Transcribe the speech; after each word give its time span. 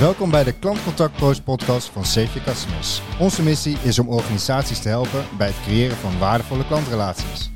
Welkom 0.00 0.30
bij 0.30 0.44
de 0.44 0.52
Klantcontact 0.52 1.16
Pro's 1.16 1.40
podcast 1.40 1.88
van 1.88 2.04
Save 2.04 2.26
Your 2.26 2.42
Customers. 2.42 3.02
Onze 3.18 3.42
missie 3.42 3.76
is 3.82 3.98
om 3.98 4.08
organisaties 4.08 4.78
te 4.78 4.88
helpen 4.88 5.24
bij 5.38 5.46
het 5.46 5.56
creëren 5.62 5.96
van 5.96 6.18
waardevolle 6.18 6.66
klantrelaties. 6.66 7.50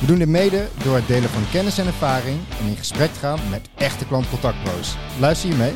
We 0.00 0.06
doen 0.06 0.18
dit 0.18 0.28
mede 0.28 0.68
door 0.84 0.94
het 0.94 1.06
delen 1.06 1.28
van 1.28 1.42
kennis 1.52 1.78
en 1.78 1.86
ervaring 1.86 2.38
en 2.60 2.66
in 2.66 2.76
gesprek 2.76 3.12
te 3.12 3.18
gaan 3.18 3.38
met 3.50 3.68
echte 3.74 4.06
klantcontactpro's. 4.06 4.96
Luister 5.18 5.48
je 5.48 5.54
mee? 5.54 5.72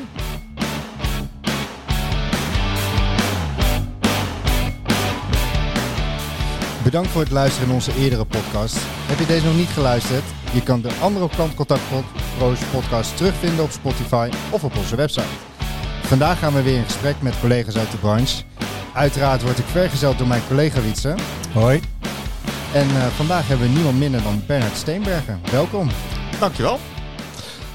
Bedankt 6.84 7.08
voor 7.08 7.22
het 7.22 7.30
luisteren 7.30 7.68
in 7.68 7.74
onze 7.74 7.96
eerdere 7.96 8.24
podcast. 8.24 8.76
Heb 8.80 9.18
je 9.18 9.26
deze 9.26 9.46
nog 9.46 9.56
niet 9.56 9.68
geluisterd? 9.68 10.24
Je 10.52 10.62
kan 10.62 10.80
de 10.80 10.92
andere 11.00 11.28
klantcontactpro's 11.28 12.60
podcast 12.72 13.16
terugvinden 13.16 13.64
op 13.64 13.70
Spotify 13.70 14.28
of 14.50 14.64
op 14.64 14.76
onze 14.76 14.96
website. 14.96 15.53
Vandaag 16.14 16.38
gaan 16.38 16.54
we 16.54 16.62
weer 16.62 16.76
in 16.76 16.84
gesprek 16.84 17.22
met 17.22 17.40
collega's 17.40 17.76
uit 17.76 17.90
de 17.90 17.96
branche. 17.96 18.42
Uiteraard 18.92 19.42
word 19.42 19.58
ik 19.58 19.64
vergezeld 19.64 20.18
door 20.18 20.26
mijn 20.26 20.42
collega 20.48 20.80
Wietse. 20.80 21.14
Hoi. 21.52 21.80
En 22.74 22.88
uh, 22.88 23.06
vandaag 23.06 23.48
hebben 23.48 23.66
we 23.66 23.72
niemand 23.72 23.98
minder 23.98 24.22
dan 24.22 24.42
Bernard 24.46 24.76
Steenbergen. 24.76 25.40
Welkom. 25.50 25.88
Dankjewel. 26.40 26.78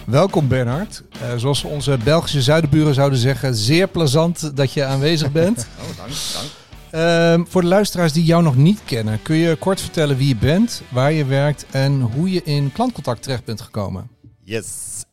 Welkom 0.05 0.47
Bernhard. 0.47 1.03
Uh, 1.21 1.33
zoals 1.37 1.63
onze 1.63 1.97
Belgische 2.03 2.41
zuidenburen 2.41 2.93
zouden 2.93 3.19
zeggen, 3.19 3.55
zeer 3.55 3.87
plezant 3.87 4.55
dat 4.57 4.73
je 4.73 4.85
aanwezig 4.85 5.31
bent. 5.31 5.67
oh, 5.79 5.97
dank. 5.97 6.11
dank. 6.33 7.41
Uh, 7.41 7.45
voor 7.47 7.61
de 7.61 7.67
luisteraars 7.67 8.13
die 8.13 8.23
jou 8.23 8.43
nog 8.43 8.55
niet 8.55 8.79
kennen, 8.85 9.21
kun 9.21 9.35
je 9.35 9.55
kort 9.55 9.81
vertellen 9.81 10.17
wie 10.17 10.27
je 10.27 10.35
bent, 10.35 10.81
waar 10.89 11.11
je 11.11 11.25
werkt 11.25 11.65
en 11.71 12.01
hoe 12.01 12.31
je 12.31 12.43
in 12.43 12.71
klantcontact 12.71 13.23
terecht 13.23 13.45
bent 13.45 13.61
gekomen? 13.61 14.09
Yes, 14.43 14.65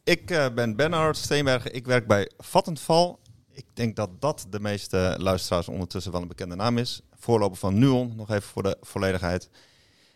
ik 0.06 0.30
uh, 0.30 0.46
ben 0.54 0.76
Bernhard 0.76 1.16
Steenbergen. 1.16 1.74
Ik 1.74 1.86
werk 1.86 2.06
bij 2.06 2.30
Vattenfall. 2.38 3.16
Ik 3.52 3.64
denk 3.74 3.96
dat 3.96 4.10
dat 4.20 4.46
de 4.50 4.60
meeste 4.60 5.14
luisteraars 5.18 5.68
ondertussen 5.68 6.12
wel 6.12 6.22
een 6.22 6.28
bekende 6.28 6.54
naam 6.54 6.78
is. 6.78 7.00
Voorloper 7.14 7.56
van 7.56 7.78
Nuon, 7.78 8.16
nog 8.16 8.30
even 8.30 8.48
voor 8.48 8.62
de 8.62 8.76
volledigheid. 8.80 9.50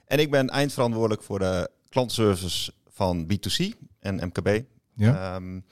En 0.05 0.19
ik 0.19 0.30
ben 0.30 0.48
eindverantwoordelijk 0.48 1.22
voor 1.22 1.38
de 1.38 1.70
klantservice 1.88 2.72
van 2.88 3.27
B2C 3.32 3.78
en 4.00 4.14
MKB. 4.14 4.62
Ja. 4.94 5.34
Um, 5.34 5.64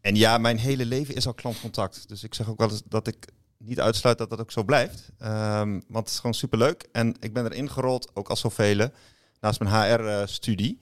en 0.00 0.14
ja, 0.14 0.38
mijn 0.38 0.58
hele 0.58 0.86
leven 0.86 1.14
is 1.14 1.26
al 1.26 1.34
klantcontact. 1.34 2.08
Dus 2.08 2.24
ik 2.24 2.34
zeg 2.34 2.48
ook 2.48 2.58
wel 2.58 2.70
eens 2.70 2.82
dat 2.88 3.06
ik 3.06 3.28
niet 3.58 3.80
uitsluit 3.80 4.18
dat 4.18 4.30
dat 4.30 4.40
ook 4.40 4.52
zo 4.52 4.64
blijft. 4.64 5.12
Um, 5.22 5.82
want 5.88 6.04
het 6.04 6.08
is 6.08 6.16
gewoon 6.16 6.34
superleuk. 6.34 6.88
En 6.92 7.14
ik 7.20 7.32
ben 7.32 7.44
erin 7.44 7.70
gerold, 7.70 8.10
ook 8.14 8.28
als 8.28 8.40
zoveel, 8.40 8.88
naast 9.40 9.60
mijn 9.60 9.92
HR-studie. 9.92 10.78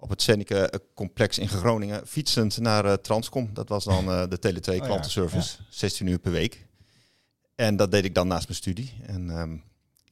Op 0.00 0.10
het 0.10 0.22
Senneke 0.22 0.82
complex 0.94 1.38
in 1.38 1.48
Groningen, 1.48 2.06
fietsend 2.06 2.58
naar 2.58 2.84
uh, 2.84 2.92
Transcom. 2.92 3.50
Dat 3.52 3.68
was 3.68 3.84
dan 3.84 4.08
uh, 4.08 4.22
de 4.28 4.38
Tele2 4.38 4.74
oh, 4.74 4.86
klantenservice, 4.86 5.56
ja. 5.58 5.64
Ja. 5.68 5.76
16 5.76 6.06
uur 6.06 6.18
per 6.18 6.32
week. 6.32 6.66
En 7.54 7.76
dat 7.76 7.90
deed 7.90 8.04
ik 8.04 8.14
dan 8.14 8.28
naast 8.28 8.46
mijn 8.46 8.58
studie. 8.58 8.94
En 9.06 9.30
um, 9.30 9.62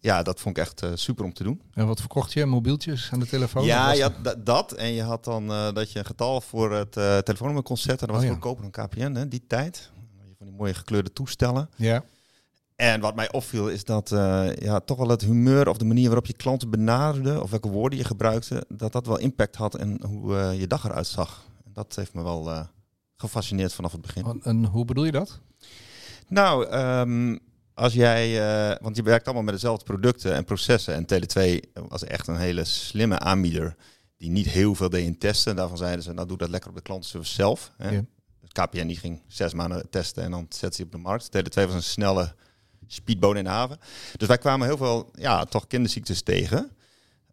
ja, 0.01 0.23
dat 0.23 0.41
vond 0.41 0.57
ik 0.57 0.63
echt 0.63 0.83
uh, 0.83 0.91
super 0.95 1.25
om 1.25 1.33
te 1.33 1.43
doen. 1.43 1.63
En 1.75 1.87
wat 1.87 2.01
verkocht 2.01 2.33
je? 2.33 2.47
Mobieltjes 2.47 3.09
aan 3.13 3.21
de 3.21 3.27
telefoon? 3.27 3.65
Ja, 3.65 3.93
je 3.93 4.03
had 4.03 4.47
dat. 4.47 4.73
En 4.73 4.93
je 4.93 5.03
had 5.03 5.25
dan 5.25 5.47
dat 5.47 5.93
je 5.93 5.99
een 5.99 6.05
getal 6.05 6.41
voor 6.41 6.73
het 6.73 6.93
telefoonnummer 6.93 7.63
kon 7.63 7.77
zetten. 7.77 8.07
Dat 8.07 8.17
was 8.17 8.25
oh, 8.25 8.31
ja. 8.31 8.35
goedkoper 8.35 8.71
dan 8.71 8.87
KPN, 8.87 9.15
hè, 9.15 9.29
die 9.29 9.45
tijd 9.47 9.91
van 10.39 10.47
die 10.47 10.57
mooie 10.57 10.75
gekleurde 10.75 11.13
toestellen. 11.13 11.71
Ja. 11.77 12.05
En 12.79 13.01
wat 13.01 13.15
mij 13.15 13.33
opviel 13.33 13.69
is 13.69 13.85
dat 13.85 14.11
uh, 14.11 14.57
ja, 14.57 14.81
toch 14.81 14.99
wel 14.99 15.09
het 15.09 15.23
humeur 15.23 15.69
of 15.69 15.77
de 15.77 15.85
manier 15.85 16.07
waarop 16.07 16.27
je 16.27 16.33
klanten 16.33 16.71
benaderde, 16.71 17.43
of 17.43 17.51
welke 17.51 17.69
woorden 17.69 17.99
je 17.99 18.05
gebruikte, 18.05 18.65
dat 18.69 18.93
dat 18.93 19.07
wel 19.07 19.19
impact 19.19 19.57
had 19.57 19.75
en 19.75 20.05
hoe 20.05 20.35
uh, 20.35 20.61
je 20.61 20.67
dag 20.67 20.85
eruit 20.85 21.07
zag. 21.07 21.47
Dat 21.73 21.97
heeft 21.97 22.15
me 22.15 22.23
wel 22.23 22.49
uh, 22.49 22.61
gefascineerd 23.17 23.73
vanaf 23.73 23.93
het 23.93 24.01
begin. 24.01 24.41
En 24.43 24.65
hoe 24.65 24.85
bedoel 24.85 25.05
je 25.05 25.13
dat? 25.13 25.41
Nou, 26.29 26.77
um, 26.77 27.39
als 27.75 27.93
jij, 27.93 28.39
want 28.81 28.97
je 28.97 29.03
werkt 29.03 29.25
allemaal 29.25 29.45
met 29.45 29.55
dezelfde 29.55 29.85
producten 29.85 30.35
en 30.35 30.45
processen. 30.45 30.95
En 30.95 31.07
Tele2 31.07 31.73
was 31.89 32.05
echt 32.05 32.27
een 32.27 32.37
hele 32.37 32.65
slimme 32.65 33.19
aanbieder 33.19 33.77
die 34.17 34.31
niet 34.31 34.49
heel 34.49 34.75
veel 34.75 34.89
deed 34.89 35.07
in 35.07 35.19
testen. 35.19 35.57
Daarvan 35.57 35.77
zeiden 35.77 36.03
ze, 36.03 36.13
nou 36.13 36.29
doe 36.29 36.37
dat 36.37 36.49
lekker 36.49 36.71
op 36.71 36.77
de 36.77 36.83
klantenservice 36.83 37.35
zelf. 37.35 37.73
Hè. 37.77 37.91
Ja. 37.91 38.05
KPN 38.49 38.87
die 38.87 38.97
ging 38.97 39.23
zes 39.27 39.55
maanden 39.55 39.91
testen 39.91 40.23
en 40.23 40.31
dan 40.31 40.47
zette 40.49 40.77
ze 40.77 40.83
op 40.83 40.93
de 40.93 40.99
markt. 40.99 41.29
Tele2 41.37 41.65
was 41.65 41.75
een 41.75 41.83
snelle 41.83 42.35
speedboot 42.89 43.37
in 43.37 43.45
de 43.45 43.51
haven. 43.51 43.79
Dus 44.17 44.29
wij 44.29 44.39
kwamen 44.39 44.67
heel 44.67 44.77
veel, 44.77 45.11
ja, 45.15 45.45
toch 45.45 45.67
kinderziektes 45.67 46.23
tegen. 46.23 46.71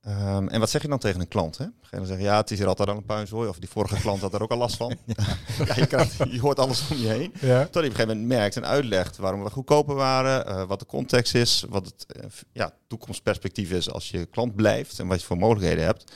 Um, 0.08 0.48
en 0.48 0.60
wat 0.60 0.70
zeg 0.70 0.82
je 0.82 0.88
dan 0.88 1.00
tegen 1.00 1.20
een 1.20 1.28
klant? 1.28 1.58
Hè? 1.58 1.64
Ga 1.64 1.90
je 1.92 1.98
dan 1.98 2.06
zeggen, 2.06 2.26
ja, 2.26 2.38
het 2.38 2.52
is 2.52 2.58
hier 2.58 2.68
altijd 2.68 2.90
al 2.90 2.96
een 2.96 3.06
puinzooi. 3.06 3.50
Of 3.50 3.60
die 3.60 3.70
vorige 3.70 4.02
klant 4.02 4.22
had 4.22 4.34
er 4.34 4.42
ook 4.42 4.52
al 4.52 4.58
last 4.58 4.76
van. 4.76 4.98
ja. 5.06 5.16
ja 5.66 5.76
je, 5.76 5.86
krijgt, 5.86 6.18
je, 6.32 6.40
hoort 6.40 6.60
alles 6.60 6.90
om 6.92 6.98
je 6.98 7.08
heen. 7.08 7.34
Ja. 7.40 7.64
Tot 7.64 7.74
je 7.74 7.80
op 7.80 7.86
een 7.86 7.92
gegeven 7.92 8.08
moment 8.08 8.28
merkt 8.28 8.56
en 8.56 8.66
uitlegt 8.66 9.18
waarom 9.18 9.44
we 9.44 9.50
goedkoper 9.50 9.96
waren. 9.96 10.48
Uh, 10.48 10.68
wat 10.68 10.80
de 10.80 10.86
context 10.86 11.36
is. 11.36 11.66
Wat 11.70 11.86
het 11.86 12.06
uh, 12.18 12.26
ja, 12.52 12.74
toekomstperspectief 12.88 13.72
is 13.72 13.92
als 13.92 14.10
je 14.10 14.26
klant 14.26 14.56
blijft. 14.56 15.00
En 15.00 15.08
wat 15.08 15.20
je 15.20 15.26
voor 15.26 15.38
mogelijkheden 15.38 15.86
hebt. 15.86 16.12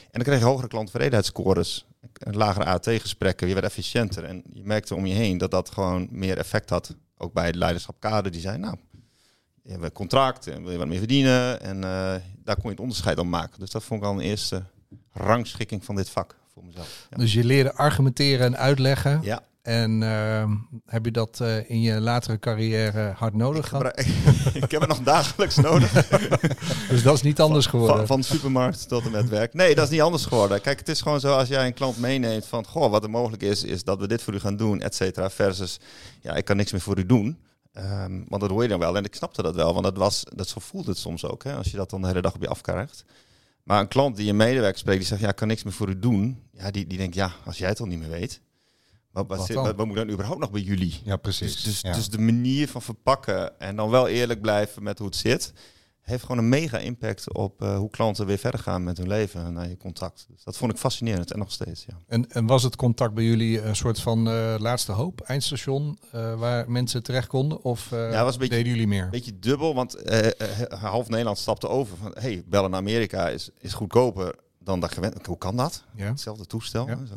En 0.00 0.08
dan 0.12 0.22
krijg 0.22 0.38
je 0.38 0.46
hogere 0.46 0.68
klanttevredenheidsscores. 0.68 1.86
Lagere 2.18 2.64
AT-gesprekken. 2.64 3.48
Je 3.48 3.54
werd 3.54 3.66
efficiënter. 3.66 4.24
En 4.24 4.42
je 4.52 4.64
merkte 4.64 4.94
om 4.94 5.06
je 5.06 5.14
heen 5.14 5.38
dat 5.38 5.50
dat 5.50 5.70
gewoon 5.70 6.08
meer 6.10 6.38
effect 6.38 6.70
had 6.70 6.94
ook 7.20 7.32
bij 7.32 7.46
het 7.46 7.54
leiderschap 7.54 7.96
kader, 7.98 8.32
die 8.32 8.40
zei, 8.40 8.58
nou, 8.58 8.76
je 9.62 9.70
hebt 9.70 9.82
een 9.82 9.92
contract 9.92 10.46
en 10.46 10.62
wil 10.62 10.72
je 10.72 10.78
wat 10.78 10.86
meer 10.86 10.98
verdienen. 10.98 11.60
En 11.60 11.76
uh, 11.76 12.14
daar 12.44 12.54
kon 12.54 12.64
je 12.64 12.70
het 12.70 12.80
onderscheid 12.80 13.18
aan 13.18 13.28
maken. 13.28 13.60
Dus 13.60 13.70
dat 13.70 13.84
vond 13.84 14.02
ik 14.02 14.06
al 14.06 14.14
een 14.14 14.20
eerste 14.20 14.62
rangschikking 15.12 15.84
van 15.84 15.94
dit 15.94 16.10
vak 16.10 16.36
voor 16.52 16.64
mezelf. 16.64 17.06
Ja. 17.10 17.16
Dus 17.16 17.32
je 17.32 17.44
leerde 17.44 17.74
argumenteren 17.74 18.46
en 18.46 18.56
uitleggen. 18.56 19.20
Ja. 19.22 19.42
En 19.62 20.00
uh, 20.02 20.50
heb 20.86 21.04
je 21.04 21.10
dat 21.10 21.38
uh, 21.42 21.70
in 21.70 21.80
je 21.80 22.00
latere 22.00 22.38
carrière 22.38 23.12
hard 23.16 23.34
nodig 23.34 23.68
gehad? 23.68 23.98
Ik, 23.98 24.06
ik 24.54 24.70
heb 24.70 24.80
het 24.86 24.88
nog 24.88 25.00
dagelijks 25.00 25.56
nodig. 25.70 25.92
dus 26.88 27.02
dat 27.02 27.14
is 27.14 27.22
niet 27.22 27.40
anders 27.40 27.66
geworden? 27.66 27.96
Van, 27.96 28.06
van, 28.06 28.22
supermarkt 28.22 28.88
tot 28.88 29.04
en 29.04 29.10
met 29.10 29.28
werk. 29.28 29.54
Nee, 29.54 29.74
dat 29.74 29.84
is 29.84 29.90
niet 29.90 30.00
anders 30.00 30.24
geworden. 30.24 30.60
Kijk, 30.60 30.78
het 30.78 30.88
is 30.88 31.00
gewoon 31.00 31.20
zo 31.20 31.36
als 31.36 31.48
jij 31.48 31.66
een 31.66 31.74
klant 31.74 31.98
meeneemt 31.98 32.46
van... 32.46 32.66
Goh, 32.66 32.90
wat 32.90 33.02
er 33.02 33.10
mogelijk 33.10 33.42
is, 33.42 33.64
is 33.64 33.84
dat 33.84 34.00
we 34.00 34.08
dit 34.08 34.22
voor 34.22 34.34
u 34.34 34.38
gaan 34.38 34.56
doen, 34.56 34.80
et 34.80 34.94
cetera. 34.94 35.30
Versus, 35.30 35.80
ja, 36.20 36.34
ik 36.34 36.44
kan 36.44 36.56
niks 36.56 36.72
meer 36.72 36.80
voor 36.80 36.98
u 36.98 37.06
doen. 37.06 37.38
Um, 37.72 38.24
want 38.28 38.40
dat 38.40 38.50
hoor 38.50 38.62
je 38.62 38.68
dan 38.68 38.78
wel. 38.78 38.96
En 38.96 39.04
ik 39.04 39.14
snapte 39.14 39.42
dat 39.42 39.54
wel, 39.54 39.72
want 39.72 39.84
dat, 39.84 39.96
was, 39.96 40.22
dat 40.34 40.48
zo 40.48 40.60
voelt 40.60 40.86
het 40.86 40.98
soms 40.98 41.24
ook. 41.24 41.44
Hè, 41.44 41.54
als 41.54 41.70
je 41.70 41.76
dat 41.76 41.90
dan 41.90 42.00
de 42.00 42.06
hele 42.06 42.22
dag 42.22 42.34
op 42.34 42.42
je 42.42 42.48
afkrijgt. 42.48 43.04
Maar 43.62 43.80
een 43.80 43.88
klant 43.88 44.16
die 44.16 44.28
een 44.28 44.36
medewerker 44.36 44.78
spreekt, 44.78 44.98
die 44.98 45.08
zegt... 45.08 45.20
Ja, 45.20 45.28
ik 45.28 45.36
kan 45.36 45.48
niks 45.48 45.62
meer 45.62 45.72
voor 45.72 45.88
u 45.88 45.98
doen. 45.98 46.42
Ja, 46.52 46.70
die, 46.70 46.86
die 46.86 46.98
denkt, 46.98 47.14
ja, 47.14 47.32
als 47.44 47.58
jij 47.58 47.68
het 47.68 47.80
al 47.80 47.86
niet 47.86 47.98
meer 47.98 48.10
weet... 48.10 48.40
Wat, 49.12 49.26
wat, 49.26 49.38
wat, 49.38 49.48
wat, 49.48 49.76
wat, 49.76 49.86
moet 49.86 49.96
dan 49.96 50.10
überhaupt 50.10 50.40
nog 50.40 50.50
bij 50.50 50.60
jullie? 50.60 51.00
Ja, 51.04 51.16
precies. 51.16 51.52
Dus, 51.52 51.62
dus, 51.62 51.80
ja. 51.80 51.92
dus, 51.92 52.08
de 52.08 52.18
manier 52.18 52.68
van 52.68 52.82
verpakken 52.82 53.60
en 53.60 53.76
dan 53.76 53.90
wel 53.90 54.08
eerlijk 54.08 54.40
blijven 54.40 54.82
met 54.82 54.98
hoe 54.98 55.06
het 55.06 55.16
zit, 55.16 55.52
heeft 56.00 56.22
gewoon 56.22 56.38
een 56.38 56.48
mega 56.48 56.78
impact 56.78 57.32
op 57.32 57.62
uh, 57.62 57.76
hoe 57.76 57.90
klanten 57.90 58.26
weer 58.26 58.38
verder 58.38 58.60
gaan 58.60 58.84
met 58.84 58.96
hun 58.96 59.08
leven 59.08 59.44
en 59.44 59.52
naar 59.52 59.68
je 59.68 59.76
contact. 59.76 60.26
Dus 60.28 60.44
dat 60.44 60.56
vond 60.56 60.72
ik 60.72 60.78
fascinerend 60.78 61.32
en 61.32 61.38
nog 61.38 61.52
steeds. 61.52 61.84
Ja. 61.84 61.94
En, 62.06 62.30
en 62.30 62.46
was 62.46 62.62
het 62.62 62.76
contact 62.76 63.14
bij 63.14 63.24
jullie 63.24 63.62
een 63.62 63.76
soort 63.76 64.00
van 64.00 64.28
uh, 64.28 64.54
laatste 64.58 64.92
hoop, 64.92 65.20
eindstation, 65.20 65.98
uh, 66.14 66.38
waar 66.38 66.70
mensen 66.70 67.02
terecht 67.02 67.28
konden? 67.28 67.62
Of 67.62 67.90
ja, 67.90 68.24
was 68.24 68.32
een 68.32 68.38
beetje, 68.38 68.54
deden 68.54 68.72
jullie 68.72 68.88
meer? 68.88 69.04
Een 69.04 69.10
beetje 69.10 69.38
dubbel, 69.38 69.74
want 69.74 69.96
half 70.68 71.08
Nederland 71.08 71.38
stapte 71.38 71.68
over 71.68 71.96
van 71.96 72.14
hey, 72.18 72.42
bellen 72.46 72.70
naar 72.70 72.80
Amerika 72.80 73.28
is, 73.28 73.50
is 73.58 73.72
goedkoper 73.72 74.34
dan 74.70 74.80
dat 74.80 74.92
gewend. 74.92 75.26
Hoe 75.26 75.38
kan 75.38 75.56
dat? 75.56 75.84
Ja. 75.94 76.06
Hetzelfde 76.06 76.46
toestel. 76.46 76.88
Ja. 76.88 76.98
Zo. 77.08 77.14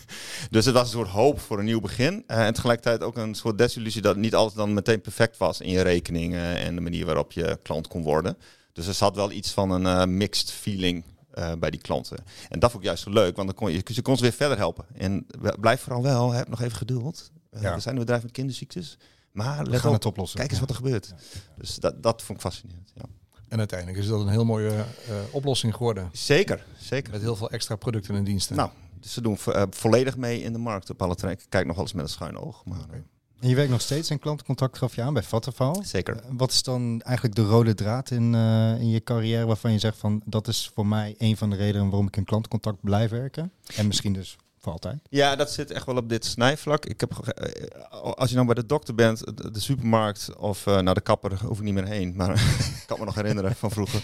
dus 0.50 0.64
het 0.64 0.74
was 0.74 0.82
een 0.82 0.98
soort 0.98 1.08
hoop 1.08 1.40
voor 1.40 1.58
een 1.58 1.64
nieuw 1.64 1.80
begin. 1.80 2.24
Uh, 2.26 2.46
en 2.46 2.54
tegelijkertijd 2.54 3.02
ook 3.02 3.16
een 3.16 3.34
soort 3.34 3.58
desillusie 3.58 4.02
dat 4.02 4.16
niet 4.16 4.34
alles 4.34 4.52
dan 4.52 4.74
meteen 4.74 5.00
perfect 5.00 5.36
was 5.36 5.60
in 5.60 5.70
je 5.70 5.80
rekeningen 5.80 6.56
en 6.56 6.74
de 6.74 6.80
manier 6.80 7.06
waarop 7.06 7.32
je 7.32 7.58
klant 7.62 7.88
kon 7.88 8.02
worden. 8.02 8.36
Dus 8.72 8.86
er 8.86 8.94
zat 8.94 9.16
wel 9.16 9.30
iets 9.30 9.52
van 9.52 9.70
een 9.70 9.84
uh, 9.84 10.04
mixed 10.04 10.50
feeling 10.50 11.04
uh, 11.34 11.52
bij 11.58 11.70
die 11.70 11.80
klanten. 11.80 12.18
En 12.48 12.58
dat 12.58 12.70
vond 12.70 12.82
ik 12.82 12.88
juist 12.88 13.02
zo 13.02 13.10
leuk, 13.10 13.36
want 13.36 13.48
dan 13.48 13.56
kon 13.56 13.72
je, 13.72 13.80
je 13.84 14.02
kon 14.02 14.16
ze 14.16 14.22
weer 14.22 14.32
verder 14.32 14.56
helpen. 14.56 14.84
En 14.94 15.26
blijf 15.60 15.80
vooral 15.80 16.02
wel, 16.02 16.32
heb 16.32 16.48
nog 16.48 16.60
even 16.60 16.76
geduld. 16.76 17.30
Ja. 17.50 17.72
Er 17.72 17.80
zijn 17.80 17.94
een 17.94 18.00
bedrijf 18.00 18.22
met 18.22 18.32
kinderziektes. 18.32 18.98
Maar 19.32 19.66
let 19.66 19.84
op, 19.84 19.92
het 19.92 20.06
oplossen. 20.06 20.38
kijk 20.38 20.50
eens 20.50 20.60
wat 20.60 20.68
er 20.68 20.74
gebeurt. 20.74 21.14
Dus 21.56 21.74
dat, 21.74 22.02
dat 22.02 22.22
vond 22.22 22.38
ik 22.38 22.44
fascinerend. 22.44 22.92
Ja. 22.94 23.02
En 23.48 23.58
uiteindelijk 23.58 23.98
is 23.98 24.06
dat 24.06 24.20
een 24.20 24.28
heel 24.28 24.44
mooie 24.44 24.70
uh, 24.70 24.84
oplossing 25.30 25.74
geworden. 25.74 26.08
Zeker, 26.12 26.64
zeker. 26.78 27.12
Met 27.12 27.20
heel 27.20 27.36
veel 27.36 27.50
extra 27.50 27.76
producten 27.76 28.14
en 28.14 28.24
diensten. 28.24 28.56
Nou, 28.56 28.70
dus 29.00 29.12
ze 29.12 29.20
doen 29.20 29.38
vo 29.38 29.52
uh, 29.52 29.62
volledig 29.70 30.16
mee 30.16 30.42
in 30.42 30.52
de 30.52 30.58
markt 30.58 30.90
op 30.90 31.02
alle 31.02 31.14
trekken. 31.14 31.46
Kijk 31.48 31.66
nog 31.66 31.76
wel 31.76 31.84
eens 31.84 31.94
met 31.94 32.04
een 32.04 32.10
schuin 32.10 32.38
oog. 32.38 32.64
Maar, 32.64 32.80
okay. 32.80 33.02
En 33.40 33.48
je 33.48 33.54
werkt 33.54 33.70
nog 33.70 33.80
steeds 33.80 34.10
in 34.10 34.18
klantencontact, 34.18 34.78
gaf 34.78 34.94
je 34.94 35.02
aan, 35.02 35.12
bij 35.12 35.22
Vattenfall. 35.22 35.84
Zeker. 35.84 36.14
Uh, 36.14 36.20
wat 36.30 36.50
is 36.50 36.62
dan 36.62 37.00
eigenlijk 37.02 37.36
de 37.36 37.44
rode 37.44 37.74
draad 37.74 38.10
in, 38.10 38.34
in 38.78 38.88
je 38.90 39.02
carrière 39.02 39.46
waarvan 39.46 39.72
je 39.72 39.78
zegt 39.78 39.98
van... 39.98 40.22
dat 40.24 40.48
is 40.48 40.70
voor 40.74 40.86
mij 40.86 41.14
een 41.18 41.36
van 41.36 41.50
de 41.50 41.56
redenen 41.56 41.88
waarom 41.88 42.06
ik 42.06 42.16
in 42.16 42.24
klantencontact 42.24 42.78
blijf 42.80 43.10
werken? 43.10 43.52
En 43.76 43.86
misschien 43.86 44.12
dus 44.12 44.36
voor 44.64 44.72
altijd? 44.72 44.98
Ja, 45.08 45.36
dat 45.36 45.50
zit 45.50 45.70
echt 45.70 45.86
wel 45.86 45.96
op 45.96 46.08
dit 46.08 46.24
snijvlak. 46.24 46.86
Ik 46.86 47.00
heb, 47.00 47.34
als 47.90 48.28
je 48.28 48.34
nou 48.34 48.46
bij 48.46 48.54
de 48.54 48.66
dokter 48.66 48.94
bent, 48.94 49.24
de 49.52 49.60
supermarkt 49.60 50.36
of 50.36 50.66
uh, 50.66 50.78
naar 50.78 50.94
de 50.94 51.00
kapper, 51.00 51.38
hoef 51.44 51.58
ik 51.58 51.64
niet 51.64 51.74
meer 51.74 51.86
heen. 51.86 52.12
Maar 52.16 52.30
ik 52.80 52.84
kan 52.86 52.98
me 52.98 53.04
nog 53.04 53.14
herinneren 53.14 53.54
van 53.54 53.70
vroeger. 53.70 54.02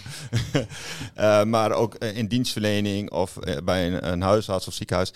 maar 1.53 1.71
ook 1.71 1.95
in 1.95 2.27
dienstverlening 2.27 3.11
of 3.11 3.37
bij 3.63 4.03
een, 4.03 4.21
huisarts 4.21 4.67
of 4.67 4.73
ziekenhuis. 4.73 5.13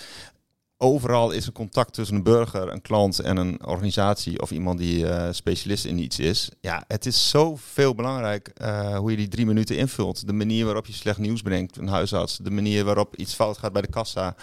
overal 0.78 1.32
is 1.32 1.48
een 1.48 1.54
contact 1.54 1.94
tussen 1.94 2.16
een 2.16 2.24
burger, 2.24 2.72
een 2.72 2.82
klant 2.82 3.20
en 3.20 3.38
een 3.38 3.66
organisatie 3.66 4.42
of 4.42 4.52
iemand 4.52 4.80
die 4.80 5.34
specialist 5.34 5.86
in 5.86 5.98
iets 5.98 6.20
is. 6.20 6.50
Ja, 6.62 6.84
het 6.88 7.06
is 7.06 7.30
zo 7.30 7.56
veel 7.56 7.96
belangrijk 7.96 8.52
hoe 8.98 9.12
je 9.12 9.18
die 9.18 9.28
drie 9.28 9.46
minuten 9.46 9.78
invult. 9.78 10.28
De 10.28 10.34
manier 10.34 10.66
waarop 10.66 10.86
je 10.86 10.94
slecht 10.94 11.18
nieuws 11.18 11.42
brengt, 11.42 11.78
een 11.78 11.88
huisarts. 11.88 12.38
De 12.38 12.52
manier 12.52 12.84
waarop 12.84 13.16
iets 13.16 13.34
fout 13.34 13.58
gaat 13.58 13.74
bij 13.74 13.82
de 13.82 13.88
kassa. 13.88 14.36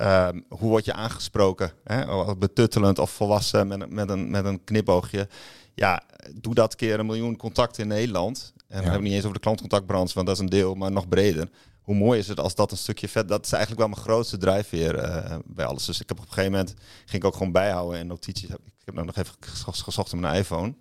Uh, 0.00 0.28
hoe 0.48 0.68
word 0.68 0.84
je 0.84 0.92
aangesproken? 0.92 1.72
Hè? 1.84 2.36
Betuttelend 2.36 2.98
of 2.98 3.10
volwassen 3.10 3.66
met, 3.66 3.90
met, 3.90 4.10
een, 4.10 4.30
met 4.30 4.44
een 4.44 4.64
knipoogje. 4.64 5.28
Ja, 5.74 6.02
doe 6.34 6.54
dat 6.54 6.74
keer 6.74 6.98
een 6.98 7.06
miljoen 7.06 7.36
contacten 7.36 7.82
in 7.82 7.88
Nederland. 7.88 8.52
En 8.56 8.62
ja. 8.66 8.74
dan 8.74 8.82
hebben 8.82 9.00
we 9.00 9.06
niet 9.06 9.14
eens 9.14 9.24
over 9.24 9.36
de 9.36 9.42
klantcontactbranche, 9.42 10.14
want 10.14 10.26
dat 10.26 10.36
is 10.36 10.42
een 10.42 10.48
deel, 10.48 10.74
maar 10.74 10.92
nog 10.92 11.08
breder 11.08 11.48
hoe 11.90 11.98
mooi 11.98 12.18
is 12.18 12.28
het 12.28 12.40
als 12.40 12.54
dat 12.54 12.70
een 12.70 12.76
stukje 12.76 13.08
vet... 13.08 13.28
Dat 13.28 13.44
is 13.44 13.52
eigenlijk 13.52 13.80
wel 13.82 13.90
mijn 13.90 14.00
grootste 14.00 14.36
drijfveer 14.36 15.04
uh, 15.04 15.36
bij 15.44 15.64
alles. 15.64 15.84
Dus 15.84 16.00
ik 16.00 16.08
heb 16.08 16.18
op 16.18 16.24
een 16.24 16.32
gegeven 16.32 16.52
moment... 16.52 16.74
ging 17.04 17.22
ik 17.22 17.24
ook 17.24 17.36
gewoon 17.36 17.52
bijhouden 17.52 17.98
en 17.98 18.06
notities. 18.06 18.48
Ik 18.48 18.84
heb 18.84 18.94
nou 18.94 19.06
nog 19.06 19.16
even 19.16 19.34
gezocht 19.40 20.12
op 20.12 20.18
mijn 20.18 20.34
iPhone. 20.34 20.74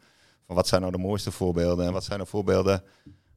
Van 0.45 0.55
wat 0.55 0.67
zijn 0.67 0.81
nou 0.81 0.93
de 0.93 0.99
mooiste 0.99 1.31
voorbeelden 1.31 1.85
en 1.85 1.93
wat 1.93 2.03
zijn 2.03 2.19
er 2.19 2.27
voorbeelden... 2.27 2.83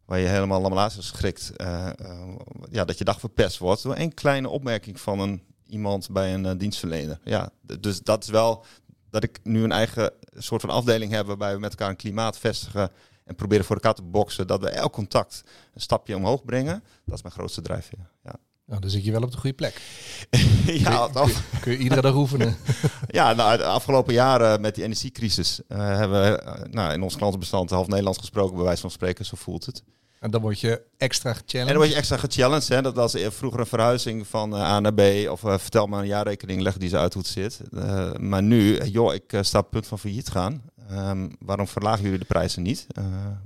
waar 0.04 0.18
je 0.18 0.26
helemaal 0.26 0.60
lamelaas 0.60 1.06
schrikt. 1.06 1.52
Uh, 1.56 1.88
uh, 2.00 2.34
ja, 2.70 2.84
dat 2.84 2.98
je 2.98 3.04
dag 3.04 3.20
verpest 3.20 3.58
wordt 3.58 3.82
door 3.82 3.94
één 3.94 4.14
kleine 4.14 4.48
opmerking 4.48 5.00
van 5.00 5.20
een, 5.20 5.42
iemand 5.72 6.10
bij 6.10 6.34
een 6.34 6.58
dienstverlener. 6.58 7.18
Ja, 7.24 7.50
dus 7.80 8.02
dat 8.02 8.22
is 8.22 8.30
wel 8.30 8.64
dat 9.10 9.22
ik 9.22 9.40
nu 9.42 9.64
een 9.64 9.72
eigen 9.72 10.12
soort 10.36 10.60
van 10.60 10.70
afdeling 10.70 11.12
heb... 11.12 11.26
waarbij 11.26 11.54
we 11.54 11.60
met 11.60 11.70
elkaar 11.70 11.88
een 11.88 11.96
klimaat 11.96 12.38
vestigen 12.38 12.90
en 13.24 13.34
proberen 13.34 13.64
voor 13.64 13.76
elkaar 13.76 13.94
te 13.94 14.02
boksen 14.02 14.46
dat 14.46 14.60
we 14.60 14.68
elk 14.68 14.92
contact 14.92 15.42
een 15.74 15.80
stapje 15.80 16.16
omhoog 16.16 16.44
brengen. 16.44 16.82
Dat 17.04 17.16
is 17.16 17.22
mijn 17.22 17.34
grootste 17.34 17.60
drijfveer. 17.60 18.10
Ja. 18.24 18.34
Nou, 18.66 18.80
dan 18.80 18.90
zit 18.90 19.04
je 19.04 19.12
wel 19.12 19.22
op 19.22 19.30
de 19.30 19.36
goede 19.36 19.56
plek. 19.56 19.82
ja, 20.66 21.08
kun, 21.12 21.26
je, 21.26 21.32
kun, 21.32 21.60
kun 21.60 21.72
je 21.72 21.78
iedere 21.78 22.00
dag 22.00 22.14
oefenen. 22.14 22.56
ja, 23.08 23.32
nou, 23.32 23.56
de 23.56 23.64
afgelopen 23.64 24.14
jaren 24.14 24.60
met 24.60 24.74
die 24.74 24.84
energiecrisis 24.84 25.60
uh, 25.68 25.78
hebben 25.78 26.22
we 26.22 26.42
uh, 26.44 26.72
nou, 26.72 26.92
in 26.92 27.02
ons 27.02 27.16
klantenbestand 27.16 27.70
half 27.70 27.86
Nederlands 27.86 28.18
gesproken, 28.18 28.54
bij 28.54 28.64
wijze 28.64 28.80
van 28.80 28.90
spreken, 28.90 29.24
zo 29.24 29.36
voelt 29.36 29.66
het. 29.66 29.82
En 30.22 30.30
dan 30.30 30.40
word 30.40 30.60
je 30.60 30.82
extra 30.96 31.32
gechallenged. 31.32 31.60
En 31.60 31.66
dan 31.66 31.76
word 31.76 31.88
je 31.88 31.94
extra 31.94 32.16
gechallenged. 32.16 32.68
Hè. 32.68 32.82
Dat 32.82 32.94
was 32.94 33.16
vroeger 33.28 33.60
een 33.60 33.66
verhuizing 33.66 34.26
van 34.26 34.54
uh, 34.54 34.60
A 34.60 34.80
naar 34.80 34.94
B. 34.94 35.00
Of 35.30 35.42
uh, 35.42 35.58
vertel 35.58 35.86
maar 35.86 36.00
een 36.00 36.06
jaarrekening, 36.06 36.60
leg 36.60 36.76
die 36.76 36.88
ze 36.88 36.98
uit 36.98 37.14
hoe 37.14 37.22
het 37.22 37.30
zit. 37.30 37.60
Uh, 37.70 38.12
maar 38.12 38.42
nu, 38.42 38.84
joh, 38.84 39.14
ik 39.14 39.38
sta 39.40 39.58
op 39.58 39.64
het 39.64 39.72
punt 39.72 39.86
van 39.86 39.98
failliet 39.98 40.28
gaan. 40.28 40.62
Um, 40.92 41.36
waarom 41.38 41.68
verlagen 41.68 42.02
jullie 42.02 42.18
de 42.18 42.24
prijzen 42.24 42.62
niet? 42.62 42.86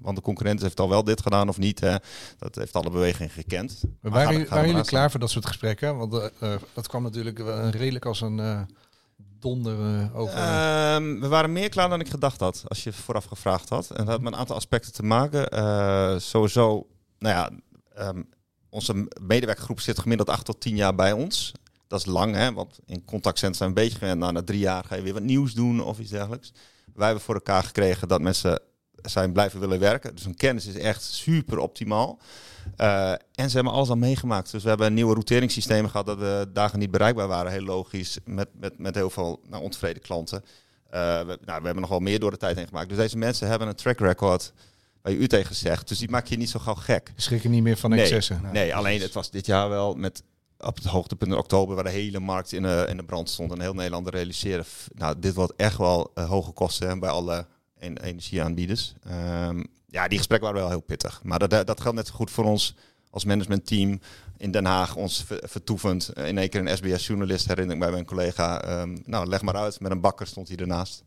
want 0.00 0.16
de 0.16 0.22
concurrent 0.22 0.62
heeft 0.62 0.80
al 0.80 0.88
wel 0.88 1.04
dit 1.04 1.20
gedaan 1.20 1.48
of 1.48 1.58
niet. 1.58 1.80
Hè. 1.80 1.96
Dat 2.38 2.54
heeft 2.54 2.74
alle 2.74 2.90
bewegingen 2.90 3.30
gekend. 3.30 3.80
Maar 4.00 4.12
waren, 4.12 4.26
gaan, 4.26 4.40
gaan 4.40 4.48
waren 4.48 4.70
jullie 4.70 4.84
klaar 4.84 5.10
voor 5.10 5.20
dat 5.20 5.30
soort 5.30 5.46
gesprekken? 5.46 5.96
Want 5.96 6.30
dat 6.72 6.88
kwam 6.88 7.02
natuurlijk 7.02 7.38
redelijk 7.70 8.04
als 8.04 8.20
een 8.20 8.66
donder 9.46 10.10
over? 10.14 10.38
Um, 10.94 11.20
we 11.20 11.28
waren 11.28 11.52
meer 11.52 11.68
klaar 11.68 11.88
dan 11.88 12.00
ik 12.00 12.08
gedacht 12.08 12.40
had, 12.40 12.64
als 12.66 12.84
je 12.84 12.92
vooraf 12.92 13.24
gevraagd 13.24 13.68
had. 13.68 13.90
En 13.90 13.96
dat 13.96 14.08
had 14.08 14.20
met 14.20 14.32
een 14.32 14.38
aantal 14.38 14.56
aspecten 14.56 14.92
te 14.92 15.02
maken. 15.02 15.54
Uh, 15.54 16.18
sowieso, 16.18 16.86
nou 17.18 17.34
ja, 17.34 17.50
um, 18.08 18.28
onze 18.70 19.08
medewerkergroep 19.20 19.80
zit 19.80 19.98
gemiddeld 19.98 20.30
8 20.30 20.44
tot 20.44 20.60
10 20.60 20.76
jaar 20.76 20.94
bij 20.94 21.12
ons. 21.12 21.52
Dat 21.86 22.00
is 22.00 22.06
lang, 22.06 22.34
hè, 22.34 22.52
want 22.52 22.78
in 22.86 23.04
contactcentrum 23.04 23.54
zijn 23.54 23.68
een 23.68 23.74
beetje 23.74 23.98
gewend. 23.98 24.18
Nou, 24.18 24.32
na 24.32 24.42
drie 24.42 24.58
jaar 24.58 24.84
ga 24.84 24.94
je 24.94 25.02
weer 25.02 25.12
wat 25.12 25.22
nieuws 25.22 25.54
doen 25.54 25.82
of 25.82 25.98
iets 25.98 26.10
dergelijks. 26.10 26.52
Wij 26.94 27.06
hebben 27.06 27.24
voor 27.24 27.34
elkaar 27.34 27.62
gekregen 27.62 28.08
dat 28.08 28.20
mensen 28.20 28.60
zijn 29.02 29.32
blijven 29.32 29.60
willen 29.60 29.78
werken. 29.78 30.14
Dus 30.14 30.24
hun 30.24 30.36
kennis 30.36 30.66
is 30.66 30.76
echt 30.76 31.02
super 31.02 31.58
optimaal. 31.58 32.18
Uh, 32.76 33.10
en 33.10 33.50
ze 33.50 33.54
hebben 33.54 33.72
alles 33.72 33.88
al 33.88 33.96
meegemaakt. 33.96 34.50
Dus 34.50 34.62
we 34.62 34.68
hebben 34.68 34.86
een 34.86 34.94
nieuwe 34.94 35.12
routeringssystemen 35.12 35.90
gehad 35.90 36.06
dat 36.06 36.18
we 36.18 36.48
dagen 36.52 36.78
niet 36.78 36.90
bereikbaar 36.90 37.28
waren. 37.28 37.52
Heel 37.52 37.64
logisch. 37.64 38.18
Met, 38.24 38.48
met, 38.60 38.78
met 38.78 38.94
heel 38.94 39.10
veel 39.10 39.40
nou, 39.48 39.62
ontevreden 39.62 40.02
klanten. 40.02 40.44
Uh, 40.94 41.20
we, 41.20 41.38
nou, 41.44 41.58
we 41.60 41.64
hebben 41.64 41.80
nog 41.80 41.90
wel 41.90 41.98
meer 42.00 42.18
door 42.18 42.30
de 42.30 42.36
tijd 42.36 42.56
heen 42.56 42.66
gemaakt. 42.66 42.88
Dus 42.88 42.98
deze 42.98 43.16
mensen 43.16 43.48
hebben 43.48 43.68
een 43.68 43.74
track 43.74 43.98
record 43.98 44.52
waar 45.02 45.12
je 45.12 45.18
u 45.18 45.26
tegen 45.26 45.54
zegt. 45.54 45.88
Dus 45.88 45.98
die 45.98 46.10
maak 46.10 46.26
je 46.26 46.36
niet 46.36 46.50
zo 46.50 46.58
gauw 46.58 46.74
gek. 46.74 47.12
Schrikken 47.16 47.50
niet 47.50 47.62
meer 47.62 47.76
van 47.76 47.92
excessen. 47.92 48.40
Nee, 48.42 48.52
nee 48.52 48.74
alleen 48.74 49.00
het 49.00 49.12
was 49.12 49.30
dit 49.30 49.46
jaar 49.46 49.68
wel 49.68 49.94
met 49.94 50.22
op 50.58 50.76
het 50.76 50.84
hoogtepunt 50.84 51.30
in 51.30 51.38
oktober, 51.38 51.74
waar 51.74 51.84
de 51.84 51.90
hele 51.90 52.20
markt 52.20 52.52
in 52.52 52.62
de, 52.62 52.86
in 52.88 52.96
de 52.96 53.04
brand 53.04 53.30
stond 53.30 53.52
en 53.52 53.60
heel 53.60 53.74
Nederland 53.74 54.08
realiseren. 54.08 54.64
Nou, 54.94 55.18
dit 55.18 55.34
wordt 55.34 55.52
echt 55.56 55.76
wel 55.76 56.10
uh, 56.14 56.28
hoge 56.28 56.52
kosten 56.52 56.98
bij 56.98 57.10
alle 57.10 57.46
energieaanbieders. 57.80 58.94
Um, 59.46 59.66
ja, 59.86 60.08
die 60.08 60.18
gesprekken 60.18 60.48
waren 60.48 60.62
wel 60.62 60.76
heel 60.76 60.86
pittig. 60.86 61.20
Maar 61.22 61.38
dat, 61.38 61.66
dat 61.66 61.80
geldt 61.80 61.96
net 61.96 62.06
zo 62.06 62.14
goed 62.14 62.30
voor 62.30 62.44
ons 62.44 62.74
als 63.10 63.24
managementteam 63.24 64.00
in 64.36 64.50
Den 64.50 64.64
Haag, 64.64 64.96
ons 64.96 65.24
vertoevend. 65.28 66.10
In 66.16 66.38
één 66.38 66.48
keer 66.48 66.60
een 66.60 66.76
SBS-journalist 66.76 67.46
herinner 67.46 67.74
ik 67.74 67.80
mij 67.80 67.90
bij 67.90 67.98
een 67.98 68.04
collega. 68.04 68.80
Um, 68.80 69.02
nou, 69.04 69.26
leg 69.26 69.42
maar 69.42 69.56
uit. 69.56 69.80
Met 69.80 69.90
een 69.90 70.00
bakker 70.00 70.26
stond 70.26 70.48
hij 70.48 70.56
ernaast. 70.56 71.02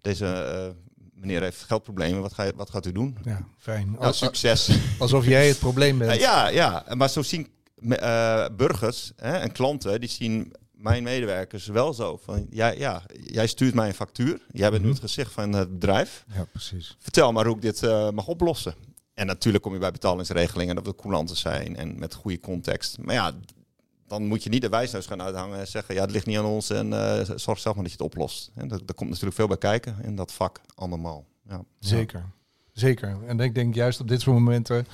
Deze 0.00 0.24
uh, 0.24 0.98
meneer 1.14 1.42
heeft 1.42 1.62
geldproblemen. 1.62 2.20
Wat, 2.20 2.32
ga 2.32 2.42
je, 2.42 2.52
wat 2.56 2.70
gaat 2.70 2.86
u 2.86 2.92
doen? 2.92 3.18
Ja, 3.24 3.46
fijn. 3.58 3.96
Nou, 3.98 4.12
succes. 4.12 4.70
Alsof 4.98 5.26
jij 5.26 5.48
het 5.48 5.58
probleem 5.58 5.98
bent. 5.98 6.20
ja, 6.28 6.48
ja, 6.48 6.84
maar 6.94 7.10
zo 7.10 7.22
zien 7.22 7.48
uh, 7.78 8.46
burgers 8.56 9.12
hè, 9.16 9.36
en 9.36 9.52
klanten, 9.52 10.00
die 10.00 10.08
zien 10.08 10.52
mijn 10.80 11.02
medewerkers 11.02 11.66
wel 11.66 11.94
zo. 11.94 12.16
Van, 12.16 12.46
ja, 12.50 12.68
ja, 12.68 13.02
jij 13.24 13.46
stuurt 13.46 13.74
mij 13.74 13.88
een 13.88 13.94
factuur. 13.94 14.40
Jij 14.52 14.70
bent 14.70 14.82
nu 14.82 14.88
het 14.88 15.00
gezicht 15.00 15.32
van 15.32 15.52
het 15.52 15.72
bedrijf. 15.72 16.24
Ja, 16.34 16.44
precies. 16.44 16.96
Vertel 16.98 17.32
maar 17.32 17.46
hoe 17.46 17.56
ik 17.56 17.62
dit 17.62 17.82
uh, 17.82 18.10
mag 18.10 18.26
oplossen. 18.26 18.74
En 19.14 19.26
natuurlijk 19.26 19.64
kom 19.64 19.72
je 19.72 19.78
bij 19.78 19.90
betalingsregelingen 19.90 20.74
dat 20.74 20.86
we 20.86 20.94
coulanten 20.94 21.36
zijn 21.36 21.76
en 21.76 21.98
met 21.98 22.14
goede 22.14 22.40
context. 22.40 22.98
Maar 22.98 23.14
ja, 23.14 23.32
dan 24.06 24.26
moet 24.26 24.42
je 24.42 24.50
niet 24.50 24.62
de 24.62 24.68
wijsneus 24.68 25.06
gaan 25.06 25.22
uithangen 25.22 25.58
en 25.58 25.66
zeggen... 25.66 25.94
ja, 25.94 26.00
het 26.00 26.10
ligt 26.10 26.26
niet 26.26 26.38
aan 26.38 26.44
ons 26.44 26.70
en 26.70 26.86
uh, 26.86 27.20
zorg 27.36 27.58
zelf 27.58 27.74
maar 27.74 27.84
dat 27.84 27.92
je 27.92 27.98
het 28.02 28.12
oplost. 28.12 28.50
En 28.54 28.68
daar 28.68 28.94
komt 28.94 29.10
natuurlijk 29.10 29.36
veel 29.36 29.46
bij 29.46 29.58
kijken 29.58 29.96
in 30.02 30.16
dat 30.16 30.32
vak 30.32 30.60
allemaal. 30.74 31.26
Ja. 31.48 31.64
Zeker. 31.78 32.24
Zeker. 32.72 33.18
En 33.26 33.40
ik 33.40 33.54
denk 33.54 33.74
juist 33.74 34.00
op 34.00 34.08
dit 34.08 34.20
soort 34.20 34.38
momenten 34.38 34.86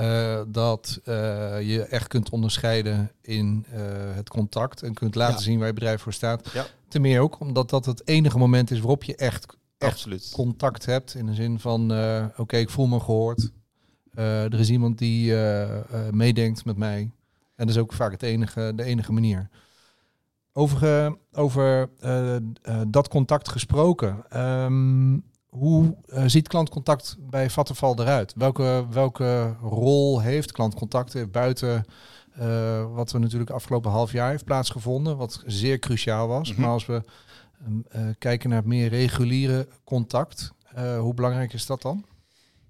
uh, 0.00 0.40
dat 0.48 1.00
uh, 1.04 1.14
je 1.60 1.82
echt 1.82 2.08
kunt 2.08 2.30
onderscheiden 2.30 3.10
in 3.20 3.66
uh, 3.74 3.78
het 4.14 4.28
contact 4.28 4.82
en 4.82 4.94
kunt 4.94 5.14
laten 5.14 5.36
ja. 5.36 5.42
zien 5.42 5.58
waar 5.58 5.66
je 5.66 5.72
bedrijf 5.72 6.02
voor 6.02 6.12
staat. 6.12 6.50
Ja. 6.52 6.66
Ten 6.88 7.00
meer 7.00 7.20
ook 7.20 7.40
omdat 7.40 7.70
dat 7.70 7.86
het 7.86 8.08
enige 8.08 8.38
moment 8.38 8.70
is 8.70 8.78
waarop 8.78 9.04
je 9.04 9.16
echt, 9.16 9.46
echt 9.78 9.92
Absoluut. 9.92 10.30
contact 10.32 10.86
hebt. 10.86 11.14
In 11.14 11.26
de 11.26 11.34
zin 11.34 11.58
van, 11.58 11.82
oké, 11.82 12.32
okay, 12.36 12.60
ik 12.60 12.70
voel 12.70 12.86
me 12.86 13.00
gehoord. 13.00 13.50
er 14.14 14.60
is 14.60 14.70
iemand 14.70 14.98
die 14.98 15.34
meedenkt 16.10 16.64
met 16.64 16.76
mij. 16.76 17.00
En 17.54 17.66
dat 17.66 17.68
is 17.68 17.78
ook 17.78 17.92
vaak 17.92 18.12
het 18.12 18.22
enige, 18.22 18.72
de 18.76 18.84
enige 18.84 19.12
manier. 19.12 19.48
Over, 20.52 21.16
over 21.32 21.88
dat 22.88 23.08
contact 23.08 23.48
gesproken. 23.48 24.24
Um, 24.36 25.24
hoe 25.50 25.96
uh, 26.06 26.22
ziet 26.26 26.48
klantcontact 26.48 27.16
bij 27.18 27.50
Vattenval 27.50 28.00
eruit? 28.00 28.32
Welke, 28.36 28.86
welke 28.90 29.56
rol 29.62 30.20
heeft 30.20 30.52
klantcontact 30.52 31.30
buiten 31.30 31.84
uh, 32.38 32.94
wat 32.94 33.12
we 33.12 33.18
natuurlijk 33.18 33.50
afgelopen 33.50 33.90
half 33.90 34.12
jaar 34.12 34.30
heeft 34.30 34.44
plaatsgevonden, 34.44 35.16
wat 35.16 35.42
zeer 35.46 35.78
cruciaal 35.78 36.28
was. 36.28 36.48
Mm 36.48 36.54
-hmm. 36.54 36.64
Maar 36.64 36.72
als 36.72 36.86
we 36.86 37.02
uh, 37.96 38.02
kijken 38.18 38.48
naar 38.48 38.58
het 38.58 38.66
meer 38.66 38.88
reguliere 38.88 39.68
contact, 39.84 40.52
hoe 40.98 41.14
belangrijk 41.14 41.52
is 41.52 41.66
dat 41.66 41.82
dan? 41.82 42.04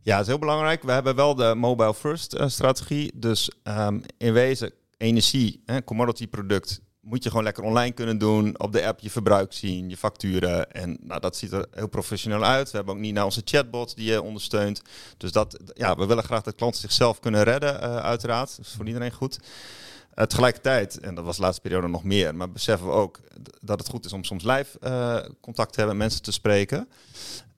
Ja, 0.02 0.12
het 0.12 0.22
is 0.22 0.26
heel 0.26 0.38
belangrijk. 0.38 0.82
We 0.82 0.92
hebben 0.92 1.14
wel 1.14 1.34
de 1.34 1.54
mobile 1.54 1.94
first 1.94 2.36
strategie. 2.46 3.12
Dus 3.14 3.50
um, 3.64 4.02
in 4.18 4.32
wezen 4.32 4.72
energie, 4.96 5.62
hè, 5.66 5.84
commodity 5.84 6.28
product, 6.28 6.80
moet 7.00 7.22
je 7.22 7.28
gewoon 7.28 7.44
lekker 7.44 7.64
online 7.64 7.92
kunnen 7.92 8.18
doen. 8.18 8.60
Op 8.60 8.72
de 8.72 8.86
app 8.86 9.00
je 9.00 9.10
verbruik 9.10 9.52
zien, 9.52 9.88
je 9.88 9.96
facturen. 9.96 10.72
En 10.72 10.98
nou, 11.00 11.20
dat 11.20 11.36
ziet 11.36 11.52
er 11.52 11.66
heel 11.70 11.88
professioneel 11.88 12.44
uit. 12.44 12.70
We 12.70 12.76
hebben 12.76 12.94
ook 12.94 13.00
niet 13.00 13.14
naar 13.14 13.24
onze 13.24 13.42
chatbot 13.44 13.96
die 13.96 14.10
je 14.10 14.22
ondersteunt. 14.22 14.82
Dus 15.16 15.32
dat, 15.32 15.58
ja, 15.74 15.96
we 15.96 16.06
willen 16.06 16.24
graag 16.24 16.42
dat 16.42 16.54
klanten 16.54 16.80
zichzelf 16.80 17.20
kunnen 17.20 17.42
redden, 17.42 17.74
uh, 17.74 17.96
uiteraard. 17.96 18.56
Dat 18.56 18.66
is 18.66 18.72
voor 18.76 18.86
iedereen 18.86 19.12
goed. 19.12 19.38
Uh, 20.14 20.24
tegelijkertijd, 20.24 21.00
en 21.00 21.14
dat 21.14 21.24
was 21.24 21.36
de 21.36 21.42
laatste 21.42 21.62
periode 21.62 21.88
nog 21.88 22.04
meer, 22.04 22.34
maar 22.34 22.50
beseffen 22.50 22.86
we 22.86 22.92
ook 22.92 23.20
dat 23.60 23.78
het 23.78 23.88
goed 23.88 24.04
is 24.04 24.12
om 24.12 24.24
soms 24.24 24.44
live 24.44 24.78
uh, 24.80 25.18
contact 25.40 25.72
te 25.72 25.78
hebben, 25.78 25.96
mensen 25.96 26.22
te 26.22 26.32
spreken. 26.32 26.88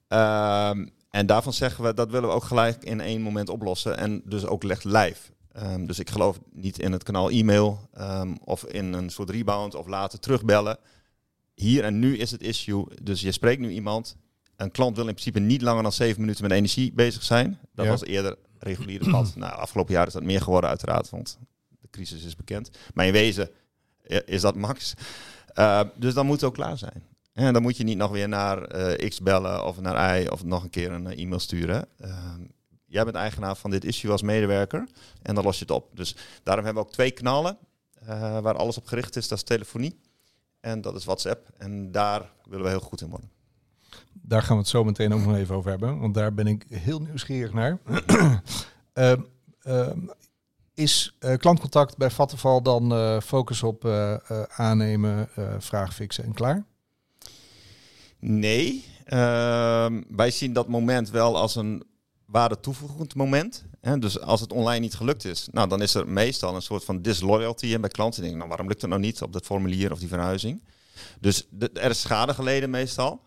Uh, 0.08 0.70
en 1.10 1.26
daarvan 1.26 1.52
zeggen 1.52 1.84
we 1.84 1.94
dat 1.94 2.10
willen 2.10 2.28
we 2.28 2.34
ook 2.34 2.44
gelijk 2.44 2.84
in 2.84 3.00
één 3.00 3.22
moment 3.22 3.48
oplossen 3.48 3.96
en 3.96 4.22
dus 4.24 4.46
ook 4.46 4.62
leg 4.62 4.82
live. 4.82 5.20
Um, 5.56 5.86
dus 5.86 5.98
ik 5.98 6.10
geloof 6.10 6.40
niet 6.52 6.78
in 6.78 6.92
het 6.92 7.02
kanaal 7.02 7.30
e-mail 7.30 7.88
um, 7.98 8.38
of 8.44 8.64
in 8.64 8.92
een 8.92 9.10
soort 9.10 9.30
rebound 9.30 9.74
of 9.74 9.86
later 9.86 10.18
terugbellen. 10.18 10.78
Hier 11.54 11.84
en 11.84 11.98
nu 11.98 12.16
is 12.16 12.30
het 12.30 12.42
issue. 12.42 12.86
Dus 13.02 13.20
je 13.20 13.32
spreekt 13.32 13.60
nu 13.60 13.70
iemand. 13.70 14.16
Een 14.56 14.70
klant 14.70 14.96
wil 14.96 15.06
in 15.06 15.14
principe 15.14 15.38
niet 15.38 15.62
langer 15.62 15.82
dan 15.82 15.92
zeven 15.92 16.20
minuten 16.20 16.42
met 16.42 16.52
energie 16.52 16.92
bezig 16.92 17.22
zijn. 17.22 17.58
Dat 17.74 17.84
ja. 17.84 17.90
was 17.90 18.04
eerder 18.04 18.36
reguliere 18.58 19.10
pad. 19.10 19.32
nou, 19.36 19.52
afgelopen 19.54 19.94
jaar 19.94 20.06
is 20.06 20.12
dat 20.12 20.22
meer 20.22 20.40
geworden 20.40 20.70
uiteraard, 20.70 21.10
want 21.10 21.38
de 21.80 21.88
crisis 21.90 22.24
is 22.24 22.36
bekend. 22.36 22.70
Maar 22.94 23.06
in 23.06 23.12
wezen 23.12 23.50
is 24.24 24.40
dat 24.40 24.54
max. 24.54 24.94
Uh, 25.54 25.80
dus 25.96 26.14
dan 26.14 26.26
moet 26.26 26.34
het 26.34 26.44
ook 26.44 26.54
klaar 26.54 26.78
zijn. 26.78 27.02
En 27.32 27.52
dan 27.52 27.62
moet 27.62 27.76
je 27.76 27.84
niet 27.84 27.96
nog 27.96 28.10
weer 28.10 28.28
naar 28.28 28.76
uh, 28.76 29.08
X 29.08 29.20
bellen 29.20 29.64
of 29.66 29.80
naar 29.80 30.20
Y 30.20 30.26
of 30.26 30.44
nog 30.44 30.62
een 30.62 30.70
keer 30.70 30.92
een 30.92 31.06
e-mail 31.06 31.40
sturen. 31.40 31.88
Jij 32.92 33.04
bent 33.04 33.16
eigenaar 33.16 33.56
van 33.56 33.70
dit 33.70 33.84
issue 33.84 34.10
als 34.10 34.22
medewerker 34.22 34.88
en 35.22 35.34
dan 35.34 35.44
los 35.44 35.58
je 35.58 35.64
het 35.64 35.74
op. 35.74 35.90
Dus 35.94 36.16
daarom 36.42 36.64
hebben 36.64 36.82
we 36.82 36.88
ook 36.88 36.94
twee 36.94 37.10
knallen 37.10 37.58
uh, 38.02 38.38
waar 38.38 38.56
alles 38.56 38.76
op 38.76 38.86
gericht 38.86 39.16
is. 39.16 39.28
Dat 39.28 39.38
is 39.38 39.44
telefonie 39.44 39.98
En 40.60 40.80
dat 40.80 40.94
is 40.94 41.04
WhatsApp. 41.04 41.48
En 41.56 41.92
daar 41.92 42.30
willen 42.44 42.64
we 42.64 42.70
heel 42.70 42.80
goed 42.80 43.00
in 43.00 43.08
worden. 43.08 43.30
Daar 44.12 44.42
gaan 44.42 44.56
we 44.56 44.62
het 44.62 44.70
zo 44.70 44.84
meteen 44.84 45.14
ook 45.14 45.24
nog 45.24 45.36
even 45.36 45.54
over 45.54 45.70
hebben, 45.70 45.98
want 45.98 46.14
daar 46.14 46.34
ben 46.34 46.46
ik 46.46 46.66
heel 46.68 47.00
nieuwsgierig 47.00 47.52
naar. 47.52 47.78
Ehm, 48.92 49.20
ehm, 49.62 49.98
is 50.74 51.16
eh, 51.18 51.36
klantcontact 51.36 51.96
bij 51.96 52.10
Vattenval 52.10 52.62
dan 52.62 52.92
eh, 52.92 53.20
focus 53.20 53.62
op 53.62 53.84
eh, 53.84 54.12
eh, 54.12 54.42
aannemen, 54.48 55.28
eh, 55.34 55.54
vraag 55.58 55.94
fixen 55.94 56.24
en 56.24 56.32
klaar? 56.32 56.64
Nee, 58.18 58.84
ehm, 59.04 60.02
wij 60.08 60.30
zien 60.30 60.52
dat 60.52 60.68
moment 60.68 61.10
wel 61.10 61.36
als 61.36 61.56
een 61.56 61.82
waarde 62.32 62.60
toevoegend 62.60 63.14
moment. 63.14 63.64
Hè? 63.80 63.98
Dus 63.98 64.20
als 64.20 64.40
het 64.40 64.52
online 64.52 64.78
niet 64.80 64.94
gelukt 64.94 65.24
is, 65.24 65.48
nou, 65.50 65.68
dan 65.68 65.82
is 65.82 65.94
er 65.94 66.08
meestal 66.08 66.54
een 66.54 66.62
soort 66.62 66.84
van 66.84 67.02
disloyalty. 67.02 67.74
En 67.74 67.80
bij 67.80 67.90
klanten 67.90 68.20
denken, 68.20 68.36
nou, 68.38 68.48
waarom 68.48 68.68
lukt 68.68 68.80
het 68.80 68.90
nou 68.90 69.02
niet 69.02 69.22
op 69.22 69.32
dat 69.32 69.44
formulier 69.46 69.92
of 69.92 69.98
die 69.98 70.08
verhuizing? 70.08 70.62
Dus 71.20 71.46
de- 71.50 71.70
er 71.72 71.90
is 71.90 72.00
schade 72.00 72.34
geleden 72.34 72.70
meestal. 72.70 73.20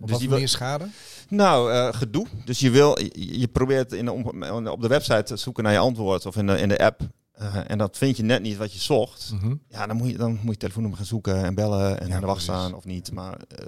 Op 0.00 0.08
dus 0.08 0.10
wat 0.10 0.22
manier 0.28 0.48
schade? 0.48 0.88
Nou, 1.28 1.72
eh, 1.72 1.88
gedoe. 1.92 2.26
Dus 2.44 2.58
je, 2.60 2.70
wil, 2.70 2.98
je, 3.02 3.38
je 3.38 3.48
probeert 3.48 3.92
in 3.92 4.04
de, 4.04 4.12
om- 4.12 4.66
op 4.66 4.80
de 4.80 4.88
website 4.88 5.22
te 5.22 5.36
zoeken 5.36 5.64
naar 5.64 5.72
je 5.72 5.78
antwoord 5.78 6.26
of 6.26 6.36
in 6.36 6.46
de, 6.46 6.58
in 6.60 6.68
de 6.68 6.78
app. 6.78 7.00
Eh, 7.40 7.56
en 7.66 7.78
dat 7.78 7.96
vind 7.96 8.16
je 8.16 8.22
net 8.22 8.42
niet 8.42 8.56
wat 8.56 8.72
je 8.72 8.78
zocht. 8.78 9.30
Mhm. 9.34 9.54
Ja, 9.68 9.86
dan 9.86 9.96
moet 9.96 10.10
je, 10.10 10.16
dan 10.16 10.38
moet 10.42 10.52
je 10.52 10.56
telefoonnummer 10.58 10.98
gaan 10.98 11.08
zoeken 11.08 11.44
en 11.44 11.54
bellen 11.54 12.00
en 12.00 12.08
Ja, 12.08 12.14
aan 12.14 12.20
de 12.20 12.26
wacht 12.26 12.42
staan 12.42 12.74
of 12.74 12.84
niet. 12.84 13.12
Maar 13.12 13.38
eh, 13.48 13.64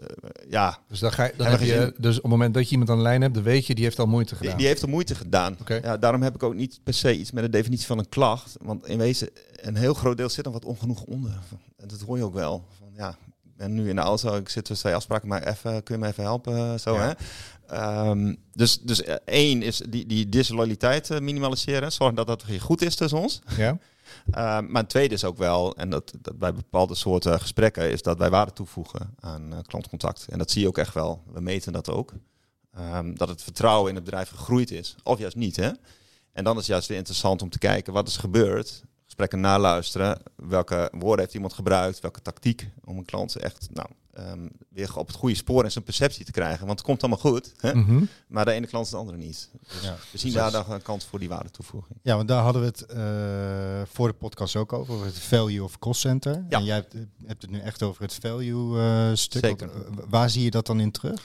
ja, 0.48 0.78
Dus 0.88 0.98
dan 0.98 1.12
ga 1.12 1.24
je, 1.24 1.32
dan 1.36 1.46
heb 1.46 1.60
je, 1.60 1.66
gezien. 1.66 1.94
dus 1.98 2.16
op 2.16 2.22
het 2.22 2.30
moment 2.30 2.54
dat 2.54 2.64
je 2.64 2.70
iemand 2.70 2.90
aan 2.90 2.96
de 2.96 3.02
lijn 3.02 3.22
hebt, 3.22 3.34
dan 3.34 3.42
weet 3.42 3.66
je, 3.66 3.74
die 3.74 3.84
heeft 3.84 3.98
al 3.98 4.06
moeite 4.06 4.30
die, 4.30 4.38
gedaan. 4.38 4.56
die 4.58 4.66
heeft 4.66 4.82
er 4.82 4.88
moeite 4.88 5.14
gedaan. 5.14 5.56
Ja, 5.82 5.96
daarom 5.96 6.22
heb 6.22 6.34
ik 6.34 6.42
ook 6.42 6.54
niet 6.54 6.80
per 6.82 6.94
se 6.94 7.18
iets 7.18 7.30
met 7.30 7.44
de 7.44 7.50
definitie 7.50 7.86
van 7.86 7.98
een 7.98 8.08
klacht. 8.08 8.56
Want 8.60 8.86
in 8.86 8.98
wezen, 8.98 9.28
een 9.52 9.76
heel 9.76 9.94
groot 9.94 10.16
deel 10.16 10.28
zit 10.28 10.46
er 10.46 10.52
wat 10.52 10.64
ongenoeg 10.64 11.02
onder. 11.02 11.38
En 11.76 11.88
dat 11.88 12.00
hoor 12.00 12.16
je 12.16 12.24
ook 12.24 12.34
wel. 12.34 12.64
Van, 12.78 12.88
ja, 12.96 13.16
ben 13.56 13.74
nu 13.74 13.88
in 13.88 13.96
de 13.96 14.02
auto, 14.02 14.36
ik 14.36 14.48
zit 14.48 14.64
tussen 14.64 14.84
twee 14.84 14.94
afspraken, 14.96 15.28
maar 15.28 15.42
even, 15.46 15.82
kun 15.82 15.94
je 15.94 16.00
me 16.00 16.06
even 16.08 16.22
helpen? 16.22 16.80
Zo, 16.80 16.94
Ja. 16.94 17.00
hè? 17.00 17.12
Ehm, 17.76 18.34
dus, 18.52 18.80
dus 18.80 19.02
eh, 19.02 19.14
één 19.24 19.62
is 19.62 19.82
die, 19.88 20.06
die 20.06 20.28
disloyaliteit 20.28 21.10
eh, 21.10 21.18
minimaliseren. 21.20 21.92
Zorgen 21.92 22.16
dat 22.16 22.26
dat 22.26 22.44
goed 22.60 22.82
is 22.82 22.94
tussen 22.96 23.18
ons. 23.18 23.40
Ja? 23.56 23.78
Ehm, 24.30 24.70
maar 24.70 24.82
een 24.82 24.88
tweede 24.88 25.14
is 25.14 25.24
ook 25.24 25.38
wel, 25.38 25.76
en 25.76 25.90
dat, 25.90 26.12
dat 26.20 26.38
bij 26.38 26.54
bepaalde 26.54 26.94
soorten 26.94 27.40
gesprekken, 27.40 27.90
is 27.90 28.02
dat 28.02 28.18
wij 28.18 28.30
waarde 28.30 28.52
toevoegen 28.52 29.14
aan 29.20 29.52
eh, 29.52 29.58
klantcontact. 29.66 30.26
En 30.30 30.38
dat 30.38 30.50
zie 30.50 30.62
je 30.62 30.68
ook 30.68 30.78
echt 30.78 30.94
wel. 30.94 31.22
We 31.32 31.40
meten 31.40 31.72
dat 31.72 31.90
ook. 31.90 32.12
Ehm, 32.74 33.14
dat 33.14 33.28
het 33.28 33.42
vertrouwen 33.42 33.88
in 33.88 33.94
het 33.94 34.04
bedrijf 34.04 34.28
gegroeid 34.28 34.70
is. 34.70 34.94
Of 35.02 35.18
juist 35.18 35.36
niet. 35.36 35.56
Hè? 35.56 35.70
En 36.32 36.44
dan 36.44 36.52
is 36.52 36.58
het 36.58 36.66
juist 36.66 36.88
weer 36.88 36.96
interessant 36.96 37.42
om 37.42 37.50
te 37.50 37.58
kijken 37.58 37.92
wat 37.92 38.08
is 38.08 38.16
gebeurd. 38.16 38.82
Gesprekken 39.12 39.40
naluisteren. 39.40 40.18
Welke 40.36 40.90
woorden 40.92 41.20
heeft 41.20 41.34
iemand 41.34 41.52
gebruikt? 41.52 42.00
Welke 42.00 42.22
tactiek 42.22 42.68
om 42.84 42.98
een 42.98 43.04
klant 43.04 43.36
echt 43.36 43.68
nou, 43.72 43.88
ehm, 44.12 44.48
weer 44.68 44.96
op 44.98 45.06
het 45.06 45.16
goede 45.16 45.34
spoor 45.34 45.64
en 45.64 45.72
zijn 45.72 45.84
perceptie 45.84 46.24
te 46.24 46.30
krijgen. 46.32 46.66
Want 46.66 46.78
het 46.78 46.88
komt 46.88 47.00
allemaal 47.02 47.18
goed. 47.32 47.52
Hè? 47.56 47.74
Mhm. 47.74 48.04
Maar 48.26 48.44
de 48.44 48.52
ene 48.52 48.66
klant 48.66 48.84
is 48.84 48.90
de 48.90 48.96
andere 48.96 49.16
niet. 49.18 49.48
Dus 49.68 49.82
Ja, 49.82 49.90
we 49.90 49.96
zien 49.96 50.08
precies. 50.10 50.32
daar 50.32 50.50
dan 50.50 50.64
een 50.68 50.82
kans 50.82 51.04
voor 51.04 51.18
die 51.18 51.28
waarde 51.28 51.50
toevoeging. 51.50 51.98
Ja, 52.02 52.16
want 52.16 52.28
daar 52.28 52.42
hadden 52.42 52.62
we 52.62 52.68
het 52.68 52.86
eh, 52.86 53.94
voor 53.94 54.08
de 54.08 54.14
podcast 54.14 54.56
ook 54.56 54.72
over, 54.72 54.94
over 54.94 55.06
het 55.06 55.18
value 55.18 55.62
of 55.64 55.78
cost 55.78 56.00
center. 56.00 56.44
Ja. 56.48 56.58
En 56.58 56.64
jij 56.64 56.74
hebt, 56.74 56.94
hebt 57.26 57.42
het 57.42 57.50
nu 57.50 57.58
echt 57.58 57.82
over 57.82 58.02
het 58.02 58.14
value 58.14 58.78
eh, 58.80 59.10
stuk. 59.14 59.44
Zeker. 59.44 59.70
Eh, 59.70 59.80
waar 60.08 60.30
zie 60.30 60.42
je 60.42 60.50
dat 60.50 60.66
dan 60.66 60.80
in 60.80 60.90
terug? 60.90 61.22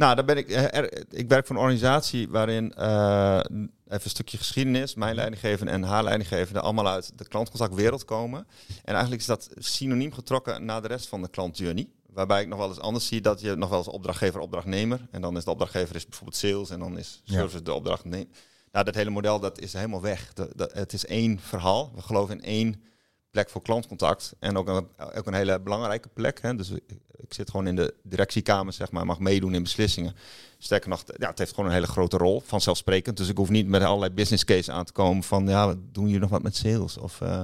Nou, 0.00 0.14
daar 0.14 0.24
ben 0.24 0.36
ik. 0.36 0.48
eh, 0.50 0.74
er- 0.78 1.02
ik 1.10 1.28
werk 1.28 1.46
voor 1.46 1.56
een 1.56 1.62
organisatie 1.62 2.28
waarin 2.28 2.72
eh, 2.74 3.40
even 3.44 3.70
een 3.86 4.00
stukje 4.10 4.36
geschiedenis, 4.38 4.94
mijn 4.94 5.14
leidinggevende 5.14 5.72
en 5.72 5.82
haar 5.82 6.02
leidinggevende 6.04 6.60
allemaal 6.60 6.88
uit 6.88 7.12
de 7.18 7.28
klantcontactwereld 7.28 8.04
komen. 8.04 8.46
En 8.84 8.92
eigenlijk 8.92 9.20
is 9.20 9.26
dat 9.26 9.48
synoniem 9.58 10.12
getrokken 10.12 10.64
naar 10.64 10.82
de 10.82 10.88
rest 10.88 11.08
van 11.08 11.22
de 11.22 11.28
klantjourney. 11.28 11.88
Waarbij 12.12 12.40
ik 12.42 12.48
nog 12.48 12.58
wel 12.58 12.68
eens 12.68 12.78
anders 12.80 13.06
zie 13.06 13.20
dat 13.20 13.40
je 13.40 13.54
nog 13.54 13.68
wel 13.68 13.78
eens 13.78 13.88
opdrachtgever, 13.88 14.40
opdrachtnemer. 14.40 15.00
En 15.10 15.20
dan 15.20 15.36
is 15.36 15.44
de 15.44 15.50
opdrachtgever 15.50 15.96
is 15.96 16.06
bijvoorbeeld 16.06 16.36
sales 16.38 16.70
en 16.70 16.78
dan 16.78 16.98
is 16.98 17.20
Ja. 17.24 17.34
service 17.34 17.62
de 17.62 17.72
opdrachtnemer. 17.72 18.26
Nou, 18.72 18.84
dat 18.84 18.94
hele 18.94 19.10
model 19.10 19.40
dat 19.40 19.58
is 19.60 19.72
helemaal 19.72 20.00
weg. 20.02 20.32
Het 20.56 20.92
is 20.92 21.06
één 21.06 21.38
verhaal. 21.40 21.92
We 21.94 22.02
geloven 22.02 22.34
in 22.38 22.44
één 22.44 22.82
plek 23.30 23.50
voor 23.50 23.62
klantcontact. 23.62 24.34
En 24.38 24.56
ook 24.56 24.68
een, 24.68 24.86
ook 25.14 25.26
een 25.26 25.34
hele 25.34 25.60
belangrijke 25.60 26.08
plek. 26.08 26.42
Hè. 26.42 26.56
Dus 26.56 26.70
ik, 26.70 27.34
zit 27.36 27.50
gewoon 27.50 27.66
in 27.66 27.76
de 27.76 27.94
directiekamer, 28.02 28.72
zeg 28.72 28.90
maar, 28.90 29.06
mag 29.06 29.18
meedoen 29.18 29.54
in 29.54 29.62
beslissingen. 29.62 30.14
Sterker 30.58 30.88
nog, 30.88 31.02
ja, 31.18 31.28
het 31.28 31.38
heeft 31.38 31.50
gewoon 31.54 31.68
een 31.68 31.74
hele 31.74 31.86
grote 31.86 32.16
rol, 32.16 32.42
vanzelfsprekend. 32.44 33.16
Dus 33.16 33.28
ik 33.28 33.36
hoef 33.36 33.48
niet 33.48 33.66
met 33.66 33.82
allerlei 33.82 34.12
business 34.12 34.44
case 34.44 34.72
aan 34.72 34.84
te 34.84 34.92
komen 34.92 35.22
van, 35.22 35.48
ja, 35.48 35.74
doen 35.92 36.04
jullie 36.04 36.20
nog 36.20 36.30
wat 36.30 36.42
met 36.42 36.56
sales? 36.56 36.98
Of 36.98 37.20
eh, 37.20 37.40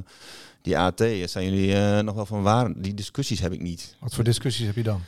die 0.62 0.78
AT, 0.78 0.98
zijn 1.24 1.44
jullie 1.44 1.74
eh, 1.74 2.00
nog 2.00 2.14
wel 2.14 2.26
van 2.26 2.42
waar? 2.42 2.80
Die 2.80 2.94
discussies 2.94 3.40
heb 3.40 3.52
ik 3.52 3.60
niet. 3.60 3.96
Wat 4.00 4.14
voor 4.14 4.24
discussies 4.24 4.66
heb 4.66 4.74
je 4.74 4.82
dan? 4.82 5.00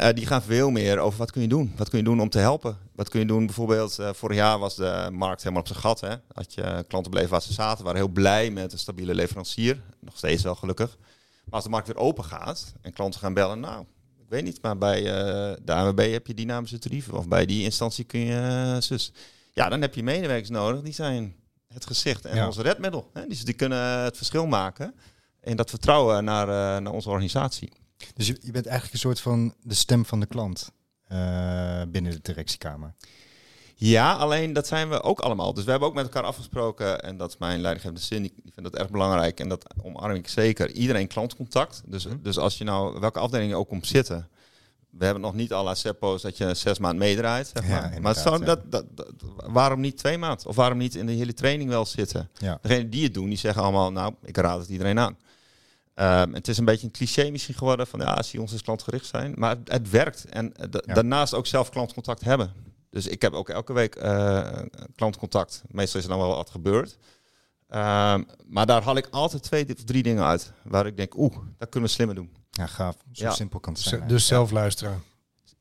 Eh, 0.00 0.14
die 0.14 0.26
gaan 0.26 0.42
veel 0.42 0.70
meer 0.70 0.98
over 0.98 1.18
wat 1.18 1.30
kun 1.30 1.42
je 1.42 1.48
doen? 1.48 1.72
Wat 1.76 1.88
kun 1.88 1.98
je 1.98 2.04
doen 2.04 2.20
om 2.20 2.28
te 2.28 2.38
helpen? 2.38 2.78
Wat 2.94 3.08
kun 3.08 3.20
je 3.20 3.26
doen 3.26 3.46
bijvoorbeeld, 3.46 3.98
eh, 3.98 4.12
vorig 4.12 4.36
jaar 4.36 4.58
was 4.58 4.76
de 4.76 5.08
markt 5.12 5.40
helemaal 5.42 5.62
op 5.62 5.68
zijn 5.68 5.78
gat. 5.78 6.00
Hè? 6.00 6.14
Had 6.32 6.54
je 6.54 6.84
klanten 6.88 7.10
bleven 7.10 7.30
waar 7.30 7.42
ze 7.42 7.52
zaten, 7.52 7.84
waren 7.84 8.00
heel 8.00 8.08
blij 8.08 8.50
met 8.50 8.72
een 8.72 8.78
stabiele 8.78 9.14
leverancier. 9.14 9.80
Nog 10.00 10.16
steeds 10.16 10.42
wel 10.42 10.54
gelukkig. 10.54 10.96
Maar 11.44 11.54
als 11.54 11.64
de 11.64 11.70
markt 11.70 11.86
weer 11.86 11.96
open 11.96 12.24
gaat 12.24 12.72
en 12.80 12.92
klanten 12.92 13.20
gaan 13.20 13.34
bellen, 13.34 13.60
nou, 13.60 13.82
ik 14.18 14.26
weet 14.28 14.44
niet, 14.44 14.62
maar 14.62 14.78
bij 14.78 14.98
eh, 14.98 15.56
de 15.64 15.72
ANWB 15.74 16.12
heb 16.12 16.26
je 16.26 16.34
dynamische 16.34 16.78
tarieven. 16.78 17.14
Of 17.14 17.28
bij 17.28 17.46
die 17.46 17.62
instantie 17.62 18.04
kun 18.04 18.20
je 18.20 18.76
zus. 18.80 19.12
Ja, 19.52 19.68
dan 19.68 19.80
heb 19.80 19.94
je 19.94 20.02
medewerkers 20.02 20.50
nodig, 20.50 20.82
die 20.82 20.92
zijn 20.92 21.34
het 21.68 21.86
gezicht 21.86 22.24
en 22.24 22.36
Ja. 22.36 22.46
onze 22.46 22.62
redmiddel. 22.62 23.10
Hè? 23.12 23.26
Die, 23.26 23.44
die 23.44 23.54
kunnen 23.54 23.98
het 24.02 24.16
verschil 24.16 24.46
maken. 24.46 24.94
En 25.40 25.56
dat 25.56 25.70
vertrouwen 25.70 26.24
naar, 26.24 26.46
naar 26.82 26.92
onze 26.92 27.08
organisatie. 27.08 27.72
Dus 28.14 28.26
je, 28.26 28.36
je 28.40 28.50
bent 28.52 28.64
eigenlijk 28.66 28.94
een 28.94 29.00
soort 29.00 29.20
van 29.20 29.54
de 29.62 29.74
stem 29.74 30.04
van 30.06 30.20
de 30.20 30.26
klant 30.26 30.70
eh, 31.08 31.82
binnen 31.88 32.12
de 32.12 32.20
directiekamer. 32.22 32.94
Ja, 33.74 34.12
alleen 34.12 34.52
dat 34.52 34.66
zijn 34.66 34.88
we 34.88 35.02
ook 35.02 35.20
allemaal. 35.20 35.54
Dus 35.54 35.64
we 35.64 35.70
hebben 35.70 35.88
ook 35.88 35.94
met 35.94 36.04
elkaar 36.04 36.22
afgesproken, 36.22 37.02
en 37.02 37.16
dat 37.16 37.28
is 37.30 37.38
mijn 37.38 37.60
leidinggevende 37.60 38.02
zin, 38.04 38.22
die 38.22 38.32
die 38.42 38.52
vindt 38.54 38.70
dat 38.70 38.80
erg 38.80 38.90
belangrijk 38.90 39.40
en 39.40 39.48
dat 39.48 39.74
omarm 39.82 40.14
ik 40.14 40.28
zeker. 40.28 40.70
Iedereen 40.70 41.06
klantcontact. 41.06 41.82
Dus, 41.86 42.06
Mhm. 42.06 42.16
dus 42.22 42.38
als 42.38 42.58
je 42.58 42.64
nou, 42.64 43.00
welke 43.00 43.18
afdeling 43.18 43.50
je 43.50 43.56
ook 43.56 43.68
komt 43.68 43.86
zitten, 43.86 44.28
we 44.90 45.04
hebben 45.04 45.22
nog 45.22 45.34
niet 45.34 45.52
alle 45.52 45.74
seppo's 45.74 46.22
dat 46.22 46.36
je 46.36 46.54
zes 46.54 46.78
maand 46.78 46.98
meedraait. 46.98 47.50
Zeg 47.54 47.68
Ja, 47.68 47.80
maar 47.80 48.00
maar 48.00 48.14
ja. 48.24 48.38
dat, 48.38 48.70
dat, 48.72 48.84
dat- 48.90 49.12
waarom 49.46 49.80
niet 49.80 49.96
twee 49.96 50.18
maand? 50.18 50.46
Of 50.46 50.56
waarom 50.56 50.78
niet 50.78 50.94
in 50.94 51.06
de 51.06 51.12
hele 51.12 51.34
training 51.34 51.68
wel 51.70 51.86
zitten? 51.86 52.30
Ja. 52.38 52.58
Degenen 52.62 52.90
die 52.90 53.04
het 53.04 53.14
doen, 53.14 53.28
die 53.28 53.38
zeggen 53.38 53.62
allemaal, 53.62 53.92
nou, 53.92 54.14
ik 54.22 54.36
raad 54.36 54.60
het 54.60 54.68
iedereen 54.68 54.98
aan. 54.98 55.16
Ehm, 56.00 56.32
het 56.32 56.48
is 56.48 56.58
een 56.58 56.64
beetje 56.64 56.86
een 56.86 56.92
cliché 56.92 57.30
misschien 57.30 57.54
geworden 57.54 57.86
van 57.86 58.00
ja, 58.00 58.22
zie 58.22 58.40
ons 58.40 58.52
als 58.52 58.62
klantgericht 58.62 59.06
zijn. 59.06 59.32
Maar 59.36 59.56
het, 59.56 59.72
het 59.72 59.90
werkt. 59.90 60.24
En 60.24 60.56
eh, 60.56 60.66
da- 60.70 60.82
Ja. 60.86 60.94
daarnaast 60.94 61.34
ook 61.34 61.46
zelf 61.46 61.68
klantcontact 61.70 62.20
hebben. 62.24 62.52
Dus 62.90 63.06
ik 63.06 63.22
heb 63.22 63.32
ook 63.32 63.48
elke 63.48 63.72
week 63.72 63.94
eh, 63.94 64.48
klantcontact. 64.94 65.62
Meestal 65.68 65.98
is 66.00 66.06
er 66.06 66.12
dan 66.12 66.20
wel 66.20 66.36
wat 66.36 66.50
gebeurd. 66.50 66.96
Ehm, 67.68 68.22
maar 68.46 68.66
daar 68.66 68.82
haal 68.82 68.96
ik 68.96 69.08
altijd 69.10 69.42
twee 69.42 69.66
of 69.76 69.84
drie 69.84 70.02
dingen 70.02 70.24
uit. 70.24 70.52
Waar 70.62 70.86
ik 70.86 70.96
denk, 70.96 71.16
oeh, 71.18 71.36
dat 71.58 71.68
kunnen 71.68 71.88
we 71.88 71.94
slimmer 71.94 72.16
doen. 72.16 72.30
Ja, 72.50 72.66
gaaf. 72.66 72.96
Zo 73.12 73.24
Ja. 73.24 73.30
simpel 73.30 73.60
kan 73.60 73.72
het 73.72 73.82
Z- 73.82 73.86
zijn. 73.88 74.08
Dus 74.08 74.26
zelf 74.26 74.50
luisteren. 74.50 75.02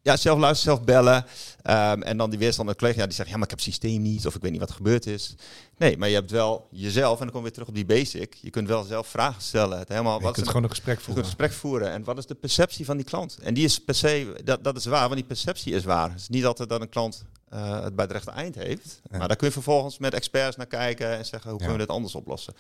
Ja, 0.02 0.18
zelf 0.18 0.40
luisteren, 0.40 0.74
zelf 0.76 0.86
bellen. 0.86 1.26
Ehm, 1.62 2.02
en 2.02 2.18
dan 2.18 2.30
die 2.30 2.40
weerstand 2.40 2.68
met 2.68 2.78
collega, 2.78 3.00
ja, 3.00 3.06
die 3.06 3.16
zegt, 3.16 3.30
ja, 3.30 3.36
maar 3.36 3.44
ik 3.44 3.50
heb 3.50 3.60
het 3.60 3.68
systeem 3.68 4.02
niet. 4.02 4.26
Of 4.28 4.36
ik 4.36 4.42
weet 4.42 4.52
niet 4.52 4.60
wat 4.60 4.70
er 4.70 4.76
gebeurd 4.76 5.06
is. 5.06 5.36
Nee, 5.78 5.98
maar 5.98 6.10
je 6.10 6.16
hebt 6.16 6.32
wel 6.32 6.68
jezelf. 6.72 7.14
En 7.14 7.20
dan 7.24 7.28
kom 7.30 7.36
je 7.38 7.42
weer 7.44 7.52
terug 7.52 7.68
op 7.68 7.76
die 7.76 7.86
basic. 7.86 8.34
Je 8.42 8.50
kunt 8.50 8.68
wel 8.68 8.84
zelf 8.84 9.08
vragen 9.08 9.42
stellen. 9.42 9.80
Het 9.80 9.90
helemaal, 9.90 10.18
Je 10.18 10.24
wat 10.24 10.34
kunt 10.34 10.46
is 10.46 10.52
gewoon 10.52 10.64
een 10.64 10.76
gesprek 10.76 11.00
voeren. 11.00 11.18
een 11.24 11.30
gesprek 11.30 11.52
voeren. 11.52 11.90
En 11.92 12.04
wat 12.04 12.18
is 12.18 12.26
de 12.26 12.36
perceptie 12.36 12.86
van 12.86 12.98
die 12.98 13.06
klant? 13.06 13.38
En 13.42 13.54
die 13.54 13.64
is 13.64 13.80
per 13.80 13.96
se, 13.96 14.36
dat, 14.44 14.64
dat 14.64 14.76
is 14.78 14.86
waar, 14.86 15.02
want 15.04 15.16
die 15.16 15.24
perceptie 15.26 15.74
is 15.74 15.84
waar. 15.84 16.10
Het 16.12 16.20
is 16.20 16.30
niet 16.30 16.46
altijd 16.46 16.70
dat 16.70 16.82
een 16.82 16.90
klant 16.90 17.24
eh, 17.50 17.82
het 17.84 17.96
bij 17.96 18.06
het 18.06 18.14
rechte 18.14 18.32
eind 18.32 18.56
heeft. 18.56 19.02
Ja. 19.12 19.18
Maar 19.18 19.28
daar 19.28 19.38
kun 19.38 19.48
je 19.48 19.54
vervolgens 19.54 19.98
met 19.98 20.14
experts 20.14 20.56
naar 20.56 20.66
kijken 20.68 21.18
en 21.18 21.26
zeggen, 21.26 21.50
hoe 21.50 21.60
Ja. 21.60 21.66
kunnen 21.66 21.78
we 21.82 21.86
dit 21.86 21.96
anders 21.96 22.16
oplossen? 22.16 22.54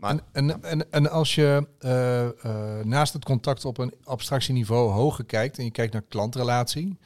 Maar 0.00 0.18
En, 0.32 0.50
en, 0.50 0.62
en, 0.62 0.92
en 0.92 1.10
als 1.10 1.34
je 1.34 1.66
eh, 1.78 2.26
eh, 2.26 2.84
naast 2.84 3.12
het 3.12 3.24
contact 3.24 3.64
op 3.64 3.78
een 3.78 3.94
abstractieniveau 4.04 4.90
hoger 4.90 5.24
kijkt 5.24 5.58
en 5.58 5.64
je 5.64 5.70
kijkt 5.70 5.92
naar 5.92 6.02
klantrelatie, 6.08 6.98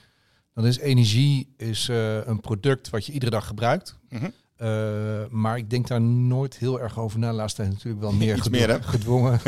dan 0.55 0.67
is 0.67 0.79
energie 0.79 1.55
is, 1.57 1.89
eh, 1.89 2.27
een 2.27 2.41
product 2.41 2.91
wat 2.91 3.07
je 3.07 3.13
iedere 3.13 3.31
dag 3.31 3.47
gebruikt. 3.47 3.99
Mhm. 4.09 4.31
Maar 5.31 5.57
ik 5.57 5.71
denk 5.71 5.89
daar 5.89 6.01
nooit 6.01 6.59
heel 6.59 6.81
erg 6.81 6.99
over 6.99 7.19
na. 7.19 7.33
Laatst 7.33 7.57
tijd 7.57 7.69
natuurlijk 7.69 8.01
wel 8.01 8.13
meer, 8.27 8.39
gedwongen. 8.83 9.41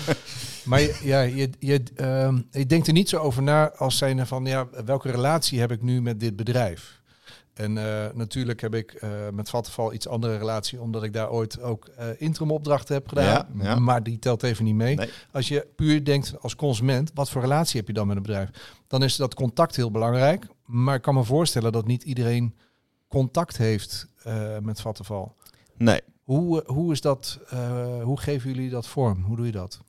maar 0.64 0.80
je, 0.80 1.00
ja, 1.02 1.20
je, 1.20 1.50
je, 1.58 1.82
ehm, 1.94 2.40
je 2.50 2.66
denkt 2.66 2.86
er 2.86 2.92
niet 2.92 3.08
zo 3.08 3.18
over 3.18 3.42
na 3.42 3.70
als 3.70 3.98
zijn 3.98 4.26
van 4.26 4.44
ja, 4.44 4.68
welke 4.84 5.10
relatie 5.10 5.60
heb 5.60 5.70
ik 5.70 5.82
nu 5.82 6.02
met 6.02 6.20
dit 6.20 6.36
bedrijf? 6.36 7.01
En 7.54 7.78
eh, 7.78 8.14
natuurlijk 8.14 8.60
heb 8.60 8.74
ik 8.74 8.92
eh, 8.92 9.10
met 9.32 9.50
Vattenval 9.50 9.92
iets 9.92 10.08
andere 10.08 10.36
relatie, 10.36 10.80
omdat 10.80 11.02
ik 11.02 11.12
daar 11.12 11.30
ooit 11.30 11.60
ook 11.60 11.86
eh 11.86 12.06
interim 12.18 12.50
opdrachten 12.50 12.94
heb 12.94 13.08
gedaan. 13.08 13.24
Ja, 13.24 13.48
ja. 13.62 13.78
Maar 13.78 14.02
die 14.02 14.18
telt 14.18 14.42
even 14.42 14.64
niet 14.64 14.74
mee. 14.74 14.94
Nee. 14.94 15.10
Als 15.32 15.48
je 15.48 15.66
puur 15.76 16.04
denkt 16.04 16.34
als 16.40 16.56
consument, 16.56 17.10
wat 17.14 17.30
voor 17.30 17.40
relatie 17.40 17.78
heb 17.78 17.88
je 17.88 17.94
dan 17.94 18.06
met 18.06 18.16
een 18.16 18.22
bedrijf? 18.22 18.48
Dan 18.86 19.02
is 19.02 19.16
dat 19.16 19.34
contact 19.34 19.76
heel 19.76 19.90
belangrijk. 19.90 20.46
Maar 20.64 20.94
ik 20.94 21.02
kan 21.02 21.14
me 21.14 21.24
voorstellen 21.24 21.72
dat 21.72 21.86
niet 21.86 22.02
iedereen 22.02 22.54
contact 23.08 23.56
heeft 23.56 24.06
met 24.60 24.80
Vattenval. 24.80 25.34
nee, 25.76 26.00
Hoe 26.32 26.42
Hoe, 26.42 26.62
eh, 26.62 26.68
hoe 26.68 26.92
is 26.92 27.00
dat, 27.00 27.38
eh, 27.48 28.02
hoe 28.02 28.20
geven 28.20 28.52
jullie 28.52 28.70
dat 28.70 28.86
vorm? 28.86 29.22
Hoe 29.22 29.36
doe 29.36 29.46
je 29.46 29.52
dat? 29.52 29.80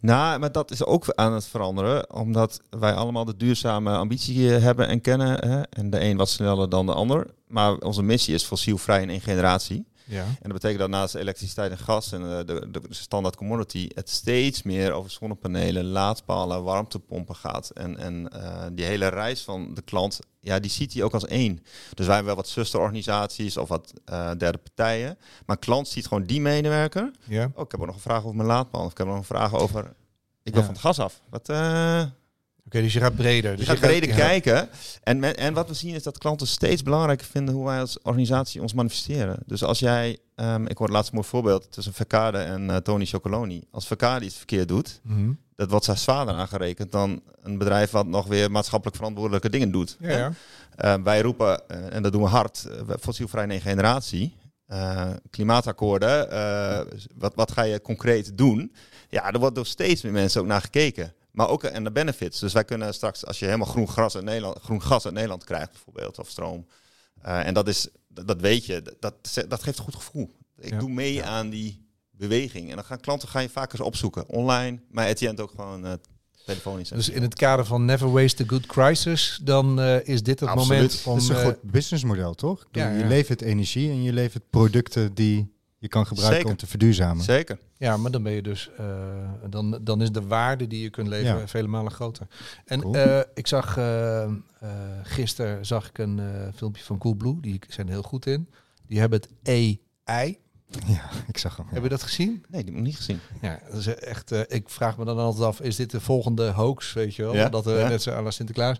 Nou, 0.00 0.38
maar 0.38 0.52
dat 0.52 0.70
is 0.70 0.84
ook 0.84 1.12
aan 1.14 1.32
het 1.32 1.46
veranderen, 1.46 2.14
omdat 2.14 2.60
wij 2.70 2.94
allemaal 2.94 3.24
de 3.24 3.36
duurzame 3.36 3.96
ambitie 3.96 4.54
eh, 4.54 4.62
hebben 4.62 4.88
en 4.88 5.00
kennen. 5.00 5.48
Hè? 5.48 5.60
En 5.60 5.90
de 5.90 6.00
een 6.00 6.16
wat 6.16 6.28
sneller 6.28 6.68
dan 6.68 6.86
de 6.86 6.94
ander. 6.94 7.26
Maar 7.46 7.76
onze 7.76 8.02
missie 8.02 8.34
is 8.34 8.44
fossielvrij 8.44 9.02
in 9.02 9.10
één 9.10 9.20
generatie. 9.20 9.86
Ja. 10.04 10.24
En 10.24 10.36
dat 10.40 10.52
betekent 10.52 10.78
dat 10.78 10.88
naast 10.88 11.14
elektriciteit 11.14 11.70
en 11.70 11.78
gas 11.78 12.12
en 12.12 12.20
de, 12.20 12.68
de, 12.70 12.80
standaard 12.88 13.36
commodity, 13.36 13.88
het 13.94 14.10
steeds 14.10 14.62
meer 14.62 14.92
over 14.92 15.10
zonnepanelen, 15.10 15.84
laadpalen, 15.84 16.62
warmtepompen 16.62 17.36
gaat. 17.36 17.70
En, 17.70 17.98
en 17.98 18.30
die 18.74 18.84
hele 18.84 19.08
reis 19.08 19.42
van 19.42 19.74
de 19.74 19.82
klant, 19.82 20.18
ja, 20.48 20.58
die 20.58 20.70
ziet 20.70 20.92
hij 20.94 21.02
ook 21.02 21.12
als 21.14 21.26
één. 21.26 21.54
Dus 21.94 22.06
wij 22.06 22.14
hebben 22.14 22.24
wel 22.34 22.42
wat 22.42 22.48
zusterorganisaties 22.48 23.56
of 23.56 23.68
wat 23.68 23.92
eh, 24.04 24.30
derde 24.38 24.58
partijen. 24.58 25.18
Maar 25.46 25.58
klant 25.58 25.88
ziet 25.88 26.06
gewoon 26.06 26.24
die 26.24 26.40
medewerker. 26.40 27.10
ja. 27.24 27.50
Oh, 27.54 27.64
ik 27.64 27.70
heb 27.70 27.80
ook 27.80 27.86
nog 27.86 27.94
een 27.94 28.00
vraag 28.00 28.22
over 28.24 28.36
mijn 28.36 28.48
laadpaal. 28.48 28.84
Of 28.84 28.90
ik 28.90 28.98
heb 28.98 29.06
nog 29.06 29.16
een 29.16 29.24
vraag 29.24 29.54
over. 29.54 29.92
Ik 30.42 30.52
wil 30.52 30.60
Ja. 30.60 30.66
van 30.66 30.74
het 30.74 30.82
gas 30.82 30.98
af. 30.98 31.20
Wat, 31.30 31.48
eh, 31.48 32.04
Oké, 32.66 32.80
dus 32.80 32.92
je 32.92 33.00
gaat 33.00 33.16
breder. 33.16 33.50
je 33.50 33.56
Dus 33.56 33.66
gaat 33.66 33.80
breder 33.80 34.14
kijken. 34.14 34.68
En, 35.02 35.18
men- 35.18 35.36
en 35.36 35.54
wat 35.54 35.68
we 35.68 35.74
zien 35.74 35.94
is 35.94 36.02
dat 36.02 36.18
klanten 36.18 36.46
steeds 36.46 36.82
belangrijker 36.82 37.26
vinden 37.26 37.54
hoe 37.54 37.64
wij 37.66 37.80
als 37.80 37.98
organisatie 38.02 38.60
ons 38.62 38.72
manifesteren. 38.72 39.38
Dus 39.46 39.62
als 39.64 39.78
jij, 39.78 40.18
ehm, 40.34 40.66
ik 40.66 40.78
hoorde 40.78 40.92
laatst 40.92 41.10
een 41.10 41.16
mooi 41.16 41.28
voorbeeld 41.28 41.72
tussen 41.72 41.92
Verkade 41.92 42.38
en 42.38 42.70
eh, 42.70 42.76
Tony 42.76 43.04
Chocoloni. 43.06 43.62
Als 43.70 43.86
Verkade 43.86 44.24
iets 44.24 44.36
verkeerd 44.36 44.68
doet, 44.68 45.00
Mhm. 45.02 45.32
Dat 45.58 45.70
wordt 45.70 45.84
zij 45.84 45.96
zwaarder 45.96 46.34
aangerekend 46.34 46.92
dan 46.92 47.22
een 47.42 47.58
bedrijf 47.58 47.90
wat 47.90 48.06
nog 48.06 48.26
weer 48.26 48.50
maatschappelijk 48.50 48.96
verantwoordelijke 48.96 49.50
dingen 49.50 49.70
doet. 49.70 49.96
Ja, 50.00 50.16
ja. 50.16 50.32
Eh, 50.76 50.94
wij 51.02 51.20
roepen, 51.20 51.68
eh, 51.68 51.94
en 51.94 52.02
dat 52.02 52.12
doen 52.12 52.22
we 52.22 52.28
hard, 52.28 52.66
uh, 52.68 52.94
fossielvrij 53.00 53.44
in 53.44 53.50
één 53.50 53.60
generatie. 53.60 54.36
Eh, 54.66 55.10
klimaatakkoorden, 55.30 56.30
eh, 56.30 56.80
wat, 57.14 57.34
wat 57.34 57.52
ga 57.52 57.62
je 57.62 57.80
concreet 57.80 58.38
doen? 58.38 58.72
Ja, 59.08 59.32
er 59.32 59.38
wordt 59.38 59.54
door 59.54 59.66
steeds 59.66 60.02
meer 60.02 60.12
mensen 60.12 60.40
ook 60.40 60.46
naar 60.46 60.60
gekeken. 60.60 61.12
Maar 61.30 61.48
ook 61.48 61.62
en 61.64 61.84
de 61.84 61.90
benefits. 61.92 62.38
Dus 62.40 62.52
wij 62.52 62.64
kunnen 62.64 62.94
straks, 62.94 63.26
als 63.26 63.38
je 63.38 63.44
helemaal 63.44 63.66
groen, 63.66 63.88
gras 63.88 64.14
uit 64.14 64.24
Nederland, 64.24 64.58
groen 64.60 64.82
gas 64.82 65.04
uit 65.04 65.14
Nederland 65.14 65.44
krijgt 65.44 65.70
bijvoorbeeld, 65.72 66.18
of 66.18 66.28
stroom. 66.28 66.66
eh, 67.22 67.46
en 67.46 67.54
dat, 67.54 67.68
is, 67.68 67.88
dat, 68.08 68.26
dat 68.28 68.40
weet 68.40 68.66
je, 68.66 68.96
dat, 69.00 69.14
dat 69.48 69.62
geeft 69.62 69.78
een 69.78 69.84
goed 69.84 69.94
gevoel. 69.94 70.30
Ik 70.58 70.70
Ja. 70.70 70.78
doe 70.78 70.90
mee 70.90 71.24
aan 71.24 71.48
die 71.50 71.87
beweging. 72.18 72.68
En 72.70 72.76
dan 72.76 72.84
gaan 72.84 73.00
klanten 73.00 73.28
ga 73.28 73.38
je 73.40 73.48
vaker 73.48 73.82
opzoeken. 73.82 74.28
Online, 74.28 74.78
maar 74.90 75.06
Etienne 75.06 75.42
ook 75.42 75.50
gewoon 75.50 75.86
eh, 75.86 75.92
telefonisch. 76.46 76.88
Dus 76.88 77.08
in 77.08 77.22
het 77.22 77.34
kader 77.34 77.64
van 77.64 77.84
Never 77.84 78.10
Waste 78.12 78.42
a 78.42 78.46
Good 78.46 78.66
Crisis, 78.66 79.40
dan 79.42 79.80
eh, 79.80 80.06
is 80.08 80.22
dit 80.22 80.40
het 80.40 80.48
Absoluut. 80.48 80.68
moment 80.78 81.02
om... 81.06 81.12
Dat 81.14 81.22
is 81.22 81.28
een 81.28 81.36
eh, 81.36 81.44
goed 81.44 81.62
businessmodel, 81.62 82.34
toch? 82.34 82.64
Ja, 82.72 82.90
Je 82.90 82.98
ja. 82.98 83.06
levert 83.08 83.42
energie 83.42 83.90
en 83.90 84.02
je 84.02 84.12
levert 84.12 84.50
producten 84.50 85.14
die 85.14 85.56
je 85.80 85.88
kan 85.88 86.06
gebruiken 86.06 86.36
Zeker. 86.36 86.50
om 86.52 86.56
te 86.58 86.66
verduurzamen. 86.66 87.24
Zeker. 87.24 87.58
Ja, 87.76 87.96
maar 87.96 88.10
dan 88.10 88.22
ben 88.22 88.32
je 88.32 88.42
dus, 88.42 88.70
eh, 88.76 88.86
dan, 89.50 89.78
dan 89.82 90.02
is 90.02 90.10
de 90.12 90.22
waarde 90.26 90.66
die 90.66 90.82
je 90.82 90.90
kunt 90.90 91.08
leveren 91.08 91.38
Ja. 91.40 91.48
vele 91.48 91.68
malen 91.68 91.92
groter. 91.92 92.26
En 92.64 92.80
Cool. 92.80 92.94
eh, 92.94 93.20
ik 93.34 93.46
zag 93.46 93.76
eh, 93.76 94.22
eh, 94.22 94.30
gisteren 95.02 95.66
zag 95.66 95.88
ik 95.88 95.98
een 95.98 96.20
filmpje 96.54 96.84
van 96.84 96.98
Coolblue, 96.98 97.40
die 97.40 97.60
zijn 97.68 97.86
er 97.86 97.92
heel 97.92 98.02
goed 98.02 98.26
in. 98.26 98.48
Die 98.86 98.98
hebben 99.00 99.20
het 99.20 99.30
AI. 100.04 100.38
Ja, 100.86 101.10
ik 101.26 101.38
zag 101.38 101.56
hem. 101.56 101.66
ja. 101.68 101.74
Heb 101.74 101.82
je 101.82 101.88
dat 101.88 102.02
gezien? 102.02 102.28
Nee, 102.30 102.40
die 102.48 102.58
heb 102.58 102.66
ik 102.68 102.74
nog 102.74 102.82
niet 102.84 102.96
gezien. 102.96 103.20
Ja, 103.40 103.60
dat 103.70 103.78
is 103.80 103.86
echt. 103.86 104.32
eh, 104.32 104.40
ik 104.48 104.68
vraag 104.68 104.98
me 104.98 105.04
dan 105.04 105.18
altijd 105.18 105.44
af: 105.44 105.60
is 105.60 105.76
dit 105.76 105.90
de 105.90 106.00
volgende 106.00 106.50
hoax? 106.50 106.92
Weet 106.92 107.14
je 107.14 107.22
wel? 107.22 107.34
Ja, 107.34 107.48
dat 107.48 107.64
we 107.64 107.70
ja. 107.72 107.88
net 107.88 108.02
zo 108.02 108.10
aan 108.12 108.24
la 108.24 108.30
Sinterklaas. 108.30 108.76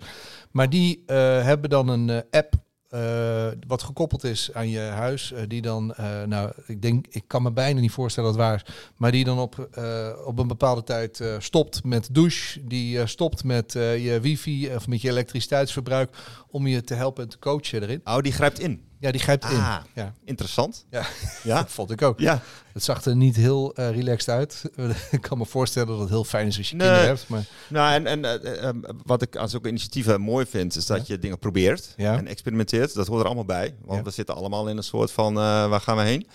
Maar 0.50 0.70
die 0.70 1.02
eh, 1.06 1.16
hebben 1.42 1.70
dan 1.70 1.88
een 1.88 2.10
eh, 2.10 2.18
app. 2.30 2.54
eh, 2.88 3.46
wat 3.66 3.82
gekoppeld 3.82 4.24
is 4.24 4.50
aan 4.52 4.68
je 4.68 4.78
huis, 4.80 5.32
die 5.48 5.62
dan, 5.62 5.94
eh, 5.94 6.22
nou, 6.22 6.52
ik 6.66 6.82
denk, 6.82 7.06
ik 7.10 7.24
kan 7.26 7.42
me 7.42 7.52
bijna 7.52 7.80
niet 7.80 7.90
voorstellen 7.90 8.30
dat 8.32 8.38
het 8.38 8.48
waar 8.48 8.62
is, 8.66 8.74
maar 8.96 9.12
die 9.12 9.24
dan 9.24 9.38
op, 9.38 9.68
eh, 9.72 10.08
op 10.24 10.38
een 10.38 10.46
bepaalde 10.46 10.82
tijd 10.82 11.20
eh, 11.20 11.34
stopt 11.38 11.84
met 11.84 12.08
douche, 12.12 12.66
die 12.66 13.00
eh, 13.00 13.06
stopt 13.06 13.44
met 13.44 13.74
eh, 13.74 14.04
je 14.04 14.20
wifi 14.20 14.74
of 14.74 14.86
met 14.86 15.00
je 15.00 15.08
elektriciteitsverbruik, 15.08 16.16
om 16.48 16.66
je 16.66 16.82
te 16.82 16.94
helpen 16.94 17.22
en 17.22 17.28
te 17.28 17.38
coachen 17.38 17.82
erin. 17.82 18.00
Oh, 18.04 18.18
die 18.18 18.32
grijpt 18.32 18.58
in. 18.58 18.86
Ja, 19.00 19.10
die 19.10 19.20
grijpt 19.20 19.44
in. 19.44 19.56
Ah. 19.56 19.76
Ja, 19.94 20.14
Interessant. 20.24 20.84
Ja. 20.90 21.06
Ja. 21.42 21.66
vond 21.66 21.90
ik 21.90 22.02
ook. 22.02 22.20
Ja. 22.20 22.40
Het 22.72 22.84
zag 22.84 23.04
er 23.04 23.16
niet 23.16 23.36
heel 23.36 23.74
eh, 23.74 23.90
relaxed 23.90 24.28
uit. 24.28 24.64
ik 25.10 25.20
kan 25.20 25.38
me 25.38 25.46
voorstellen 25.46 25.88
dat 25.88 25.98
het 25.98 26.08
heel 26.08 26.24
fijn 26.24 26.46
is 26.46 26.58
als 26.58 26.70
je 26.70 26.76
Nee. 26.76 26.86
kinderen 26.86 27.08
hebt, 27.16 27.28
maar 27.28 27.44
Nou, 27.68 27.92
en, 27.94 28.06
en 28.06 28.24
eh, 28.24 28.68
eh, 28.68 28.74
wat 29.04 29.22
ik 29.22 29.36
aan 29.36 29.48
zulke 29.48 29.68
initiatieven 29.68 30.20
mooi 30.20 30.46
vind, 30.46 30.76
is 30.76 30.86
dat 30.86 30.96
Ja. 30.98 31.04
je 31.06 31.18
dingen 31.18 31.38
probeert 31.38 31.94
Ja. 31.96 32.16
en 32.16 32.26
experimenteert. 32.26 32.94
Dat 32.94 33.06
hoort 33.06 33.20
er 33.20 33.26
allemaal 33.26 33.44
bij, 33.44 33.74
want 33.84 34.04
we 34.04 34.10
zitten 34.10 34.34
allemaal 34.34 34.68
in 34.68 34.76
een 34.76 34.82
soort 34.82 35.10
van, 35.12 35.34
waar 35.34 35.80
gaan 35.80 35.96
we 35.96 36.02
heen? 36.02 36.26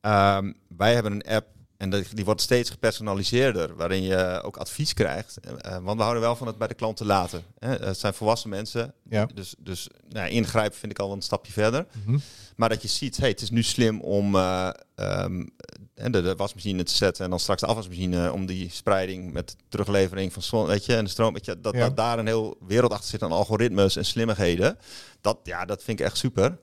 Ehm, 0.00 0.52
wij 0.76 0.94
hebben 0.94 1.12
een 1.12 1.34
app 1.34 1.46
en 1.80 1.90
dat- 1.90 2.04
die 2.12 2.24
wordt 2.24 2.40
steeds 2.40 2.70
gepersonaliseerder, 2.70 3.76
waarin 3.76 4.02
je 4.02 4.40
ook 4.44 4.56
advies 4.56 4.94
krijgt. 4.94 5.38
Eh, 5.40 5.76
want 5.82 5.96
we 5.96 6.02
houden 6.02 6.22
wel 6.22 6.36
van 6.36 6.46
het 6.46 6.58
bij 6.58 6.68
de 6.68 6.74
klant 6.74 6.96
te 6.96 7.04
laten. 7.04 7.42
Hè? 7.58 7.68
Het 7.74 7.98
zijn 7.98 8.14
volwassen 8.14 8.50
mensen, 8.50 8.94
Ja. 9.08 9.26
dus, 9.34 9.54
dus 9.58 9.88
nou, 10.08 10.28
ingrijpen 10.28 10.78
vind 10.78 10.92
ik 10.92 10.98
al 10.98 11.12
een 11.12 11.22
stapje 11.22 11.52
verder. 11.52 11.86
Mhm. 12.04 12.18
Maar 12.56 12.68
dat 12.68 12.82
je 12.82 12.88
ziet, 12.88 13.16
hey, 13.16 13.28
het 13.28 13.40
is 13.40 13.50
nu 13.50 13.62
slim 13.62 14.00
om 14.00 14.34
eh, 14.36 14.70
ehm, 14.94 15.46
de, 15.94 16.10
de 16.22 16.36
wasmachine 16.36 16.82
te 16.82 16.94
zetten 16.94 17.24
en 17.24 17.30
dan 17.30 17.40
straks 17.40 17.60
de 17.60 17.66
afwasmachine 17.66 18.32
om 18.32 18.46
die 18.46 18.70
spreiding 18.70 19.32
met 19.32 19.56
teruglevering 19.68 20.32
van 20.32 20.42
zon, 20.42 20.66
weet 20.66 20.84
je, 20.84 20.96
en 20.96 21.04
de 21.04 21.10
stroom, 21.10 21.32
weet 21.32 21.44
je, 21.44 21.60
dat, 21.60 21.74
Ja. 21.74 21.80
dat 21.80 21.96
daar 21.96 22.18
een 22.18 22.26
heel 22.26 22.56
wereld 22.66 22.92
achter 22.92 23.08
zit 23.10 23.22
aan 23.22 23.32
algoritmes 23.32 23.96
en 23.96 24.04
slimmigheden. 24.04 24.78
Dat, 25.20 25.38
ja, 25.42 25.64
dat 25.64 25.82
vind 25.82 26.00
ik 26.00 26.06
echt 26.06 26.16
super. 26.16 26.58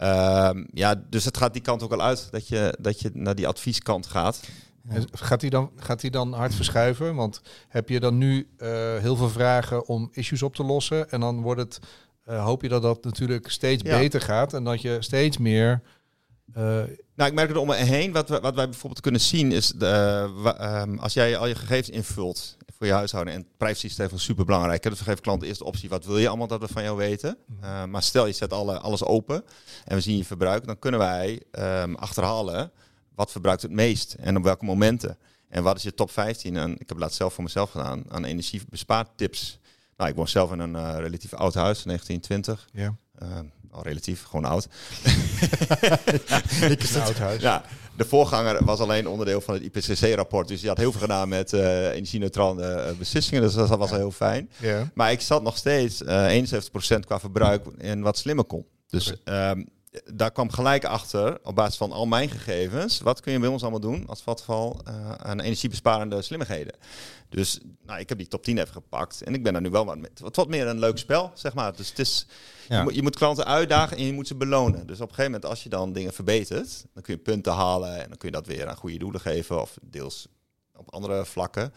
Ehm, 0.00 0.64
ja, 0.72 0.94
dus 1.08 1.24
het 1.24 1.36
gaat 1.36 1.52
die 1.52 1.62
kant 1.62 1.82
ook 1.82 1.92
al 1.92 2.02
uit, 2.02 2.28
dat 2.30 2.48
je, 2.48 2.76
dat 2.80 3.00
je 3.00 3.10
naar 3.12 3.34
die 3.34 3.48
advieskant 3.48 4.06
gaat. 4.06 4.40
Gaat 5.12 5.40
hij 5.40 5.50
dan, 5.50 5.70
gaat 5.76 6.12
dan 6.12 6.32
hard 6.32 6.54
verschuiven? 6.54 7.14
Want 7.14 7.40
heb 7.68 7.88
je 7.88 8.00
dan 8.00 8.18
nu 8.18 8.48
eh, 8.56 8.68
heel 8.96 9.16
veel 9.16 9.28
vragen 9.28 9.86
om 9.86 10.08
issues 10.12 10.42
op 10.42 10.54
te 10.54 10.62
lossen? 10.64 11.10
En 11.10 11.20
dan 11.20 11.40
wordt 11.40 11.60
het, 11.60 11.78
eh, 12.24 12.44
hoop 12.44 12.62
je 12.62 12.68
dat 12.68 12.82
dat 12.82 13.04
natuurlijk 13.04 13.50
steeds 13.50 13.82
Ja. 13.82 13.98
beter 13.98 14.20
gaat 14.20 14.52
en 14.54 14.64
dat 14.64 14.80
je 14.82 14.96
steeds 15.00 15.38
meer. 15.38 15.82
eh, 16.54 16.62
Nou, 17.14 17.28
ik 17.30 17.34
merk 17.34 17.50
er 17.50 17.56
om 17.58 17.66
me 17.66 17.74
heen. 17.74 18.12
Wat, 18.12 18.28
we, 18.28 18.40
wat 18.40 18.54
wij 18.54 18.68
bijvoorbeeld 18.68 19.00
kunnen 19.02 19.20
zien 19.20 19.52
is, 19.52 19.68
de, 19.68 19.86
eh, 19.86 20.80
ehm, 20.80 20.98
als 20.98 21.12
jij 21.12 21.36
al 21.36 21.46
je 21.46 21.54
gegevens 21.54 21.88
invult 21.90 22.56
voor 22.80 22.88
je 22.88 22.94
huishouden, 22.94 23.34
en 23.34 23.46
privacy 23.56 23.86
is 23.86 23.98
even 23.98 24.20
super 24.20 24.44
belangrijk. 24.44 24.84
hè, 24.84 24.90
Dus 24.90 25.00
geven 25.00 25.20
klanten 25.20 25.48
eerst 25.48 25.60
de 25.60 25.66
optie, 25.66 25.88
wat 25.88 26.04
wil 26.04 26.18
je 26.18 26.28
allemaal 26.28 26.46
dat 26.46 26.60
we 26.60 26.68
van 26.68 26.82
jou 26.82 26.96
weten? 26.96 27.36
Eh, 27.60 27.84
maar 27.84 28.02
stel 28.02 28.26
je 28.26 28.32
zet 28.32 28.52
alle, 28.52 28.78
alles 28.78 29.04
open 29.04 29.44
en 29.84 29.94
we 29.96 30.00
zien 30.02 30.16
je 30.16 30.24
verbruik, 30.24 30.66
dan 30.66 30.78
kunnen 30.78 31.00
wij 31.00 31.42
ehm, 31.50 31.94
achterhalen 31.94 32.70
wat 33.14 33.30
verbruikt 33.30 33.62
het 33.62 33.70
meest 33.70 34.12
en 34.12 34.36
op 34.36 34.42
welke 34.42 34.64
momenten. 34.64 35.18
En 35.48 35.62
wat 35.62 35.76
is 35.76 35.82
je 35.82 35.94
top 35.94 36.10
15? 36.10 36.56
En 36.56 36.72
ik 36.72 36.78
heb 36.78 36.88
het 36.88 36.98
laatst 36.98 37.16
zelf 37.16 37.34
voor 37.34 37.44
mezelf 37.44 37.70
gedaan 37.70 38.04
aan 38.08 38.24
energiebespaartips. 38.24 39.58
Nou, 39.96 40.10
ik 40.10 40.16
woon 40.16 40.28
zelf 40.28 40.52
in 40.52 40.58
een 40.58 40.76
eh, 40.76 40.94
relatief 40.98 41.34
oud 41.34 41.54
huis, 41.54 41.82
1920. 41.82 42.68
ja, 42.72 42.94
Eh, 43.14 43.38
al 43.70 43.82
relatief, 43.82 44.24
gewoon 44.24 44.44
oud. 44.44 44.68
een 46.60 47.02
oud 47.02 47.18
huis. 47.18 47.42
Ja, 47.42 47.64
de 48.00 48.08
voorganger 48.08 48.64
was 48.64 48.80
alleen 48.80 49.08
onderdeel 49.08 49.40
van 49.40 49.54
het 49.54 49.62
IPCC-rapport. 49.62 50.48
Dus 50.48 50.60
die 50.60 50.68
had 50.68 50.78
heel 50.78 50.92
veel 50.92 51.00
gedaan 51.00 51.28
met 51.28 51.52
eh 51.52 51.90
energie-neutrale 51.90 52.62
eh, 52.62 52.92
beslissingen. 52.96 53.42
Dus 53.42 53.54
dat 53.54 53.68
was 53.68 53.90
heel 53.90 54.10
fijn. 54.10 54.50
Maar 54.94 55.12
ik 55.12 55.20
zat 55.20 55.42
nog 55.42 55.56
steeds 55.56 56.02
eh 56.02 56.42
71% 56.96 57.06
qua 57.06 57.20
verbruik 57.20 57.66
in 57.78 58.02
wat 58.02 58.18
slimmer 58.18 58.44
kon. 58.44 58.66
Dus 58.88 59.12
ehm, 59.24 59.64
daar 60.14 60.30
kwam 60.30 60.50
gelijk 60.50 60.84
achter, 60.84 61.38
op 61.42 61.54
basis 61.54 61.76
van 61.76 61.92
al 61.92 62.06
mijn 62.06 62.30
gegevens, 62.30 63.00
wat 63.00 63.20
kun 63.20 63.32
je 63.32 63.38
bij 63.38 63.48
ons 63.48 63.62
allemaal 63.62 63.80
doen 63.80 64.04
als 64.06 64.22
vatval 64.22 64.80
eh 64.84 65.12
aan 65.12 65.40
energiebesparende 65.40 66.22
slimmigheden. 66.22 66.74
Dus 67.30 67.58
nou, 67.86 68.00
ik 68.00 68.08
heb 68.08 68.18
die 68.18 68.28
top 68.28 68.44
10 68.44 68.58
even 68.58 68.72
gepakt 68.72 69.22
en 69.22 69.34
ik 69.34 69.42
ben 69.42 69.52
daar 69.52 69.62
nu 69.62 69.70
wel 69.70 69.84
wat 69.84 69.98
met. 69.98 70.20
Wat, 70.20 70.36
wat 70.36 70.48
meer 70.48 70.66
een 70.66 70.78
leuk 70.78 70.98
spel, 70.98 71.30
zeg 71.34 71.54
maar. 71.54 71.76
Dus 71.76 71.88
het 71.88 71.98
is, 71.98 72.26
Ja. 72.68 72.76
je, 72.78 72.82
moet, 72.82 72.94
je 72.94 73.02
moet 73.02 73.16
klanten 73.16 73.44
uitdagen 73.46 73.96
en 73.96 74.04
je 74.04 74.12
moet 74.12 74.26
ze 74.26 74.34
belonen. 74.34 74.86
Dus 74.86 74.96
op 75.00 75.08
een 75.08 75.14
gegeven 75.14 75.24
moment, 75.32 75.44
als 75.50 75.62
je 75.62 75.68
dan 75.68 75.92
dingen 75.92 76.12
verbetert, 76.12 76.84
dan 76.94 77.02
kun 77.02 77.14
je 77.14 77.20
punten 77.20 77.52
halen 77.52 78.02
en 78.02 78.08
dan 78.08 78.16
kun 78.16 78.28
je 78.28 78.34
dat 78.34 78.46
weer 78.46 78.68
aan 78.68 78.76
goede 78.76 78.98
doelen 78.98 79.20
geven 79.20 79.60
of 79.60 79.76
deels 79.82 80.26
op 80.76 80.90
andere 80.94 81.24
vlakken. 81.24 81.72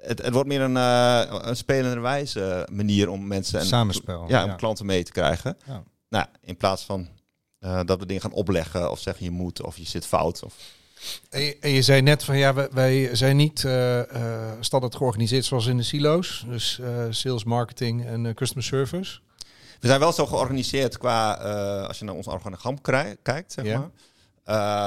Het, 0.00 0.22
het 0.22 0.32
wordt 0.32 0.48
meer 0.48 0.60
een, 0.60 0.76
eh 0.76 1.40
een 1.42 1.56
spelende 1.56 2.00
wijze 2.00 2.68
manier 2.72 3.08
om 3.08 3.26
mensen 3.26 3.60
en 3.60 3.66
Samenspel. 3.66 4.24
ja, 4.28 4.44
om 4.44 4.56
klanten 4.56 4.86
mee 4.86 5.02
te 5.04 5.12
krijgen. 5.12 5.56
Ja. 5.66 5.82
Nou, 6.08 6.26
in 6.40 6.56
plaats 6.56 6.82
van 6.84 7.08
eh, 7.58 7.80
dat 7.84 7.98
we 7.98 8.06
dingen 8.06 8.22
gaan 8.22 8.32
opleggen 8.32 8.90
of 8.90 8.98
zeggen 9.00 9.24
je 9.24 9.30
moet 9.30 9.62
of 9.62 9.76
je 9.76 9.84
zit 9.86 10.06
fout. 10.06 10.42
Of... 10.42 10.54
En, 11.30 11.40
je, 11.42 11.56
en 11.60 11.70
je 11.70 11.82
zei 11.82 12.02
net 12.02 12.24
van 12.24 12.38
ja, 12.38 12.54
wij, 12.54 12.68
wij 12.72 13.14
zijn 13.16 13.36
niet 13.36 13.64
eh, 13.64 14.00
standaard 14.60 14.96
georganiseerd 14.96 15.44
zoals 15.44 15.66
in 15.66 15.76
de 15.76 15.82
silo's. 15.82 16.44
Dus 16.48 16.78
eh, 16.78 17.04
sales, 17.10 17.44
marketing 17.44 18.06
en 18.06 18.34
customer 18.34 18.64
service. 18.64 19.18
We 19.80 19.86
zijn 19.88 20.00
wel 20.00 20.12
zo 20.12 20.26
georganiseerd 20.26 20.98
qua, 20.98 21.32
als 21.86 21.98
je 21.98 22.04
naar 22.04 22.14
ons 22.14 22.26
organogram 22.26 22.80
kijkt, 23.22 23.52
zeg 23.52 23.64
Ja. 23.64 23.78
maar. 23.78 23.90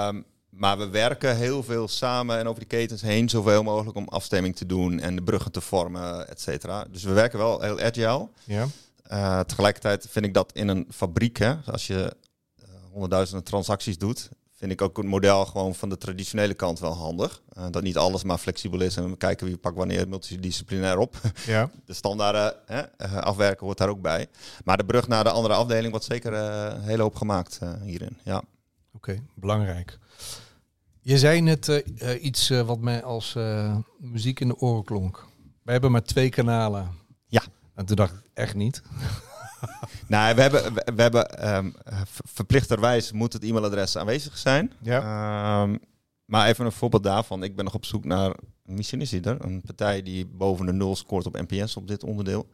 Ehm, 0.08 0.22
maar 0.50 0.78
we 0.78 0.90
werken 0.90 1.36
heel 1.36 1.64
veel 1.64 1.88
samen 1.88 2.38
en 2.38 2.48
over 2.48 2.60
de 2.62 2.68
ketens 2.68 3.02
heen 3.02 3.30
zoveel 3.30 3.64
mogelijk 3.64 3.98
om 3.98 4.08
afstemming 4.08 4.56
te 4.56 4.66
doen 4.66 5.00
en 5.00 5.16
de 5.16 5.22
bruggen 5.24 5.52
te 5.52 5.62
vormen, 5.62 6.28
et 6.30 6.42
cetera. 6.42 6.86
Dus 6.92 7.04
we 7.04 7.12
werken 7.14 7.40
wel 7.40 7.62
heel 7.62 7.80
agile. 7.80 8.30
Ja. 8.44 9.44
Tegelijkertijd 9.44 10.08
vind 10.10 10.26
ik 10.26 10.34
dat 10.34 10.52
in 10.54 10.68
een 10.68 10.88
fabriek, 10.92 11.38
hè, 11.38 11.56
als 11.66 11.88
je 11.88 12.16
eh, 12.56 12.66
honderdduizenden 12.92 13.44
transacties 13.46 13.98
doet, 13.98 14.30
vind 14.60 14.72
ik 14.72 14.82
ook 14.82 14.98
een 14.98 15.08
model 15.08 15.46
gewoon 15.46 15.76
van 15.76 15.90
de 15.90 15.98
traditionele 15.98 16.54
kant 16.54 16.80
wel 16.80 16.94
handig. 16.94 17.42
Uh, 17.58 17.66
dat 17.72 17.84
niet 17.84 17.98
alles 17.98 18.24
maar 18.24 18.38
flexibel 18.38 18.82
is 18.82 18.96
en 18.96 19.10
we 19.10 19.18
kijken 19.18 19.48
wie 19.48 19.58
pakt 19.58 19.76
wanneer 19.76 20.08
multidisciplinair 20.08 20.98
op. 20.98 21.16
Ja. 21.46 21.70
De 21.86 21.94
standaarden 21.94 22.56
uh, 22.72 23.16
afwerken 23.16 23.66
hoort 23.66 23.78
daar 23.78 23.90
ook 23.90 24.02
bij. 24.02 24.28
Maar 24.64 24.78
de 24.78 24.86
brug 24.86 25.08
naar 25.08 25.24
de 25.24 25.30
andere 25.30 25.54
afdeling 25.54 25.90
wordt 25.90 26.06
zeker 26.06 26.34
een 26.34 26.82
hele 26.82 27.02
hoop 27.02 27.16
gemaakt 27.16 27.60
hierin. 27.84 28.18
Ja. 28.24 28.38
Oké, 28.38 28.46
okay, 28.94 29.22
belangrijk. 29.36 29.98
Je 31.02 31.18
zei 31.18 31.42
net 31.42 31.68
iets 32.22 32.50
wat 32.50 32.80
mij 32.80 33.04
als 33.04 33.38
muziek 33.98 34.40
in 34.40 34.48
de 34.48 34.58
oren 34.58 34.84
klonk. 34.84 35.26
We 35.64 35.72
hebben 35.72 35.92
maar 35.92 36.04
twee 36.04 36.30
kanalen. 36.30 36.92
Ja. 37.28 37.42
En 37.76 37.86
toen 37.86 37.96
dacht 37.96 38.14
ik 38.14 38.22
echt 38.34 38.56
niet. 38.56 38.82
nou, 40.08 40.36
we 40.36 40.42
hebben, 40.42 40.74
we, 40.74 41.02
hebben 41.02 41.56
um, 41.56 41.76
verplichterwijs 42.26 43.12
moet 43.12 43.34
het 43.34 43.44
e-mailadres 43.44 43.96
aanwezig 43.96 44.38
zijn. 44.38 44.74
Ja. 44.82 45.62
Um, 45.62 45.80
maar 46.26 46.48
even 46.48 46.66
een 46.66 46.72
voorbeeld 46.72 47.04
daarvan. 47.04 47.44
Ik 47.44 47.56
ben 47.56 47.66
nog 47.66 47.74
op 47.74 47.86
zoek 47.86 48.06
naar, 48.06 48.36
misschien 48.64 49.02
is 49.02 49.14
er, 49.14 49.38
een 49.46 49.62
partij 49.62 50.04
die 50.04 50.26
boven 50.26 50.66
de 50.66 50.74
nul 50.74 50.96
scoort 50.96 51.26
op 51.26 51.42
NPS 51.48 51.76
op 51.76 51.88
dit 51.88 52.04
onderdeel. 52.04 52.48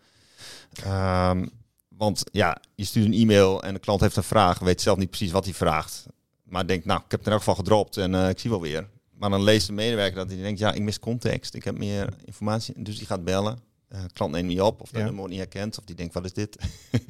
Um, 0.88 1.50
want 1.88 2.24
ja, 2.32 2.58
je 2.76 2.86
stuurt 2.86 3.06
een 3.06 3.14
e-mail 3.14 3.64
en 3.64 3.74
de 3.74 3.80
klant 3.80 4.02
heeft 4.02 4.16
een 4.16 4.24
vraag, 4.24 4.60
weet 4.60 4.82
zelf 4.82 4.98
niet 4.98 5.10
precies 5.10 5.32
wat 5.32 5.46
hij 5.46 5.54
vraagt. 5.54 6.06
Maar 6.44 6.68
denkt, 6.68 6.86
nou, 6.86 7.00
ik 7.06 7.12
heb 7.12 7.20
het 7.20 7.28
in 7.28 7.34
elk 7.34 7.42
geval 7.42 7.56
gedropt 7.56 7.98
en 7.98 8.14
uh, 8.14 8.30
ik 8.30 8.40
zie 8.40 8.50
wel 8.50 8.62
weer. 8.62 8.88
Maar 9.12 9.30
dan 9.30 9.44
leest 9.44 9.68
de 9.68 9.74
medewerker 9.74 10.16
dat 10.16 10.30
hij 10.30 10.42
denkt, 10.42 10.60
ja, 10.60 10.72
ik 10.72 10.82
mis 10.82 11.00
context, 11.00 11.54
ik 11.54 11.64
heb 11.64 11.78
meer 11.78 12.14
informatie. 12.26 12.84
Dus 12.84 12.98
die 12.98 13.08
gaat 13.08 13.24
bellen. 13.24 13.60
Uh, 13.94 14.00
klant 14.14 14.32
neemt 14.32 14.48
niet 14.48 14.62
op 14.62 14.82
of 14.82 14.90
dat 14.90 15.02
ja. 15.02 15.06
nummer 15.08 15.30
niet 15.30 15.38
herkent 15.38 15.78
of 15.78 15.84
die 15.84 15.96
denkt 15.96 16.14
wat 16.14 16.26
is 16.26 16.34
dit? 16.34 16.58
nou 16.92 17.02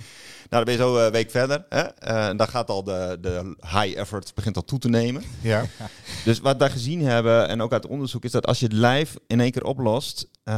dan 0.50 0.64
ben 0.64 0.74
je 0.74 0.80
zo 0.80 0.98
een 1.06 1.12
week 1.12 1.32
verder 1.32 1.66
hè? 1.70 1.84
Uh, 1.84 2.28
en 2.28 2.38
dan 2.38 2.48
gaat 2.48 2.70
al 2.70 2.84
de, 2.84 3.18
de 3.22 3.56
high 3.62 3.98
effort 3.98 4.34
begint 4.36 4.56
al 4.56 4.66
toe 4.66 4.80
te 4.80 4.90
nemen. 4.90 5.24
Ja. 5.42 5.66
dus 6.26 6.40
wat 6.40 6.58
wij 6.58 6.70
gezien 6.70 7.02
hebben 7.02 7.48
en 7.48 7.62
ook 7.62 7.74
uit 7.74 7.88
onderzoek 7.88 8.24
is 8.24 8.32
dat 8.32 8.48
als 8.48 8.60
je 8.60 8.66
het 8.66 8.74
live 8.74 9.22
in 9.28 9.40
één 9.40 9.52
keer 9.52 9.64
oplost 9.64 10.28
um, 10.44 10.54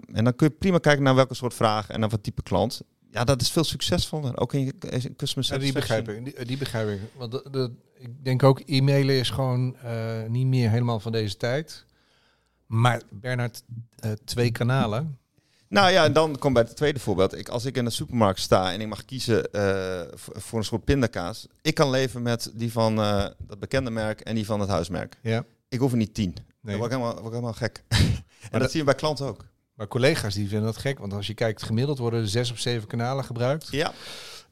en 0.00 0.24
dan 0.24 0.36
kun 0.36 0.48
je 0.48 0.54
prima 0.58 0.78
kijken 0.78 1.02
naar 1.02 1.14
welke 1.14 1.34
soort 1.34 1.54
vraag 1.54 1.88
en 1.88 2.00
naar 2.00 2.08
wat 2.08 2.22
type 2.22 2.42
klant. 2.42 2.80
Ja, 3.10 3.24
dat 3.24 3.40
is 3.40 3.50
veel 3.50 3.64
succesvoller. 3.64 4.38
Ook 4.38 4.54
in 4.54 4.64
je 4.64 4.74
customer. 5.16 5.48
Ja, 5.48 5.58
die 5.58 5.72
begrijp 5.72 6.08
ik. 6.08 6.24
Die, 6.24 6.44
die 6.44 6.56
begrijp 6.56 6.88
ik. 6.88 7.00
Want 7.16 7.32
de, 7.32 7.48
de, 7.50 7.70
ik 7.98 8.24
denk 8.24 8.42
ook 8.42 8.60
e-mailen 8.66 9.14
is 9.14 9.30
gewoon 9.30 9.76
uh, 9.84 10.22
niet 10.28 10.46
meer 10.46 10.70
helemaal 10.70 11.00
van 11.00 11.12
deze 11.12 11.36
tijd. 11.36 11.84
Maar 12.66 13.02
Bernard, 13.10 13.62
twee 14.24 14.50
kanalen. 14.50 15.18
Nou 15.68 15.90
ja, 15.90 16.04
en 16.04 16.12
dan 16.12 16.38
komt 16.38 16.54
bij 16.54 16.62
het 16.62 16.76
tweede 16.76 16.98
voorbeeld. 16.98 17.38
Ik, 17.38 17.48
als 17.48 17.64
ik 17.64 17.76
in 17.76 17.84
de 17.84 17.90
supermarkt 17.90 18.40
sta 18.40 18.72
en 18.72 18.80
ik 18.80 18.88
mag 18.88 19.04
kiezen 19.04 19.48
uh, 19.52 20.00
voor 20.14 20.58
een 20.58 20.64
soort 20.64 20.84
pindakaas. 20.84 21.46
Ik 21.62 21.74
kan 21.74 21.90
leven 21.90 22.22
met 22.22 22.50
die 22.54 22.72
van 22.72 23.00
uh, 23.00 23.26
dat 23.38 23.58
bekende 23.58 23.90
merk 23.90 24.20
en 24.20 24.34
die 24.34 24.46
van 24.46 24.60
het 24.60 24.68
huismerk. 24.68 25.18
Ja. 25.22 25.44
Ik 25.68 25.78
hoef 25.78 25.90
er 25.90 25.96
niet 25.96 26.14
tien. 26.14 26.34
Nee. 26.34 26.44
Dan 26.60 26.76
word 26.76 26.92
ik 26.92 26.98
helemaal, 26.98 27.12
word 27.12 27.26
ik 27.26 27.32
helemaal 27.32 27.52
gek. 27.52 27.82
en 27.88 27.98
dat, 28.50 28.60
dat 28.60 28.70
zie 28.70 28.78
je 28.80 28.86
bij 28.86 28.94
klanten 28.94 29.26
ook. 29.26 29.44
Maar 29.74 29.88
collega's 29.88 30.34
die 30.34 30.48
vinden 30.48 30.66
dat 30.66 30.76
gek. 30.76 30.98
Want 30.98 31.12
als 31.12 31.26
je 31.26 31.34
kijkt, 31.34 31.62
gemiddeld 31.62 31.98
worden 31.98 32.20
er 32.20 32.28
zes 32.28 32.50
of 32.50 32.58
zeven 32.58 32.88
kanalen 32.88 33.24
gebruikt. 33.24 33.68
Ja. 33.70 33.92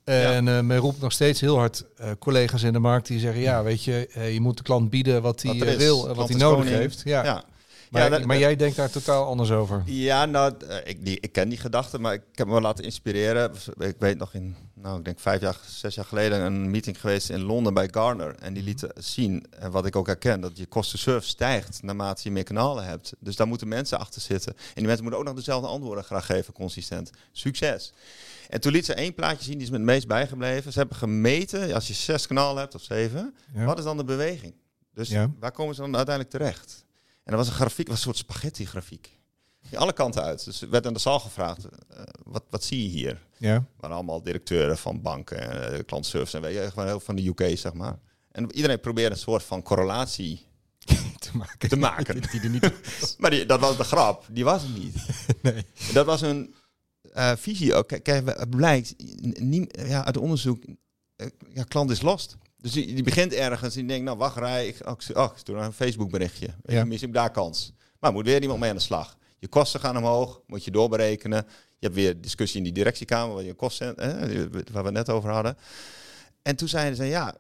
En 0.05 0.45
ja. 0.45 0.59
uh, 0.59 0.65
men 0.65 0.79
roept 0.79 1.01
nog 1.01 1.13
steeds 1.13 1.41
heel 1.41 1.57
hard 1.57 1.85
uh, 2.01 2.11
collega's 2.19 2.63
in 2.63 2.73
de 2.73 2.79
markt 2.79 3.07
die 3.07 3.19
zeggen: 3.19 3.41
ja, 3.41 3.63
weet 3.63 3.85
je, 3.85 4.11
uh, 4.17 4.33
je 4.33 4.41
moet 4.41 4.57
de 4.57 4.63
klant 4.63 4.91
bieden 4.91 5.23
wat 5.23 5.43
hij 5.43 5.77
wil 5.77 6.09
en 6.09 6.15
wat 6.15 6.29
hij 6.29 6.39
nodig 6.39 6.69
heeft. 6.69 7.03
Ja. 7.05 7.25
ja. 7.25 7.45
Maar, 7.95 8.03
ja, 8.03 8.09
dat, 8.09 8.25
maar 8.25 8.39
jij 8.39 8.57
denkt 8.57 8.77
daar 8.77 8.91
totaal 8.91 9.27
anders 9.27 9.51
over. 9.51 9.83
Ja, 9.85 10.27
nou, 10.27 10.55
ik, 10.85 11.05
die, 11.05 11.21
ik 11.21 11.33
ken 11.33 11.49
die 11.49 11.59
gedachte, 11.59 11.99
maar 11.99 12.15
ik 12.15 12.23
heb 12.33 12.47
me 12.47 12.61
laten 12.61 12.85
inspireren. 12.85 13.53
Ik 13.79 13.97
weet 13.99 14.19
nog 14.19 14.35
in, 14.35 14.57
nou, 14.75 14.99
ik 14.99 15.05
denk 15.05 15.21
vijf 15.21 15.41
jaar, 15.41 15.59
zes 15.67 15.95
jaar 15.95 16.05
geleden 16.05 16.41
een 16.41 16.71
meeting 16.71 17.01
geweest 17.01 17.31
in 17.31 17.43
Londen 17.43 17.75
bij 17.75 17.89
Garner. 17.91 18.35
En 18.35 18.55
die 18.55 18.63
lieten 18.63 18.91
zien, 18.97 19.47
en 19.59 19.71
wat 19.71 19.87
ik 19.87 19.97
ook 19.97 20.07
herken, 20.07 20.41
dat 20.41 20.57
je 20.59 20.67
kosten 20.67 20.99
surf 20.99 21.25
stijgt 21.25 21.83
naarmate 21.83 22.21
je 22.25 22.31
meer 22.31 22.45
kanalen 22.45 22.85
hebt. 22.85 23.13
Dus 23.19 23.37
daar 23.37 23.47
moeten 23.47 23.69
mensen 23.69 23.99
achter 23.99 24.21
zitten. 24.21 24.53
En 24.53 24.73
die 24.75 24.85
mensen 24.85 25.03
moeten 25.03 25.21
ook 25.21 25.27
nog 25.27 25.37
dezelfde 25.37 25.69
antwoorden 25.69 26.05
graag 26.05 26.27
geven, 26.27 26.53
consistent. 26.53 27.11
Succes. 27.33 27.93
En 28.49 28.61
toen 28.61 28.73
liet 28.73 28.85
ze 28.85 28.95
één 28.95 29.15
plaatje 29.15 29.45
zien, 29.45 29.55
die 29.55 29.63
is 29.63 29.71
me 29.71 29.77
het 29.77 29.87
meest 29.87 30.07
bijgebleven. 30.07 30.73
Ze 30.73 30.79
hebben 30.79 30.97
gemeten, 30.97 31.75
als 31.75 31.87
je 31.87 31.95
zes 31.95 32.27
kanalen 32.27 32.63
hebt 32.63 32.75
of 32.75 32.83
zeven, 32.83 33.35
ja. 33.55 33.65
wat 33.65 33.79
is 33.79 33.85
dan 33.85 33.97
de 33.97 34.05
beweging? 34.05 34.55
Dus 34.95 35.09
ja. 35.09 35.31
waar 35.39 35.53
komen 35.53 35.75
ze 35.75 35.81
dan 35.81 35.97
uiteindelijk 35.97 36.37
terecht? 36.37 36.84
En 37.25 37.33
dat 37.33 37.35
was 37.35 37.49
een 37.49 37.55
grafiek, 37.55 37.89
was 37.89 37.97
een 37.97 38.03
soort 38.03 38.17
spaghetti 38.17 38.67
grafiek. 38.67 39.19
Die 39.69 39.79
alle 39.79 39.93
kanten 39.93 40.23
uit. 40.23 40.45
Dus 40.45 40.61
werd 40.61 40.87
aan 40.87 40.93
de 40.93 40.99
zaal 40.99 41.21
gevraagd, 41.21 41.65
uh, 41.65 42.03
wat, 42.23 42.45
wat 42.51 42.65
zie 42.65 42.83
je 42.83 42.89
hier? 42.89 43.27
Ja. 43.39 43.65
allemaal 43.81 44.23
directeuren 44.23 44.79
van 44.79 45.03
banken, 45.03 45.73
uh, 45.73 45.79
klantservice 45.87 46.37
en 46.37 46.43
weet 46.43 46.55
je, 46.55 46.71
gewoon 46.71 46.87
heel 46.87 47.01
van 47.01 47.17
de 47.17 47.27
UK, 47.27 47.59
zeg 47.59 47.73
maar. 47.73 47.99
En 48.31 48.53
iedereen 48.53 48.81
probeerde 48.81 49.15
een 49.15 49.21
soort 49.21 49.43
van 49.43 49.63
correlatie 49.63 50.47
te 51.19 51.37
maken. 51.37 51.69
Te 51.69 51.77
maken. 51.77 52.21
die 52.21 52.41
er 52.41 52.49
niet 52.49 52.73
maar 53.19 53.31
die, 53.31 53.47
dat 53.47 53.61
was 53.61 53.77
de 53.77 53.85
grap, 53.85 54.27
die 54.31 54.45
was 54.45 54.63
het 54.63 54.77
niet. 54.77 54.95
nee. 55.43 55.67
Dat 55.93 56.07
was 56.07 56.21
een 56.21 56.55
uh, 57.17 57.33
visie 57.37 57.75
ook. 57.75 57.89
Kijk, 57.89 58.07
het 58.27 58.51
blijkt, 58.51 58.95
ja, 59.69 60.05
uit 60.05 60.17
onderzoek, 60.17 60.65
ja, 61.53 61.63
klant 61.63 61.91
is 61.91 62.03
lost. 62.03 62.37
Dus 62.65 62.73
die, 62.73 62.95
die 62.95 63.03
begint 63.03 63.33
ergens 63.33 63.75
en 63.75 63.81
die 63.81 63.89
denkt, 63.89 64.05
nou 64.05 64.19
wacht 64.19 64.37
rij, 64.37 64.67
ik, 64.67 64.89
oh, 64.89 64.95
ik, 65.09 65.17
oh, 65.17 65.31
ik 65.45 65.49
een 65.49 65.73
Facebook 65.73 66.11
berichtje. 66.11 66.47
Ja. 66.65 66.87
heb 66.87 67.03
ik 67.03 67.13
daar 67.13 67.31
kans. 67.31 67.73
Maar 67.99 68.13
moet 68.13 68.25
weer 68.25 68.43
iemand 68.43 68.61
mee 68.61 68.71
aan 68.71 68.77
de 68.77 68.83
slag. 68.83 69.17
Je 69.39 69.49
kosten 69.49 69.81
gaan 69.81 69.97
omhoog, 69.97 70.41
moet 70.47 70.65
je 70.65 70.71
doorberekenen. 70.71 71.47
Je 71.79 71.87
hebt 71.87 71.95
weer 71.95 72.21
discussie 72.21 72.59
in 72.59 72.65
die 72.65 72.73
directiekamer, 72.73 73.35
waar 73.35 73.45
je 73.45 73.55
kosten, 73.55 73.95
waar 74.73 74.83
we 74.83 74.89
het 74.89 74.93
net 74.93 75.11
over 75.11 75.31
hadden. 75.31 75.57
En 76.43 76.57
toen 76.57 76.69
zeiden 76.69 76.97
ze, 76.97 77.05
ja, 77.05 77.35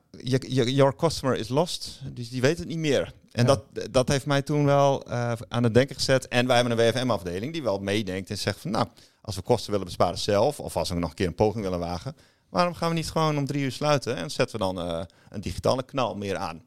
your 0.47 0.97
customer 0.97 1.37
is 1.37 1.49
lost, 1.49 2.01
dus 2.13 2.29
die 2.29 2.41
weet 2.41 2.59
het 2.59 2.69
niet 2.69 2.79
meer. 2.79 3.13
En 3.33 3.47
Ja. 3.47 3.55
dat, 3.73 3.93
dat 3.93 4.09
heeft 4.09 4.27
mij 4.27 4.43
toen 4.43 4.65
wel 4.65 5.03
eh, 5.07 5.33
aan 5.49 5.63
het 5.63 5.75
denken 5.75 5.95
gezet. 5.95 6.29
En 6.29 6.47
wij 6.47 6.57
hebben 6.57 6.79
een 6.79 6.93
WFM-afdeling 6.93 7.53
die 7.53 7.63
wel 7.63 7.79
meedenkt 7.79 8.31
en 8.31 8.39
zegt 8.39 8.61
van, 8.61 8.71
nou, 8.71 8.87
als 9.21 9.37
we 9.37 9.43
kosten 9.43 9.71
willen 9.71 9.87
besparen 9.87 10.19
zelf, 10.19 10.61
of 10.61 10.77
als 10.77 10.89
we 10.89 10.95
nog 10.95 11.11
een 11.11 11.17
keer 11.17 11.27
een 11.27 11.35
poging 11.35 11.65
willen 11.65 11.79
wagen, 11.79 12.17
waarom 12.55 12.75
gaan 12.75 12.89
we 12.89 12.95
niet 12.95 13.11
gewoon 13.11 13.39
om 13.39 13.47
drie 13.47 13.63
uur 13.65 13.73
sluiten 13.73 14.17
en 14.17 14.31
zetten 14.31 14.59
we 14.59 14.65
dan 14.65 14.81
eh, 14.81 15.03
een 15.31 15.41
digitale 15.41 15.83
knal 15.83 16.15
meer 16.17 16.37
aan? 16.37 16.63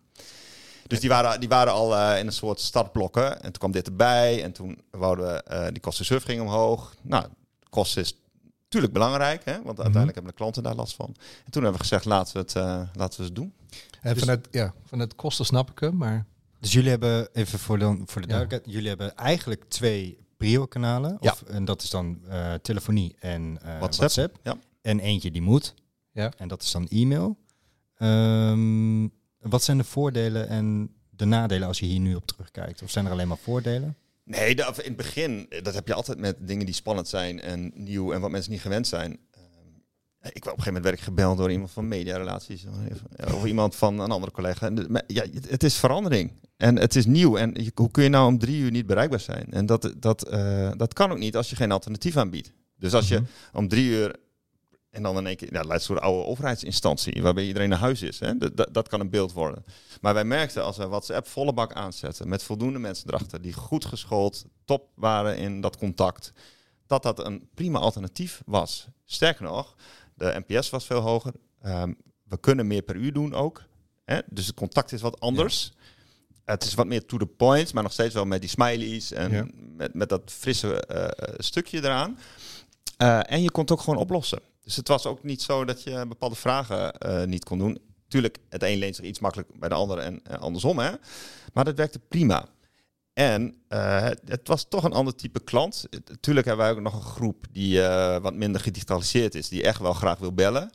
Dus 0.87 0.99
die 0.99 1.09
waren, 1.09 1.39
die 1.39 1.49
waren 1.49 1.73
al 1.73 1.95
eh, 1.97 2.19
in 2.19 2.25
een 2.27 2.33
soort 2.33 2.59
startblokken. 2.59 3.35
En 3.35 3.41
toen 3.41 3.51
kwam 3.51 3.71
dit 3.71 3.87
erbij. 3.87 4.43
En 4.43 4.51
toen 4.51 4.81
wouden 4.91 5.25
we, 5.27 5.43
eh, 5.43 5.67
die 5.67 5.79
kosten 5.79 6.05
surf 6.05 6.23
ging 6.23 6.41
omhoog. 6.41 6.93
Nou, 7.01 7.25
kosten 7.69 8.01
is 8.01 8.15
natuurlijk 8.63 8.93
belangrijk, 8.93 9.45
hè? 9.45 9.53
want 9.53 9.67
uiteindelijk 9.79 10.13
hebben 10.15 10.31
de 10.31 10.37
klanten 10.37 10.63
daar 10.63 10.75
last 10.75 10.95
van. 10.95 11.07
En 11.45 11.51
toen 11.51 11.63
hebben 11.63 11.71
we 11.81 11.87
gezegd, 11.87 12.05
laten 12.05 12.33
we 12.33 12.39
het, 12.39 12.55
eh, 12.55 12.81
laten 12.93 13.19
we 13.19 13.25
het 13.25 13.35
doen. 13.35 13.53
En 14.01 14.13
Dus- 14.13 14.19
vanuit, 14.19 14.47
ja, 14.51 14.73
vanuit 14.85 15.15
kosten 15.15 15.45
snap 15.45 15.71
ik 15.71 15.79
hem, 15.79 15.97
maar 15.97 16.25
Dus 16.59 16.71
jullie 16.73 16.89
hebben, 16.89 17.29
even 17.33 17.59
voor 17.59 17.79
de, 17.79 17.85
voor 17.85 18.21
de 18.21 18.27
Ja. 18.27 18.33
duidelijkheid, 18.33 18.65
jullie 18.75 18.87
hebben 18.89 19.15
eigenlijk 19.15 19.63
twee 19.67 20.17
prio-kanalen. 20.37 21.17
Ja. 21.19 21.31
Of, 21.31 21.41
en 21.41 21.65
dat 21.65 21.81
is 21.81 21.89
dan 21.89 22.19
eh, 22.29 22.53
telefonie 22.53 23.15
en 23.19 23.57
eh, 23.61 23.65
WhatsApp. 23.79 23.97
WhatsApp. 23.97 24.37
Ja. 24.43 24.55
En 24.87 24.99
eentje 24.99 25.31
die 25.31 25.41
moet. 25.41 25.73
Ja. 26.11 26.31
En 26.37 26.47
dat 26.47 26.61
is 26.61 26.71
dan 26.71 26.87
e-mail. 26.87 27.37
Ehm, 27.97 29.07
wat 29.39 29.63
zijn 29.63 29.77
de 29.77 29.83
voordelen 29.83 30.47
en 30.49 30.89
de 31.09 31.25
nadelen 31.25 31.67
als 31.67 31.79
je 31.79 31.85
hier 31.85 31.99
nu 31.99 32.15
op 32.15 32.25
terugkijkt? 32.25 32.81
Of 32.81 32.89
zijn 32.91 33.05
er 33.05 33.11
alleen 33.11 33.27
maar 33.27 33.37
voordelen? 33.37 33.95
Nee, 34.23 34.55
de- 34.55 34.63
in 34.77 34.87
het 34.87 34.95
begin, 34.95 35.45
eh, 35.49 35.63
dat 35.63 35.73
heb 35.73 35.87
je 35.87 35.93
altijd 35.93 36.19
met 36.19 36.35
dingen 36.39 36.65
die 36.65 36.75
spannend 36.75 37.07
zijn 37.07 37.41
en 37.41 37.71
nieuw 37.75 38.11
en 38.13 38.21
wat 38.21 38.31
mensen 38.31 38.51
niet 38.51 38.61
gewend 38.61 38.87
zijn. 38.87 39.11
Ehm, 39.31 39.45
Ik 40.21 40.43
werd 40.43 40.55
op 40.55 40.57
een 40.57 40.63
gegeven 40.63 40.65
moment 40.65 40.83
werd 40.83 40.97
ik 40.97 41.03
gebeld 41.03 41.37
door 41.37 41.51
iemand 41.51 41.71
van 41.71 41.87
mediarelaties 41.87 42.65
eh, 43.15 43.33
of 43.35 43.45
iemand 43.45 43.75
van 43.75 43.99
een 43.99 44.11
andere 44.11 44.31
collega. 44.31 44.65
En 44.65 44.75
de- 44.75 44.89
maar 44.89 45.03
Ja, 45.07 45.23
het- 45.33 45.49
het 45.49 45.63
is 45.63 45.75
verandering 45.75 46.31
en 46.57 46.75
het 46.75 46.95
is 46.95 47.05
nieuw. 47.05 47.37
En 47.37 47.51
je- 47.63 47.71
hoe 47.75 47.91
kun 47.91 48.03
je 48.03 48.09
nou 48.09 48.27
om 48.27 48.37
drie 48.37 48.59
uur 48.59 48.71
niet 48.71 48.85
bereikbaar 48.85 49.19
zijn? 49.19 49.45
En 49.51 49.65
dat, 49.65 49.93
dat, 49.97 50.27
eh, 50.27 50.71
dat 50.77 50.93
kan 50.93 51.11
ook 51.11 51.17
niet 51.17 51.35
als 51.35 51.49
je 51.49 51.55
geen 51.55 51.71
alternatief 51.71 52.17
aanbiedt. 52.17 52.51
Dus 52.77 52.93
als 52.93 53.07
je 53.07 53.19
Mhm. 53.19 53.25
om 53.57 53.67
drie 53.67 53.85
uur 53.89 54.15
en 54.97 55.03
dan 55.03 55.17
in 55.17 55.27
één 55.27 55.35
keer, 55.35 55.53
ja, 55.53 55.63
een 55.67 55.79
soort 55.79 55.99
oude 55.99 56.25
overheidsinstantie 56.25 57.21
waarbij 57.21 57.45
iedereen 57.45 57.69
naar 57.69 57.79
huis 57.79 58.01
is. 58.01 58.19
Hè? 58.19 58.37
Dat, 58.37 58.57
dat, 58.57 58.73
dat 58.73 58.87
kan 58.87 58.99
een 58.99 59.09
beeld 59.09 59.31
worden. 59.33 59.65
Maar 60.01 60.13
wij 60.13 60.23
merkten 60.23 60.63
als 60.63 60.77
we 60.77 60.87
WhatsApp 60.87 61.27
volle 61.27 61.53
bak 61.53 61.73
aanzetten 61.73 62.27
met 62.29 62.43
voldoende 62.43 62.79
mensen 62.79 63.07
erachter 63.07 63.41
die 63.41 63.53
goed 63.53 63.85
geschoold, 63.85 64.45
top 64.65 64.89
waren 64.95 65.37
in 65.37 65.61
dat 65.61 65.77
contact, 65.77 66.31
dat 66.87 67.03
dat 67.03 67.25
een 67.25 67.49
prima 67.53 67.79
alternatief 67.79 68.41
was. 68.45 68.87
Sterker 69.05 69.43
nog, 69.43 69.75
de 70.15 70.43
NPS 70.47 70.69
was 70.69 70.85
veel 70.85 70.99
hoger. 71.01 71.33
Ehm, 71.61 71.93
we 72.23 72.39
kunnen 72.39 72.67
meer 72.67 72.81
per 72.81 72.95
uur 72.95 73.13
doen 73.13 73.33
ook. 73.33 73.63
Hè? 74.05 74.19
Dus 74.29 74.47
het 74.47 74.55
contact 74.55 74.91
is 74.91 75.01
wat 75.01 75.19
anders. 75.19 75.71
Het 76.45 76.63
is 76.63 76.73
wat 76.73 76.85
meer 76.87 77.05
to 77.05 77.17
the 77.17 77.25
point, 77.25 77.73
maar 77.73 77.83
nog 77.83 77.91
steeds 77.91 78.13
wel 78.13 78.25
met 78.25 78.41
die 78.41 78.49
smileys 78.49 79.11
en 79.11 79.31
Ja. 79.31 79.47
met, 79.75 79.93
met 79.93 80.09
dat 80.09 80.21
frisse 80.31 80.81
eh, 80.85 81.33
stukje 81.37 81.77
eraan. 81.77 82.17
Eh, 82.97 83.19
en 83.31 83.41
je 83.41 83.51
kon 83.51 83.61
het 83.63 83.71
ook 83.71 83.79
gewoon 83.81 83.99
oplossen. 83.99 84.39
Dus 84.63 84.75
het 84.75 84.87
was 84.87 85.05
ook 85.05 85.23
niet 85.23 85.41
zo 85.41 85.65
dat 85.65 85.83
je 85.83 86.05
bepaalde 86.07 86.35
vragen 86.35 86.93
eh, 86.93 87.23
niet 87.23 87.43
kon 87.43 87.57
doen. 87.57 87.79
Tuurlijk, 88.07 88.37
het 88.49 88.63
een 88.63 88.77
leent 88.77 88.95
zich 88.95 89.05
iets 89.05 89.19
makkelijk 89.19 89.59
bij 89.59 89.69
de 89.69 89.75
ander 89.75 89.97
en 89.97 90.21
andersom. 90.39 90.79
Hè? 90.79 90.91
Maar 91.53 91.65
dat 91.65 91.75
werkte 91.75 91.99
prima. 91.99 92.45
En 93.13 93.55
eh, 93.67 94.01
het, 94.01 94.21
het 94.25 94.47
was 94.47 94.65
toch 94.69 94.83
een 94.83 94.93
ander 94.93 95.15
type 95.15 95.39
klant. 95.39 95.85
Tuurlijk 96.19 96.45
hebben 96.47 96.65
wij 96.65 96.73
ook 96.75 96.81
nog 96.81 96.93
een 96.93 97.01
groep 97.11 97.45
die 97.51 97.81
eh, 97.83 98.21
wat 98.21 98.33
minder 98.33 98.61
gedigitaliseerd 98.61 99.35
is. 99.35 99.49
Die 99.49 99.63
echt 99.63 99.79
wel 99.79 99.93
graag 99.93 100.17
wil 100.19 100.33
bellen. 100.33 100.69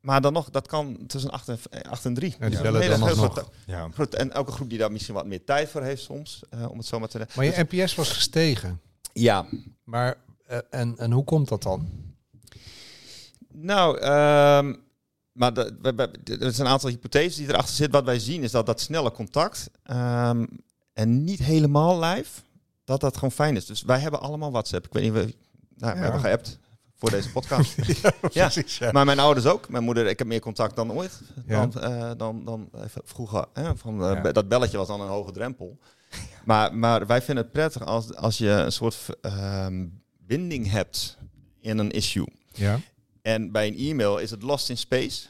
Maar 0.00 0.20
dan 0.20 0.32
nog, 0.32 0.50
dat 0.50 0.66
kan 0.66 1.06
tussen 1.06 1.30
8 1.30 1.48
en, 1.48 1.58
8 1.82 2.04
en 2.04 2.14
3. 2.14 2.30
Ja, 2.30 2.38
die 2.38 2.50
Dus 2.50 2.60
bellen 2.60 2.92
een 2.92 3.00
dan 3.00 3.08
grote- 3.08 3.44
Ja. 3.66 3.88
En 4.10 4.32
elke 4.32 4.52
groep 4.52 4.68
die 4.68 4.78
daar 4.78 4.92
misschien 4.92 5.14
wat 5.14 5.26
meer 5.26 5.44
tijd 5.44 5.68
voor 5.68 5.82
heeft 5.82 6.02
soms, 6.02 6.42
eh, 6.50 6.70
om 6.70 6.78
het 6.78 6.86
zo 6.86 6.98
maar 6.98 7.08
te 7.08 7.26
Maar 7.34 7.44
je 7.44 7.66
NPS 7.70 7.94
was 7.94 8.10
gestegen. 8.12 8.80
Ja, 9.12 9.46
Maar, 9.84 10.16
en, 10.70 10.98
en 10.98 11.12
hoe 11.12 11.24
komt 11.24 11.48
dat 11.48 11.62
dan? 11.62 11.88
Nou, 13.52 13.98
ehm, 13.98 14.74
maar 15.32 15.56
er 15.56 16.52
zijn 16.52 16.66
een 16.66 16.72
aantal 16.72 16.90
hypotheses 16.90 17.36
die 17.36 17.48
erachter 17.48 17.74
zitten. 17.74 17.94
Wat 17.94 18.04
wij 18.04 18.18
zien 18.18 18.42
is 18.42 18.50
dat 18.50 18.66
dat 18.66 18.80
snelle 18.80 19.12
contact 19.12 19.70
ehm, 19.82 20.46
en 20.92 21.24
niet 21.24 21.38
helemaal 21.38 22.00
live, 22.00 22.40
dat 22.84 23.00
dat 23.00 23.14
gewoon 23.14 23.32
fijn 23.32 23.56
is. 23.56 23.66
Dus 23.66 23.82
wij 23.82 23.98
hebben 23.98 24.20
allemaal 24.20 24.50
WhatsApp. 24.50 24.86
Ik 24.86 24.92
weet 24.92 25.02
niet, 25.02 25.12
we, 25.12 25.34
nou, 25.76 25.94
we 25.94 26.00
hebben 26.00 26.20
geappt 26.20 26.58
voor 26.98 27.10
deze 27.10 27.32
podcast. 27.32 27.74
Ja. 28.32 28.48
precies. 28.48 28.78
Ja. 28.78 28.92
Maar 28.92 29.04
mijn 29.04 29.18
ouders 29.18 29.46
ook. 29.46 29.68
Mijn 29.68 29.84
moeder, 29.84 30.06
ik 30.06 30.18
heb 30.18 30.28
meer 30.28 30.40
contact 30.40 30.76
dan 30.76 30.92
ooit. 30.92 31.20
Dan, 31.46 31.80
eh, 31.80 32.10
dan, 32.16 32.44
dan 32.44 32.68
even 32.84 33.02
vroeger. 33.04 33.44
Hè, 33.52 33.76
van, 33.76 34.04
eh. 34.04 34.32
Dat 34.32 34.48
belletje 34.48 34.76
was 34.76 34.86
dan 34.86 35.00
een 35.00 35.08
hoge 35.08 35.32
drempel. 35.32 35.78
Maar, 36.44 36.74
maar 36.74 37.06
wij 37.06 37.22
vinden 37.22 37.44
het 37.44 37.52
prettig 37.52 37.84
als, 37.84 38.14
als 38.14 38.38
je 38.38 38.48
een 38.48 38.72
soort 38.72 39.06
ehm, 39.20 39.86
binding 40.28 40.70
hebt 40.70 41.16
in 41.60 41.78
een 41.78 41.90
issue. 41.90 42.26
Ja. 42.52 42.80
En 43.22 43.52
bij 43.52 43.66
een 43.66 43.76
e-mail 43.78 44.18
is 44.18 44.30
het 44.30 44.42
lost 44.42 44.70
in 44.70 44.76
space. 44.78 45.26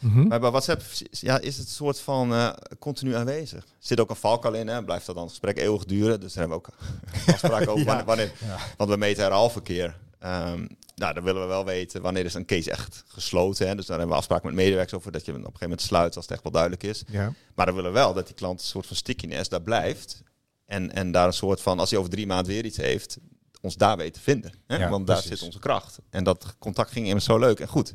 Mhm. 0.00 0.26
Maar 0.26 0.40
bij 0.40 0.50
WhatsApp 0.50 0.82
ja, 1.10 1.40
is 1.40 1.56
het 1.58 1.68
soort 1.68 2.00
van 2.00 2.32
eh, 2.32 2.50
continu 2.78 3.14
aanwezig. 3.14 3.58
Er 3.64 3.68
zit 3.78 4.00
ook 4.00 4.10
een 4.10 4.16
valkuil 4.16 4.54
in, 4.54 4.66
hè? 4.68 4.84
blijft 4.84 5.06
dat 5.06 5.14
dan 5.14 5.24
het 5.24 5.32
gesprek 5.32 5.58
eeuwig 5.58 5.84
duren. 5.84 6.20
Dus 6.20 6.32
daar 6.32 6.48
hebben 6.48 6.62
we 6.62 6.68
ook 6.68 6.74
afspraken 7.34 7.68
over 7.68 7.84
wanneer, 7.86 8.04
wanneer- 8.04 8.32
Ja. 8.46 8.58
Want 8.76 8.90
we 8.90 8.96
meten 8.96 9.22
herhaalverkeer. 9.22 9.96
Ehm 10.18 10.66
nou, 10.94 11.14
dan 11.14 11.22
willen 11.24 11.42
we 11.42 11.48
wel 11.48 11.64
weten 11.64 12.02
wanneer 12.02 12.24
is 12.24 12.34
een 12.34 12.44
case 12.46 12.70
echt 12.70 13.04
gesloten. 13.06 13.68
Hè? 13.68 13.74
Dus 13.74 13.86
daar 13.86 13.96
hebben 13.98 14.14
we 14.14 14.20
afspraken 14.20 14.46
met 14.46 14.54
medewerkers 14.54 14.94
over 14.94 15.12
dat 15.12 15.24
je 15.24 15.30
op 15.30 15.36
een 15.36 15.42
gegeven 15.44 15.60
moment 15.62 15.80
sluit 15.82 16.16
als 16.16 16.24
het 16.24 16.34
echt 16.34 16.42
wel 16.42 16.52
duidelijk 16.52 16.82
is. 16.82 17.02
ja. 17.08 17.32
Maar 17.54 17.66
dan 17.66 17.74
willen 17.74 17.90
we 17.92 17.98
wel 17.98 18.14
dat 18.14 18.26
die 18.26 18.34
klant 18.34 18.60
een 18.60 18.66
soort 18.66 18.86
van 18.86 18.96
stickiness 18.96 19.48
daar 19.48 19.62
blijft. 19.62 20.22
En, 20.66 20.92
en 20.92 21.12
daar 21.12 21.26
een 21.26 21.32
soort 21.32 21.60
van, 21.60 21.78
als 21.78 21.90
hij 21.90 21.98
over 21.98 22.10
drie 22.10 22.26
maanden 22.26 22.52
weer 22.52 22.64
iets 22.64 22.76
heeft, 22.76 23.18
ons 23.64 23.76
daar 23.76 23.96
weet 23.96 24.14
te 24.14 24.20
vinden. 24.20 24.52
Hè? 24.66 24.76
Ja, 24.76 24.88
Want 24.90 25.06
daar 25.06 25.16
precies. 25.16 25.38
zit 25.38 25.46
onze 25.46 25.58
kracht. 25.58 25.98
En 26.10 26.24
dat 26.24 26.54
contact 26.58 26.90
ging 26.90 27.06
immers 27.06 27.24
zo 27.24 27.38
leuk 27.38 27.60
en 27.60 27.68
goed. 27.68 27.94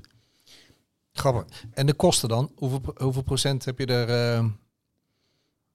Grappig. 1.13 1.45
En 1.73 1.85
de 1.85 1.93
kosten 1.93 2.29
dan? 2.29 2.51
Hoeveel, 2.55 2.81
hoeveel 2.97 3.21
procent 3.21 3.65
heb 3.65 3.79
je 3.79 3.85
er... 3.85 4.09
eh, 4.09 4.45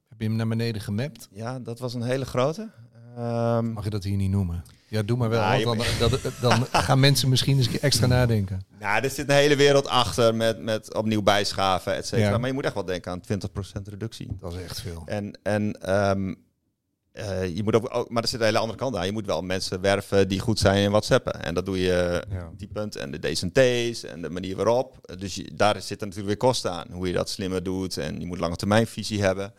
heb 0.09 0.21
je 0.21 0.25
hem 0.27 0.37
naar 0.37 0.49
beneden 0.49 0.83
gemapt? 0.83 1.29
Ja, 1.31 1.59
dat 1.59 1.79
was 1.79 1.95
een 1.95 2.03
hele 2.03 2.25
grote. 2.25 2.71
Ehm, 3.17 3.73
Mag 3.73 3.85
je 3.85 3.91
dat 3.91 4.05
hier 4.05 4.17
niet 4.17 4.31
noemen? 4.31 4.65
Ja, 4.89 5.03
doe 5.03 5.17
maar 5.17 5.29
wel. 5.29 5.41
Nou, 5.41 5.65
want 5.65 5.99
dan, 5.99 6.11
dat, 6.11 6.33
dan 6.41 6.67
gaan 6.83 7.01
mensen 7.01 7.29
misschien 7.29 7.57
eens 7.57 7.79
extra 7.79 8.07
nadenken. 8.07 8.67
nou, 8.79 9.03
er 9.05 9.11
zit 9.11 9.29
een 9.29 9.35
hele 9.35 9.57
wereld 9.57 9.87
achter 9.87 10.35
met, 10.35 10.59
met 10.63 10.95
opnieuw 10.95 11.23
bijschaven, 11.23 11.95
et 11.95 12.07
cetera. 12.07 12.29
Ja. 12.31 12.39
Maar 12.39 12.49
je 12.49 12.55
moet 12.55 12.65
echt 12.65 12.75
wel 12.75 12.85
denken 12.85 13.13
aan 13.13 13.21
20% 13.79 13.83
reductie. 13.85 14.37
Dat 14.41 14.53
is 14.55 14.63
echt 14.63 14.81
veel. 14.81 15.03
En, 15.07 15.39
en 15.43 15.81
ehm, 15.81 16.35
eh, 17.15 17.57
je 17.57 17.63
moet 17.63 17.75
ook, 17.75 18.11
maar 18.11 18.23
er 18.23 18.29
zit 18.29 18.41
een 18.41 18.47
hele 18.47 18.59
andere 18.59 18.79
kant 18.79 18.97
aan. 18.97 19.07
Je 19.07 19.13
moet 19.13 19.27
wel 19.27 19.43
mensen 19.43 19.81
werven 19.81 20.29
die 20.29 20.41
goed 20.41 20.59
zijn 20.59 20.83
in 20.83 20.91
WhatsAppen. 20.91 21.43
En 21.43 21.55
dat 21.55 21.65
doe 21.67 21.79
je 21.81 22.25
Ja. 22.31 22.51
die 22.57 22.69
punt 22.69 22.97
en 22.97 23.11
de 23.11 23.19
D's 23.33 23.43
en 23.43 23.53
T's 23.53 24.05
en 24.05 24.23
de 24.23 24.31
manier 24.31 24.57
waarop. 24.57 25.15
Dus 25.19 25.35
je, 25.35 25.51
daar 25.55 25.75
zitten 25.83 26.09
natuurlijk 26.09 26.27
weer 26.27 26.51
kosten 26.51 26.71
aan. 26.73 26.87
Hoe 26.93 27.07
je 27.07 27.13
dat 27.13 27.29
slimmer 27.31 27.63
doet 27.63 27.97
en 27.97 28.21
je 28.21 28.27
moet 28.27 28.39
lange 28.39 28.57
termijn 28.57 28.87
visie 28.87 29.23
hebben. 29.23 29.53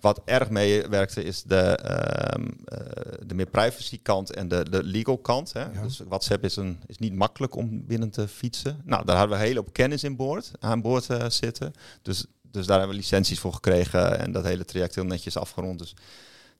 Wat 0.00 0.20
erg 0.24 0.50
meewerkte 0.50 1.22
is 1.22 1.42
de, 1.42 1.56
ehm, 1.56 2.46
eh, 2.64 2.78
de 3.26 3.34
meer 3.34 3.46
privacy 3.46 4.00
kant 4.02 4.30
en 4.34 4.48
de, 4.48 4.70
de 4.70 4.82
legal 4.82 5.18
kant. 5.18 5.52
Hè? 5.52 5.60
Ja. 5.60 5.82
Dus 5.82 6.00
WhatsApp 6.08 6.44
is, 6.44 6.56
een, 6.56 6.80
is 6.86 6.98
niet 6.98 7.14
makkelijk 7.14 7.54
om 7.56 7.86
binnen 7.86 8.10
te 8.10 8.28
fietsen. 8.28 8.80
Nou, 8.84 9.04
daar 9.04 9.16
hadden 9.16 9.38
we 9.38 9.44
hele 9.44 9.58
hoop 9.58 9.72
kennis 9.72 10.04
in 10.04 10.16
boord, 10.16 10.50
aan 10.60 10.80
boord 10.82 11.10
eh, 11.10 11.24
zitten. 11.28 11.72
Dus, 12.02 12.24
dus 12.50 12.66
daar 12.66 12.78
hebben 12.78 12.96
we 12.96 13.02
licenties 13.02 13.38
voor 13.40 13.52
gekregen 13.52 14.18
en 14.18 14.32
dat 14.32 14.44
hele 14.44 14.64
traject 14.64 14.94
heel 14.94 15.04
netjes 15.04 15.36
afgerond. 15.36 15.78
Dus 15.78 15.94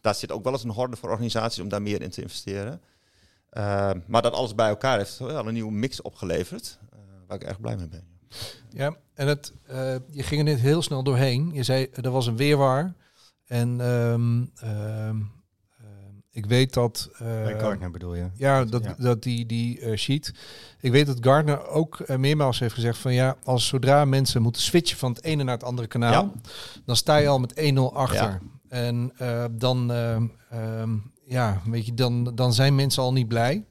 daar 0.03 0.15
zit 0.15 0.33
ook 0.33 0.45
wel 0.45 0.53
eens 0.53 0.65
een 0.65 0.71
horde 0.71 0.97
voor 0.97 1.11
organisaties 1.11 1.63
om 1.63 1.69
daar 1.69 1.83
meer 1.83 2.03
in 2.03 2.11
te 2.11 2.23
investeren. 2.23 2.81
Uh, 3.53 3.91
maar 4.07 4.23
dat 4.23 4.33
alles 4.33 4.55
bij 4.55 4.69
elkaar 4.69 4.99
heeft 4.99 5.19
wel 5.19 5.47
een 5.47 5.55
nieuwe 5.55 5.73
mix 5.73 6.03
opgeleverd, 6.03 6.79
uh, 6.95 6.99
waar 7.27 7.37
ik 7.37 7.45
erg 7.45 7.61
blij 7.61 7.77
mee 7.77 7.89
ben. 7.89 8.05
Ja, 8.71 8.97
en 9.15 9.27
het, 9.27 9.53
uh, 9.71 9.95
je 10.11 10.23
ging 10.23 10.41
er 10.41 10.47
net 10.47 10.61
heel 10.61 10.83
snel 10.83 11.03
doorheen. 11.03 11.51
Je 11.53 11.63
zei, 11.63 11.89
er 11.93 12.11
was 12.11 12.27
een 12.27 12.37
weerwaar. 12.37 12.95
En 13.47 13.81
um, 13.81 14.53
um, 14.65 15.31
ik 16.33 16.47
weet 16.47 16.75
dat... 16.75 17.09
Uh, 17.13 17.19
Bij 17.19 17.59
Gartner 17.59 17.91
bedoel 17.91 18.15
je? 18.15 18.27
Ja, 18.35 18.65
dat, 18.65 18.85
ja. 18.85 18.95
dat 18.99 19.23
die, 19.23 19.47
die 19.47 19.81
uh, 19.81 19.97
sheet. 19.97 20.35
Ik 20.81 20.91
weet 20.93 21.07
dat 21.07 21.17
Gardner 21.21 21.67
ook 21.67 21.99
uh, 22.07 22.17
meermaals 22.17 22.59
heeft 22.59 22.75
gezegd 22.75 22.99
van 22.99 23.15
ja, 23.15 23.37
als 23.45 23.67
zodra 23.67 24.05
mensen 24.05 24.43
moeten 24.43 24.63
switchen 24.63 24.99
van 24.99 25.13
het 25.13 25.23
ene 25.25 25.43
naar 25.43 25.55
het 25.55 25.65
andere 25.65 25.89
kanaal, 25.89 26.33
ja. 26.35 26.51
dan 26.85 26.97
sta 26.97 27.17
je 27.17 27.29
al 27.29 27.39
met 27.39 27.73
1-0 27.75 27.79
achter. 27.93 28.19
Ja. 28.23 28.41
En 28.73 29.13
uh, 29.23 29.45
dan, 29.51 29.91
um, 29.91 31.13
ja, 31.25 31.61
weet 31.65 31.87
je, 31.87 31.95
dan, 31.95 32.35
dan 32.35 32.53
zijn 32.53 32.75
mensen 32.75 33.03
al 33.03 33.13
niet 33.13 33.29
blij. 33.29 33.65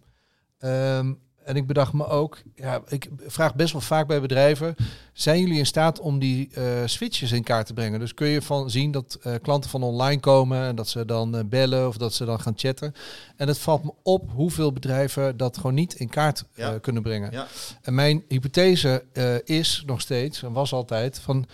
Um, 0.60 1.20
en 1.44 1.56
ik 1.56 1.68
bedacht 1.68 1.94
me 1.94 2.08
ook, 2.08 2.42
ja, 2.56 2.82
ik 2.88 3.10
vraag 3.26 3.56
best 3.56 3.72
wel 3.72 3.82
vaak 3.82 4.08
bij 4.08 4.22
bedrijven, 4.22 4.76
zijn 5.14 5.40
jullie 5.40 5.58
in 5.58 5.66
staat 5.66 6.00
om 6.00 6.20
die 6.20 6.50
uh, 6.58 6.64
switches 6.86 7.32
in 7.32 7.44
kaart 7.44 7.66
te 7.66 7.74
brengen? 7.74 8.00
Dus 8.00 8.14
kun 8.14 8.28
je 8.28 8.42
van 8.42 8.70
zien 8.70 8.92
dat 8.92 9.20
uh, 9.24 9.34
klanten 9.42 9.70
van 9.70 9.84
online 9.84 10.20
komen 10.20 10.62
en 10.68 10.76
dat 10.76 10.88
ze 10.88 11.06
dan 11.06 11.36
uh, 11.36 11.42
bellen 11.46 11.88
of 11.88 11.98
dat 11.98 12.14
ze 12.14 12.26
dan 12.26 12.40
gaan 12.40 12.54
chatten. 12.56 12.94
En 13.36 13.48
het 13.48 13.58
valt 13.58 13.84
me 13.84 13.94
op 14.04 14.30
hoeveel 14.32 14.74
bedrijven 14.74 15.38
dat 15.38 15.56
gewoon 15.56 15.74
niet 15.74 15.94
in 15.94 16.10
kaart 16.10 16.46
ja. 16.54 16.78
kunnen 16.80 17.04
brengen. 17.04 17.32
Ja. 17.32 17.48
En 17.82 17.96
mijn 17.96 18.24
hypothese 18.28 19.04
is 19.44 19.84
nog 19.86 20.02
steeds, 20.02 20.44
en 20.44 20.52
was 20.52 20.74
altijd, 20.74 21.20
van 21.20 21.46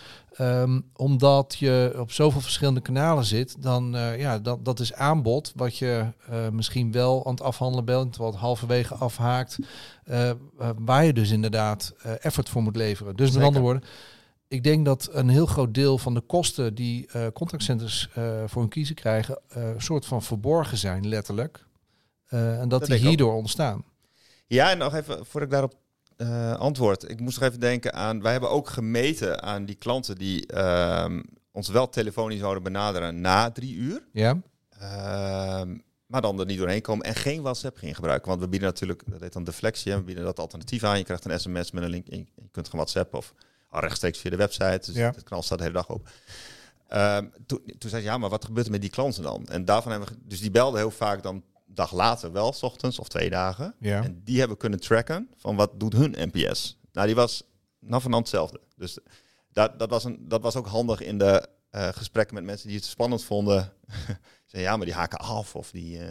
Um, 0.41 0.89
omdat 0.93 1.56
je 1.60 1.95
op 2.00 2.12
zoveel 2.12 2.41
verschillende 2.41 2.82
kanalen 2.82 3.26
zit, 3.26 3.62
dan 3.62 3.95
uh, 3.95 4.19
ja, 4.19 4.39
dat, 4.39 4.65
dat 4.65 4.80
is 4.80 4.93
aanbod 4.93 5.54
wat 5.56 5.78
je 5.78 6.06
uh, 6.30 6.50
misschien 6.50 6.91
wel 6.91 7.26
aan 7.26 7.32
het 7.32 7.41
afhandelen 7.41 7.86
bent, 7.86 8.17
wat 8.17 8.36
halverwege 8.36 8.95
afhaakt, 8.95 9.58
uh, 10.06 10.32
waar 10.78 11.06
je 11.06 11.13
dus 11.13 11.32
inderdaad 11.32 11.93
effort 12.19 12.50
voor 12.50 12.62
moet 12.62 12.76
leveren. 12.76 13.15
Dus 13.15 13.26
Zeker. 13.26 13.39
met 13.39 13.47
andere 13.47 13.65
woorden, 13.65 13.89
ik 14.47 14.63
denk 14.63 14.86
dat 14.86 15.10
een 15.12 15.30
heel 15.30 15.45
groot 15.45 15.73
deel 15.73 15.97
van 15.97 16.13
de 16.13 16.21
kosten 16.21 16.76
die 16.76 17.10
contactcenters 17.34 18.10
voor 18.45 18.62
hun 18.62 18.69
kiezen 18.69 18.95
krijgen, 18.95 19.39
een 19.47 19.82
soort 19.82 20.06
van 20.06 20.23
verborgen 20.23 20.78
zijn, 20.78 21.08
letterlijk. 21.08 21.65
en 22.28 22.69
dat, 22.69 22.80
Dat 22.80 22.89
die 22.89 22.97
hierdoor 23.08 23.34
ontstaan. 23.34 23.84
Ja, 24.47 24.71
en 24.71 24.78
nog 24.78 24.95
even, 24.95 25.26
voor 25.26 25.41
ik 25.41 25.50
daarop 25.50 25.73
uh, 26.17 26.53
antwoord. 26.53 27.10
Ik 27.10 27.19
moest 27.19 27.39
nog 27.39 27.49
even 27.49 27.60
denken 27.60 27.93
aan. 27.93 28.21
Wij 28.21 28.32
hebben 28.32 28.49
ook 28.49 28.69
gemeten 28.69 29.43
aan 29.43 29.65
die 29.65 29.75
klanten 29.75 30.15
die 30.15 30.53
uh, 30.53 31.19
ons 31.51 31.69
wel 31.69 31.89
telefonisch 31.89 32.39
zouden 32.39 32.63
benaderen 32.63 33.21
na 33.21 33.51
drie 33.51 33.75
uur. 33.75 34.03
Ja. 34.12 34.41
Uh, 34.82 35.62
maar 36.06 36.21
dan 36.21 36.39
er 36.39 36.45
niet 36.45 36.58
doorheen 36.58 36.82
komen 36.82 37.06
en 37.06 37.15
geen 37.15 37.41
WhatsApp 37.41 37.77
gingen 37.77 37.95
gebruiken. 37.95 38.30
Want 38.30 38.41
we 38.41 38.47
bieden 38.47 38.67
natuurlijk, 38.67 39.03
dat 39.06 39.21
heet 39.21 39.34
dan 39.34 39.43
deflectie, 39.43 39.95
we 39.95 40.03
bieden 40.03 40.23
dat 40.23 40.39
alternatief 40.39 40.84
aan. 40.84 40.97
Je 40.97 41.03
krijgt 41.03 41.25
een 41.25 41.39
sms 41.39 41.71
met 41.71 41.84
een 41.84 41.89
link 41.89 42.08
je 42.08 42.25
kunt 42.51 42.67
gaan 42.69 42.80
WhatsApp 42.80 43.13
of 43.13 43.34
rechtstreeks 43.69 44.19
via 44.19 44.30
de 44.30 44.36
website. 44.36 44.82
Dus 44.86 44.95
ja. 44.95 45.12
het 45.12 45.23
kanaal 45.23 45.43
staat 45.43 45.58
de 45.58 45.63
hele 45.63 45.75
dag 45.75 45.89
op. 45.89 46.10
Um, 46.93 47.32
toen, 47.45 47.62
toen 47.77 47.89
zei 47.89 48.01
ze, 48.01 48.08
ja, 48.08 48.17
maar 48.17 48.30
wat 48.30 48.45
gebeurt 48.45 48.65
er 48.65 48.71
met 48.71 48.82
die 48.82 48.89
klanten 48.89 49.23
dan? 49.23 49.47
En 49.47 49.65
daarvan 49.65 49.91
hebben 49.91 50.10
we, 50.10 50.15
dus 50.23 50.39
die 50.39 50.51
belden 50.51 50.80
heel 50.80 50.91
vaak 50.91 51.23
dan 51.23 51.43
dag 51.77 51.91
later 51.91 52.31
wel, 52.31 52.53
s 52.53 52.63
ochtends 52.63 52.99
of 52.99 53.07
twee 53.07 53.29
dagen. 53.29 53.75
Ja. 53.79 54.03
En 54.03 54.21
die 54.23 54.39
hebben 54.39 54.57
kunnen 54.57 54.79
tracken 54.79 55.29
van 55.35 55.55
wat 55.55 55.79
doet 55.79 55.93
hun 55.93 56.15
NPS. 56.33 56.77
Nou, 56.91 57.07
die 57.07 57.15
was 57.15 57.43
nou 57.79 58.01
van 58.01 58.13
hetzelfde. 58.13 58.59
Dus 58.75 58.97
dat, 59.51 59.79
dat, 59.79 59.89
was 59.89 60.03
een, 60.03 60.27
dat 60.27 60.41
was 60.41 60.55
ook 60.55 60.67
handig 60.67 61.01
in 61.01 61.17
de 61.17 61.47
uh, 61.71 61.87
gesprekken 61.87 62.35
met 62.35 62.43
mensen 62.43 62.67
die 62.67 62.77
het 62.77 62.85
spannend 62.85 63.23
vonden. 63.23 63.73
Zei 64.45 64.63
ja, 64.63 64.77
maar 64.77 64.85
die 64.85 64.95
haken 64.95 65.19
af 65.19 65.55
of 65.55 65.71
die. 65.71 65.97
Uh, 65.97 66.05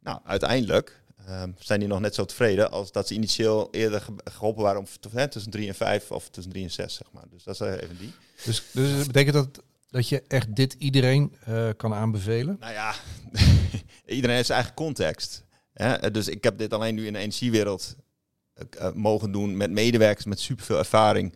nou, 0.00 0.20
uiteindelijk 0.24 1.02
uh, 1.28 1.42
zijn 1.58 1.80
die 1.80 1.88
nog 1.88 2.00
net 2.00 2.14
zo 2.14 2.24
tevreden 2.24 2.70
als 2.70 2.92
dat 2.92 3.08
ze 3.08 3.14
initieel 3.14 3.68
eerder 3.70 4.00
ge 4.00 4.12
geholpen 4.24 4.62
waren 4.62 4.80
om 4.80 4.86
hè, 5.10 5.28
tussen 5.28 5.50
drie 5.50 5.68
en 5.68 5.74
vijf 5.74 6.10
of 6.10 6.28
tussen 6.28 6.52
drie 6.52 6.64
en 6.64 6.70
zes, 6.70 6.94
zeg 6.94 7.12
maar. 7.12 7.24
Dus 7.30 7.44
dat 7.44 7.54
is 7.54 7.60
even 7.60 7.98
die. 7.98 8.12
Dus, 8.44 8.62
dus 8.72 9.06
betekent 9.06 9.34
dat 9.34 9.62
dat 9.90 10.08
je 10.08 10.22
echt 10.28 10.56
dit 10.56 10.72
iedereen 10.78 11.36
uh, 11.48 11.68
kan 11.76 11.94
aanbevelen? 11.94 12.56
Nou 12.60 12.72
ja, 12.72 12.94
iedereen 14.06 14.36
heeft 14.36 14.46
zijn 14.46 14.58
eigen 14.58 14.76
context. 14.76 15.44
Hè? 15.72 16.10
Dus 16.10 16.28
ik 16.28 16.44
heb 16.44 16.58
dit 16.58 16.72
alleen 16.72 16.94
nu 16.94 17.06
in 17.06 17.12
de 17.12 17.18
energiewereld 17.18 17.96
uh, 18.78 18.92
mogen 18.92 19.32
doen 19.32 19.56
met 19.56 19.70
medewerkers 19.70 20.24
met 20.24 20.40
superveel 20.40 20.78
ervaring. 20.78 21.34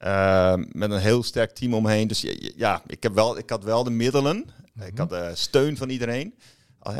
Uh, 0.00 0.54
met 0.54 0.90
een 0.90 0.98
heel 0.98 1.22
sterk 1.22 1.50
team 1.50 1.74
omheen. 1.74 2.08
Dus 2.08 2.24
ja, 2.56 2.82
ik, 2.86 3.02
heb 3.02 3.14
wel, 3.14 3.38
ik 3.38 3.50
had 3.50 3.64
wel 3.64 3.84
de 3.84 3.90
middelen. 3.90 4.36
Mm 4.36 4.44
-hmm. 4.74 4.86
Ik 4.86 4.98
had 4.98 5.08
de 5.08 5.30
steun 5.34 5.76
van 5.76 5.90
iedereen. 5.90 6.34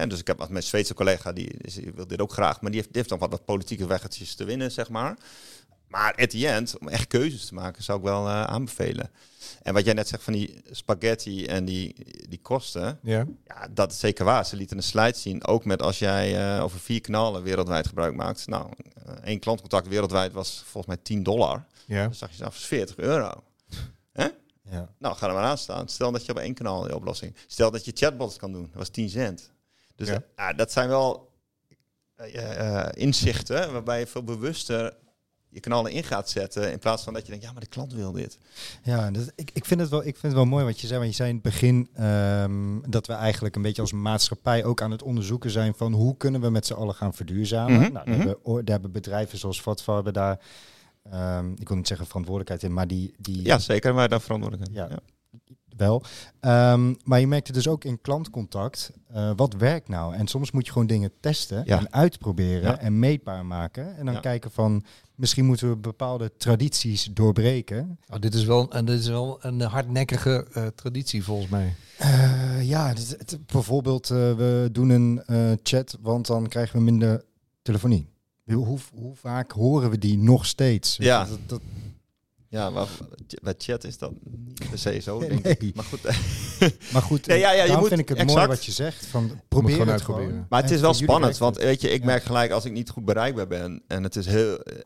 Dus 0.09 0.21
ik 0.21 0.27
heb 0.27 0.39
met 0.39 0.49
mijn 0.49 0.63
Zweedse 0.63 0.95
collega, 0.95 1.33
die, 1.33 1.57
die 1.59 1.93
wil 1.95 2.07
dit 2.07 2.21
ook 2.21 2.33
graag. 2.33 2.61
Maar 2.61 2.71
die 2.71 2.81
heeft, 2.81 2.93
die 2.93 2.99
heeft 2.99 3.09
dan 3.09 3.19
wat, 3.19 3.31
wat 3.31 3.45
politieke 3.45 3.87
weggetjes 3.87 4.35
te 4.35 4.45
winnen, 4.45 4.73
zeg 4.73 4.89
maar. 4.89 5.17
Maar 5.95 6.15
at 6.15 6.31
the 6.31 6.49
end, 6.49 6.79
om 6.79 6.89
echt 6.89 7.07
keuzes 7.07 7.47
te 7.47 7.55
maken, 7.55 7.83
zou 7.83 7.99
ik 7.99 8.05
wel 8.05 8.27
eh, 8.27 8.43
aanbevelen. 8.45 9.11
En 9.63 9.75
wat 9.75 9.85
jij 9.85 9.95
net 9.95 10.09
zegt 10.09 10.23
van 10.23 10.33
die 10.33 10.63
spaghetti 10.71 11.47
en 11.47 11.65
die, 11.65 11.95
die 12.29 12.39
kosten. 12.43 12.99
Ja. 13.03 13.27
Ja, 13.47 13.69
dat 13.71 13.93
is 13.93 13.99
zeker 13.99 14.25
waar. 14.25 14.47
Ze 14.47 14.57
lieten 14.57 14.77
een 14.77 14.83
slide 14.83 15.17
zien. 15.17 15.47
Ook 15.47 15.65
met 15.65 15.83
als 15.83 15.99
jij 15.99 16.55
eh, 16.57 16.63
over 16.63 16.79
vier 16.81 17.01
kanalen 17.01 17.43
wereldwijd 17.43 17.87
gebruik 17.87 18.15
maakt. 18.15 18.47
Nou, 18.47 18.71
eh, 19.05 19.13
één 19.25 19.39
klantcontact 19.39 19.89
wereldwijd 19.89 20.33
was 20.33 20.63
volgens 20.67 20.95
mij 20.95 21.05
10 21.05 21.23
dollar. 21.23 21.65
Ja. 21.87 22.03
Dan 22.03 22.15
zag 22.15 22.31
je 22.31 22.37
zelfs 22.37 22.67
40 22.67 22.97
euro. 22.97 23.43
Ja. 24.71 24.89
Nou, 24.99 25.17
ga 25.17 25.29
er 25.29 25.35
maar 25.35 25.45
aan 25.45 25.59
staan. 25.59 25.89
Stel 25.89 26.13
dat 26.13 26.25
je 26.25 26.33
op 26.33 26.39
één 26.39 26.55
kanaal 26.55 26.83
de 26.83 26.95
oplossing. 26.95 27.37
Stel 27.47 27.71
dat 27.71 27.85
je 27.85 27.93
chatbots 27.95 28.37
kan 28.37 28.53
doen. 28.53 28.63
Dat 28.63 28.75
was 28.79 28.89
10 28.89 29.09
cent. 29.09 29.51
Dus 29.97 30.09
Ja. 30.09 30.23
ja. 30.37 30.53
dat 30.53 30.73
zijn 30.73 30.89
wel 30.89 31.33
inzichten 32.93 33.73
waarbij 33.73 33.99
je 33.99 34.07
veel 34.07 34.25
bewuster 34.25 34.97
je 35.55 35.61
kanalen 35.61 35.93
in 35.93 36.05
gaat 36.05 36.31
zetten. 36.31 36.73
In 36.73 36.79
plaats 36.79 37.03
van 37.03 37.13
dat 37.13 37.23
je 37.23 37.29
denkt, 37.29 37.45
ja, 37.45 37.53
maar 37.53 37.61
de 37.61 37.67
klant 37.67 37.93
wil 37.93 38.13
dit. 38.13 38.39
Ja, 38.83 39.11
dat, 39.11 39.33
ik, 39.35 39.51
ik, 39.53 39.65
vind 39.65 39.81
het 39.81 39.91
wel, 39.91 40.01
ik 40.01 40.05
vind 40.05 40.23
het 40.23 40.33
wel 40.33 40.45
mooi 40.45 40.65
wat 40.65 40.81
je 40.81 40.87
zei. 40.87 40.99
Want 40.99 41.11
je 41.11 41.17
zei 41.17 41.29
in 41.29 41.35
het 41.35 41.45
begin 41.45 41.89
ehm, 41.95 42.91
dat 42.91 43.07
we 43.07 43.13
eigenlijk 43.13 43.57
een 43.57 43.63
beetje 43.63 43.83
als 43.83 43.93
maatschappij 43.93 44.65
ook 44.65 44.83
aan 44.83 44.91
het 44.91 45.03
onderzoeken 45.03 45.51
zijn 45.51 45.75
van 45.75 45.93
hoe 45.93 46.17
kunnen 46.17 46.41
we 46.41 46.51
met 46.51 46.67
z'n 46.67 46.73
allen 46.73 46.95
gaan 46.95 47.15
verduurzamen. 47.15 47.81
Mhm, 47.81 47.93
nou, 47.93 48.07
daar, 48.07 48.17
mhm. 48.17 48.27
hebben, 48.27 48.65
daar 48.65 48.75
hebben 48.75 48.93
bedrijven 48.93 49.39
zoals 49.39 49.63
Vatva 49.63 49.95
hebben 49.95 50.13
daar, 50.13 50.41
ehm, 51.11 51.53
ik 51.53 51.69
wil 51.69 51.77
niet 51.77 51.89
zeggen 51.89 52.07
verantwoordelijkheid 52.07 52.63
in, 52.63 52.73
maar 52.73 52.87
die, 52.87 53.15
die 53.19 53.45
Ja, 53.45 53.59
zeker. 53.59 53.95
Maar 53.95 54.09
daar 54.09 54.21
verantwoordelijk 54.21 54.71
in. 54.71 54.75
Ja. 54.75 54.89
Ja. 54.91 54.99
Wel. 55.77 56.03
Ehm, 56.41 56.95
maar 57.05 57.21
je 57.21 57.27
merkt 57.27 57.47
het 57.47 57.57
dus 57.57 57.69
ook 57.69 57.85
in 57.85 58.01
klantcontact. 58.01 58.91
eh, 59.13 59.31
wat 59.37 59.55
werkt 59.55 59.89
nou? 59.89 60.15
En 60.15 60.27
soms 60.27 60.51
moet 60.51 60.67
je 60.67 60.73
gewoon 60.73 60.87
dingen 60.87 61.11
testen 61.21 61.63
Ja. 61.67 61.79
en 61.79 61.93
uitproberen 61.93 62.63
Ja. 62.71 62.79
en 62.79 62.99
meetbaar 62.99 63.47
maken. 63.47 63.97
En 63.97 64.05
dan 64.05 64.15
Ja. 64.15 64.21
kijken 64.21 64.51
van 64.51 64.85
misschien 65.15 65.45
moeten 65.45 65.69
we 65.71 65.77
bepaalde 65.77 66.33
tradities 66.37 67.09
doorbreken. 67.13 67.99
Oh, 68.13 68.21
dit, 68.21 68.35
is 68.35 68.45
wel, 68.45 68.71
en 68.73 68.85
dit 68.85 68.99
is 68.99 69.09
wel 69.09 69.39
een 69.45 69.61
hardnekkige 69.61 70.47
eh, 70.53 70.67
traditie 70.67 71.25
volgens 71.25 71.51
mij. 71.51 71.75
Eh, 71.99 72.63
ja, 72.69 72.95
dit- 72.95 73.15
het- 73.19 73.47
bijvoorbeeld 73.47 74.09
we 74.09 74.69
doen 74.73 74.89
een 74.91 75.23
chat, 75.63 75.99
want 76.01 76.27
dan 76.27 76.49
krijgen 76.49 76.77
we 76.79 76.83
minder 76.85 77.25
telefonie. 77.63 78.09
Hoe, 78.45 78.67
hoe, 78.67 79.15
vaak 79.15 79.51
horen 79.51 79.91
we 79.91 79.99
die 79.99 80.19
nog 80.19 80.47
steeds? 80.47 80.97
Ja. 80.97 81.25
Dat, 81.25 81.39
dat, 81.47 81.61
Ja, 82.55 82.71
maar 82.71 82.89
bij 83.43 83.55
chat 83.59 83.85
is 83.85 83.99
dat 83.99 84.13
niet 84.25 84.69
per 84.71 84.79
se 84.79 84.99
zo, 85.01 85.19
denk 85.19 85.43
Nee. 85.43 85.57
ik. 85.59 85.75
Maar 85.75 85.85
goed, 85.85 86.03
maar 86.93 87.03
goed, 87.03 87.27
Ja, 87.33 87.35
ja, 87.35 87.51
ja, 87.53 87.65
je 87.65 87.77
moet- 87.77 87.89
vind 87.89 88.01
ik 88.01 88.09
het 88.09 88.17
mooi 88.19 88.31
exact. 88.31 88.49
wat 88.49 88.65
je 88.65 88.73
zegt. 88.73 89.07
Van, 89.07 89.41
probeer 89.49 89.87
het 89.87 90.01
gewoon. 90.03 90.47
Maar 90.49 90.63
het 90.63 90.71
is 90.71 90.81
wel 90.81 90.95
spannend, 90.95 91.39
want 91.39 91.57
weet 91.57 91.81
je, 91.81 91.91
ik 91.91 92.01
Ja. 92.01 92.07
merk 92.07 92.23
gelijk 92.23 92.51
als 92.51 92.65
ik 92.65 92.73
niet 92.73 92.91
goed 92.91 93.05
bereikbaar 93.05 93.47
ben 93.47 93.83
en 93.87 94.03
het 94.03 94.17
is 94.17 94.27
heel, 94.27 94.59
eh, 94.63 94.79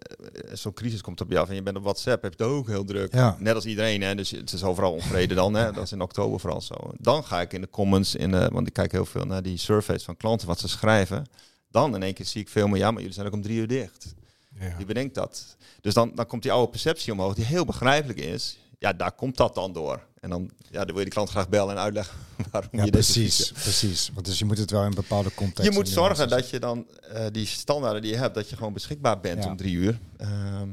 zo'n 0.52 0.72
crisis 0.74 1.00
komt 1.00 1.20
op 1.20 1.30
je 1.30 1.38
af 1.38 1.48
en 1.48 1.54
je 1.54 1.62
bent 1.62 1.76
op 1.76 1.82
WhatsApp, 1.82 2.22
heb 2.22 2.34
je 2.38 2.44
het 2.44 2.52
ook 2.52 2.66
heel 2.66 2.84
druk. 2.84 3.14
Ja. 3.14 3.36
Net 3.40 3.54
als 3.54 3.64
iedereen, 3.66 4.02
hè, 4.02 4.14
dus 4.14 4.30
het 4.30 4.52
is 4.52 4.62
overal 4.62 4.92
onvrede 4.92 5.34
dan, 5.34 5.54
hè. 5.54 5.72
dat 5.72 5.84
is 5.84 5.92
in 5.92 6.00
oktober 6.00 6.40
vooral 6.40 6.60
zo. 6.60 6.74
Dan 6.98 7.24
ga 7.24 7.40
ik 7.40 7.52
in 7.52 7.60
de 7.60 7.70
comments, 7.70 8.14
in 8.14 8.30
de, 8.30 8.48
want 8.52 8.66
ik 8.66 8.72
kijk 8.72 8.92
heel 8.92 9.06
veel 9.06 9.24
naar 9.24 9.42
die 9.42 9.56
surveys 9.58 10.04
van 10.04 10.16
klanten, 10.16 10.46
wat 10.46 10.58
ze 10.60 10.68
schrijven. 10.68 11.26
Dan 11.70 11.94
in 11.94 12.02
één 12.02 12.14
keer 12.14 12.26
zie 12.26 12.40
ik 12.40 12.48
veel 12.48 12.66
meer, 12.68 12.78
ja, 12.78 12.90
maar 12.90 13.00
jullie 13.00 13.14
zijn 13.14 13.26
ook 13.26 13.32
om 13.32 13.42
drie 13.42 13.58
uur 13.58 13.66
dicht. 13.68 14.14
Ja. 14.60 14.76
Wie 14.76 14.86
bedenkt 14.86 15.14
dat? 15.14 15.56
Dus 15.80 15.94
dan, 15.94 16.12
dan 16.14 16.26
komt 16.26 16.42
die 16.42 16.52
oude 16.52 16.70
perceptie 16.70 17.12
omhoog, 17.12 17.34
die 17.34 17.44
heel 17.44 17.64
begrijpelijk 17.64 18.18
is. 18.20 18.58
Ja, 18.78 18.92
daar 18.92 19.12
komt 19.12 19.36
dat 19.36 19.54
dan 19.54 19.72
door. 19.72 20.06
En 20.20 20.30
dan, 20.30 20.50
ja, 20.70 20.78
dan 20.78 20.86
wil 20.86 20.96
je 20.98 21.02
die 21.04 21.12
klant 21.12 21.28
graag 21.30 21.48
bellen 21.48 21.76
en 21.76 21.82
uitleggen 21.82 22.18
waarom 22.50 22.70
Ja, 22.72 22.84
je 22.84 22.90
precies, 22.90 23.52
precies. 23.52 24.10
Want 24.14 24.26
dus 24.26 24.38
je 24.38 24.44
moet 24.44 24.58
het 24.58 24.70
wel 24.70 24.84
in 24.84 24.94
bepaalde 24.94 25.34
context. 25.34 25.64
je 25.70 25.76
moet 25.76 25.86
en 25.86 25.92
zorgen 25.92 26.28
dat 26.28 26.50
je 26.50 26.58
dan 26.60 26.86
eh, 27.12 27.26
die 27.32 27.46
standaarden 27.46 28.02
die 28.02 28.10
je 28.10 28.16
hebt, 28.16 28.34
dat 28.34 28.48
je 28.50 28.56
gewoon 28.56 28.72
beschikbaar 28.72 29.20
bent 29.20 29.44
Ja. 29.44 29.50
om 29.50 29.56
drie 29.56 29.74
uur. 29.74 29.98
Ehm, 30.16 30.68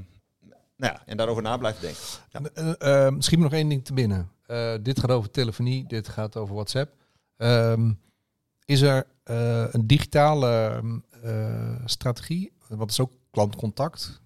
nou 0.78 0.94
ja, 0.94 1.02
en 1.06 1.18
daarover 1.18 1.44
na 1.44 1.58
blijven 1.58 1.82
denken. 1.82 2.02
Ja. 2.32 2.42
Eh, 2.80 3.06
eh, 3.08 3.14
misschien 3.14 3.40
nog 3.40 3.54
één 3.54 3.70
ding 3.70 3.86
te 3.86 3.94
binnen. 3.94 4.30
Eh, 4.46 4.74
dit 4.82 5.00
gaat 5.00 5.10
over 5.12 5.32
telefonie, 5.32 5.88
dit 5.88 6.08
gaat 6.08 6.36
over 6.38 6.56
WhatsApp. 6.56 6.94
Ehm, 7.38 7.92
is 8.66 8.82
er 8.82 9.08
eh, 9.24 9.64
een 9.72 9.88
digitale 9.88 10.82
eh, 11.24 11.76
strategie? 11.86 12.52
Wat 12.68 12.90
is 12.92 13.00
ook 13.00 13.12
klantcontact? 13.36 14.22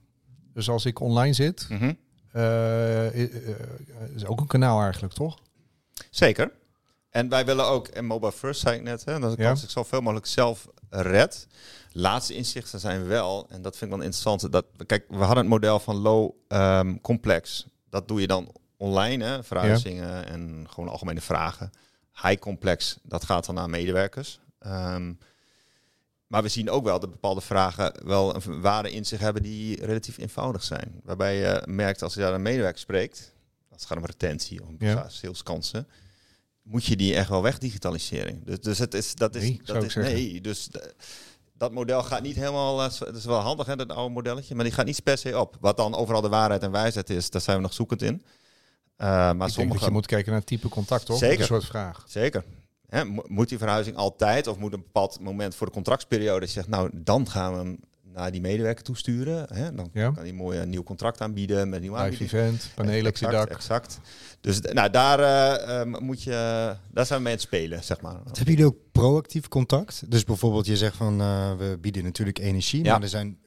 Dus 0.54 0.70
als 0.70 0.86
ik 0.86 1.00
online 1.00 1.34
zit, 1.34 1.66
Mhm. 1.70 1.94
eh, 2.32 3.08
eh, 3.08 3.56
is 4.16 4.26
ook 4.26 4.40
een 4.40 4.48
kanaal 4.48 4.82
eigenlijk, 4.82 5.14
toch? 5.14 5.38
Zeker. 6.10 6.52
En 7.10 7.30
wij 7.30 7.46
willen 7.46 7.66
ook, 7.66 7.88
en 7.88 8.06
mobile 8.06 8.32
first 8.32 8.62
zei 8.62 8.76
ik 8.78 8.84
net, 8.84 9.06
hè, 9.06 9.20
dat 9.20 9.34
ik 9.34 9.40
Ja. 9.40 9.52
ik 9.52 9.58
zoveel 9.70 10.02
mogelijk 10.02 10.26
zelf 10.26 10.68
red. 10.90 11.48
Laatste 11.92 12.36
inzichten 12.36 12.80
zijn 12.80 13.08
wel, 13.08 13.46
en 13.50 13.62
dat 13.62 13.78
vind 13.78 13.92
ik 13.92 13.98
wel 13.98 14.06
interessant, 14.06 14.52
dat, 14.52 14.66
kijk, 14.86 15.06
we 15.10 15.16
hadden 15.18 15.38
het 15.38 15.48
model 15.48 15.80
van 15.80 15.96
low 15.96 16.32
ehm, 16.48 16.98
complex. 17.02 17.66
Dat 17.90 18.08
doe 18.08 18.22
je 18.22 18.28
dan 18.28 18.56
online, 18.78 19.24
hè, 19.26 19.44
verhuizingen 19.44 20.26
en 20.28 20.66
gewoon 20.70 20.90
algemene 20.90 21.22
vragen. 21.22 21.70
High 22.22 22.40
complex, 22.40 22.98
dat 23.04 23.24
gaat 23.26 23.46
dan 23.46 23.56
naar 23.56 23.70
medewerkers. 23.70 24.40
Ehm, 24.60 25.14
maar 26.30 26.42
we 26.44 26.50
zien 26.50 26.70
ook 26.70 26.84
wel 26.84 27.00
dat 27.00 27.10
bepaalde 27.10 27.42
vragen 27.42 27.94
wel 28.08 28.36
een 28.36 28.62
waarde 28.62 28.92
in 28.92 29.06
zich 29.06 29.20
hebben 29.20 29.44
die 29.44 29.86
relatief 29.86 30.18
eenvoudig 30.18 30.64
zijn. 30.64 31.02
Waarbij 31.04 31.36
je 31.38 31.64
merkt 31.66 32.02
als 32.02 32.14
je 32.14 32.20
daar 32.20 32.34
een 32.34 32.42
medewerker 32.42 32.80
spreekt, 32.80 33.34
als 33.72 33.80
het 33.82 33.90
gaat 33.90 33.98
om 33.98 34.06
retentie 34.06 34.62
of 34.62 34.68
Ja. 34.80 35.10
saleskansen, 35.10 35.88
moet 36.62 36.86
je 36.86 36.96
die 36.96 37.16
echt 37.16 37.30
wel 37.30 37.42
wegdigitaliseren. 37.42 38.42
Dus, 38.46 38.60
dus 38.60 38.78
het 38.78 38.94
is 38.94 39.16
dat 39.16 39.36
is 39.36 39.42
Nee, 39.42 39.62
dat 39.64 39.84
is 39.84 39.96
nee. 39.96 40.42
Dus 40.42 40.70
dat 41.54 41.72
model 41.72 42.04
gaat 42.04 42.22
niet 42.22 42.36
helemaal. 42.36 42.84
eh, 42.84 43.00
Het 43.00 43.16
is 43.16 43.26
wel 43.26 43.40
handig 43.40 43.66
hè, 43.66 43.76
dat 43.76 43.90
oude 43.92 44.14
modelletje, 44.14 44.56
maar 44.56 44.64
die 44.64 44.74
gaat 44.74 44.86
niet 44.86 45.04
per 45.04 45.18
se 45.18 45.40
op. 45.40 45.58
Wat 45.60 45.78
dan 45.78 45.96
overal 45.96 46.22
de 46.22 46.30
waarheid 46.30 46.64
en 46.64 46.72
wijsheid 46.72 47.10
is, 47.10 47.30
daar 47.30 47.42
zijn 47.42 47.56
we 47.58 47.62
nog 47.64 47.74
zoekend 47.74 48.02
in. 48.02 48.24
Eh, 48.96 49.08
maar 49.08 49.32
ik 49.32 49.38
denk 49.40 49.50
sommige 49.52 49.78
dat 49.80 49.88
je 49.88 49.92
moet 49.94 50.06
kijken 50.06 50.30
naar 50.32 50.40
het 50.40 50.48
type 50.50 50.70
contact, 50.70 51.06
toch? 51.06 51.18
Zeker. 51.18 51.40
Een 51.40 51.46
soort 51.46 51.66
vraag. 51.66 52.04
Zeker. 52.08 52.44
Hè, 52.90 53.06
mo- 53.06 53.24
moet 53.28 53.50
die 53.50 53.58
verhuizing 53.58 53.96
altijd 53.96 54.48
of 54.48 54.58
moet 54.58 54.74
een 54.74 54.80
bepaald 54.84 55.20
moment 55.20 55.56
voor 55.56 55.68
de 55.68 55.74
contractsperiode 55.74 56.40
dat 56.40 56.48
je 56.48 56.54
zegt, 56.56 56.68
nou 56.68 56.90
dan 56.94 57.30
gaan 57.30 57.52
we 57.54 57.58
hem 57.60 57.80
naar 58.14 58.32
die 58.32 58.42
medewerker 58.42 58.84
toesturen. 58.84 59.46
Hè? 59.54 59.74
Dan 59.76 59.90
Ja. 59.94 60.12
kan 60.12 60.24
hij 60.24 60.34
mooi 60.34 60.60
een 60.60 60.70
nieuw 60.70 60.84
contract 60.84 61.22
aanbieden 61.22 61.70
met 61.70 61.82
nieuwe 61.82 61.96
Live 61.98 62.10
aanbieding. 62.10 62.42
event, 62.42 62.70
panelen 62.76 62.98
op 63.08 63.18
je 63.18 63.26
exact, 63.26 63.32
dak. 63.48 63.58
exact. 63.58 64.00
Dus 64.42 64.62
nou, 64.62 64.90
daar, 64.90 65.20
eh, 65.20 65.82
eh, 65.82 65.88
moet 66.00 66.24
je, 66.24 66.76
daar 66.92 67.06
zijn 67.06 67.18
we 67.20 67.24
mee 67.26 67.34
aan 67.34 67.40
het 67.40 67.42
spelen, 67.48 67.84
zeg 67.84 68.02
maar. 68.02 68.14
Hebben 68.14 68.44
jullie 68.46 68.66
ook 68.66 68.78
proactief 68.92 69.48
contact? 69.48 70.12
Dus 70.12 70.24
bijvoorbeeld 70.24 70.66
je 70.66 70.78
zegt 70.78 70.96
van 70.96 71.22
eh, 71.22 71.52
we 71.58 71.78
bieden 71.82 72.04
natuurlijk 72.04 72.40
energie, 72.40 72.84
Ja. 72.84 72.92
maar 72.92 73.02
er 73.02 73.08
zijn 73.10 73.38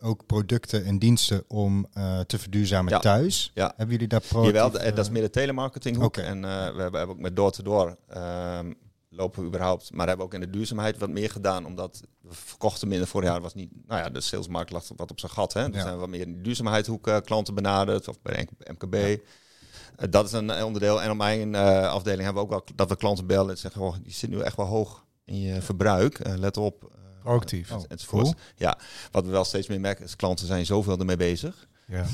ook 0.00 0.26
producten 0.26 0.84
en 0.84 0.98
diensten 0.98 1.44
om 1.48 1.86
eh, 1.92 2.20
te 2.20 2.38
verduurzamen 2.38 2.92
Ja. 2.92 2.98
thuis. 2.98 3.50
Ja. 3.54 3.66
Hebben 3.76 3.90
jullie 3.94 4.08
daar 4.08 4.20
proactief? 4.20 4.54
Jawel, 4.54 4.94
dat 4.94 4.98
is 5.04 5.10
meer 5.10 5.22
de 5.22 5.30
telemarketinghoek. 5.30 6.04
Oké. 6.04 6.20
En 6.20 6.40
we 6.40 6.82
hebben, 6.82 7.08
ook 7.08 7.18
met 7.18 7.36
door-to-door 7.36 7.96
ehm, 8.08 8.72
lopen 9.14 9.40
we 9.40 9.46
überhaupt. 9.48 9.92
Maar 9.92 10.06
hebben 10.08 10.26
ook 10.26 10.34
in 10.34 10.40
de 10.40 10.50
duurzaamheid 10.50 10.98
wat 10.98 11.10
meer 11.10 11.30
gedaan. 11.30 11.66
Omdat 11.66 12.02
we 12.20 12.34
verkochten 12.34 12.88
minder 12.88 13.06
vorig 13.08 13.28
jaar. 13.28 13.40
Was 13.40 13.54
niet, 13.54 13.70
nou 13.86 14.00
ja, 14.00 14.10
de 14.10 14.20
salesmarkt 14.20 14.70
lag 14.70 14.84
wat 14.96 15.10
op 15.10 15.20
zijn 15.20 15.32
gat. 15.32 15.52
Hè. 15.52 15.66
Dus 15.66 15.76
Ja. 15.76 15.80
zijn 15.82 15.94
we 15.94 16.00
wat 16.00 16.08
meer 16.08 16.20
in 16.20 16.32
de 16.36 16.40
duurzaamheidshoek 16.40 17.06
eh, 17.06 17.16
klanten 17.24 17.54
benaderd. 17.54 18.08
Of 18.08 18.20
bij 18.22 18.48
MKB. 18.72 18.94
Eh, 18.94 19.16
dat 20.10 20.26
is 20.26 20.32
een 20.32 20.64
onderdeel. 20.64 21.02
En 21.02 21.10
op 21.10 21.16
mijn 21.16 21.54
eh, 21.54 21.88
afdeling 21.90 22.22
hebben 22.22 22.42
we 22.42 22.48
ook 22.48 22.54
wel 22.66 22.76
dat 22.76 22.88
we 22.88 22.96
klanten 22.96 23.26
bellen 23.26 23.50
en 23.50 23.58
zeggen: 23.58 23.80
oh, 23.80 23.96
je 24.04 24.12
zit 24.12 24.30
nu 24.30 24.40
echt 24.40 24.56
wel 24.56 24.66
hoog 24.66 25.04
in 25.24 25.40
je 25.40 25.62
verbruik. 25.62 26.18
Eh, 26.18 26.34
let 26.36 26.56
op. 26.56 26.84
Eh, 26.84 27.00
Proactief. 27.22 27.70
en- 27.70 27.76
Oh, 27.76 27.84
enzovoorts. 27.88 28.30
cool. 28.30 28.42
Ja, 28.56 28.78
wat 29.10 29.24
we 29.24 29.30
wel 29.30 29.44
steeds 29.44 29.68
meer 29.68 29.80
merken 29.80 30.04
is 30.04 30.16
klanten 30.16 30.46
zijn 30.46 30.66
zoveel 30.66 30.98
ermee 30.98 31.16
bezig. 31.16 31.68
Ja. 31.86 32.04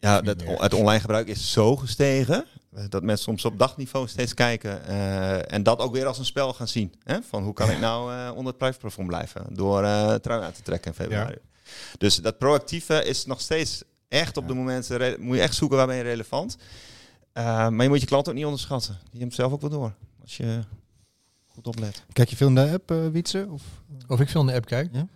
Ja, 0.00 0.20
dat, 0.20 0.42
het 0.46 0.74
online 0.74 1.00
gebruik 1.00 1.28
is 1.28 1.52
zo 1.52 1.76
gestegen 1.76 2.34
eh, 2.44 2.63
dat 2.88 3.02
mensen 3.02 3.24
soms 3.24 3.44
op 3.44 3.58
dagniveau 3.58 4.08
steeds 4.08 4.34
kijken 4.34 4.86
eh, 4.86 5.52
en 5.52 5.62
dat 5.62 5.78
ook 5.78 5.92
weer 5.92 6.06
als 6.06 6.18
een 6.18 6.24
spel 6.24 6.52
gaan 6.54 6.68
zien. 6.68 6.92
Hè? 7.02 7.22
Van 7.22 7.42
hoe 7.42 7.52
kan 7.52 7.70
ik 7.70 7.78
nou 7.80 8.12
eh, 8.14 8.28
onder 8.30 8.46
het 8.46 8.56
prijsplafond 8.58 9.06
blijven 9.06 9.46
door 9.54 9.82
eh 9.84 10.14
trui 10.14 10.42
aan 10.44 10.52
te 10.52 10.62
trekken 10.62 10.90
in 10.90 10.96
februari. 10.96 11.36
Dus 11.98 12.16
dat 12.16 12.38
proactieve 12.38 13.04
is 13.04 13.26
nog 13.26 13.40
steeds 13.40 13.82
echt 14.08 14.36
op 14.36 14.42
Ja. 14.42 14.48
de 14.48 14.54
momenten, 14.54 15.20
moet 15.22 15.36
je 15.36 15.42
echt 15.42 15.54
zoeken 15.54 15.76
waar 15.76 15.86
ben 15.86 15.96
je 15.96 16.02
relevant. 16.02 16.56
Eh, 17.32 17.68
maar 17.68 17.82
je 17.82 17.88
moet 17.88 18.00
je 18.00 18.06
klant 18.06 18.28
ook 18.28 18.34
niet 18.34 18.44
onderschatten. 18.44 18.98
Die 19.10 19.20
hebt 19.20 19.34
zelf 19.34 19.52
ook 19.52 19.60
wel 19.60 19.70
door, 19.70 19.92
als 20.22 20.36
je 20.36 20.60
goed 21.46 21.66
oplet. 21.66 22.02
Kijk 22.12 22.28
je 22.28 22.36
veel 22.36 22.48
in 22.48 22.54
de 22.54 22.70
app, 22.72 22.90
eh 22.90 23.06
Wietse? 23.08 23.46
Of? 23.50 23.62
Of 24.08 24.20
ik 24.20 24.28
veel 24.28 24.40
in 24.40 24.46
de 24.46 24.52
app 24.54 24.66
kijk. 24.66 24.88
Ja? 24.92 25.06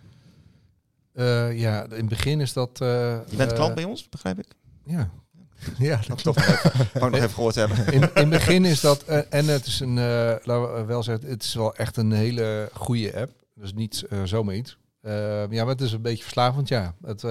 Eh, 1.13 1.59
ja, 1.59 1.83
in 1.83 1.89
het 1.91 2.09
begin 2.09 2.39
is 2.41 2.53
dat... 2.53 2.81
eh, 2.81 2.87
Je 3.29 3.35
bent 3.35 3.51
eh, 3.51 3.57
klant 3.57 3.75
bij 3.75 3.83
ons, 3.83 4.09
begrijp 4.09 4.39
ik? 4.39 4.45
Ja. 4.85 5.09
Ja, 5.77 5.99
dat 6.07 6.23
Toch 6.23 6.35
nog 6.93 7.13
even, 7.13 7.29
gehoord 7.29 7.55
hebben. 7.55 7.85
In, 7.85 7.93
in 7.93 8.01
het 8.13 8.29
begin 8.29 8.65
is 8.65 8.81
dat, 8.81 9.03
eh, 9.03 9.19
en 9.29 9.45
het 9.47 9.65
is 9.65 9.79
een, 9.79 9.97
eh, 9.97 10.35
laten 10.43 10.73
we 10.75 10.83
wel 10.85 11.03
zeggen, 11.03 11.29
het 11.29 11.43
is 11.43 11.53
wel 11.53 11.75
echt 11.75 11.97
een 11.97 12.11
hele 12.11 12.69
goede 12.73 13.15
app. 13.19 13.31
Dus 13.55 13.73
niet 13.73 14.03
eh, 14.09 14.23
zomaar 14.23 14.55
iets. 14.55 14.77
Ja, 15.01 15.47
maar 15.49 15.67
het 15.67 15.81
is 15.81 15.91
een 15.91 16.01
beetje 16.01 16.23
verslavend, 16.23 16.67
ja. 16.67 16.95
Het, 17.03 17.21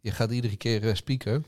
je 0.00 0.10
gaat 0.10 0.30
iedere 0.30 0.56
keer 0.56 0.96
spieken. 0.96 1.44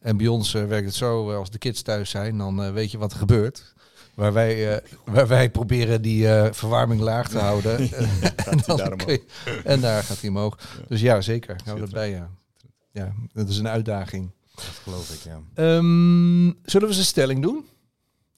En 0.00 0.16
bij 0.16 0.26
ons 0.26 0.52
werkt 0.52 0.86
het 0.86 0.94
zo, 0.94 1.34
als 1.34 1.50
de 1.50 1.58
kids 1.58 1.82
thuis 1.82 2.10
zijn, 2.10 2.38
dan 2.38 2.72
weet 2.72 2.90
je 2.90 2.98
wat 2.98 3.12
er 3.12 3.18
gebeurt. 3.18 3.74
Waar 4.14 4.32
wij, 4.32 4.82
waar 5.04 5.26
wij 5.28 5.50
proberen 5.50 6.02
die 6.02 6.26
verwarming 6.50 7.00
laag 7.00 7.28
te 7.28 7.38
houden. 7.38 7.78
en, 7.80 7.88
hij 8.46 8.62
dan 8.66 9.00
je- 9.06 9.24
en 9.64 9.80
daar 9.80 10.02
gaat 10.02 10.20
hij 10.20 10.28
omhoog. 10.28 10.58
Dus 10.88 11.00
ja, 11.00 11.20
zeker. 11.20 11.56
Hou 11.64 11.80
dat 11.80 11.90
bij, 11.90 12.10
ja. 12.10 12.30
ja, 12.90 13.12
dat 13.32 13.48
is 13.48 13.58
een 13.58 13.68
uitdaging. 13.68 14.30
Dat 14.56 14.64
geloof 14.82 15.10
ik, 15.10 15.20
ja. 15.20 15.40
Ehm, 15.54 16.44
zullen 16.62 16.80
we 16.80 16.86
eens 16.86 16.96
een 16.96 17.04
stelling 17.04 17.42
doen? 17.42 17.64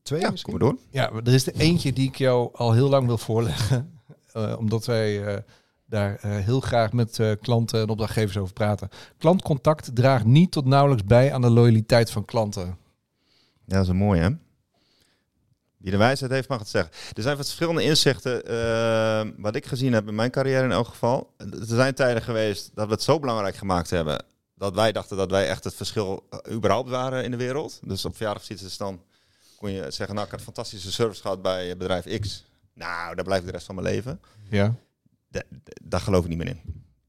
Twee 0.02 0.20
Ja, 0.20 0.30
misschien? 0.30 0.52
kom 0.52 0.60
maar 0.60 0.70
door. 0.70 0.80
Ja, 0.90 1.10
er 1.24 1.34
is 1.34 1.46
er 1.46 1.54
eentje 1.54 1.92
die 1.92 2.08
ik 2.08 2.16
jou 2.16 2.48
al 2.54 2.72
heel 2.72 2.88
lang 2.88 3.06
wil 3.06 3.18
voorleggen. 3.18 3.92
Eh, 4.32 4.54
omdat 4.58 4.86
wij 4.86 5.24
eh, 5.26 5.42
daar 5.86 6.14
eh, 6.20 6.30
heel 6.36 6.60
graag 6.60 6.92
met 6.92 7.18
eh, 7.18 7.32
klanten 7.40 7.80
en 7.80 7.88
opdrachtgevers 7.88 8.36
over 8.36 8.52
praten. 8.52 8.88
Klantcontact 9.18 9.94
draagt 9.94 10.24
niet 10.24 10.50
tot 10.52 10.64
nauwelijks 10.64 11.04
bij 11.04 11.32
aan 11.32 11.40
de 11.40 11.50
loyaliteit 11.50 12.10
van 12.10 12.24
klanten. 12.24 12.66
Ja, 13.64 13.74
dat 13.74 13.82
is 13.82 13.88
een 13.88 13.96
mooie, 13.96 14.20
hè? 14.20 14.28
Wie 15.76 15.90
de 15.90 15.96
wijsheid 15.96 16.30
heeft, 16.30 16.48
mag 16.48 16.58
het 16.58 16.68
zeggen. 16.68 16.92
Er 17.12 17.22
zijn 17.22 17.36
verschillende 17.36 17.82
inzichten, 17.82 18.42
wat 19.42 19.56
ik 19.56 19.66
gezien 19.66 19.92
heb 19.92 20.08
in 20.08 20.14
mijn 20.14 20.30
carrière 20.30 20.64
in 20.64 20.72
elk 20.72 20.86
geval. 20.86 21.34
Er 21.36 21.48
zijn 21.66 21.94
tijden 21.94 22.22
geweest 22.22 22.70
dat 22.74 22.86
we 22.86 22.92
het 22.92 23.02
zo 23.02 23.18
belangrijk 23.18 23.56
gemaakt 23.56 23.90
hebben... 23.90 24.24
dat 24.58 24.74
wij 24.74 24.92
dachten 24.92 25.16
dat 25.16 25.30
wij 25.30 25.48
echt 25.48 25.64
het 25.64 25.74
verschil 25.74 26.26
eh, 26.30 26.54
überhaupt 26.54 26.88
waren 26.90 27.24
in 27.24 27.30
de 27.30 27.36
wereld. 27.36 27.80
Dus 27.82 28.04
op 28.04 28.16
verjaardagsvisits 28.16 28.76
dan 28.76 29.02
kon 29.56 29.70
je 29.70 29.90
zeggen... 29.90 30.14
nou, 30.14 30.26
ik 30.26 30.32
had 30.32 30.42
fantastische 30.42 30.92
service 30.92 31.20
gehad 31.20 31.42
bij 31.42 31.76
bedrijf 31.76 32.20
X. 32.20 32.44
Nou, 32.74 33.14
daar 33.14 33.24
blijf 33.24 33.40
ik 33.40 33.46
de 33.46 33.52
rest 33.52 33.66
van 33.66 33.74
mijn 33.74 33.86
leven. 33.86 34.20
Ja. 34.50 34.74
Da- 35.28 35.42
da- 35.50 35.72
daar 35.82 36.00
geloof 36.00 36.22
ik 36.22 36.28
niet 36.28 36.38
meer 36.38 36.46
in. 36.48 36.60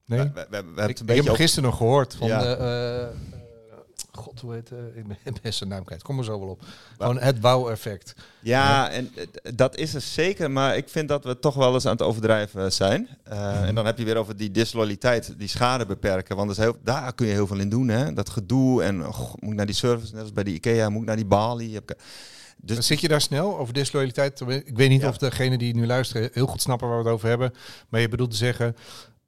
Nee? 0.06 0.20
We, 0.20 0.32
we, 0.34 0.46
we, 0.50 0.64
we 0.74 0.82
hebben 0.82 1.16
ik, 1.16 1.24
heb 1.24 1.36
gisteren 1.36 1.70
nog 1.70 1.78
gehoord 1.78 2.16
van 2.16 2.28
Ja. 2.28 2.42
de... 2.42 2.48
eh, 2.56 3.39
God, 4.20 4.40
hoe 4.40 4.54
heet 4.54 4.70
het? 4.70 4.80
ik 4.96 5.08
ben- 5.08 5.18
ik 5.42 5.54
zijn 5.54 5.70
naam 5.70 5.84
kwijt. 5.84 6.04
Kom 6.04 6.18
er 6.18 6.24
zo 6.24 6.40
wel 6.40 6.50
op. 6.50 6.62
Gewoon 6.98 7.20
het 7.20 7.42
bouweffect. 7.42 8.14
Ja, 8.42 8.90
en 8.90 9.10
eh, 9.16 9.52
dat 9.56 9.76
is 9.76 9.94
er 9.94 10.02
zeker, 10.02 10.52
maar 10.52 10.78
ik 10.78 10.90
vind 10.90 11.08
dat 11.08 11.24
we 11.24 11.40
toch 11.40 11.56
wel 11.56 11.74
eens 11.74 11.86
aan 11.86 11.92
het 11.92 12.02
overdrijven 12.02 12.72
zijn. 12.74 13.08
Eh, 13.24 13.68
En 13.68 13.76
dan 13.76 13.86
heb 13.86 13.98
je 13.98 14.04
weer 14.06 14.18
over 14.18 14.38
die 14.38 14.52
disloyaliteit, 14.52 15.34
die 15.38 15.48
schade 15.48 15.86
beperken. 15.86 16.36
Want 16.36 16.58
heel, 16.58 16.76
daar 16.84 17.14
kun 17.14 17.28
je 17.28 17.34
heel 17.34 17.48
veel 17.48 17.60
in 17.60 17.70
doen, 17.70 17.88
hè? 17.88 18.14
Dat 18.14 18.30
gedoe 18.30 18.84
en 18.84 18.98
moet 18.98 19.38
ik 19.42 19.54
naar 19.54 19.66
die 19.66 19.76
service, 19.76 20.14
net 20.14 20.22
als 20.22 20.34
bij 20.34 20.44
die 20.44 20.54
IKEA, 20.56 20.90
moet 20.90 21.02
ik 21.02 21.08
naar 21.08 21.16
die 21.16 21.26
Bali. 21.26 21.74
Heb 21.74 21.92
ik- 21.92 21.98
Dus 22.62 22.88
Zit 22.88 23.00
je 23.02 23.08
daar 23.08 23.22
snel 23.22 23.58
over 23.60 23.74
disloyaliteit? 23.74 24.42
Ik 24.42 24.78
weet 24.78 24.90
niet 24.90 25.02
Ja. 25.02 25.10
of 25.10 25.18
degene 25.18 25.58
die 25.58 25.76
nu 25.76 25.86
luisteren 25.86 26.30
heel 26.34 26.48
goed 26.48 26.62
snappen 26.62 26.88
waar 26.88 26.98
we 26.98 27.04
het 27.04 27.14
over 27.14 27.28
hebben. 27.30 27.54
Maar 27.90 28.02
je 28.02 28.10
bedoelt 28.10 28.32
te 28.32 28.38
zeggen, 28.38 28.76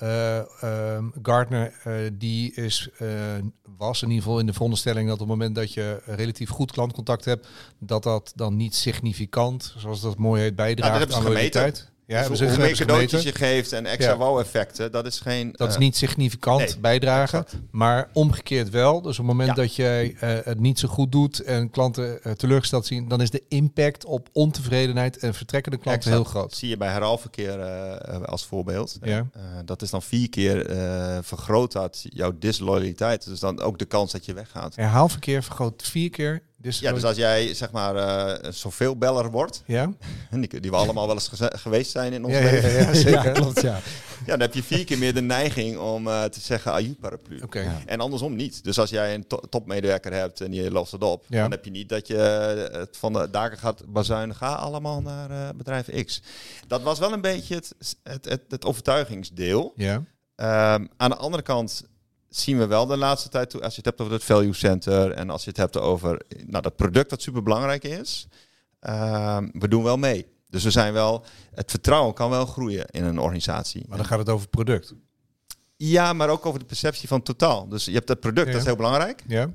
eh 0.01 0.37
ehm, 0.63 1.05
Gartner 1.21 1.73
eh, 1.83 1.93
die 2.13 2.53
is, 2.53 2.89
eh, 2.97 3.07
was 3.77 4.01
in 4.01 4.07
ieder 4.07 4.23
geval 4.23 4.39
in 4.39 4.45
de 4.45 4.53
veronderstelling 4.53 5.05
dat 5.05 5.13
op 5.13 5.19
het 5.19 5.37
moment 5.37 5.55
dat 5.55 5.73
je 5.73 6.01
relatief 6.05 6.49
goed 6.49 6.71
klantcontact 6.71 7.25
hebt, 7.25 7.47
dat 7.79 8.03
dat 8.03 8.31
dan 8.35 8.55
niet 8.55 8.75
significant, 8.75 9.73
zoals 9.77 10.01
dat 10.01 10.17
mooi 10.17 10.41
heet, 10.41 10.55
bijdraagt 10.55 11.11
ze 11.11 11.17
aan 11.17 11.21
gemeten. 11.21 11.31
loyaliteit. 11.33 11.90
Ja, 12.11 12.27
dus 12.27 12.39
hoe, 12.39 12.57
meer 12.57 12.75
cadeautjes 12.75 13.23
je 13.23 13.31
geeft 13.33 13.73
en 13.73 13.85
extra 13.85 14.11
Ja. 14.11 14.17
wow-effecten, 14.17 14.91
dat 14.91 15.05
is 15.05 15.19
geen... 15.19 15.51
Dat 15.55 15.67
is 15.67 15.73
eh, 15.73 15.79
niet 15.79 15.95
significant 15.97 16.59
nee, 16.59 16.79
bijdragen, 16.79 17.39
exact. 17.39 17.63
maar 17.71 18.09
omgekeerd 18.13 18.69
wel. 18.69 19.01
Dus 19.01 19.11
op 19.11 19.17
het 19.17 19.35
moment 19.35 19.49
Ja. 19.49 19.53
dat 19.53 19.75
jij 19.75 20.15
eh, 20.19 20.29
het 20.43 20.59
niet 20.59 20.79
zo 20.79 20.87
goed 20.87 21.11
doet 21.11 21.39
en 21.39 21.69
klanten 21.69 22.23
eh, 22.23 22.31
teleurgesteld 22.31 22.85
zien, 22.85 23.07
dan 23.07 23.21
is 23.21 23.29
de 23.29 23.43
impact 23.47 24.05
op 24.05 24.29
ontevredenheid 24.31 25.17
en 25.17 25.33
vertrekkende 25.33 25.77
klanten 25.77 26.11
Exact. 26.11 26.23
heel 26.23 26.31
groot. 26.41 26.55
zie 26.55 26.69
je 26.69 26.77
bij 26.77 26.91
herhaalverkeer 26.91 27.59
als 28.25 28.45
voorbeeld. 28.45 28.97
Ja. 29.01 29.27
Dat 29.65 29.81
is 29.81 29.89
dan 29.89 30.01
vier 30.01 30.29
keer 30.29 30.65
vergroot 31.23 31.71
dat 31.71 32.05
jouw 32.09 32.31
disloyaliteit. 32.39 33.25
Dus 33.25 33.39
dan 33.39 33.59
ook 33.59 33.79
de 33.79 33.85
kans 33.85 34.11
dat 34.11 34.25
je 34.25 34.33
weggaat. 34.33 34.75
Herhaalverkeer 34.75 35.43
vergroot 35.43 35.83
vier 35.83 36.09
keer. 36.09 36.41
Dus, 36.61 36.79
Ja, 36.79 36.93
dus 36.93 37.03
als 37.03 37.15
jij 37.17 37.53
zeg 37.53 37.71
maar 37.71 37.95
eh, 37.95 38.37
een 38.41 38.53
zoveel 38.53 38.97
beller 38.97 39.31
wordt, 39.31 39.63
ja? 39.65 39.91
die, 40.31 40.59
die 40.59 40.71
we 40.71 40.77
allemaal 40.77 41.05
wel 41.07 41.15
eens 41.15 41.31
geweest 41.39 41.91
zijn 41.91 42.13
in 42.13 42.23
ons 42.25 42.33
Ja, 42.33 42.39
ja, 42.39 42.51
leven, 42.51 42.71
ja, 42.71 42.79
ja, 42.79 42.93
zeker. 43.09 43.11
Ja, 43.25 43.31
klopt, 43.31 43.61
ja. 43.61 43.79
ja, 44.25 44.25
dan 44.25 44.39
heb 44.39 44.53
je 44.53 44.63
vier 44.63 44.83
keer 44.85 44.97
meer 44.97 45.13
de 45.13 45.21
neiging 45.21 45.77
om 45.77 46.07
eh, 46.07 46.23
te 46.23 46.39
zeggen 46.39 46.71
aju 46.71 46.95
paraplu. 46.95 47.39
Oké. 47.43 47.59
Ja. 47.59 47.81
En 47.85 47.99
andersom 47.99 48.35
niet. 48.35 48.63
Dus 48.63 48.79
als 48.79 48.89
jij 48.89 49.13
een 49.13 49.27
to- 49.27 49.41
topmedewerker 49.49 50.13
hebt 50.13 50.41
en 50.41 50.53
je 50.53 50.71
lost 50.71 50.91
het 50.91 51.03
op, 51.03 51.25
Ja. 51.27 51.41
dan 51.41 51.51
heb 51.51 51.65
je 51.65 51.71
niet 51.71 51.89
dat 51.89 52.07
je 52.07 52.17
eh, 52.17 52.79
het 52.79 52.97
van 52.97 53.13
de 53.13 53.27
daken 53.31 53.57
gaat 53.57 53.83
bazuinen. 53.87 54.35
Ga 54.35 54.53
allemaal 54.53 55.01
naar 55.01 55.29
eh, 55.31 55.49
bedrijf 55.55 56.03
X. 56.05 56.21
Dat 56.67 56.81
was 56.81 56.99
wel 56.99 57.13
een 57.13 57.21
beetje 57.21 57.55
het, 57.55 57.73
het, 58.03 58.25
het, 58.25 58.41
het 58.49 58.65
overtuigingsdeel. 58.65 59.73
Ja. 59.75 60.03
Ehm, 60.35 60.85
aan 60.97 61.09
de 61.09 61.15
andere 61.15 61.43
kant 61.43 61.83
zien 62.31 62.57
we 62.57 62.65
wel 62.65 62.85
de 62.85 62.97
laatste 62.97 63.29
tijd 63.29 63.49
toe, 63.49 63.61
als 63.61 63.71
je 63.71 63.77
het 63.77 63.85
hebt 63.85 64.01
over 64.01 64.13
het 64.13 64.23
value 64.23 64.53
center 64.53 65.11
en 65.11 65.29
als 65.29 65.43
je 65.43 65.49
het 65.49 65.57
hebt 65.57 65.77
over 65.77 66.21
nou, 66.45 66.61
dat 66.63 66.75
product 66.75 67.09
dat 67.09 67.21
super 67.21 67.43
belangrijk 67.43 67.83
is, 67.83 68.27
ehm, 68.79 69.49
we 69.53 69.67
doen 69.67 69.83
wel 69.83 69.97
mee. 69.97 70.25
Dus 70.49 70.63
we 70.63 70.71
zijn 70.71 70.93
wel, 70.93 71.25
het 71.53 71.69
vertrouwen 71.71 72.13
kan 72.13 72.29
wel 72.29 72.45
groeien 72.45 72.85
in 72.85 73.03
een 73.03 73.19
organisatie. 73.19 73.85
Maar 73.87 73.97
dan 73.97 74.07
gaat 74.07 74.19
het 74.19 74.29
over 74.29 74.47
product. 74.47 74.93
Ja, 75.75 76.13
maar 76.13 76.29
ook 76.29 76.45
over 76.45 76.59
de 76.59 76.65
perceptie 76.65 77.07
van 77.07 77.21
totaal. 77.21 77.67
Dus 77.67 77.85
je 77.85 77.91
hebt 77.91 78.09
het 78.09 78.19
product, 78.19 78.45
Ja. 78.45 78.51
dat 78.51 78.61
is 78.61 78.67
heel 78.67 78.75
belangrijk. 78.75 79.23
Ja. 79.27 79.49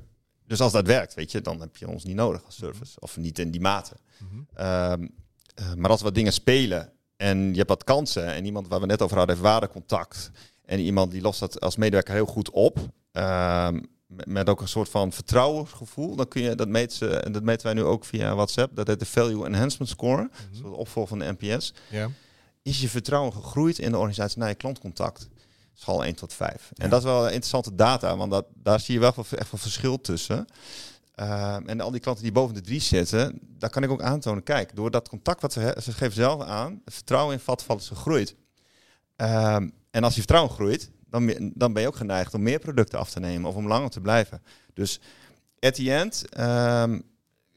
Dus 0.47 0.61
als 0.61 0.71
dat 0.71 0.85
werkt, 0.85 1.13
weet 1.13 1.31
je, 1.31 1.41
dan 1.41 1.59
heb 1.59 1.77
je 1.77 1.87
ons 1.87 2.03
niet 2.03 2.15
nodig 2.15 2.43
als 2.45 2.55
service. 2.55 2.99
Of 2.99 3.17
niet 3.17 3.39
in 3.39 3.51
die 3.51 3.61
mate. 3.61 3.93
Mhm. 4.17 4.41
Ehm, 4.53 5.07
eh, 5.55 5.73
maar 5.73 5.89
als 5.89 6.01
wat 6.01 6.15
dingen 6.15 6.33
spelen 6.33 6.91
en 7.17 7.49
je 7.51 7.57
hebt 7.57 7.69
wat 7.69 7.83
kansen 7.83 8.25
en 8.25 8.45
iemand 8.45 8.67
waar 8.67 8.79
we 8.79 8.85
net 8.85 9.01
over 9.01 9.17
hadden 9.17 9.35
heeft 9.35 9.47
waardecontact 9.47 10.31
en 10.67 10.79
iemand 10.79 11.11
die 11.11 11.21
lost 11.21 11.39
dat 11.39 11.59
als 11.61 11.75
medewerker 11.75 12.13
heel 12.13 12.25
goed 12.25 12.49
op, 12.49 12.77
ehm, 13.11 13.79
met, 14.07 14.49
ook 14.49 14.61
een 14.61 14.67
soort 14.67 14.89
van 14.89 15.11
vertrouwensgevoel, 15.11 16.15
dan 16.15 16.27
kun 16.27 16.41
je 16.41 16.55
dat 16.55 16.67
meten 16.67 17.23
en 17.25 17.31
dat 17.31 17.43
meten 17.43 17.65
wij 17.65 17.73
nu 17.75 17.83
ook 17.83 18.05
via 18.05 18.35
WhatsApp. 18.35 18.75
Dat 18.75 18.87
heet 18.87 18.99
de 18.99 19.05
Value 19.05 19.45
Enhancement 19.45 19.89
Score, 19.91 20.29
soort 20.51 20.73
opvolger 20.73 21.17
van 21.17 21.19
de 21.19 21.35
NPS. 21.39 21.73
Ja. 21.89 22.09
Is 22.61 22.81
je 22.81 22.89
vertrouwen 22.89 23.33
gegroeid 23.33 23.79
in 23.79 23.91
de 23.91 23.97
organisatie 23.97 24.39
naar 24.39 24.49
je 24.49 24.55
klantcontact? 24.55 25.27
Schaal 25.73 26.05
1 26.05 26.15
tot 26.15 26.33
5. 26.33 26.71
Ja. 26.73 26.83
En 26.83 26.89
dat 26.89 26.99
is 26.99 27.05
wel 27.05 27.25
interessante 27.25 27.75
data, 27.75 28.17
want 28.17 28.31
dat, 28.31 28.45
daar 28.53 28.79
zie 28.79 28.93
je 28.93 28.99
wel 28.99 29.13
echt 29.17 29.51
wel 29.51 29.59
verschil 29.59 30.01
tussen. 30.01 30.45
Ehm, 31.15 31.67
en 31.67 31.81
al 31.81 31.91
die 31.91 31.99
klanten 31.99 32.23
die 32.23 32.31
boven 32.33 32.55
de 32.55 32.61
drie 32.61 32.79
zitten, 32.81 33.39
daar 33.41 33.69
kan 33.69 33.83
ik 33.83 33.89
ook 33.89 34.01
aantonen. 34.01 34.43
Kijk, 34.43 34.75
door 34.75 34.91
dat 34.91 35.09
contact 35.09 35.41
wat 35.41 35.53
ze, 35.53 35.59
he- 35.59 35.81
ze 35.81 35.91
geven 35.91 36.13
zelf 36.15 36.41
aan, 36.41 36.81
het 36.85 36.93
vertrouwen 36.93 37.33
in 37.33 37.39
vatvallen 37.39 37.81
is 37.81 37.87
gegroeid. 37.87 38.35
Ehm, 39.15 39.69
en 39.97 40.03
als 40.03 40.13
je 40.13 40.19
vertrouwen 40.19 40.53
groeit, 40.53 40.91
dan, 41.09 41.51
dan 41.53 41.73
ben 41.73 41.81
je 41.81 41.87
ook 41.87 41.95
geneigd 41.95 42.33
om 42.33 42.43
meer 42.43 42.59
producten 42.59 42.99
af 42.99 43.09
te 43.09 43.19
nemen 43.19 43.49
of 43.49 43.55
om 43.55 43.67
langer 43.67 43.89
te 43.89 44.01
blijven. 44.01 44.41
Dus 44.73 44.99
at 45.59 45.75
the 45.75 45.93
end, 45.93 46.25
ehm, 46.29 46.99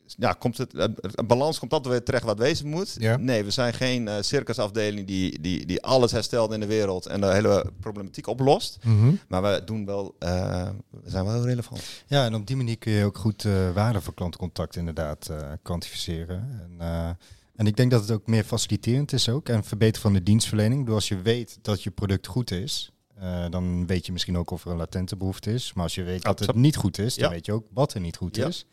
ja, 0.07 0.32
komt 0.32 0.59
het, 0.59 0.72
het, 0.72 0.91
het 1.01 1.26
balans 1.26 1.59
komt 1.59 1.72
altijd 1.72 1.93
weer 1.93 2.03
terecht 2.03 2.24
wat 2.24 2.38
wezen 2.38 2.66
moet. 2.68 2.97
Ja. 2.99 3.16
Nee, 3.16 3.45
we 3.45 3.51
zijn 3.51 3.74
geen 3.74 4.09
eh, 4.09 4.14
circusafdeling 4.20 5.07
die, 5.07 5.41
die, 5.41 5.66
die 5.66 5.82
alles 5.82 6.12
herstelt 6.12 6.53
in 6.53 6.61
de 6.61 6.66
wereld 6.66 7.07
en 7.07 7.20
de 7.20 7.32
hele 7.32 7.72
problematiek 7.80 8.26
oplost. 8.26 8.78
Mhm. 8.82 9.14
Maar 9.28 9.43
we 9.43 9.62
doen 9.64 9.84
wel, 9.84 10.14
eh, 10.18 10.68
we 10.91 11.11
zijn 11.11 11.24
wel 11.24 11.34
heel 11.34 11.47
relevant. 11.47 11.82
Ja, 12.07 12.24
en 12.24 12.34
op 12.34 12.47
die 12.47 12.57
manier 12.57 12.78
kun 12.78 12.93
je 12.93 13.05
ook 13.05 13.18
goed 13.18 13.45
eh, 13.45 13.70
waarde 13.70 14.01
voor 14.01 14.14
klantcontact 14.14 14.76
inderdaad 14.76 15.30
kwantificeren. 15.62 16.68
En, 16.78 17.16
en 17.61 17.66
ik 17.66 17.76
denk 17.76 17.90
dat 17.90 18.00
het 18.00 18.11
ook 18.11 18.26
meer 18.26 18.44
faciliterend 18.44 19.12
is 19.12 19.28
ook 19.28 19.48
en 19.48 19.64
verbeteren 19.64 20.00
van 20.02 20.12
de 20.12 20.22
dienstverlening. 20.22 20.86
Door 20.86 20.94
als 20.94 21.08
je 21.08 21.22
weet 21.22 21.58
dat 21.62 21.82
je 21.82 21.90
product 21.90 22.26
goed 22.26 22.50
is, 22.50 22.90
eh, 23.16 23.44
dan 23.50 23.86
weet 23.86 24.06
je 24.06 24.12
misschien 24.12 24.38
ook 24.38 24.50
of 24.50 24.64
er 24.64 24.70
een 24.70 24.76
latente 24.76 25.16
behoefte 25.16 25.52
is. 25.52 25.72
Maar 25.72 25.82
als 25.84 25.94
je 25.94 26.02
weet 26.02 26.22
dat 26.22 26.38
het 26.38 26.54
niet 26.54 26.76
goed 26.76 26.98
is, 26.98 27.14
dan 27.14 27.28
Ja. 27.28 27.34
weet 27.34 27.46
je 27.46 27.52
ook 27.52 27.66
wat 27.72 27.94
er 27.94 28.00
niet 28.00 28.16
goed 28.16 28.36
Ja. 28.36 28.46
is. 28.46 28.66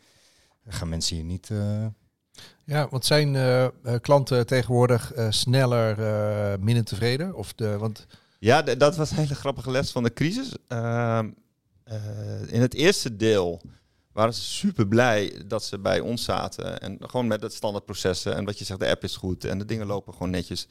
Dan 0.64 0.72
gaan 0.72 0.88
mensen 0.88 1.16
hier 1.16 1.24
niet... 1.24 1.50
eh, 1.50 1.86
Ja, 2.64 2.88
want 2.90 3.04
zijn 3.04 3.36
eh, 3.36 3.66
klanten 4.00 4.46
tegenwoordig 4.46 5.12
eh, 5.12 5.26
sneller 5.30 5.98
eh, 6.00 6.58
minder 6.60 6.84
tevreden? 6.84 7.34
Of 7.34 7.52
de, 7.54 7.76
want 7.78 8.06
Ja, 8.38 8.62
dat 8.62 8.96
was 8.96 9.10
een 9.10 9.16
hele 9.16 9.34
grappige 9.34 9.70
les 9.70 9.90
van 9.92 10.02
de 10.02 10.12
crisis. 10.12 10.52
Ehm, 10.68 11.30
eh, 11.84 11.96
in 12.52 12.60
het 12.60 12.74
eerste 12.74 13.16
deel 13.16 13.62
waren 14.18 14.34
ze 14.34 14.42
super 14.42 14.86
blij 14.88 15.42
dat 15.46 15.64
ze 15.64 15.78
bij 15.78 16.00
ons 16.00 16.24
zaten. 16.24 16.80
En 16.80 16.98
gewoon 17.00 17.26
met 17.26 17.42
het 17.42 17.54
standaardprocessen. 17.54 18.34
En 18.34 18.44
wat 18.44 18.58
je 18.58 18.64
zegt, 18.64 18.80
de 18.80 18.88
app 18.88 19.04
is 19.04 19.16
goed 19.16 19.44
en 19.44 19.58
de 19.58 19.64
dingen 19.64 19.86
lopen 19.86 20.12
gewoon 20.12 20.30
netjes. 20.30 20.66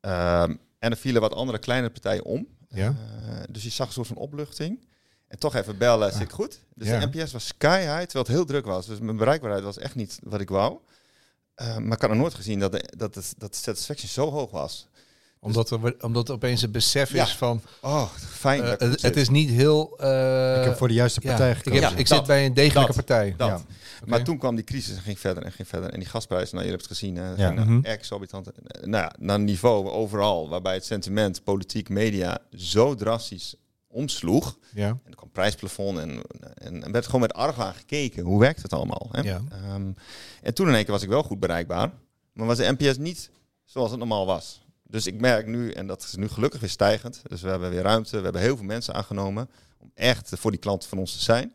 Ehm, 0.00 0.54
en 0.78 0.90
er 0.90 0.96
vielen 0.96 1.20
wat 1.20 1.34
andere 1.34 1.58
kleine 1.58 1.90
partijen 1.90 2.24
om. 2.24 2.46
Ja. 2.68 2.86
Eh, 2.88 3.34
dus 3.50 3.62
je 3.62 3.70
zag 3.70 3.86
een 3.86 3.92
soort 3.92 4.06
van 4.06 4.16
opluchting. 4.16 4.86
En 5.28 5.38
toch 5.38 5.54
even 5.54 5.78
bellen, 5.78 6.12
zit 6.12 6.20
ik 6.20 6.30
goed? 6.30 6.60
Dus 6.74 6.88
Ja. 6.88 6.98
de 7.06 7.06
NPS 7.18 7.32
was 7.32 7.46
sky 7.46 7.78
high, 7.80 8.00
terwijl 8.00 8.24
het 8.24 8.34
heel 8.34 8.44
druk 8.44 8.64
was. 8.66 8.86
Dus 8.86 8.98
mijn 8.98 9.16
bereikbaarheid 9.16 9.64
was 9.64 9.78
echt 9.78 9.94
niet 9.94 10.18
wat 10.22 10.40
ik 10.40 10.48
wou. 10.48 10.78
Eh, 11.54 11.76
maar 11.76 11.92
ik 11.96 12.00
had 12.00 12.10
nog 12.10 12.18
nooit 12.18 12.34
gezien 12.34 12.58
dat 12.58 12.72
de, 12.72 12.92
dat, 12.96 13.14
het, 13.14 13.34
dat 13.38 13.50
de 13.52 13.58
satisfaction 13.58 14.08
zo 14.08 14.30
hoog 14.30 14.50
was. 14.50 14.88
Omdat 15.40 15.70
er, 15.70 15.94
omdat 16.00 16.28
er 16.28 16.34
opeens 16.34 16.62
een 16.62 16.70
besef 16.70 17.12
Ja. 17.12 17.22
is 17.24 17.36
van... 17.36 17.62
Oh, 17.80 18.10
fijn. 18.14 18.62
eh, 18.62 18.72
ik 18.72 18.78
het, 18.80 19.02
het 19.02 19.16
is 19.16 19.28
niet 19.28 19.50
heel... 19.50 19.98
eh, 19.98 20.58
ik 20.58 20.64
heb 20.64 20.76
voor 20.76 20.88
de 20.88 20.94
juiste 20.94 21.20
ja, 21.22 21.28
partij 21.28 21.50
ik, 21.50 21.56
gekozen. 21.56 21.82
heb, 21.82 21.90
Ja, 21.92 21.98
ik 21.98 22.08
dat, 22.08 22.18
zit 22.18 22.26
bij 22.26 22.46
een 22.46 22.54
degelijke 22.54 22.86
dat, 22.94 23.06
partij. 23.06 23.34
Dat. 23.36 23.48
Ja. 23.48 23.60
Maar 24.06 24.24
toen 24.24 24.38
kwam 24.38 24.54
die 24.54 24.64
crisis 24.64 24.96
en 24.96 25.02
ging 25.02 25.18
verder 25.18 25.42
en 25.42 25.52
ging 25.52 25.68
verder. 25.68 25.90
En 25.90 25.98
die 26.00 26.08
gasprijzen, 26.08 26.54
nou, 26.54 26.66
je 26.66 26.70
hebt 26.72 26.82
het 26.88 26.92
gezien, 26.98 27.16
hè, 27.16 27.30
Ja. 27.34 27.48
gingen 27.48 27.66
Mhm. 27.74 27.84
exorbitant. 27.84 28.46
eh, 28.50 28.82
Nou 28.86 29.04
ja, 29.04 29.12
naar 29.18 29.34
een 29.34 29.44
niveau 29.44 29.88
overal, 29.88 30.48
waarbij 30.48 30.74
het 30.74 30.84
sentiment, 30.84 31.44
politiek, 31.44 31.88
media 31.88 32.38
zo 32.52 32.94
drastisch 32.94 33.54
omsloeg. 33.88 34.58
Ja. 34.74 34.86
En 34.88 35.00
er 35.10 35.14
kwam 35.16 35.30
prijsplafond 35.30 35.98
en, 35.98 36.22
en, 36.54 36.84
en 36.84 36.92
werd 36.92 37.04
gewoon 37.06 37.20
met 37.20 37.32
argwaan 37.32 37.74
gekeken. 37.74 38.22
Hoe 38.24 38.40
werkt 38.40 38.62
het 38.62 38.72
allemaal? 38.72 39.08
Hè? 39.12 39.20
Ja. 39.20 39.40
Ehm, 39.50 39.90
en 40.42 40.54
toen 40.54 40.68
in 40.68 40.74
één 40.74 40.84
keer 40.84 40.92
was 40.92 41.02
ik 41.02 41.08
wel 41.08 41.22
goed 41.22 41.40
bereikbaar. 41.40 41.90
Maar 42.32 42.46
was 42.46 42.56
de 42.58 42.74
NPS 42.78 42.98
niet 42.98 43.30
zoals 43.64 43.90
het 43.90 43.98
normaal 43.98 44.26
was. 44.26 44.62
Dus 44.90 45.06
ik 45.06 45.20
merk 45.20 45.46
nu, 45.46 45.70
en 45.70 45.86
dat 45.86 46.02
is 46.02 46.14
nu 46.14 46.28
gelukkig 46.28 46.60
weer 46.60 46.70
stijgend. 46.70 47.22
Dus 47.28 47.42
we 47.42 47.48
hebben 47.48 47.70
weer 47.70 47.82
ruimte. 47.82 48.16
We 48.16 48.22
hebben 48.22 48.42
heel 48.42 48.56
veel 48.56 48.66
mensen 48.66 48.94
aangenomen 48.94 49.50
om 49.78 49.90
echt 49.94 50.32
voor 50.34 50.50
die 50.50 50.60
klanten 50.60 50.88
van 50.88 50.98
ons 50.98 51.12
te 51.12 51.22
zijn. 51.22 51.54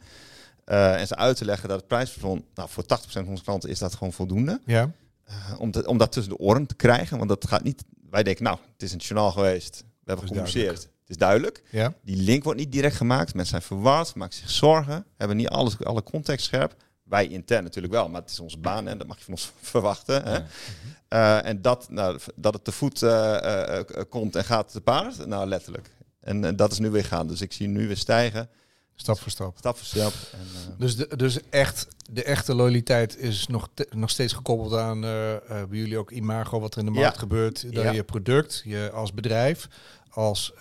Uh, 0.66 1.00
en 1.00 1.08
ze 1.08 1.16
uit 1.16 1.38
te 1.38 1.46
leggen 1.46 1.70
dat 1.70 1.78
het 1.78 1.88
prijsplafond, 1.88 2.44
nou 2.54 2.70
voor 2.70 2.84
80% 2.84 2.88
van 3.08 3.28
onze 3.28 3.44
klanten 3.44 3.70
is 3.70 3.80
dat 3.80 3.96
gewoon 3.96 4.14
voldoende. 4.14 4.62
Ja. 4.66 4.92
Uh, 5.30 5.60
om, 5.60 5.72
te, 5.72 5.88
om 5.88 5.98
dat 5.98 6.12
tussen 6.12 6.34
de 6.34 6.40
oren 6.40 6.66
te 6.66 6.76
krijgen. 6.76 7.18
Want 7.18 7.30
dat 7.30 7.48
gaat 7.48 7.64
niet, 7.64 7.84
wij 8.10 8.24
denken 8.24 8.44
nou, 8.44 8.58
het 8.74 8.84
is 8.84 8.92
een 8.92 8.98
journaal 8.98 9.32
geweest. 9.32 9.80
We 9.80 9.86
hebben 10.12 10.28
gecommuniceerd. 10.28 10.82
Het 10.82 11.10
is 11.10 11.18
duidelijk. 11.18 11.64
Ja. 11.70 11.94
Die 12.04 12.16
link 12.16 12.44
wordt 12.44 12.60
niet 12.60 12.72
direct 12.72 12.96
gemaakt. 12.96 13.34
Mensen 13.34 13.62
zijn 13.62 13.62
verward, 13.62 14.16
maken 14.16 14.38
zich 14.38 14.50
zorgen. 14.52 15.06
Hebben 15.18 15.38
niet 15.38 15.48
alles, 15.48 15.84
alle 15.84 16.04
context 16.04 16.46
scherp. 16.46 16.76
Wij 17.06 17.28
intern 17.28 17.64
natuurlijk 17.64 17.93
wel, 17.93 18.10
maar 18.10 18.22
het 18.22 18.30
is 18.30 18.39
onze 18.39 18.58
baan 18.58 18.88
en 18.88 18.97
dat 18.97 19.08
mag 19.08 19.18
je 19.18 19.24
van 19.24 19.34
ons 19.34 19.51
verwachten. 19.72 20.24
Hè? 20.24 20.39
Uh, 21.10 21.45
en 21.45 21.62
dat, 21.62 21.89
nou, 21.89 22.20
dat 22.36 22.53
het 22.53 22.64
te 22.64 22.72
voet 22.72 23.01
uh, 23.01 23.10
uh, 23.41 23.80
komt 24.10 24.36
en 24.36 24.43
gaat 24.43 24.72
te 24.72 24.82
paard, 24.82 25.26
nou 25.26 25.47
letterlijk. 25.47 25.89
En 26.20 26.56
dat 26.56 26.72
is 26.72 26.80
nu 26.80 26.89
weer 26.89 27.06
gaan. 27.06 27.28
Dus 27.28 27.41
ik 27.41 27.53
zie 27.53 27.68
nu 27.68 27.88
weer 27.88 27.97
stijgen. 27.97 28.49
Stap 28.95 29.20
voor 29.20 29.32
stap. 29.32 29.58
Stap 29.58 29.78
voor 29.78 29.86
stap. 29.86 30.14
En, 30.32 30.76
dus 30.78 30.95
de, 30.95 31.16
dus 31.16 31.39
echt, 31.49 31.88
de 32.12 32.24
echte 32.24 32.56
loyaliteit 32.56 33.18
is 33.18 33.47
nog, 33.47 33.70
te, 33.74 33.88
nog 33.95 34.10
steeds 34.10 34.34
gekoppeld 34.34 34.74
aan 34.74 35.01
bij 35.01 35.68
jullie 35.70 35.97
ook 35.97 36.12
imago, 36.12 36.60
wat 36.60 36.74
er 36.74 36.80
in 36.80 36.86
de 36.86 36.91
markt 36.91 37.14
Ja. 37.14 37.20
gebeurt. 37.20 37.66
Ja. 37.70 37.91
je 37.91 38.03
product, 38.03 38.62
je 38.66 38.91
als 38.93 39.14
bedrijf, 39.14 39.68
als 40.10 40.53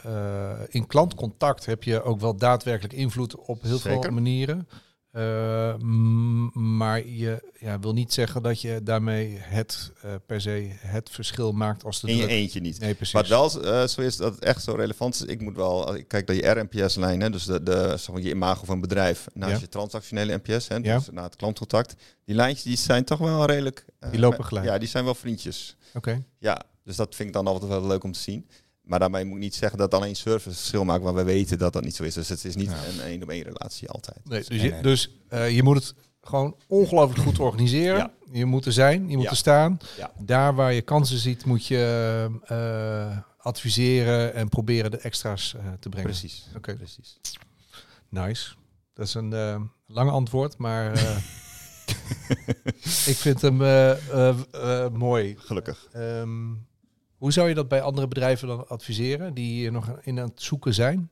in 0.68 0.86
klantcontact 0.86 1.66
heb 1.66 1.82
je 1.82 2.02
ook 2.02 2.20
wel 2.20 2.36
daadwerkelijk 2.36 2.94
invloed 2.94 3.34
op 3.34 3.62
heel 3.62 3.78
veel 3.78 3.92
Zeker. 3.92 4.12
manieren. 4.12 4.68
Uh, 5.16 5.74
m- 5.76 6.76
maar 6.76 7.06
je 7.06 7.52
ja, 7.58 7.78
wil 7.78 7.92
niet 7.92 8.12
zeggen 8.12 8.42
dat 8.42 8.60
je 8.60 8.80
daarmee 8.82 9.36
het 9.40 9.92
uh, 10.04 10.12
per 10.26 10.40
se 10.40 10.66
het 10.76 11.10
verschil 11.10 11.52
maakt 11.52 11.84
als 11.84 12.00
de 12.00 12.08
in 12.08 12.14
je 12.16 12.22
druk- 12.22 12.34
eentje 12.34 12.60
niet. 12.60 12.80
Nee, 12.80 12.94
precies. 12.94 13.14
Wat 13.14 13.28
wel 13.28 13.64
uh, 13.64 13.86
zo 13.86 14.00
is, 14.00 14.16
dat 14.16 14.34
het 14.34 14.44
echt 14.44 14.62
zo 14.62 14.72
relevant 14.72 15.14
is. 15.14 15.22
Ik 15.22 15.40
moet 15.40 15.56
wel, 15.56 15.94
ik 15.94 16.08
kijk 16.08 16.26
naar 16.26 16.36
je 16.36 16.48
RNPS-lijn, 16.50 17.20
hè, 17.20 17.30
dus 17.30 17.44
de, 17.44 17.62
de, 17.62 17.94
zeg 17.96 18.08
maar, 18.12 18.20
je 18.22 18.30
imago 18.30 18.64
van 18.64 18.74
een 18.74 18.80
bedrijf, 18.80 19.26
naast 19.34 19.52
Ja. 19.52 19.58
je 19.60 19.68
transactionele 19.68 20.40
NPS, 20.44 20.68
hè, 20.68 20.76
Ja. 20.76 20.98
dus 20.98 21.08
na 21.10 21.22
het 21.22 21.36
klantcontact. 21.36 21.94
Die 22.24 22.34
lijntjes 22.34 22.64
die 22.64 22.76
zijn 22.76 23.04
toch 23.04 23.18
wel 23.18 23.44
redelijk... 23.46 23.84
eh, 24.00 24.10
Die 24.10 24.20
lopen 24.20 24.44
gelijk. 24.44 24.66
Ja, 24.66 24.78
die 24.78 24.88
zijn 24.88 25.04
wel 25.04 25.14
vriendjes. 25.14 25.76
Oké. 25.94 26.22
Ja, 26.38 26.62
dus 26.84 26.96
dat 26.96 27.14
vind 27.14 27.28
ik 27.28 27.34
dan 27.34 27.46
altijd 27.46 27.70
wel 27.70 27.86
leuk 27.86 28.04
om 28.04 28.12
te 28.12 28.20
zien. 28.20 28.48
Maar 28.84 28.98
daarmee 28.98 29.24
moet 29.24 29.36
ik 29.36 29.42
niet 29.42 29.54
zeggen 29.54 29.78
dat 29.78 29.94
alleen 29.94 30.16
service 30.16 30.50
verschil 30.56 30.84
maakt, 30.84 31.02
maar 31.02 31.14
we 31.14 31.22
weten 31.22 31.58
dat 31.58 31.72
dat 31.72 31.84
niet 31.84 31.94
zo 31.96 32.02
is. 32.02 32.14
Dus 32.14 32.28
het 32.28 32.44
is 32.44 32.56
niet 32.56 32.70
Ja. 32.70 32.76
een 32.88 33.00
één 33.00 33.22
op 33.22 33.28
één 33.30 33.42
relatie 33.42 33.88
altijd. 33.88 34.16
Nee, 34.24 34.38
dus 34.38 34.48
Nee, 34.48 34.60
je, 34.74 34.80
dus 34.82 35.10
uh, 35.32 35.50
je 35.50 35.62
moet 35.62 35.76
het 35.76 35.94
gewoon 36.22 36.56
ongelooflijk 36.66 37.20
goed 37.22 37.38
organiseren. 37.38 37.96
Ja. 37.96 38.12
Je 38.32 38.44
moet 38.44 38.66
er 38.66 38.72
zijn, 38.72 39.08
je 39.08 39.14
moet 39.16 39.24
Ja. 39.24 39.30
er 39.30 39.36
staan. 39.36 39.78
Daar 40.18 40.54
waar 40.54 40.72
je 40.72 40.82
kansen 40.82 41.18
ziet, 41.18 41.44
moet 41.44 41.66
je 41.66 42.26
uh, 42.50 43.18
adviseren 43.38 44.34
en 44.34 44.48
proberen 44.48 44.90
de 44.90 44.96
extra's 44.98 45.54
uh, 45.56 45.60
te 45.80 45.88
brengen. 45.88 46.10
Precies. 46.10 46.46
Oké. 46.56 46.74
Precies. 46.76 47.18
Nice. 48.08 48.54
Dat 48.94 49.06
is 49.06 49.14
een 49.14 49.30
lang 49.86 50.10
antwoord, 50.10 50.58
maar 50.58 50.92
ik 53.12 53.16
vind 53.16 53.40
hem 53.42 53.56
mooi. 54.92 55.34
Gelukkig. 55.38 55.88
Um, 55.96 56.66
hoe 57.16 57.32
zou 57.32 57.48
je 57.48 57.54
dat 57.54 57.68
bij 57.68 57.82
andere 57.82 58.08
bedrijven 58.08 58.48
dan 58.48 58.68
adviseren 58.68 59.34
die 59.34 59.70
nog 59.70 59.98
in 60.02 60.18
aan 60.18 60.28
het 60.28 60.42
zoeken 60.42 60.74
zijn? 60.74 61.08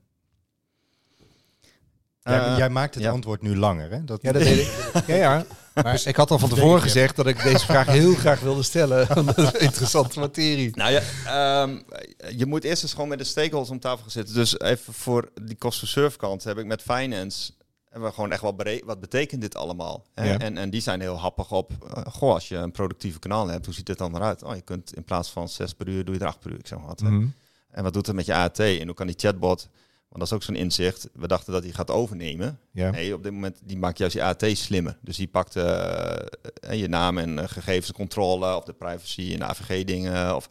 Jij, 2.22 2.38
Uh, 2.38 2.56
jij 2.56 2.68
maakt 2.68 2.94
het 2.94 3.04
ja. 3.04 3.10
antwoord 3.10 3.42
nu 3.42 3.56
langer, 3.56 3.90
hè? 3.90 4.04
Dat, 4.04 4.22
Ja, 4.22 4.32
dat 4.32 4.42
weet 4.42 4.58
ik. 4.58 4.72
Ja, 5.06 5.14
ja. 5.14 5.44
Maar 5.74 6.02
ik 6.04 6.16
had 6.16 6.30
al 6.30 6.38
van 6.38 6.48
tevoren 6.54 6.82
gezegd 6.82 7.16
dat 7.16 7.26
ik 7.26 7.42
deze 7.42 7.64
vraag 7.64 7.86
heel 7.86 8.14
graag 8.14 8.40
wilde 8.40 8.62
stellen. 8.62 9.06
Want 9.14 9.26
dat 9.26 9.38
is 9.38 9.52
een 9.52 9.60
interessante 9.60 10.18
materie. 10.18 10.76
Nou 10.76 10.92
ja, 10.92 11.02
ehm, 11.26 11.80
je 12.36 12.46
moet 12.46 12.64
eerst 12.64 12.82
eens 12.82 12.92
gewoon 12.92 13.08
met 13.08 13.18
de 13.18 13.24
stakeholders 13.24 13.70
om 13.70 13.80
tafel 13.80 13.98
gaan 14.00 14.10
zitten. 14.10 14.34
Dus 14.34 14.60
even 14.60 14.92
voor 14.92 15.30
die 15.42 15.58
cost-to-serve 15.58 16.18
kant 16.18 16.44
heb 16.44 16.58
ik 16.58 16.66
met 16.66 16.82
finance 16.82 17.52
hebben 17.92 18.08
we 18.08 18.14
gewoon 18.14 18.32
echt 18.32 18.42
wel 18.42 18.80
wat 18.84 19.00
betekent 19.00 19.40
dit 19.40 19.56
allemaal? 19.56 20.04
Ja. 20.14 20.38
En, 20.38 20.58
en 20.58 20.70
die 20.70 20.80
zijn 20.80 21.00
heel 21.00 21.18
happig 21.18 21.52
op, 21.52 21.72
uh, 21.96 22.04
goh, 22.12 22.32
als 22.32 22.48
je 22.48 22.56
een 22.56 22.70
productieve 22.70 23.18
kanaal 23.18 23.48
hebt, 23.48 23.64
hoe 23.64 23.74
ziet 23.74 23.86
dit 23.86 23.98
dan 23.98 24.16
eruit? 24.16 24.42
Oh, 24.42 24.54
je 24.54 24.60
kunt 24.60 24.94
in 24.94 25.04
plaats 25.04 25.30
van 25.30 25.48
zes 25.48 25.74
per 25.74 25.88
uur, 25.88 26.04
doe 26.04 26.14
je 26.14 26.20
er 26.20 26.26
acht 26.26 26.40
per 26.40 26.50
uur. 26.50 26.58
Ik 26.58 26.66
zeg 26.66 26.78
maar 26.78 26.86
wat. 26.86 27.00
Mm. 27.00 27.34
En 27.70 27.82
wat 27.82 27.92
doet 27.92 28.06
het 28.06 28.16
met 28.16 28.26
je 28.26 28.34
AT? 28.34 28.58
En 28.58 28.86
hoe 28.86 28.94
kan 28.94 29.06
die 29.06 29.18
chatbot, 29.18 29.68
want 30.08 30.18
dat 30.18 30.22
is 30.26 30.32
ook 30.32 30.42
zo'n 30.42 30.54
inzicht, 30.54 31.08
we 31.12 31.26
dachten 31.26 31.52
dat 31.52 31.62
hij 31.62 31.72
gaat 31.72 31.90
overnemen. 31.90 32.58
Ja. 32.70 32.90
Nee, 32.90 33.14
op 33.14 33.22
dit 33.22 33.32
moment 33.32 33.60
die 33.64 33.78
maakt 33.78 33.98
juist 33.98 34.14
je 34.14 34.22
AT 34.22 34.44
slimmer. 34.52 34.98
Dus 35.00 35.16
die 35.16 35.28
pakt 35.28 35.56
uh, 35.56 35.62
je 36.70 36.88
naam 36.88 37.18
en 37.18 37.38
uh, 37.38 37.44
gegevenscontrole 37.46 38.56
of 38.56 38.64
de 38.64 38.72
privacy 38.72 39.32
en 39.34 39.42
AVG 39.42 39.84
dingen. 39.84 40.36
Of 40.36 40.48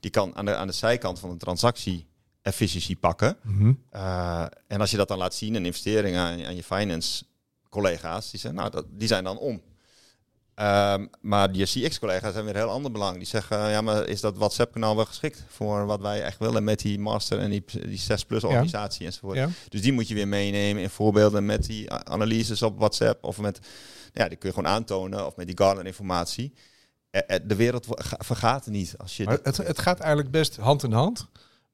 die 0.00 0.10
kan 0.10 0.36
aan 0.36 0.44
de, 0.44 0.54
aan 0.54 0.66
de 0.66 0.72
zijkant 0.72 1.18
van 1.18 1.30
de 1.30 1.36
transactie 1.36 2.07
efficiëntie 2.48 2.96
pakken. 2.96 3.36
Mm 3.42 3.58
-hmm. 3.58 3.82
uh, 3.92 4.46
en 4.66 4.80
als 4.80 4.90
je 4.90 4.96
dat 4.96 5.08
dan 5.08 5.18
laat 5.18 5.34
zien 5.34 5.54
in 5.54 5.64
investeringen 5.64 6.20
aan, 6.20 6.44
aan 6.44 6.56
je 6.56 6.62
finance 6.62 7.24
collega's, 7.68 8.30
die 8.30 8.40
zeggen, 8.40 8.60
nou, 8.60 8.70
dat, 8.70 8.84
die 8.90 9.08
zijn 9.08 9.24
dan 9.24 9.38
om. 9.38 9.62
Um, 10.60 11.10
maar 11.20 11.52
die 11.52 11.64
CX-collega's 11.64 12.34
hebben 12.34 12.44
weer 12.44 12.54
een 12.54 12.68
heel 12.68 12.76
ander 12.76 12.92
belang. 12.92 13.16
Die 13.16 13.26
zeggen, 13.26 13.58
uh, 13.58 13.70
ja, 13.70 13.80
maar 13.80 14.06
is 14.06 14.20
dat 14.20 14.36
WhatsApp-kanaal 14.36 14.96
wel 14.96 15.04
geschikt 15.04 15.44
voor 15.48 15.86
wat 15.86 16.00
wij 16.00 16.22
echt 16.22 16.38
willen 16.38 16.64
met 16.64 16.78
die 16.78 16.98
master 16.98 17.38
en 17.38 17.50
die, 17.50 17.64
die 17.66 18.00
6-plus 18.00 18.44
organisatie 18.44 19.00
ja. 19.00 19.06
enzovoort. 19.06 19.36
Ja. 19.36 19.48
Dus 19.68 19.82
die 19.82 19.92
moet 19.92 20.08
je 20.08 20.14
weer 20.14 20.28
meenemen 20.28 20.82
in 20.82 20.90
voorbeelden 20.90 21.46
met 21.46 21.66
die 21.66 21.92
analyses 21.92 22.62
op 22.62 22.78
WhatsApp 22.78 23.24
of 23.24 23.38
met, 23.38 23.58
ja, 24.12 24.28
die 24.28 24.38
kun 24.38 24.48
je 24.48 24.54
gewoon 24.54 24.70
aantonen 24.70 25.26
of 25.26 25.36
met 25.36 25.46
die 25.46 25.58
Gartner-informatie. 25.58 26.52
De 27.44 27.56
wereld 27.56 27.86
vergaat 28.18 28.66
er 28.66 28.70
niet. 28.70 28.94
Als 28.96 29.16
je 29.16 29.38
het, 29.42 29.56
het 29.56 29.78
gaat 29.78 29.98
eigenlijk 30.00 30.30
best 30.30 30.56
hand 30.56 30.82
in 30.82 30.92
hand. 30.92 31.28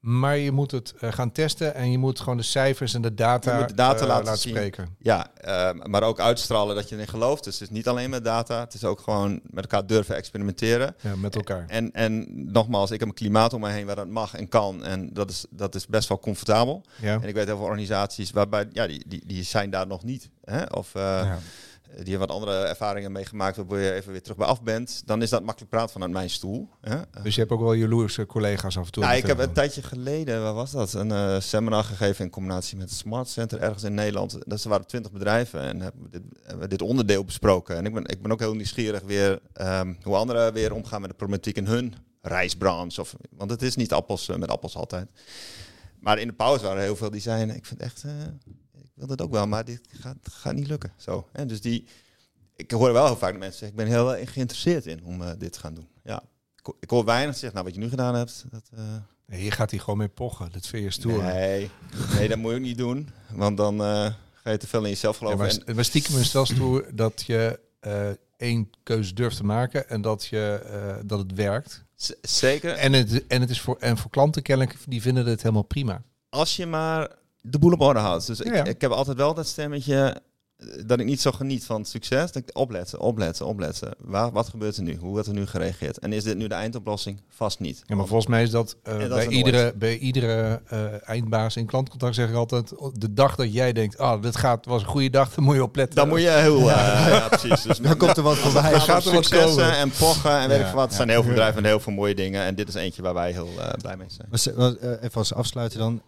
Maar 0.04 0.36
je 0.36 0.52
moet 0.52 0.70
het 0.70 0.94
uh, 1.00 1.12
gaan 1.12 1.32
testen 1.32 1.74
en 1.74 1.90
je 1.90 1.98
moet 1.98 2.20
gewoon 2.20 2.36
de 2.36 2.42
cijfers 2.42 2.94
en 2.94 3.02
de 3.02 3.14
data, 3.14 3.66
de 3.66 3.74
data 3.74 4.02
uh, 4.02 4.08
laten, 4.08 4.38
spreken. 4.38 4.96
Ja, 4.98 5.26
uh, 5.44 5.70
maar 5.82 6.02
ook 6.02 6.20
uitstralen 6.20 6.74
dat 6.74 6.88
je 6.88 6.94
erin 6.94 7.08
gelooft. 7.08 7.44
Dus 7.44 7.58
het 7.58 7.62
is 7.62 7.76
niet 7.76 7.88
alleen 7.88 8.10
met 8.10 8.24
data, 8.24 8.60
het 8.60 8.74
is 8.74 8.84
ook 8.84 9.00
gewoon 9.00 9.40
met 9.42 9.64
elkaar 9.64 9.86
durven 9.86 10.16
experimenteren. 10.16 10.96
Ja, 11.00 11.16
met 11.16 11.34
elkaar. 11.34 11.64
En, 11.68 11.92
en 11.92 12.26
nogmaals, 12.52 12.90
ik 12.90 13.00
heb 13.00 13.08
een 13.08 13.14
klimaat 13.14 13.52
om 13.52 13.60
me 13.60 13.70
heen 13.70 13.86
waar 13.86 13.96
dat 13.96 14.08
mag 14.08 14.34
en 14.34 14.48
kan. 14.48 14.84
En 14.84 15.12
dat 15.12 15.30
is, 15.30 15.46
dat 15.50 15.74
is 15.74 15.86
best 15.86 16.08
wel 16.08 16.18
comfortabel. 16.18 16.82
Ja. 17.00 17.12
En 17.12 17.28
ik 17.28 17.34
weet 17.34 17.46
heel 17.46 17.56
veel 17.56 17.66
organisaties 17.66 18.30
waarbij, 18.30 18.68
ja, 18.72 18.86
die, 18.86 19.04
die, 19.06 19.22
die 19.26 19.42
zijn 19.42 19.70
daar 19.70 19.86
nog 19.86 20.04
niet. 20.04 20.30
Hè? 20.44 20.62
Of 20.62 20.94
uh, 20.94 21.02
ja. 21.02 21.38
Die 22.02 22.18
wat 22.18 22.30
andere 22.30 22.64
ervaringen 22.64 23.12
meegemaakt 23.12 23.56
waarbij 23.56 23.82
je 23.82 23.92
even 23.92 24.12
weer 24.12 24.22
terug 24.22 24.36
bij 24.36 24.46
af 24.46 24.62
bent. 24.62 25.02
Dan 25.06 25.22
is 25.22 25.30
dat 25.30 25.42
makkelijk 25.42 25.70
praten 25.70 25.92
vanuit 25.92 26.12
mijn 26.12 26.30
stoel. 26.30 26.68
Hè? 26.80 26.96
Dus 27.22 27.34
je 27.34 27.40
hebt 27.40 27.52
ook 27.52 27.60
wel 27.60 27.72
jaloerse 27.72 28.26
collega's 28.26 28.76
af 28.76 28.86
en 28.86 28.92
toe. 28.92 29.02
Nou, 29.02 29.16
ik 29.16 29.26
heb 29.26 29.38
een 29.38 29.52
tijdje 29.52 29.82
geleden, 29.82 30.42
waar 30.42 30.54
was 30.54 30.70
dat? 30.70 30.92
Een 30.92 31.08
uh, 31.08 31.40
seminar 31.40 31.84
gegeven 31.84 32.24
in 32.24 32.30
combinatie 32.30 32.76
met 32.76 32.88
het 32.88 32.98
Smart 32.98 33.28
Center 33.28 33.60
ergens 33.60 33.82
in 33.82 33.94
Nederland. 33.94 34.38
Dat 34.46 34.62
waren 34.62 34.86
twintig 34.86 35.12
bedrijven 35.12 35.60
en 35.60 35.80
hebben 35.80 36.02
we 36.02 36.10
dit, 36.10 36.22
hebben 36.42 36.68
dit 36.68 36.82
onderdeel 36.82 37.24
besproken. 37.24 37.76
En 37.76 37.86
ik 37.86 37.94
ben, 37.94 38.06
ik 38.06 38.22
ben 38.22 38.32
ook 38.32 38.40
heel 38.40 38.54
nieuwsgierig 38.54 39.02
weer 39.02 39.40
um, 39.60 39.98
hoe 40.02 40.16
anderen 40.16 40.52
weer 40.52 40.72
omgaan 40.72 41.00
met 41.00 41.10
de 41.10 41.16
problematiek 41.16 41.56
in 41.56 41.66
hun 41.66 41.94
reisbranche. 42.22 43.00
Of, 43.00 43.16
want 43.30 43.50
het 43.50 43.62
is 43.62 43.76
niet 43.76 43.92
appels 43.92 44.28
uh, 44.28 44.36
met 44.36 44.48
appels 44.48 44.76
altijd. 44.76 45.08
Maar 46.00 46.18
in 46.18 46.26
de 46.26 46.32
pauze 46.32 46.62
waren 46.62 46.78
er 46.78 46.84
heel 46.84 46.96
veel 46.96 47.10
die 47.10 47.20
zeiden, 47.20 47.56
ik 47.56 47.66
vind 47.66 47.80
echt, 47.80 48.02
uh, 48.06 48.12
ik 48.44 48.56
wil 48.94 49.06
dit 49.06 49.22
ook 49.22 49.30
wel, 49.30 49.46
maar 49.46 49.64
dit 49.64 49.80
gaat, 50.00 50.16
gaat 50.22 50.54
niet 50.54 50.66
lukken. 50.66 50.92
Zo. 50.96 51.28
En 51.32 51.48
dus 51.48 51.60
die, 51.60 51.86
ik 52.56 52.70
hoor 52.70 52.92
wel 52.92 53.06
heel 53.06 53.16
vaak 53.16 53.32
de 53.32 53.38
mensen 53.38 53.58
zeggen, 53.58 53.78
ik 53.78 53.84
ben 53.84 53.94
heel 53.94 54.26
geïnteresseerd 54.26 54.86
in 54.86 55.04
om 55.04 55.20
uh, 55.20 55.30
dit 55.38 55.52
te 55.52 55.60
gaan 55.60 55.74
doen. 55.74 55.88
Ja, 56.04 56.22
ik, 56.56 56.74
ik 56.80 56.90
hoor 56.90 57.04
weinig 57.04 57.34
zeggen, 57.34 57.52
nou 57.52 57.64
wat 57.64 57.74
je 57.74 57.80
nu 57.80 57.88
gedaan 57.88 58.14
hebt, 58.14 58.44
dat... 58.50 58.70
Uh, 58.74 58.80
Nee, 59.26 59.44
je 59.44 59.50
gaat 59.50 59.70
hier 59.70 59.80
gewoon 59.80 59.98
mee 59.98 60.08
pochen. 60.08 60.52
Dat 60.52 60.66
vind 60.66 60.84
je 60.84 60.90
stoer. 60.90 61.22
Nee, 61.22 61.70
nee 62.16 62.28
dat 62.28 62.38
moet 62.38 62.50
je 62.50 62.56
ook 62.56 62.62
niet 62.62 62.78
doen. 62.78 63.08
Want 63.30 63.56
dan 63.56 63.74
uh, 63.74 64.12
ga 64.32 64.50
je 64.50 64.56
te 64.56 64.66
veel 64.66 64.82
in 64.82 64.88
jezelf 64.88 65.16
geloven. 65.16 65.48
Ja, 65.48 65.62
maar, 65.66 65.74
maar 65.74 65.84
stiekem 65.84 66.18
is 66.18 66.32
wel 66.32 66.46
stoer 66.46 66.90
dat 66.94 67.22
je 67.26 67.60
één 68.36 68.70
keuze 68.82 69.14
durft 69.14 69.36
te 69.36 69.44
maken 69.44 69.88
en 69.88 70.02
dat, 70.02 70.26
je, 70.26 71.00
dat 71.06 71.18
het 71.18 71.34
werkt. 71.34 71.84
Z 71.94 72.10
zeker. 72.22 72.72
En 72.72 72.92
het, 72.92 73.26
en 73.26 73.40
het 73.40 73.50
is 73.50 73.60
voor, 73.60 73.76
en 73.76 73.98
voor 73.98 74.10
klanten 74.10 74.42
kennelijk, 74.42 74.76
die 74.86 75.02
vinden 75.02 75.26
het 75.26 75.42
helemaal 75.42 75.62
prima. 75.62 76.02
Als 76.28 76.56
je 76.56 76.66
maar 76.66 77.10
de 77.46 77.58
boel 77.58 77.72
op 77.72 77.80
orde 77.80 78.00
houdt. 78.00 78.26
Dus 78.26 78.40
ik, 78.40 78.54
ja. 78.54 78.64
ik 78.64 78.80
heb 78.80 78.90
altijd 78.90 79.16
wel 79.16 79.34
dat 79.34 79.46
stemmetje 79.46 80.22
dat 80.86 81.00
ik 81.00 81.06
niet 81.06 81.20
zo 81.20 81.30
geniet 81.30 81.64
van 81.64 81.80
het 81.80 81.88
succes. 81.88 82.32
Dat 82.32 82.42
ik 82.48 82.56
opletten, 82.56 83.00
opletten, 83.00 83.46
opletten. 83.46 83.94
Waar, 83.98 84.32
wat 84.32 84.48
gebeurt 84.48 84.76
er 84.76 84.82
nu? 84.82 84.96
Hoe 84.96 85.10
wordt 85.10 85.26
er 85.26 85.34
nu 85.34 85.46
gereageerd? 85.46 85.98
En 85.98 86.12
is 86.12 86.24
dit 86.24 86.36
nu 86.36 86.46
de 86.46 86.54
eindoplossing? 86.54 87.20
Vast 87.28 87.60
niet. 87.60 87.82
Ja, 87.86 87.96
maar 87.96 88.06
volgens 88.06 88.28
mij 88.28 88.42
is 88.42 88.50
dat, 88.50 88.76
uh, 88.88 88.92
dat 88.92 89.02
is 89.02 89.08
bij, 89.08 89.24
er 89.24 89.30
iedere, 89.30 89.72
bij 89.76 89.98
iedere 89.98 90.60
uh, 90.72 91.08
eindbaas 91.08 91.56
in 91.56 91.66
klantcontact 91.66 92.14
zeg 92.14 92.28
ik 92.28 92.34
altijd, 92.34 92.72
de 92.92 93.14
dag 93.14 93.34
dat 93.34 93.52
jij 93.52 93.72
denkt, 93.72 93.98
ah, 93.98 94.22
dit 94.22 94.36
gaat, 94.36 94.66
was 94.66 94.82
een 94.82 94.88
goede 94.88 95.10
dag, 95.10 95.30
dan 95.34 95.44
moet 95.44 95.54
je 95.54 95.62
opletten. 95.62 95.96
Dan 95.96 96.08
moet 96.08 96.20
je 96.20 96.30
heel, 96.30 96.58
uh, 96.58 96.66
ja 97.08 97.28
precies. 97.28 97.62
Dus 97.62 97.78
Dan 97.84 97.96
komt 97.96 98.16
er 98.16 98.22
wat 98.22 98.36
voorbij. 98.36 98.70
Dan 98.70 98.80
gaat 98.80 99.04
er 99.04 99.12
wat 99.12 99.24
successen 99.24 99.62
komen. 99.62 99.76
en 99.76 99.90
pochen 99.90 100.38
en 100.38 100.48
weet 100.48 100.60
Ja, 100.60 100.66
ik 100.66 100.74
wat. 100.74 100.84
Er 100.84 100.90
ja. 100.90 100.96
zijn 100.96 101.08
heel 101.08 101.22
veel 101.22 101.30
bedrijven 101.30 101.62
met 101.62 101.70
heel 101.70 101.80
veel 101.80 101.92
mooie 101.92 102.14
dingen. 102.14 102.42
En 102.42 102.54
dit 102.54 102.68
is 102.68 102.74
eentje 102.74 103.02
waar 103.02 103.14
wij 103.14 103.32
heel 103.32 103.50
uh, 103.58 103.68
blij 103.80 103.96
mee 103.96 104.06
zijn. 104.10 104.28
Was, 104.30 104.46
was, 104.54 104.74
uh, 104.82 104.90
even 104.90 105.14
als 105.14 105.34
afsluiten 105.34 105.78
dan. 105.78 106.02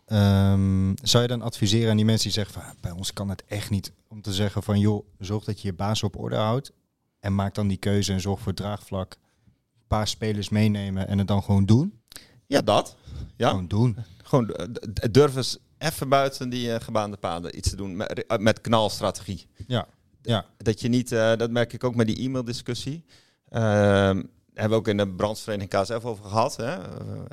Um, 0.52 0.94
zou 1.02 1.22
je 1.22 1.28
dan 1.28 1.42
adviseren 1.42 1.90
aan 1.90 1.96
die 1.96 2.04
mensen 2.04 2.24
die 2.24 2.32
zeggen 2.32 2.54
van, 2.54 2.62
bij 2.80 2.90
ons 2.90 3.12
kan 3.12 3.28
het 3.28 3.42
echt 3.48 3.70
niet. 3.70 3.92
Om 4.08 4.22
te 4.22 4.32
zeggen 4.32 4.45
van, 4.50 4.78
joh, 4.78 5.06
zorg 5.18 5.44
dat 5.44 5.60
je 5.60 5.68
je 5.68 5.74
baas 5.74 6.02
op 6.02 6.18
orde 6.18 6.36
houdt. 6.36 6.72
En 7.20 7.34
maak 7.34 7.54
dan 7.54 7.68
die 7.68 7.76
keuze 7.76 8.12
en 8.12 8.20
zorg 8.20 8.40
voor 8.40 8.54
draagvlak. 8.54 9.12
Een 9.12 9.86
paar 9.86 10.08
spelers 10.08 10.48
meenemen 10.48 11.08
en 11.08 11.18
het 11.18 11.28
dan 11.28 11.42
gewoon 11.42 11.64
doen. 11.64 12.00
Ja, 12.46 12.60
dat. 12.60 12.96
Ja. 13.36 13.48
Gewoon 13.48 13.68
doen. 13.68 13.96
Gewoon 14.22 14.50
eh, 14.50 14.66
durven 15.10 15.44
even 15.78 16.08
buiten 16.08 16.48
die 16.48 16.72
eh, 16.72 16.80
gebaande 16.80 17.16
paden 17.16 17.56
iets 17.56 17.70
te 17.70 17.76
doen 17.76 17.96
met, 17.96 18.26
eh, 18.26 18.38
met 18.38 18.60
knalstrategie. 18.60 19.46
Ja. 19.66 19.88
Ja. 20.22 20.46
Dat 20.56 20.80
je 20.80 20.88
niet, 20.88 21.08
dat 21.08 21.50
merk 21.50 21.72
ik 21.72 21.84
ook 21.84 21.94
met 21.94 22.06
die 22.06 22.18
e-maildiscussie. 22.18 23.04
Ehm 23.48 24.22
hebben 24.56 24.78
we 24.78 24.84
ook 24.84 24.88
in 24.88 24.96
de 24.96 25.08
brandvereniging 25.08 25.82
KSF 25.82 26.04
over 26.04 26.24
gehad. 26.24 26.56
Hè? 26.56 26.76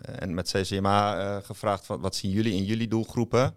En 0.01 0.33
met 0.33 0.51
CCMA 0.51 1.39
gevraagd, 1.39 1.85
van, 1.85 1.99
wat 2.01 2.15
zien 2.15 2.31
jullie 2.31 2.53
in 2.53 2.63
jullie 2.63 2.87
doelgroepen? 2.87 3.55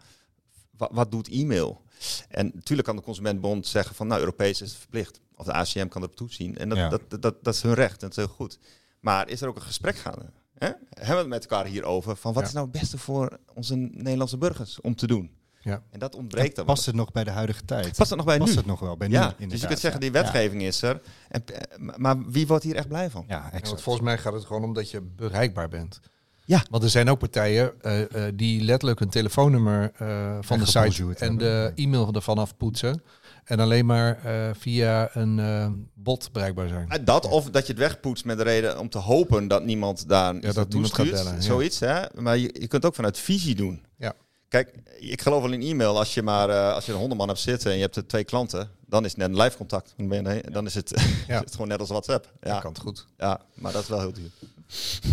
Wat, 0.76 0.90
wat 0.92 1.10
doet 1.10 1.28
e-mail? 1.28 1.82
En 2.28 2.50
natuurlijk 2.54 2.88
kan 2.88 2.96
de 2.96 3.02
Consumentenbond 3.02 3.66
zeggen 3.66 3.94
van, 3.94 4.06
nou, 4.06 4.20
Europees 4.20 4.62
is 4.62 4.68
het 4.70 4.78
verplicht. 4.78 5.20
Of 5.36 5.44
de 5.46 5.52
ACM 5.52 5.88
kan 5.88 6.02
erop 6.02 6.16
toezien. 6.16 6.58
En 6.58 6.68
dat, 6.68 6.78
Ja. 6.78 6.88
dat, 6.88 7.02
dat, 7.10 7.22
dat, 7.22 7.44
dat 7.44 7.54
is 7.54 7.62
hun 7.62 7.74
recht 7.74 7.92
en 7.92 8.08
dat 8.08 8.10
is 8.10 8.16
heel 8.16 8.34
goed. 8.34 8.58
Maar 9.00 9.28
is 9.28 9.40
er 9.40 9.48
ook 9.48 9.56
een 9.56 9.62
gesprek 9.62 9.96
gaande? 9.96 10.26
Hè? 10.58 10.66
Hebben 10.66 11.14
we 11.14 11.14
het 11.20 11.26
met 11.28 11.42
elkaar 11.46 11.66
hierover? 11.66 12.16
Van 12.16 12.32
wat 12.32 12.42
Ja. 12.42 12.48
is 12.48 12.54
nou 12.54 12.68
het 12.70 12.80
beste 12.80 12.98
voor 12.98 13.38
onze 13.54 13.74
Nederlandse 13.76 14.38
burgers 14.38 14.80
om 14.80 14.94
te 14.94 15.06
doen? 15.06 15.30
Ja. 15.60 15.82
En 15.90 15.98
dat 15.98 16.14
ontbreekt 16.14 16.56
dan. 16.56 16.64
Past 16.64 16.86
het 16.86 16.94
nog 16.94 17.12
bij 17.12 17.24
de 17.24 17.30
huidige 17.30 17.64
tijd? 17.64 17.96
Past 17.96 18.08
het 18.10 18.18
nog 18.18 18.26
bij 18.26 18.38
Past 18.38 18.50
nu? 18.50 18.56
het 18.56 18.66
nog 18.66 18.80
wel 18.80 18.96
bij 18.96 19.08
nu? 19.08 19.14
Ja, 19.14 19.34
dus 19.48 19.60
je 19.60 19.66
kunt 19.66 19.78
zeggen, 19.78 20.00
die 20.00 20.12
wetgeving 20.12 20.62
is 20.62 20.82
er. 20.82 21.00
En, 21.28 21.44
eh, 21.46 21.96
maar- 21.96 22.22
wie 22.30 22.46
wordt 22.46 22.64
hier 22.64 22.74
echt 22.76 22.88
blij 22.88 23.10
van? 23.10 23.24
Ja, 23.28 23.44
exact. 23.46 23.68
want 23.68 23.82
volgens 23.82 24.04
mij 24.04 24.18
gaat 24.18 24.32
het 24.32 24.44
gewoon 24.44 24.64
om 24.64 24.72
dat 24.74 24.90
je 24.90 25.00
bereikbaar 25.00 25.68
bent. 25.68 26.00
Ja. 26.46 26.64
Want 26.70 26.82
er 26.82 26.90
zijn 26.90 27.08
ook 27.10 27.18
partijen 27.18 27.72
eh, 27.82 28.26
eh, 28.26 28.32
die 28.34 28.62
letterlijk 28.62 29.00
een 29.00 29.08
telefoonnummer 29.08 29.92
eh, 29.96 30.36
van 30.40 30.58
En 30.58 30.64
de 30.64 30.70
site 30.70 31.02
en 31.02 31.16
hebben. 31.18 31.38
de 31.38 31.72
e-mail 31.74 32.12
ervan 32.12 32.38
afpoetsen. 32.38 33.02
En 33.44 33.60
alleen 33.60 33.86
maar 33.86 34.24
eh, 34.24 34.50
via 34.58 35.08
een 35.12 35.38
eh, 35.38 35.68
bot 35.94 36.28
bereikbaar 36.32 36.68
zijn. 36.68 37.04
Dat 37.04 37.28
of 37.28 37.50
dat 37.50 37.66
je 37.66 37.72
het 37.72 37.80
wegpoetst 37.82 38.24
met 38.24 38.36
de 38.36 38.42
reden 38.42 38.78
om 38.78 38.88
te 38.88 38.98
hopen 38.98 39.48
dat 39.48 39.64
niemand 39.64 40.08
daar 40.08 40.34
iets 40.34 40.44
dat 40.46 40.54
naartoe 40.54 40.80
niemand 40.80 40.94
gaat 40.94 41.06
stuurt. 41.06 41.22
bellen, 41.22 41.34
ja. 41.40 41.46
Zoiets, 41.46 41.80
hè? 41.80 42.02
Maar 42.14 42.36
je, 42.36 42.54
je 42.60 42.66
kunt 42.66 42.84
ook 42.84 42.94
vanuit 42.94 43.18
visie 43.18 43.54
doen. 43.54 43.84
Ja. 43.96 44.12
Kijk, 44.48 44.74
ik 44.98 45.20
geloof 45.22 45.42
wel 45.42 45.52
in 45.52 45.62
e-mail. 45.62 45.98
Als 45.98 46.14
je 46.14 46.22
maar 46.22 46.50
eh, 46.50 46.72
als 46.74 46.86
je 46.86 46.92
een 46.92 46.98
honderman 46.98 47.28
hebt 47.28 47.40
zitten 47.40 47.70
en 47.70 47.76
je 47.76 47.82
hebt 47.82 47.96
er 47.96 48.06
twee 48.06 48.24
klanten, 48.24 48.70
dan 48.86 49.04
is 49.04 49.10
het 49.10 49.18
net 49.20 49.28
een 49.28 49.42
live 49.42 49.56
contact. 49.56 49.94
Dan, 49.96 50.08
ben 50.08 50.34
je, 50.34 50.42
dan 50.50 50.66
is, 50.66 50.74
het, 50.74 50.90
Ja. 51.28 51.34
is 51.34 51.40
het 51.40 51.52
gewoon 51.52 51.68
net 51.68 51.80
als 51.80 51.88
WhatsApp. 51.88 52.32
Ja. 52.42 52.54
Ja, 52.54 52.60
kan 52.60 52.72
het 52.72 52.80
goed. 52.80 53.06
ja, 53.16 53.40
maar 53.54 53.72
dat 53.72 53.82
is 53.82 53.88
wel 53.88 54.00
heel 54.00 54.12
duur. 54.12 54.30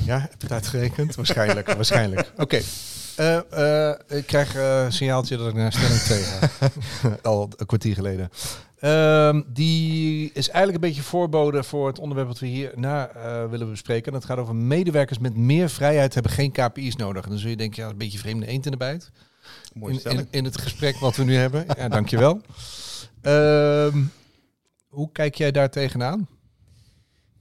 Ja, 0.06 0.20
heb 0.20 0.32
je 0.32 0.38
het 0.40 0.52
uitgerekend? 0.52 1.16
waarschijnlijk, 1.16 1.74
waarschijnlijk. 1.74 2.32
Oké. 2.38 2.62
Eh, 3.16 3.90
eh, 3.90 4.00
ik 4.08 4.26
krijg 4.26 4.56
eh, 4.56 4.84
een 4.84 4.94
signaaltje 4.94 5.38
dat 5.38 5.48
ik 5.48 5.54
naar 5.54 5.72
stelling 5.72 6.00
2 6.00 6.24
ga. 6.24 6.50
Al 7.30 7.50
een 7.56 7.66
kwartier 7.66 7.94
geleden. 7.94 8.30
Ehm, 8.80 9.42
die 9.48 10.32
is 10.34 10.50
eigenlijk 10.50 10.84
een 10.84 10.90
beetje 10.90 11.08
voorbode 11.08 11.64
voor 11.64 11.88
het 11.88 12.00
onderwerp 12.00 12.28
wat 12.28 12.40
we 12.40 12.48
hierna 12.48 13.12
willen 13.50 13.70
bespreken. 13.70 14.12
Dat 14.12 14.26
gaat 14.26 14.38
over 14.38 14.56
medewerkers 14.56 15.20
met 15.20 15.36
meer 15.36 15.70
vrijheid 15.70 16.14
hebben 16.14 16.32
geen 16.32 16.52
KPI's 16.52 16.96
nodig. 16.96 17.24
En 17.24 17.30
dan 17.30 17.40
zul 17.40 17.50
je 17.50 17.56
denken, 17.56 17.84
ja, 17.84 17.90
een 17.90 17.98
beetje 17.98 18.20
vreemde 18.20 18.46
eend 18.46 18.66
in 18.66 18.72
de 18.72 18.78
bijt. 18.78 19.12
Mooie 19.74 20.00
In, 20.04 20.18
in, 20.18 20.28
in 20.32 20.46
het 20.46 20.62
gesprek 20.62 20.96
wat 20.96 21.16
we 21.16 21.24
nu 21.24 21.36
hebben. 21.36 21.66
Ja, 21.78 21.88
dankjewel. 21.88 22.42
Ehm 23.22 23.98
hoe 24.94 25.12
kijk 25.12 25.36
jij 25.36 25.52
daar 25.52 25.70
tegenaan? 25.70 26.28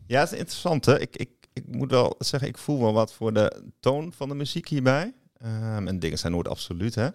Ja, 0.06 0.20
het 0.20 0.32
is 0.32 0.38
interessant. 0.38 0.84
Hè? 0.84 1.00
Ik, 1.00 1.16
ik, 1.16 1.30
ik 1.52 1.64
moet 1.66 1.90
wel 1.90 2.14
zeggen, 2.18 2.48
ik 2.48 2.58
voel 2.58 2.80
wel 2.80 2.92
wat 2.92 3.12
voor 3.12 3.32
de 3.32 3.62
toon 3.80 4.12
van 4.16 4.28
de 4.28 4.34
muziek 4.34 4.68
hierbij. 4.68 5.12
Ehm, 5.38 5.88
en 5.88 5.98
dingen 5.98 6.18
zijn 6.18 6.32
nooit 6.32 6.48
absoluut, 6.48 6.94
hè. 6.94 7.08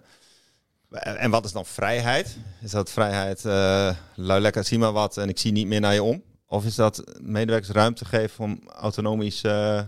En 0.90 1.16
en 1.16 1.30
wat 1.30 1.44
is 1.44 1.52
dan 1.52 1.66
vrijheid? 1.66 2.36
Is 2.62 2.70
dat 2.70 2.90
vrijheid, 2.90 3.44
eh 3.44 3.94
lui 4.14 4.40
lekker, 4.40 4.64
zie 4.64 4.78
maar 4.78 4.92
wat 4.92 5.16
en 5.16 5.28
ik 5.28 5.38
zie 5.38 5.52
niet 5.52 5.66
meer 5.66 5.80
naar 5.80 5.94
je 5.94 6.02
om? 6.02 6.22
Of 6.46 6.64
is 6.64 6.74
dat 6.74 7.02
medewerkers 7.20 7.70
ruimte 7.72 8.04
geven 8.04 8.44
om 8.44 8.60
autonomisch 8.66 9.42
eh, 9.42 9.82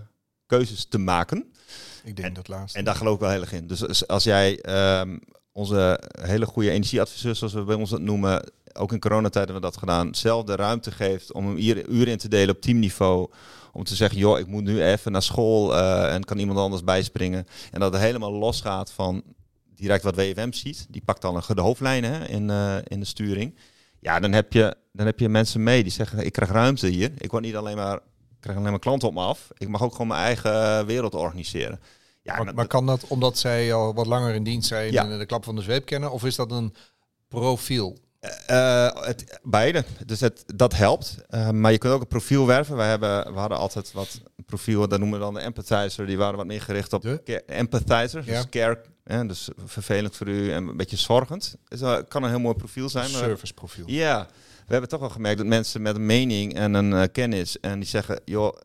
keuzes 0.47 0.85
te 0.85 0.99
maken? 0.99 1.53
Ik 2.05 2.17
denk 2.17 2.35
dat 2.35 2.49
laatste. 2.49 2.79
En 2.79 2.85
daar 2.85 2.95
geloof 2.95 3.15
ik 3.15 3.21
wel 3.21 3.31
heel 3.31 3.41
erg 3.41 3.53
in. 3.53 3.67
Dus 3.67 4.07
als- 4.07 4.25
jij 4.25 4.61
ehm, 4.61 5.19
onze 5.53 6.01
hele 6.23 6.47
goede 6.47 6.71
energieadviseurs, 6.71 7.39
zoals 7.39 7.55
we 7.55 7.63
bij 7.65 7.75
ons 7.77 7.91
dat 7.91 8.01
noemen, 8.01 8.51
ook 8.73 8.93
in 8.93 9.01
coronatijd 9.01 9.45
hebben 9.45 9.55
we 9.55 9.61
dat 9.71 9.77
gedaan, 9.77 10.15
zelf 10.15 10.45
de 10.45 10.55
ruimte 10.57 10.91
geeft 10.91 11.33
om 11.33 11.57
uur, 11.57 11.89
uur 11.89 12.09
in 12.09 12.19
te 12.19 12.29
delen 12.29 12.55
op 12.55 12.61
teamniveau. 12.61 13.31
Om 13.73 13.85
te 13.85 13.95
zeggen, 13.95 14.19
joh, 14.19 14.39
ik 14.39 14.47
moet 14.47 14.65
nu 14.65 14.83
even 14.85 15.13
naar 15.13 15.23
school 15.23 15.77
eh, 15.77 16.15
en 16.15 16.25
kan 16.25 16.39
iemand 16.39 16.59
anders 16.59 16.85
bijspringen. 16.85 17.47
En 17.71 17.81
dat 17.81 17.93
het 17.93 18.03
helemaal 18.03 18.33
losgaat 18.33 18.93
van 18.93 19.23
direct 19.75 20.03
wat 20.05 20.15
WFM 20.17 20.53
ziet. 20.53 20.87
Die 20.89 21.03
pakt 21.05 21.23
dan 21.23 21.37
een- 21.37 21.55
de 21.55 21.61
hoofdlijnen 21.61 22.13
hè, 22.13 22.27
in, 22.29 22.51
eh, 22.51 22.77
in 22.85 23.01
de 23.01 23.07
sturing. 23.07 23.55
Ja, 24.01 24.21
dan 24.21 24.33
heb, 24.33 24.53
je, 24.53 24.77
dan 24.93 25.07
heb 25.07 25.19
je 25.19 25.29
mensen 25.29 25.63
mee 25.63 25.83
die 25.83 25.93
zeggen, 25.93 26.25
ik 26.25 26.33
krijg 26.33 26.51
ruimte 26.51 26.87
hier. 26.87 27.11
Ik 27.19 27.31
word 27.31 27.43
niet 27.45 27.57
alleen 27.57 27.77
maar, 27.77 27.95
ik 27.97 28.41
krijg 28.41 28.59
alleen 28.59 28.71
maar 28.71 28.79
klanten 28.81 29.09
op 29.09 29.15
me 29.15 29.21
af. 29.21 29.49
Ik 29.59 29.69
mag 29.69 29.83
ook 29.83 29.93
gewoon 29.93 30.07
mijn 30.07 30.23
eigen 30.23 30.53
eh, 30.79 30.85
wereld 30.85 31.15
organiseren. 31.15 31.81
Ja, 32.23 32.43
maar, 32.55 32.67
kan 32.67 32.87
dat 32.87 33.05
omdat 33.09 33.39
zij 33.39 33.73
al 33.75 33.95
wat 33.95 34.07
langer 34.07 34.35
in 34.35 34.45
dienst 34.45 34.69
zijn 34.69 34.93
Ja. 34.93 35.05
en 35.11 35.19
de 35.19 35.27
klap 35.27 35.45
van 35.45 35.55
de 35.57 35.63
zweep 35.63 35.85
kennen? 35.85 36.11
Of 36.13 36.25
is 36.25 36.37
dat 36.37 36.51
een 36.53 36.75
profiel? 37.29 37.99
Het, 38.21 39.39
beide. 39.43 39.85
Dus 40.07 40.21
het, 40.21 40.45
dat 40.57 40.75
helpt. 40.75 41.17
Eh, 41.29 41.51
maar 41.51 41.73
je 41.73 41.79
kunt 41.79 41.93
ook 41.93 42.01
een 42.01 42.07
profiel 42.07 42.47
werven. 42.47 42.77
Wij 42.77 42.89
hebben, 42.89 43.33
we 43.33 43.39
hadden 43.39 43.59
altijd 43.59 43.93
wat 43.93 44.21
een 44.37 44.45
profiel, 44.45 44.89
dat 44.89 44.99
noemen 44.99 45.19
we 45.19 45.25
dan 45.25 45.35
de 45.35 45.41
empathizer. 45.41 46.07
Die 46.07 46.17
waren 46.19 46.37
wat 46.37 46.47
meer 46.47 46.61
gericht 46.63 46.93
op 46.93 47.03
care- 47.03 47.43
empathizer. 47.47 48.23
Ja. 48.27 48.33
Dus 48.43 48.49
care, 48.49 48.81
dus 49.27 49.49
vervelend 49.65 50.17
voor 50.17 50.29
u 50.29 50.53
en 50.53 50.67
een 50.69 50.77
beetje 50.77 50.97
zorgend. 50.97 51.57
Dus 51.69 51.81
kan 52.09 52.23
een 52.23 52.29
heel 52.31 52.41
mooi 52.41 52.55
profiel 52.55 52.89
zijn. 52.89 53.11
Maar 53.11 53.21
Service 53.21 53.55
profiel. 53.55 53.85
ja, 53.87 54.27
we 54.67 54.73
hebben 54.73 54.89
toch 54.91 55.01
wel 55.01 55.11
gemerkt 55.11 55.39
dat 55.39 55.47
mensen 55.47 55.83
met 55.83 55.95
een 55.95 56.07
mening 56.07 56.55
en 56.55 56.75
een 56.75 57.11
kennis 57.11 57.61
en 57.61 57.79
die 57.79 57.89
zeggen, 57.89 58.21
joh, 58.25 58.57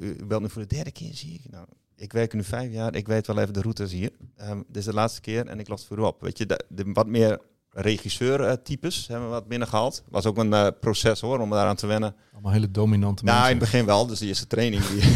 u 0.00 0.24
belt 0.26 0.42
nu 0.42 0.48
voor 0.50 0.62
de 0.62 0.74
derde 0.74 0.92
keer, 0.92 1.14
zie 1.14 1.34
ik. 1.44 1.50
Nou, 1.50 1.66
ik 1.96 2.12
werk 2.12 2.30
er 2.30 2.36
nu 2.36 2.44
vijf 2.44 2.72
jaar, 2.72 2.94
ik 2.94 3.06
weet 3.06 3.26
wel 3.26 3.38
even 3.38 3.52
de 3.52 3.60
routes 3.60 3.92
hier. 3.92 4.10
Ehm, 4.36 4.56
dit 4.56 4.76
is 4.76 4.84
de 4.84 4.92
laatste 4.94 5.20
keer 5.20 5.46
en 5.46 5.60
ik 5.60 5.68
los 5.68 5.86
voor 5.86 5.98
u 5.98 6.00
op. 6.00 6.20
Weet 6.20 6.38
je, 6.38 6.46
de, 6.46 6.64
de 6.68 6.84
wat 6.92 7.06
meer 7.06 7.38
regisseur-types 7.74 9.06
hebben 9.08 9.26
we 9.26 9.32
wat 9.34 9.48
binnengehaald. 9.48 10.02
Was 10.10 10.26
ook 10.26 10.38
een 10.38 10.52
eh, 10.52 10.66
proces 10.80 11.20
hoor, 11.20 11.38
om 11.38 11.50
daaraan 11.50 11.76
te 11.76 11.86
wennen. 11.86 12.14
Allemaal 12.32 12.52
hele 12.52 12.70
dominante 12.70 13.24
Nou, 13.24 13.36
in 13.36 13.42
mensen. 13.42 13.60
het 13.60 13.70
begin 13.70 13.86
wel, 13.86 14.06
dus 14.06 14.18
die 14.18 14.28
eerste 14.28 14.46
training. 14.46 14.82
Die 14.86 15.02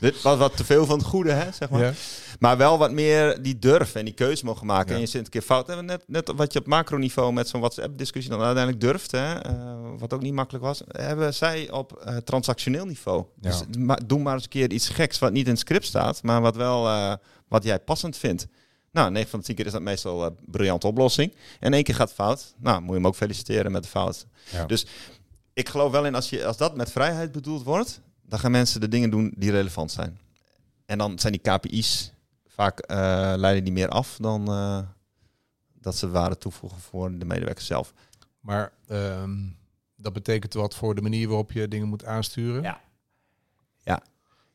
Dit 0.00 0.22
was 0.22 0.38
wat 0.38 0.56
te 0.56 0.64
veel 0.64 0.86
van 0.86 0.98
het 0.98 1.06
goede, 1.06 1.32
hè, 1.32 1.52
zeg 1.52 1.70
maar. 1.70 1.80
Ja. 1.80 1.92
Maar 2.38 2.56
wel 2.56 2.78
wat 2.78 2.92
meer 2.92 3.42
die 3.42 3.58
durf 3.58 3.94
en 3.94 4.04
die 4.04 4.14
keuze 4.14 4.44
mogen 4.44 4.66
maken. 4.66 4.88
Ja. 4.88 4.94
En 4.94 5.00
je 5.00 5.06
zit 5.06 5.24
een 5.24 5.30
keer 5.30 5.42
fout. 5.42 5.68
En 5.68 5.84
net, 5.84 6.04
net 6.06 6.32
wat 6.36 6.52
je 6.52 6.58
op 6.58 6.66
macroniveau 6.66 7.32
met 7.32 7.48
zo'n 7.48 7.60
WhatsApp-discussie 7.60 8.30
dan 8.32 8.40
uiteindelijk 8.42 8.84
durft, 8.84 9.10
hè, 9.10 9.34
eh, 9.34 9.52
wat 9.98 10.12
ook 10.12 10.22
niet 10.22 10.32
makkelijk 10.34 10.64
was, 10.64 10.82
hebben 10.88 11.34
zij 11.34 11.70
op 11.70 11.92
eh, 11.92 12.16
transactioneel 12.16 12.86
niveau. 12.86 13.24
Ja. 13.40 13.50
Dus 13.50 13.62
ma- 13.78 13.98
doe 14.06 14.18
maar 14.18 14.34
eens 14.34 14.42
een 14.42 14.48
keer 14.48 14.70
iets 14.72 14.88
geks 14.88 15.18
wat 15.18 15.32
niet 15.32 15.44
in 15.46 15.50
het 15.52 15.60
script 15.60 15.86
staat, 15.86 16.22
maar 16.22 16.40
wat 16.40 16.56
wel 16.56 17.08
wat 17.48 17.64
jij 17.64 17.78
passend 17.78 18.16
vindt. 18.16 18.46
Nou, 18.94 19.10
9 19.10 19.30
van 19.30 19.38
de 19.38 19.44
10 19.44 19.54
keer 19.54 19.66
is 19.66 19.72
dat 19.72 19.82
meestal 19.82 20.24
een 20.24 20.36
briljante 20.46 20.86
oplossing. 20.86 21.34
En 21.60 21.72
één 21.72 21.82
keer 21.82 21.94
gaat 21.94 22.08
het 22.08 22.16
fout. 22.16 22.54
Nou, 22.58 22.80
moet 22.80 22.88
je 22.88 22.94
hem 22.94 23.06
ook 23.06 23.14
feliciteren 23.16 23.72
met 23.72 23.82
de 23.82 23.88
fout. 23.88 24.26
Ja. 24.50 24.66
Dus 24.66 24.86
ik 25.52 25.68
geloof 25.68 25.92
wel 25.92 26.06
in 26.06 26.14
als, 26.14 26.30
je, 26.30 26.46
als 26.46 26.56
dat 26.56 26.76
met 26.76 26.92
vrijheid 26.92 27.32
bedoeld 27.32 27.62
wordt, 27.62 28.00
dan 28.22 28.38
gaan 28.38 28.50
mensen 28.50 28.80
de 28.80 28.88
dingen 28.88 29.10
doen 29.10 29.32
die 29.36 29.50
relevant 29.50 29.92
zijn. 29.92 30.18
En 30.86 30.98
dan 30.98 31.18
zijn 31.18 31.32
die 31.32 31.42
KPI's 31.52 32.12
vaak 32.46 32.78
eh, 32.78 32.96
leiden 33.36 33.64
die 33.64 33.72
meer 33.72 33.88
af 33.88 34.16
dan 34.20 34.48
eh, 34.48 34.78
dat 35.80 35.96
ze 35.96 36.10
waarde 36.10 36.38
toevoegen 36.38 36.80
voor 36.80 37.18
de 37.18 37.24
medewerker 37.24 37.64
zelf. 37.64 37.92
Maar 38.40 38.72
ehm, 38.86 39.36
dat 39.96 40.12
betekent 40.12 40.54
wat 40.54 40.74
voor 40.74 40.94
de 40.94 41.02
manier 41.02 41.28
waarop 41.28 41.52
je 41.52 41.68
dingen 41.68 41.88
moet 41.88 42.04
aansturen. 42.04 42.62
Ja. 42.62 42.80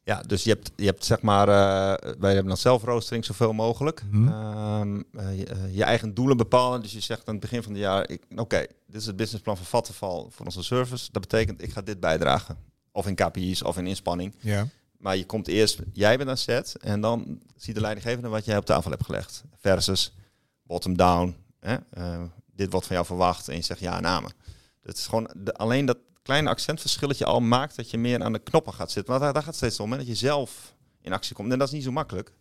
Ja, 0.10 0.22
dus 0.28 0.44
je 0.44 0.50
hebt, 0.50 0.72
je 0.76 0.86
hebt 0.86 1.06
zeg 1.06 1.22
maar, 1.22 1.48
eh, 1.48 2.12
wij 2.20 2.34
hebben 2.34 2.48
dan 2.48 2.58
zelfroostering 2.58 3.26
zoveel 3.26 3.54
mogelijk. 3.54 4.04
Mhm. 4.12 4.28
Ehm, 4.28 5.02
eh, 5.14 5.38
je, 5.38 5.46
eh, 5.46 5.76
je 5.76 5.84
eigen 5.84 6.14
doelen 6.14 6.38
bepalen. 6.38 6.82
Dus 6.82 6.92
je 6.92 7.00
zegt 7.00 7.28
aan 7.28 7.34
het 7.34 7.42
begin 7.42 7.64
van 7.64 7.72
het 7.72 7.82
jaar, 7.82 8.10
oké, 8.36 8.66
dit 8.88 9.02
is 9.02 9.06
het 9.06 9.16
businessplan 9.16 9.58
van 9.58 9.66
Vattenval 9.66 10.30
voor 10.32 10.46
onze 10.46 10.64
service. 10.64 11.10
Dat 11.12 11.22
betekent, 11.22 11.64
ik 11.64 11.72
ga 11.72 11.82
dit 11.82 12.00
bijdragen. 12.00 12.58
Of 12.92 13.08
in 13.08 13.16
KPI's 13.16 13.62
of 13.62 13.78
in 13.78 13.88
inspanning. 13.88 14.36
Ja. 14.40 14.68
Maar 14.98 15.18
je 15.18 15.26
komt 15.26 15.48
eerst, 15.48 15.80
jij 15.94 16.18
bent 16.18 16.30
aan 16.30 16.38
set 16.38 16.76
en 16.78 17.02
dan 17.02 17.40
ziet 17.56 17.76
de 17.76 17.82
leidinggevende 17.82 18.30
wat 18.30 18.46
jij 18.46 18.58
op 18.58 18.66
tafel 18.66 18.92
hebt 18.92 19.06
gelegd. 19.06 19.44
Versus 19.58 20.14
bottom 20.64 20.98
down. 20.98 21.36
Hè? 21.60 21.78
eh, 21.90 22.22
dit 22.56 22.72
wordt 22.72 22.86
van 22.88 22.96
jou 22.96 23.08
verwacht 23.08 23.48
en 23.48 23.56
je 23.56 23.62
zegt 23.62 23.80
ja 23.80 23.98
en 23.98 24.06
amen. 24.06 24.32
Het 24.82 24.98
is 24.98 25.08
gewoon 25.08 25.30
de, 25.38 25.54
alleen 25.54 25.86
dat 25.86 25.98
kleine 26.30 26.50
accentverschilletje 26.50 27.26
al 27.26 27.40
maakt 27.40 27.76
dat 27.76 27.90
je 27.90 27.98
meer 27.98 28.24
aan 28.24 28.34
de 28.34 28.40
knoppen 28.40 28.74
gaat 28.74 28.92
zitten. 28.92 29.12
Want 29.12 29.24
daar, 29.24 29.34
daar 29.34 29.44
gaat 29.44 29.52
het 29.52 29.64
steeds 29.64 29.80
om, 29.80 29.92
hè? 29.92 29.98
dat 29.98 30.08
je 30.08 30.16
zelf 30.16 30.76
in 31.02 31.14
actie 31.14 31.36
komt. 31.36 31.52
En 31.52 31.60
dat 31.60 31.68
is 31.68 31.74
niet 31.74 31.84
zo 31.84 31.92
makkelijk. 31.92 32.34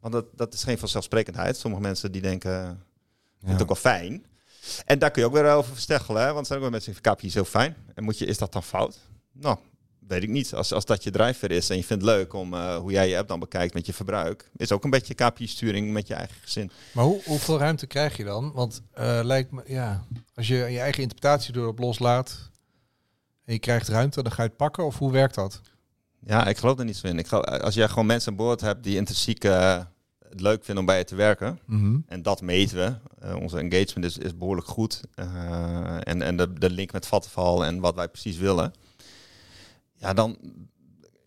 Want 0.00 0.12
dat, 0.12 0.24
dat 0.34 0.54
is 0.54 0.64
geen 0.64 0.78
vanzelfsprekendheid. 0.78 1.56
Sommige 1.56 1.82
mensen 1.82 2.12
die 2.12 2.22
denken, 2.22 2.82
vind 3.38 3.52
het 3.52 3.62
ook 3.62 3.68
wel 3.68 3.92
fijn. 3.92 4.26
En 4.84 4.98
daar 4.98 5.10
kun 5.10 5.22
je 5.22 5.28
ook 5.28 5.34
weer 5.34 5.52
over 5.52 5.72
versteggelen. 5.72 6.22
Hè? 6.22 6.32
Want 6.32 6.46
zijn 6.46 6.58
ook 6.58 6.64
wel 6.64 6.72
mensen 6.72 6.92
die 6.92 7.00
zeggen, 7.04 7.26
is 7.26 7.34
heel 7.34 7.44
fijn. 7.44 7.76
En 7.94 8.04
moet 8.04 8.18
je, 8.18 8.26
is 8.26 8.38
dat 8.38 8.52
dan 8.52 8.62
fout? 8.62 8.98
Nou, 9.32 9.58
weet 9.98 10.22
ik 10.22 10.28
niet. 10.28 10.54
Als, 10.54 10.72
als 10.72 10.84
dat 10.84 11.02
je 11.02 11.10
drijfveer 11.10 11.50
is 11.50 11.70
en 11.70 11.76
je 11.76 11.84
vindt 11.84 12.04
het 12.04 12.12
leuk 12.12 12.32
om 12.32 12.54
eh, 12.54 12.76
hoe 12.76 12.92
jij 12.92 13.08
je 13.08 13.18
app 13.18 13.28
dan 13.28 13.40
bekijkt 13.40 13.74
met 13.74 13.86
je 13.86 13.92
verbruik, 13.92 14.50
is 14.56 14.72
ook 14.72 14.84
een 14.84 14.90
beetje 14.90 15.14
KPI-sturing 15.14 15.92
met 15.92 16.06
je 16.06 16.14
eigen 16.14 16.36
gezin. 16.40 16.70
Maar 16.92 17.04
hoe, 17.04 17.20
hoeveel 17.24 17.58
ruimte 17.58 17.86
krijg 17.86 18.16
je 18.16 18.24
dan? 18.24 18.52
Want 18.52 18.82
eh, 18.92 19.20
lijkt 19.22 19.50
me, 19.50 19.62
ja, 19.66 20.04
als 20.34 20.48
je 20.48 20.56
je 20.56 20.80
eigen 20.80 21.02
interpretatie 21.02 21.56
erop 21.56 21.78
loslaat 21.78 22.47
en 23.48 23.54
je 23.54 23.60
krijgt 23.60 23.88
ruimte, 23.88 24.22
dan 24.22 24.32
ga 24.32 24.42
je 24.42 24.48
het 24.48 24.56
pakken. 24.56 24.84
Of 24.84 24.98
hoe 24.98 25.12
werkt 25.12 25.34
dat? 25.34 25.60
Ja, 26.20 26.46
ik 26.46 26.56
geloof 26.58 26.78
er 26.78 26.84
niet 26.84 26.96
zo 26.96 27.06
in. 27.06 27.18
Ik 27.18 27.26
geloof, 27.26 27.44
als 27.44 27.74
jij 27.74 27.88
gewoon 27.88 28.06
mensen 28.06 28.30
aan 28.30 28.36
boord 28.36 28.60
hebt 28.60 28.84
die 28.84 28.96
intrinsiek 28.96 29.44
eh, 29.44 29.78
het 30.28 30.40
leuk 30.40 30.64
vinden 30.64 30.78
om 30.78 30.86
bij 30.86 30.98
je 30.98 31.04
te 31.04 31.14
werken, 31.14 31.58
Mhm. 31.64 31.98
en 32.06 32.22
dat 32.22 32.40
meten 32.40 32.76
we. 32.76 32.94
Eh, 33.26 33.36
onze 33.36 33.58
engagement 33.58 34.04
is, 34.04 34.18
is 34.18 34.36
behoorlijk 34.36 34.66
goed. 34.66 35.00
Eh, 35.14 35.94
en 36.02 36.22
en 36.22 36.36
de, 36.36 36.52
de 36.52 36.70
link 36.70 36.92
met 36.92 37.06
Vattenval 37.06 37.64
en 37.64 37.80
wat 37.80 37.94
wij 37.94 38.08
precies 38.08 38.36
willen. 38.36 38.72
Ja, 39.94 40.12
dan, 40.12 40.36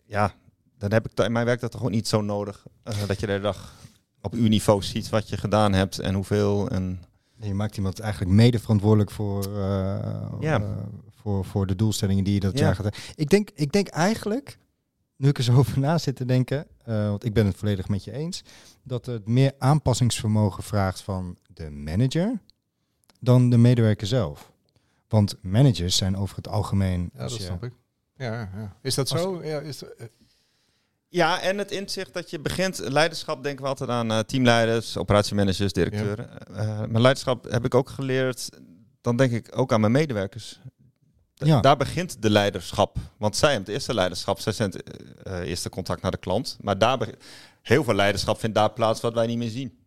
ja, 0.06 0.34
dan 0.78 0.92
heb 0.92 1.06
ik 1.08 1.18
in 1.24 1.32
mijn 1.32 1.46
werk 1.46 1.60
dat 1.60 1.70
toch 1.70 1.80
gewoon 1.80 1.94
niet 1.96 2.08
zo 2.08 2.20
nodig. 2.20 2.66
eh, 2.82 2.94
dat 3.06 3.20
je 3.20 3.26
de 3.26 3.32
hele 3.32 3.44
dag 3.44 3.74
op 4.20 4.32
uw 4.32 4.48
niveau 4.48 4.82
ziet 4.82 5.08
wat 5.08 5.28
je 5.28 5.36
gedaan 5.36 5.72
hebt 5.72 5.98
en 5.98 6.14
hoeveel. 6.14 6.68
En, 6.68 7.00
Je 7.40 7.54
maakt 7.54 7.76
iemand 7.76 8.00
eigenlijk 8.00 8.32
mede 8.32 8.58
verantwoordelijk 8.58 9.10
voor, 9.10 9.44
eh, 9.56 10.32
Ja. 10.40 10.62
Voor, 11.22 11.44
voor 11.44 11.66
de 11.66 11.76
doelstellingen 11.76 12.24
die 12.24 12.34
je 12.34 12.40
dat 12.40 12.58
Ja. 12.58 12.64
jaar 12.64 12.74
gaat. 12.74 12.96
Ik 13.14 13.28
denk, 13.30 13.50
ik 13.54 13.72
denk 13.72 13.88
eigenlijk, 13.88 14.58
nu 15.16 15.28
ik 15.28 15.38
er 15.38 15.44
zo 15.44 15.56
over 15.58 15.78
na 15.78 15.98
zit 15.98 16.16
te 16.16 16.24
denken, 16.24 16.66
eh, 16.84 17.08
want 17.08 17.24
ik 17.24 17.32
ben 17.34 17.46
het 17.46 17.56
volledig 17.56 17.88
met 17.88 18.04
je 18.04 18.12
eens, 18.12 18.42
dat 18.82 19.06
het 19.06 19.26
meer 19.28 19.52
aanpassingsvermogen 19.58 20.62
vraagt 20.62 21.00
van 21.00 21.38
de 21.54 21.70
manager 21.70 22.40
dan 23.20 23.50
de 23.50 23.56
medewerker 23.56 24.06
zelf. 24.06 24.52
Want 25.08 25.36
managers 25.42 25.96
zijn 25.96 26.16
over 26.16 26.36
het 26.36 26.48
algemeen. 26.48 27.10
Ja, 27.14 27.18
dat 27.20 27.36
je- 27.36 27.42
snap 27.42 27.64
ik. 27.64 27.72
Ja, 28.16 28.32
ja. 28.54 28.76
Is 28.82 28.94
dat 28.94 29.10
Als- 29.12 29.20
zo? 29.20 29.44
Ja, 29.44 29.58
is 29.60 29.82
eh, 29.82 30.06
ja, 31.08 31.40
en 31.40 31.58
het 31.58 31.70
inzicht 31.70 32.14
dat 32.14 32.30
je 32.30 32.40
begint, 32.40 32.78
leiderschap 32.78 33.42
denken 33.42 33.62
we 33.62 33.68
altijd 33.68 33.90
aan 33.90 34.10
eh, 34.10 34.18
teamleiders, 34.18 34.96
operatiemanagers, 34.96 35.72
directeuren. 35.72 36.46
Eh, 36.56 36.78
maar 36.86 37.00
leiderschap 37.00 37.44
heb 37.50 37.64
ik 37.64 37.74
ook 37.74 37.88
geleerd, 37.88 38.48
dan 39.00 39.16
denk 39.16 39.32
ik 39.32 39.58
ook 39.58 39.72
aan 39.72 39.80
mijn 39.80 39.92
medewerkers. 39.92 40.60
Ja. 41.44 41.60
Daar 41.60 41.76
begint 41.76 42.22
de 42.22 42.30
leiderschap. 42.30 42.96
Want 43.16 43.36
zij 43.36 43.48
hebben 43.48 43.66
het 43.66 43.74
eerste 43.76 43.94
leiderschap. 43.94 44.40
Zij 44.40 44.52
zijn 44.52 44.70
het 44.70 44.82
eh, 45.22 45.38
eerste 45.38 45.68
contact 45.68 46.02
naar 46.02 46.10
de 46.10 46.16
klant. 46.16 46.56
Maar 46.60 46.78
daar 46.78 47.08
heel 47.62 47.84
veel 47.84 47.94
leiderschap 47.94 48.38
vindt 48.40 48.56
daar 48.56 48.70
plaats 48.72 49.00
wat 49.00 49.14
wij 49.14 49.26
niet 49.26 49.38
meer 49.38 49.50
zien. 49.50 49.80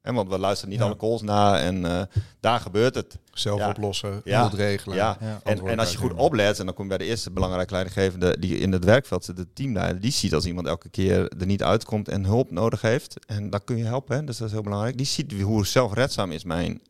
En 0.00 0.14
want 0.14 0.28
we 0.28 0.38
luisteren 0.38 0.70
niet 0.70 0.78
Ja. 0.80 0.84
alle 0.86 0.96
calls 0.96 1.22
na 1.22 1.58
en 1.60 1.84
eh, 1.86 2.02
daar 2.40 2.60
gebeurt 2.60 2.94
het. 2.94 3.18
zelf 3.32 3.58
Ja. 3.58 3.68
oplossen, 3.68 4.20
Ja. 4.24 4.42
goed 4.48 4.58
regelen. 4.58 4.96
Ja. 4.96 5.18
En, 5.44 5.66
en 5.66 5.78
als 5.78 5.92
je 5.92 5.98
goed 5.98 6.12
oplet, 6.14 6.58
en 6.58 6.64
dan 6.66 6.74
kom 6.74 6.82
je 6.84 6.88
bij 6.88 6.98
de 6.98 7.04
eerste 7.04 7.30
belangrijke 7.30 7.72
leidinggevende 7.72 8.36
die 8.38 8.58
in 8.58 8.72
het 8.72 8.84
werkveld 8.84 9.24
zit, 9.24 9.36
de 9.36 9.52
teamleider, 9.52 10.00
die 10.00 10.10
ziet 10.12 10.34
als 10.34 10.44
iemand 10.46 10.66
elke 10.66 10.88
keer 10.88 11.28
er 11.38 11.46
niet 11.46 11.62
uitkomt 11.62 12.08
en 12.08 12.24
hulp 12.24 12.50
nodig 12.50 12.80
heeft. 12.80 13.26
En 13.26 13.50
dan 13.50 13.64
kun 13.64 13.76
je 13.76 13.84
helpen, 13.84 14.16
hè? 14.16 14.24
dus 14.24 14.36
dat 14.36 14.46
is 14.46 14.52
heel 14.52 14.62
belangrijk. 14.62 14.96
Die 14.96 15.06
ziet 15.06 15.32
hoe 15.40 15.66
zelfredzaam 15.66 16.32
is 16.32 16.44
mijn 16.44 16.80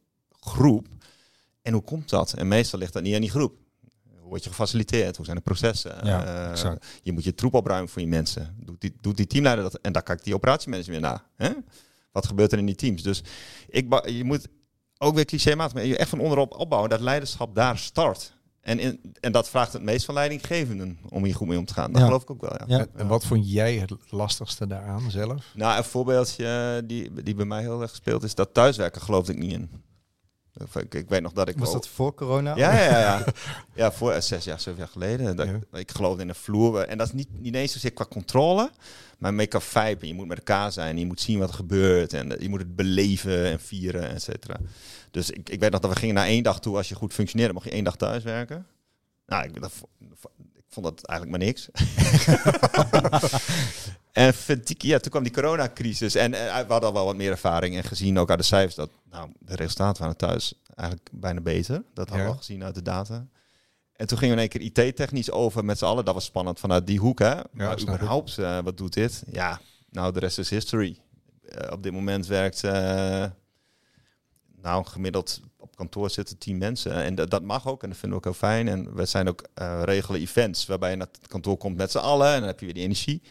groep 0.40 0.86
en 1.62 1.72
hoe 1.72 1.82
komt 1.82 2.08
dat? 2.08 2.32
En 2.32 2.48
meestal 2.48 2.78
ligt 2.78 2.92
dat 2.92 3.02
niet 3.02 3.14
aan 3.14 3.20
die 3.20 3.30
groep. 3.30 3.54
Word 4.32 4.44
je 4.44 4.50
gefaciliteerd? 4.50 5.16
Hoe 5.16 5.24
zijn 5.24 5.36
de 5.36 5.42
processen? 5.42 5.96
Ja, 6.06 6.24
Eh, 6.24 6.50
exact. 6.50 6.86
je 7.02 7.12
moet 7.12 7.24
je 7.24 7.34
troep 7.34 7.54
opruimen 7.54 7.88
voor 7.88 8.00
je 8.02 8.08
mensen. 8.08 8.56
Doet 8.64 8.80
die, 8.80 8.96
doet 9.00 9.16
die 9.16 9.26
teamleider 9.26 9.64
dat? 9.64 9.74
En 9.80 9.92
daar 9.92 10.02
kijkt 10.02 10.24
die 10.24 10.34
operatiemanager 10.34 10.90
weer 10.92 11.00
naar. 11.00 11.22
Hè? 11.36 11.50
Wat 12.12 12.26
gebeurt 12.26 12.52
er 12.52 12.58
in 12.58 12.66
die 12.66 12.74
teams? 12.74 13.02
Dus 13.02 13.22
ik, 13.68 14.08
je 14.10 14.24
moet 14.24 14.48
ook 14.98 15.14
weer 15.14 15.24
clichématig, 15.24 15.74
maar 15.74 15.84
je 15.84 15.96
echt 15.96 16.08
van 16.08 16.20
onderop 16.20 16.54
opbouwen. 16.54 16.90
Dat 16.90 17.00
leiderschap 17.00 17.54
daar 17.54 17.78
start. 17.78 18.36
En, 18.60 18.78
in, 18.78 19.00
en 19.20 19.32
dat 19.32 19.48
vraagt 19.48 19.72
het 19.72 19.82
meest 19.82 20.04
van 20.04 20.14
leidinggevenden 20.14 20.98
om 21.08 21.24
hier 21.24 21.34
goed 21.34 21.48
mee 21.48 21.58
om 21.58 21.64
te 21.64 21.74
gaan. 21.74 21.90
Dat 21.92 22.00
Ja. 22.00 22.06
geloof 22.06 22.22
ik 22.22 22.30
ook 22.30 22.40
wel, 22.40 22.56
ja. 22.66 22.86
En 22.94 23.06
wat 23.06 23.24
vond 23.24 23.50
jij 23.52 23.74
het 23.76 23.92
lastigste 24.10 24.66
daaraan 24.66 25.10
zelf? 25.10 25.44
Nou, 25.54 25.78
een 25.78 25.84
voorbeeldje 25.84 26.82
die, 26.86 27.22
die 27.22 27.34
bij 27.34 27.44
mij 27.44 27.60
heel 27.60 27.80
erg 27.80 27.90
gespeeld 27.90 28.22
is, 28.22 28.34
dat 28.34 28.54
thuiswerken 28.54 29.00
geloofde 29.02 29.32
ik 29.32 29.38
niet 29.38 29.52
in. 29.52 29.70
Ik, 30.74 30.94
ik 30.94 31.08
weet 31.08 31.22
nog 31.22 31.32
dat 31.32 31.48
ik... 31.48 31.58
Was 31.58 31.72
dat 31.72 31.88
voor 31.88 32.14
corona? 32.14 32.56
Ja, 32.56 32.72
ja, 32.82 32.98
ja. 32.98 33.24
ja. 33.74 33.92
voor 33.92 34.12
eh, 34.12 34.20
zes 34.20 34.44
jaar, 34.44 34.60
zeven 34.60 34.78
jaar 34.78 34.88
geleden. 34.88 35.36
Dat, 35.36 35.46
Ja. 35.46 35.78
Ik 35.78 35.90
geloofde 35.90 36.22
in 36.22 36.28
een 36.28 36.34
vloer. 36.34 36.80
En 36.80 36.98
dat 36.98 37.06
is 37.06 37.12
niet, 37.12 37.28
niet 37.40 37.54
eens 37.54 37.72
zozeer 37.72 37.92
qua 37.92 38.04
controle, 38.04 38.70
maar 39.18 39.34
mee 39.34 39.46
qua 39.46 39.60
vibe. 39.60 40.06
Je 40.06 40.14
moet 40.14 40.26
met 40.26 40.38
elkaar 40.38 40.72
zijn, 40.72 40.98
je 40.98 41.06
moet 41.06 41.20
zien 41.20 41.38
wat 41.38 41.48
er 41.48 41.54
gebeurt. 41.54 42.12
En 42.12 42.36
je 42.38 42.48
moet 42.48 42.60
het 42.60 42.76
beleven 42.76 43.44
en 43.44 43.60
vieren, 43.60 44.10
et 44.10 44.22
cetera. 44.22 44.56
Dus 45.10 45.30
ik, 45.30 45.48
ik 45.48 45.60
weet 45.60 45.70
nog 45.70 45.80
dat 45.80 45.90
we 45.92 45.96
gingen 45.98 46.14
naar 46.14 46.26
één 46.26 46.42
dag 46.42 46.60
toe. 46.60 46.76
Als 46.76 46.88
je 46.88 46.94
goed 46.94 47.12
functioneerde, 47.12 47.52
mocht 47.54 47.66
je 47.66 47.72
één 47.72 47.84
dag 47.84 47.96
thuis 47.96 48.22
werken. 48.22 48.66
Nou, 49.26 49.44
ik, 49.44 49.60
dat, 49.60 49.72
vo- 49.72 49.88
ik 49.98 50.06
vond 50.72 50.86
dat 50.86 51.06
eigenlijk 51.06 51.38
maar 51.38 51.46
niks. 51.48 51.68
en 54.12 54.34
ja, 54.78 54.98
toen 54.98 55.10
kwam 55.10 55.22
die 55.22 55.32
coronacrisis. 55.32 56.14
En 56.14 56.34
eh, 56.34 56.40
we 56.66 56.72
hadden 56.72 56.88
al 56.88 56.94
wel 56.94 57.04
wat 57.04 57.16
meer 57.16 57.30
ervaring 57.30 57.76
en 57.76 57.84
gezien 57.84 58.18
ook 58.18 58.30
uit 58.30 58.38
de 58.38 58.44
cijfers 58.44 58.74
dat 58.74 58.90
nou, 59.10 59.30
de 59.38 59.56
resultaten 59.56 60.02
waren 60.02 60.16
thuis 60.16 60.54
eigenlijk 60.74 61.08
bijna 61.12 61.40
beter. 61.40 61.74
Dat 61.94 62.08
hadden 62.08 62.16
we 62.16 62.22
Ja. 62.22 62.28
al 62.28 62.36
gezien 62.36 62.64
uit 62.64 62.74
de 62.74 62.82
data. 62.82 63.26
En 63.92 64.06
toen 64.06 64.18
gingen 64.18 64.36
we 64.36 64.42
in 64.42 64.48
één 64.50 64.72
keer 64.72 64.84
IT-technisch 64.86 65.30
over 65.30 65.64
met 65.64 65.78
z'n 65.78 65.84
allen. 65.84 66.04
Dat 66.04 66.14
was 66.14 66.24
spannend 66.24 66.60
vanuit 66.60 66.86
die 66.86 66.98
hoek, 66.98 67.18
hè? 67.18 67.34
maar 67.52 67.78
snap 67.78 67.94
ik. 67.94 68.00
überhaupt, 68.00 68.38
eh, 68.38 68.58
wat 68.58 68.76
doet 68.76 68.92
dit? 68.92 69.22
Ja, 69.30 69.60
nou, 69.90 70.12
de 70.12 70.18
rest 70.18 70.38
is 70.38 70.50
history. 70.50 70.98
Eh, 71.48 71.72
op 71.72 71.82
dit 71.82 71.92
moment 71.92 72.26
werkt, 72.26 72.64
eh, 72.64 73.24
nou, 74.62 74.84
gemiddeld 74.86 75.40
op 75.72 75.78
kantoor 75.78 76.10
zitten 76.10 76.38
tien 76.38 76.58
mensen. 76.58 76.92
En 76.94 77.14
dat, 77.14 77.30
dat 77.30 77.42
mag 77.42 77.66
ook 77.66 77.82
en 77.82 77.88
dat 77.88 77.98
vinden 77.98 78.18
we 78.20 78.26
ook 78.26 78.32
heel 78.34 78.48
fijn. 78.48 78.68
En 78.68 78.94
we 78.94 79.04
zijn 79.04 79.28
ook 79.28 79.44
eh, 79.54 79.82
regelen 79.84 80.20
events 80.20 80.66
waarbij 80.66 80.90
je 80.90 80.96
naar 80.96 81.06
het 81.12 81.28
kantoor 81.28 81.56
komt 81.56 81.76
met 81.76 81.90
z'n 81.90 81.98
allen. 81.98 82.32
En 82.32 82.38
dan 82.38 82.48
heb 82.48 82.58
je 82.58 82.64
weer 82.64 82.74
die 82.74 82.82
energie. 82.84 83.22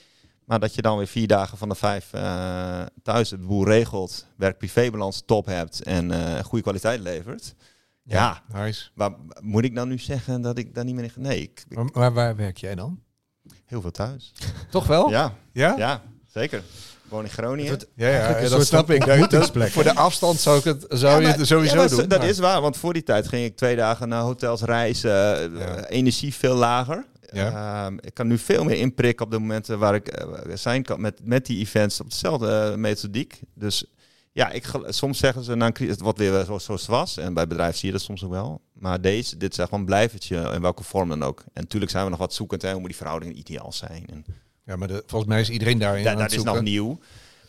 Maar 0.46 0.60
dat 0.60 0.76
je 0.76 0.82
dan 0.82 0.98
weer 0.98 1.08
vier 1.08 1.28
dagen 1.28 1.58
van 1.58 1.70
de 1.70 1.76
vijf 1.76 2.14
eh, 2.14 2.82
thuis 3.04 3.30
de 3.30 3.38
boel 3.38 3.66
regelt, 3.66 4.26
werk-privébalans 4.36 5.24
top 5.26 5.46
hebt 5.46 5.84
en 5.84 6.12
eh, 6.12 6.44
goede 6.44 6.64
kwaliteit 6.64 7.00
levert. 7.00 7.56
Ja, 8.04 8.44
Nice. 8.54 8.90
maar 8.94 9.12
moet 9.42 9.64
ik 9.64 9.76
dan 9.76 9.88
nu 9.88 9.98
zeggen 9.98 10.42
dat 10.42 10.58
ik 10.58 10.76
daar 10.76 10.86
niet 10.86 10.96
meer 10.96 11.04
in... 11.04 11.22
Nee, 11.22 11.42
ik, 11.42 11.64
ik- 11.70 11.76
Maar, 11.76 11.90
maar 11.94 12.14
waar 12.14 12.36
werk 12.36 12.58
jij 12.58 12.76
dan? 12.76 13.00
heel 13.66 13.82
veel 13.82 13.92
thuis. 13.92 14.32
Toch 14.70 14.88
wel? 14.88 15.10
Ja, 15.10 15.36
Ja? 15.54 15.76
ja, 15.78 16.02
zeker. 16.28 16.64
Ik 17.12 17.18
woon 17.18 17.26
in 17.26 17.32
Groningen. 17.32 17.72
Het- 17.72 17.88
Ja, 17.96 18.08
ja, 18.10 18.50
dat 18.50 18.66
snap 18.66 18.86
van 18.86 18.96
ik. 18.96 19.06
Ontmoetingsplek, 19.06 19.72
voor 19.72 19.84
de 19.84 19.96
afstand 19.96 20.40
zou, 20.40 20.58
ik 20.58 20.64
het, 20.64 20.86
zou 20.90 21.22
Ja, 21.22 21.28
je 21.30 21.36
het 21.38 21.48
sowieso 21.48 21.82
ja, 21.82 21.88
doen. 21.88 22.08
Dat 22.08 22.20
maar- 22.20 22.28
is 22.28 22.40
waar, 22.40 22.62
want 22.62 22.78
voor 22.78 22.94
die 22.94 23.04
tijd 23.04 23.28
ging 23.28 23.46
ik 23.46 23.56
twee 23.56 23.76
dagen 23.76 24.10
naar 24.10 24.22
hotels 24.22 24.62
reizen. 24.62 25.12
eh, 25.54 25.60
Ja. 25.60 25.86
Energie 25.88 26.34
veel 26.34 26.56
lager. 26.56 27.06
Ja. 27.34 27.86
Ehm, 27.86 27.98
ik 28.02 28.14
kan 28.14 28.28
nu 28.28 28.38
veel 28.38 28.64
meer 28.64 28.78
inprikken 28.78 29.26
op 29.26 29.32
de 29.32 29.40
momenten 29.40 29.80
waar 29.80 29.96
ik 29.96 30.08
eh, 30.08 30.28
zijn 30.54 30.84
kan 30.84 31.02
met, 31.02 31.20
met 31.24 31.46
die 31.46 31.60
events 31.60 32.00
op 32.02 32.10
dezelfde 32.10 32.70
eh, 32.72 32.76
methodiek. 32.78 33.40
Dus 33.56 33.86
ja, 34.32 34.50
ik, 34.52 34.66
soms 34.88 35.18
zeggen 35.18 35.44
ze 35.44 35.56
na 35.56 35.66
een 35.66 35.74
crisis, 35.74 35.96
wat 36.00 36.18
weer 36.18 36.46
zo- 36.46 36.58
zoals 36.60 36.82
het 36.82 36.90
was. 36.90 37.18
En 37.18 37.34
bij 37.34 37.48
bedrijven 37.48 37.78
zie 37.78 37.88
je 37.88 37.94
dat 37.94 38.04
soms 38.04 38.24
ook 38.24 38.32
wel. 38.32 38.62
Maar 38.74 39.02
deze, 39.02 39.38
dit 39.38 39.52
is 39.52 39.58
echt 39.58 39.70
wel 39.70 39.80
een 39.80 39.86
blijvertje, 39.86 40.52
in 40.54 40.62
welke 40.62 40.84
vorm 40.84 41.10
dan 41.10 41.24
ook. 41.24 41.40
En 41.40 41.62
natuurlijk 41.62 41.92
zijn 41.92 42.04
we 42.04 42.10
nog 42.10 42.20
wat 42.20 42.34
zoekend, 42.34 42.62
hè, 42.62 42.70
hoe 42.72 42.80
moet 42.80 42.90
die 42.90 42.98
verhoudingen 42.98 43.38
ideaal 43.38 43.72
zijn. 43.72 44.06
En, 44.12 44.26
Ja, 44.72 44.78
maar 44.78 44.88
de, 44.88 45.04
volgens 45.08 45.32
mij 45.32 45.42
is 45.42 45.50
iedereen 45.50 45.78
daarin 45.78 46.04
ja, 46.04 46.10
aan 46.10 46.14
dat 46.16 46.24
het 46.24 46.32
is 46.32 46.38
zoeken. 46.38 46.54
nog 46.56 46.64
nieuw. 46.64 47.00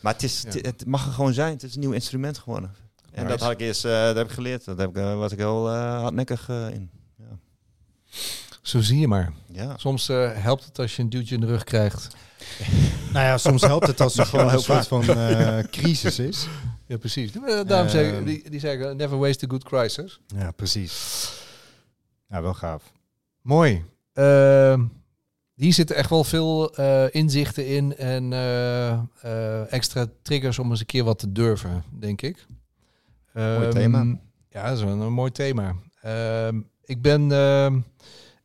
Maar 0.01 0.13
het, 0.13 0.23
is, 0.23 0.41
Ja. 0.41 0.49
het, 0.49 0.65
het 0.65 0.85
mag 0.85 1.05
er 1.05 1.11
gewoon 1.11 1.33
zijn. 1.33 1.53
Het 1.53 1.63
is 1.63 1.73
een 1.73 1.79
nieuw 1.79 1.91
instrument 1.91 2.37
geworden. 2.37 2.75
En 3.11 3.23
Nice. 3.23 3.27
dat 3.27 3.39
had 3.39 3.51
ik 3.51 3.59
eerst, 3.59 3.85
eh, 3.85 3.91
dat 3.91 4.15
heb 4.15 4.25
ik 4.27 4.31
geleerd. 4.33 4.65
Dat 4.65 4.77
heb 4.77 4.89
ik, 4.89 4.95
eh, 4.95 5.15
was 5.17 5.31
ik 5.31 5.37
heel 5.37 5.69
eh, 5.69 5.99
hardnekkig 6.01 6.49
in. 6.49 6.89
Ja. 7.17 7.25
Zo 8.61 8.81
zie 8.81 8.99
je 8.99 9.07
maar. 9.07 9.33
ja. 9.47 9.77
Soms 9.77 10.09
eh, 10.09 10.31
helpt 10.33 10.65
het 10.65 10.79
als 10.79 10.95
je 10.95 11.01
een 11.01 11.09
duwtje 11.09 11.35
in 11.35 11.41
de 11.41 11.47
rug 11.47 11.63
krijgt. 11.63 12.07
Nou 13.13 13.25
ja, 13.25 13.37
soms 13.37 13.61
helpt 13.61 13.87
het 13.87 14.01
als 14.01 14.17
er 14.17 14.25
gewoon 14.31 14.49
een 14.53 14.59
soort 14.59 14.87
van 14.87 15.03
eh, 15.03 15.59
crisis 15.77 16.19
is. 16.19 16.47
Ja, 16.87 16.97
precies. 16.97 17.31
Daarom 17.65 17.89
zeggen 17.89 18.15
Ehm. 18.15 18.23
die, 18.25 18.49
die 18.49 18.59
zeggen, 18.59 18.97
never 18.97 19.17
waste 19.17 19.45
a 19.45 19.49
good 19.49 19.63
crisis. 19.63 20.19
Ja, 20.27 20.51
precies. 20.51 21.29
Ja, 22.29 22.41
wel 22.41 22.53
gaaf. 22.53 22.91
Mooi. 23.41 23.83
Hier 25.55 25.73
zitten 25.73 25.95
echt 25.95 26.09
wel 26.09 26.23
veel 26.23 26.75
eh, 26.75 27.05
inzichten 27.11 27.67
in 27.67 27.95
en 27.95 28.33
eh, 28.33 28.91
eh, 28.91 29.73
extra 29.73 30.05
triggers 30.21 30.59
om 30.59 30.69
eens 30.69 30.79
een 30.79 30.85
keer 30.85 31.03
wat 31.03 31.19
te 31.19 31.31
durven, 31.31 31.83
denk 31.99 32.21
ik. 32.21 32.45
Ehm, 33.33 33.69
thema. 33.69 34.19
Ja, 34.49 34.67
dat 34.67 34.77
is 34.77 34.83
wel 34.83 35.01
een 35.01 35.13
mooi 35.13 35.31
thema. 35.31 35.75
Ehm, 36.01 36.61
ik, 36.83 37.01
ben, 37.01 37.31
ehm, 37.31 37.79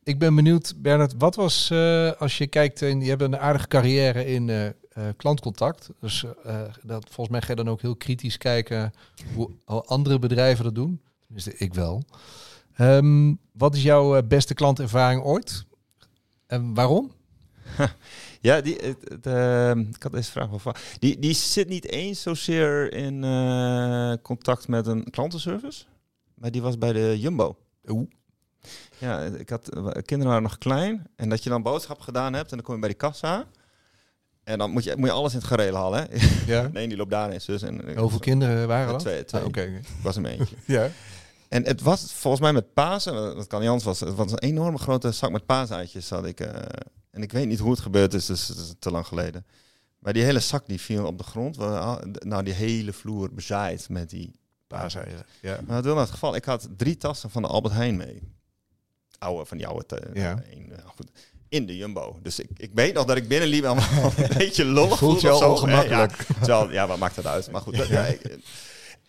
ik 0.03 0.19
ben 0.19 0.35
benieuwd, 0.35 0.73
Bernard, 0.77 1.13
wat 1.17 1.35
was, 1.35 1.71
als 2.17 2.37
je 2.37 2.47
kijkt, 2.47 2.81
in, 2.81 3.01
je 3.01 3.09
hebt 3.09 3.21
een 3.21 3.37
aardige 3.37 3.67
carrière 3.67 4.25
in 4.25 4.73
klantcontact. 5.17 5.89
Dus 5.99 6.25
dat, 6.83 7.05
volgens 7.09 7.29
mij 7.29 7.41
ga 7.41 7.47
je 7.47 7.55
dan 7.55 7.69
ook 7.69 7.81
heel 7.81 7.95
kritisch 7.95 8.37
kijken 8.37 8.91
hoe 9.33 9.83
andere 9.85 10.19
bedrijven 10.19 10.63
dat 10.63 10.75
doen. 10.75 11.01
Tenminste, 11.25 11.57
ik 11.57 11.73
wel. 11.73 12.03
Wat 13.51 13.75
is 13.75 13.83
jouw 13.83 14.23
beste 14.23 14.53
klantervaring 14.53 15.23
ooit? 15.23 15.67
En 16.49 16.73
waarom? 16.73 17.11
Ja, 18.41 18.61
die, 18.61 18.75
het, 18.75 18.97
het, 19.09 19.25
ehm, 19.25 19.79
ik 19.79 20.03
had 20.03 20.11
deze 20.11 20.31
vraag 20.31 20.49
wel 20.49 20.59
van. 20.59 20.75
Die, 20.99 21.19
die 21.19 21.33
zit 21.33 21.67
niet 21.67 21.85
eens 21.85 22.21
zozeer 22.21 22.93
in 22.93 23.23
eh, 23.23 24.13
contact 24.21 24.67
met 24.67 24.87
een 24.87 25.09
klantenservice, 25.09 25.83
maar 26.33 26.51
die 26.51 26.61
was 26.61 26.77
bij 26.77 26.93
de 26.93 27.19
Jumbo. 27.19 27.57
Oeh. 27.87 28.09
Ja, 28.97 29.21
ik 29.21 29.49
had, 29.49 29.69
eh, 29.69 29.83
kinderen 29.83 30.27
waren 30.27 30.43
nog 30.43 30.57
klein 30.57 31.07
en 31.15 31.29
dat 31.29 31.43
je 31.43 31.49
dan 31.49 31.61
boodschap 31.63 31.99
gedaan 31.99 32.33
hebt 32.33 32.49
en 32.51 32.57
dan 32.57 32.65
kom 32.65 32.73
je 32.73 32.79
bij 32.79 32.89
die 32.89 32.97
kassa. 32.97 33.45
En 34.43 34.57
dan 34.57 34.71
moet 34.71 34.83
je, 34.83 34.93
moet 34.97 35.07
je 35.07 35.13
alles 35.13 35.31
in 35.33 35.37
het 35.39 35.47
gereel 35.47 35.75
halen. 35.75 36.07
Hè? 36.09 36.17
Ja. 36.45 36.69
Nee, 36.73 36.87
die 36.87 36.97
loopt 36.97 37.11
daar 37.11 37.33
in 37.33 37.41
zus. 37.41 37.61
En, 37.61 37.97
Hoeveel 37.97 38.19
kinderen 38.19 38.67
waren 38.67 38.91
dat? 38.91 38.99
twee, 38.99 39.25
twee. 39.25 39.41
Ah, 39.41 39.47
Oké. 39.47 39.79
was 40.01 40.15
een 40.15 40.25
eentje. 40.25 40.55
Ja. 40.65 40.89
En 41.49 41.63
het 41.65 41.81
was 41.81 42.13
volgens 42.13 42.41
mij 42.43 42.53
met 42.53 42.73
Pasen, 42.73 43.13
dat 43.13 43.47
kan 43.47 43.59
niet 43.59 43.67
anders, 43.69 43.85
was, 43.85 43.99
het 43.99 44.15
was 44.15 44.31
een 44.31 44.37
enorme 44.39 44.77
grote 44.77 45.11
zak 45.11 45.31
met 45.31 45.45
paaseitjes 45.45 46.09
had 46.09 46.25
ik, 46.25 46.39
eh, 46.39 46.53
En 47.11 47.21
ik 47.21 47.31
weet 47.31 47.47
niet 47.47 47.59
hoe 47.59 47.71
het 47.71 47.79
gebeurd 47.79 48.13
is, 48.13 48.25
dus 48.25 48.47
het 48.47 48.57
is 48.57 48.73
te 48.79 48.91
lang 48.91 49.07
geleden. 49.07 49.45
Maar 49.99 50.13
die 50.13 50.23
hele 50.23 50.39
zak 50.39 50.67
die 50.67 50.79
viel 50.81 51.05
op 51.05 51.17
de 51.17 51.23
grond. 51.23 51.57
Nou, 52.19 52.43
die 52.43 52.53
hele 52.53 52.93
vloer 52.93 53.33
bezaaid 53.33 53.89
met 53.89 54.09
die 54.09 54.39
Paaseieren. 54.67 55.25
Ja. 55.41 55.59
maar 55.67 55.81
wil 55.81 55.91
nou 55.93 55.99
het 56.05 56.09
geval, 56.13 56.35
ik 56.35 56.45
had 56.45 56.67
drie 56.77 56.97
tassen 56.97 57.29
van 57.29 57.41
de 57.41 57.47
Albert 57.47 57.73
Heijn 57.73 57.97
mee. 57.97 58.21
Oude, 59.19 59.45
van 59.45 59.57
die 59.57 59.67
oude. 59.67 60.01
Ja. 60.13 60.43
een, 60.51 60.67
nou 60.67 60.81
goed, 60.95 61.09
in 61.49 61.65
de 61.65 61.77
Jumbo. 61.77 62.19
Dus 62.21 62.39
ik, 62.39 62.49
ik 62.57 62.71
weet 62.73 62.93
nog 62.93 63.05
dat 63.05 63.17
ik 63.17 63.27
binnenliep 63.27 63.63
en 63.63 63.77
een 63.77 64.37
beetje 64.37 64.65
lollig 64.65 64.97
Voelt 64.97 65.21
voelde 65.21 65.37
je 65.37 65.45
of 65.45 65.61
al. 65.61 65.69
Ja, 65.69 66.07
terwijl, 66.39 66.71
ja, 66.71 66.87
wat 66.87 66.97
maakt 66.97 67.15
het 67.15 67.25
uit? 67.25 67.51
Maar 67.51 67.61
goed. 67.61 67.77
dat- 67.77 67.87
ja, 67.87 68.05
ik- 68.05 68.37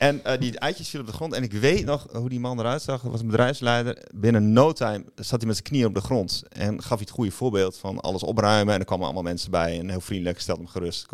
en 0.01 0.25
eh, 0.25 0.39
die 0.41 0.59
eitjes 0.59 0.89
vielen 0.89 1.07
op 1.07 1.13
de 1.13 1.19
grond. 1.19 1.33
En 1.35 1.43
ik 1.43 1.53
weet 1.53 1.85
nog 1.85 2.07
hoe 2.13 2.29
die 2.29 2.41
man 2.41 2.59
eruit 2.59 2.83
zag. 2.83 3.03
Dat 3.03 3.11
was 3.11 3.21
een 3.21 3.27
bedrijfsleider. 3.27 4.03
Binnen 4.15 4.53
no 4.53 4.73
time 4.73 5.05
zat 5.15 5.39
hij 5.39 5.47
met 5.47 5.57
zijn 5.57 5.69
knieën 5.69 5.87
op 5.87 5.95
de 5.95 6.01
grond. 6.01 6.43
En 6.49 6.81
gaf 6.83 6.89
hij 6.91 6.99
het 7.01 7.11
goede 7.11 7.31
voorbeeld 7.31 7.77
van 7.79 8.01
alles 8.01 8.23
opruimen. 8.23 8.75
En 8.75 8.81
er 8.81 8.87
kwamen 8.87 9.05
allemaal 9.05 9.23
mensen 9.23 9.51
bij. 9.51 9.79
En 9.79 9.89
heel 9.91 10.01
vriendelijk 10.01 10.41
stelde 10.41 10.61
hem 10.63 10.71
gerust. 10.71 11.07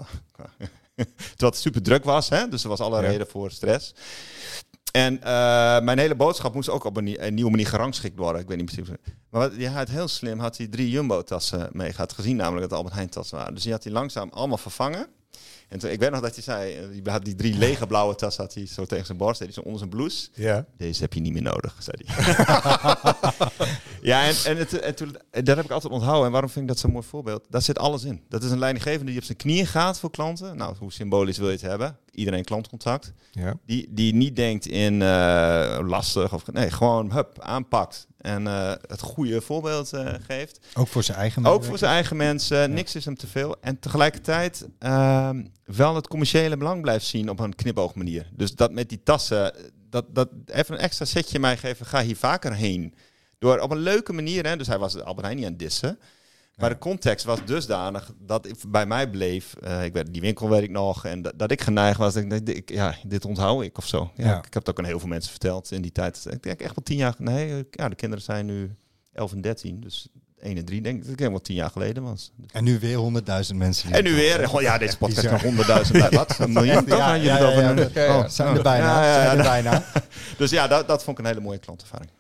Terwijl 0.95 1.51
het 1.53 1.57
super 1.57 1.83
druk 1.83 2.05
was. 2.05 2.29
Hè? 2.29 2.49
Dus 2.49 2.63
er 2.63 2.69
was 2.69 2.81
alle 2.81 3.03
Ja. 3.03 3.09
reden 3.09 3.27
voor 3.27 3.51
stress. 3.51 3.95
En 4.93 5.23
eh, 5.23 5.81
mijn 5.81 5.99
hele 5.99 6.15
boodschap 6.15 6.55
moest 6.55 6.69
ook 6.69 6.85
op 6.85 6.97
een, 6.97 7.05
nie- 7.05 7.21
een 7.21 7.35
nieuwe 7.35 7.51
manier 7.51 7.67
gerangschikt 7.67 8.19
worden. 8.19 8.41
Ik 8.41 8.49
weet 8.49 8.57
niet 8.57 8.67
precies. 8.75 8.93
Maar 9.31 9.51
wat, 9.51 9.65
had 9.65 9.89
heel 9.89 10.09
slim 10.09 10.39
had 10.39 10.57
hij 10.57 10.67
drie 10.67 10.91
Jumbo-tassen 10.91 11.69
mee 11.73 11.93
gehad. 11.93 12.13
Gezien 12.13 12.37
namelijk 12.37 12.61
dat 12.61 12.71
het 12.71 12.79
Albert 12.79 12.95
Heijn-tassen 12.95 13.37
waren. 13.39 13.55
Dus 13.55 13.63
die 13.63 13.73
had 13.73 13.85
hij 13.85 13.93
langzaam 13.93 14.29
allemaal 14.33 14.59
vervangen. 14.59 15.07
En 15.69 15.79
toen, 15.79 15.91
ik 15.91 16.01
weet 16.01 16.11
nog 16.11 16.21
dat 16.21 16.35
hij 16.35 16.43
zei, 16.43 16.75
eh, 16.75 16.83
die 16.91 17.13
had 17.13 17.25
die 17.25 17.35
drie 17.35 17.59
lege 17.67 17.87
blauwe 17.87 18.15
tassen 18.15 18.43
had 18.43 18.55
hij 18.55 18.67
zo 18.67 18.85
tegen 18.85 19.07
zijn 19.07 19.19
borst, 19.19 19.39
deed 19.39 19.55
hij 19.55 19.57
zo 19.57 19.63
onder 19.63 19.79
zijn 19.79 19.91
blouse. 19.91 20.29
Ja. 20.35 20.67
Deze 20.77 21.03
heb 21.03 21.13
je 21.13 21.21
niet 21.21 21.33
meer 21.33 21.43
nodig, 21.43 21.75
zei 21.79 21.97
hij. 22.05 22.35
ja, 24.11 24.27
en, 24.27 24.35
en, 24.45 24.57
het, 24.57 24.81
en 24.81 24.95
toen, 24.95 25.17
en 25.31 25.45
dat 25.45 25.57
heb 25.57 25.65
ik 25.65 25.71
altijd 25.71 25.93
onthouden. 25.93 26.27
En 26.27 26.33
waarom 26.33 26.51
vind 26.51 26.65
ik 26.65 26.71
dat 26.71 26.81
zo'n 26.81 26.93
mooi 26.93 27.07
voorbeeld? 27.07 27.47
Daar 27.51 27.63
zit 27.63 27.79
alles 27.79 28.05
in. 28.05 28.23
Dat 28.29 28.43
is 28.43 28.51
een 28.51 28.59
leidinggevende 28.59 29.11
die 29.11 29.21
op 29.21 29.27
zijn 29.27 29.39
knieën 29.39 29.67
gaat 29.67 29.99
voor 29.99 30.11
klanten. 30.11 30.57
Nou, 30.57 30.77
hoe 30.79 30.93
symbolisch 30.93 31.39
wil 31.39 31.47
je 31.47 31.53
het 31.53 31.63
hebben? 31.63 31.99
Iedereen 32.11 32.45
klantcontact. 32.45 33.13
Ja. 33.31 33.59
Die, 33.67 33.89
die 33.91 34.15
niet 34.15 34.37
denkt 34.37 34.67
in 34.67 35.03
eh, 35.03 35.79
lastig 35.83 36.35
of... 36.35 36.53
Nee, 36.53 36.71
gewoon 36.71 37.13
hup, 37.13 37.41
aanpakt. 37.41 38.07
En 38.27 38.47
eh, 38.47 38.73
het 38.87 39.01
goede 39.01 39.41
voorbeeld 39.41 39.93
eh, 39.93 40.15
geeft. 40.27 40.59
Ook 40.75 40.89
voor 40.89 41.03
zijn 41.03 41.19
eigen 41.19 41.39
Ook 41.39 41.45
medewerkers. 41.45 41.69
voor 41.69 41.79
zijn 41.79 41.93
eigen 41.93 42.17
mensen. 42.17 42.73
Niks 42.73 42.95
is 42.95 43.05
hem 43.05 43.17
te 43.17 43.27
veel. 43.27 43.57
En 43.61 43.79
tegelijkertijd 43.79 44.67
ehm, 44.79 45.45
wel 45.65 45.95
het 45.95 46.09
commerciële 46.09 46.57
belang 46.57 46.83
blijft 46.83 47.07
zien 47.07 47.29
op 47.29 47.41
een 47.41 47.55
knipoogmanier. 47.55 48.29
Dus 48.33 48.55
dat 48.55 48.73
met 48.73 48.89
die 48.89 49.03
tassen, 49.03 49.55
dat, 49.91 50.05
dat 50.09 50.29
even 50.47 50.75
een 50.75 50.81
extra 50.81 51.05
setje 51.05 51.39
mij 51.39 51.57
geven, 51.57 51.87
ga 51.87 52.03
hier 52.03 52.17
vaker 52.17 52.55
heen. 52.55 52.95
Door 53.39 53.59
op 53.59 53.71
een 53.71 53.79
leuke 53.79 54.13
manier, 54.13 54.47
hè, 54.47 54.57
dus 54.57 54.67
hij 54.67 54.79
was 54.79 55.01
Albert 55.01 55.27
Heijn 55.27 55.37
niet 55.37 55.47
aan 55.47 55.53
het 55.53 55.61
dissen. 55.61 55.99
Maar 56.57 56.71
de 56.71 56.79
context 56.79 57.25
was 57.25 57.45
dusdanig 57.45 58.13
dat 58.19 58.47
ik 58.47 58.55
bij 58.69 58.87
mij 58.87 59.11
bleef. 59.11 59.55
eh, 59.55 59.85
ik 59.85 59.93
weet, 59.93 60.13
die 60.13 60.21
winkel 60.21 60.49
weet 60.49 60.63
ik 60.63 60.71
nog. 60.71 61.05
En 61.05 61.23
dat, 61.23 61.33
dat 61.37 61.51
ik 61.51 61.61
geneigd 61.61 61.99
was. 61.99 62.15
Dat 62.15 62.49
ik, 62.49 62.71
ja, 62.71 62.95
dit 63.07 63.25
onthoud 63.25 63.63
ik 63.63 63.79
of 63.79 63.87
zo. 63.87 64.11
Ja, 64.17 64.25
Ja. 64.27 64.37
Ik 64.37 64.45
heb 64.45 64.55
het 64.55 64.69
ook 64.71 64.79
aan 64.79 64.85
heel 64.85 64.99
veel 64.99 65.09
mensen 65.09 65.31
verteld 65.31 65.71
in 65.71 65.83
die 65.83 65.93
tijd. 65.93 66.27
Ik 66.31 66.43
denk 66.43 66.61
echt 66.61 66.75
wel 66.75 66.85
tien 66.85 66.97
jaar. 66.97 67.15
Nee, 67.19 67.65
ja, 67.71 67.89
de 67.89 67.95
kinderen 67.95 68.25
zijn 68.25 68.47
nu 68.47 68.77
11 69.13 69.33
en 69.33 69.41
13. 69.41 69.81
Dus 69.81 70.09
1 70.39 70.57
en 70.57 70.65
3 70.65 70.81
denk 70.83 70.97
ik 70.97 71.03
dat 71.03 71.13
ik 71.13 71.19
helemaal 71.19 71.41
tien 71.41 71.55
jaar 71.57 71.71
geleden 71.71 72.03
was. 72.03 72.33
En 72.53 72.65
nu 72.65 72.79
weer 72.79 72.97
honderdduizend 72.97 73.59
mensen. 73.59 73.87
die 73.89 73.97
En 73.97 74.05
nu 74.05 74.15
weer. 74.15 74.53
Oh 74.55 74.61
ja, 74.61 74.79
deze 74.79 74.97
podcast 74.99 75.31
nog 75.31 75.43
honderdduizend. 75.43 76.09
Wat? 76.15 76.39
Een 76.39 76.53
miljoen? 76.53 76.85
Ja, 76.87 77.15
ja, 77.15 77.39
ja, 77.39 77.53
een- 77.53 77.77
ja, 77.77 77.89
ja, 77.95 78.03
ja. 78.05 78.19
Oh, 78.19 78.29
Zijn 78.29 78.57
er 78.57 78.63
bijna. 78.63 79.03
Ja, 79.03 79.05
ja, 79.05 79.15
ja, 79.15 79.25
zijn 79.25 79.39
er 79.39 79.45
ja. 79.45 79.51
bijna. 79.51 79.85
Dus 80.39 80.51
ja, 80.51 80.67
dat, 80.69 80.89
dat 80.89 81.05
vond 81.05 81.19
ik 81.19 81.25
een 81.25 81.31
hele 81.31 81.45
mooie 81.45 81.59
klantervaring. 81.59 82.11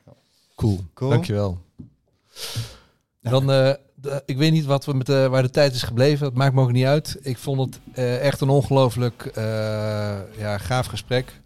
Cool. 0.54 0.80
Cool. 0.94 1.10
Dankjewel. 1.10 1.58
Dan, 3.20 3.50
eh, 3.52 3.72
de- 4.00 4.22
ik 4.26 4.36
weet 4.36 4.52
niet 4.52 4.64
wat 4.64 4.84
we 4.84 4.92
met 4.94 5.06
de, 5.06 5.28
waar 5.28 5.42
de 5.42 5.50
tijd 5.50 5.74
is 5.74 5.82
gebleven. 5.82 6.24
Dat 6.24 6.34
maakt 6.34 6.54
me 6.54 6.60
ook 6.60 6.72
niet 6.72 6.84
uit. 6.86 7.16
Ik 7.22 7.38
vond 7.38 7.60
het 7.60 7.80
eh, 7.94 8.18
echt 8.20 8.40
een 8.40 8.48
ongelooflijk 8.48 9.30
eh, 9.34 9.44
ja, 10.38 10.58
gaaf 10.58 10.86
gesprek. 10.86 11.40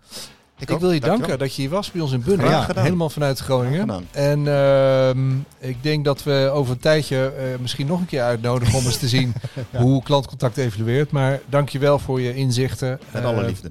Ik, 0.58 0.70
ook. 0.70 0.80
wil 0.80 0.92
je 0.92 1.00
danken 1.00 1.38
dat 1.38 1.54
je 1.54 1.62
hier 1.62 1.70
was 1.70 1.90
bij 1.90 2.00
ons 2.00 2.12
in. 2.12 2.22
Graag 2.22 2.64
gedaan. 2.64 2.84
Helemaal 2.84 3.10
vanuit 3.10 3.38
Groningen. 3.38 4.06
En 4.10 4.48
ehm, 4.48 5.36
ik 5.58 5.82
denk 5.82 6.04
dat 6.04 6.22
we 6.22 6.50
over 6.52 6.72
een 6.72 6.78
tijdje 6.80 7.32
eh, 7.38 7.44
misschien 7.60 7.86
nog 7.86 8.00
een 8.00 8.06
keer 8.06 8.22
uitnodigen 8.22 8.78
om 8.78 8.84
eens 8.84 8.96
te 8.98 9.08
zien 9.08 9.32
hoe 9.76 10.02
klantcontact 10.02 10.56
evalueert. 10.56 11.10
Maar 11.10 11.40
dankjewel 11.48 11.98
voor 11.98 12.20
je 12.20 12.34
inzichten. 12.34 13.00
Met 13.12 13.22
Eh, 13.22 13.28
alle 13.28 13.44
liefde. 13.44 13.70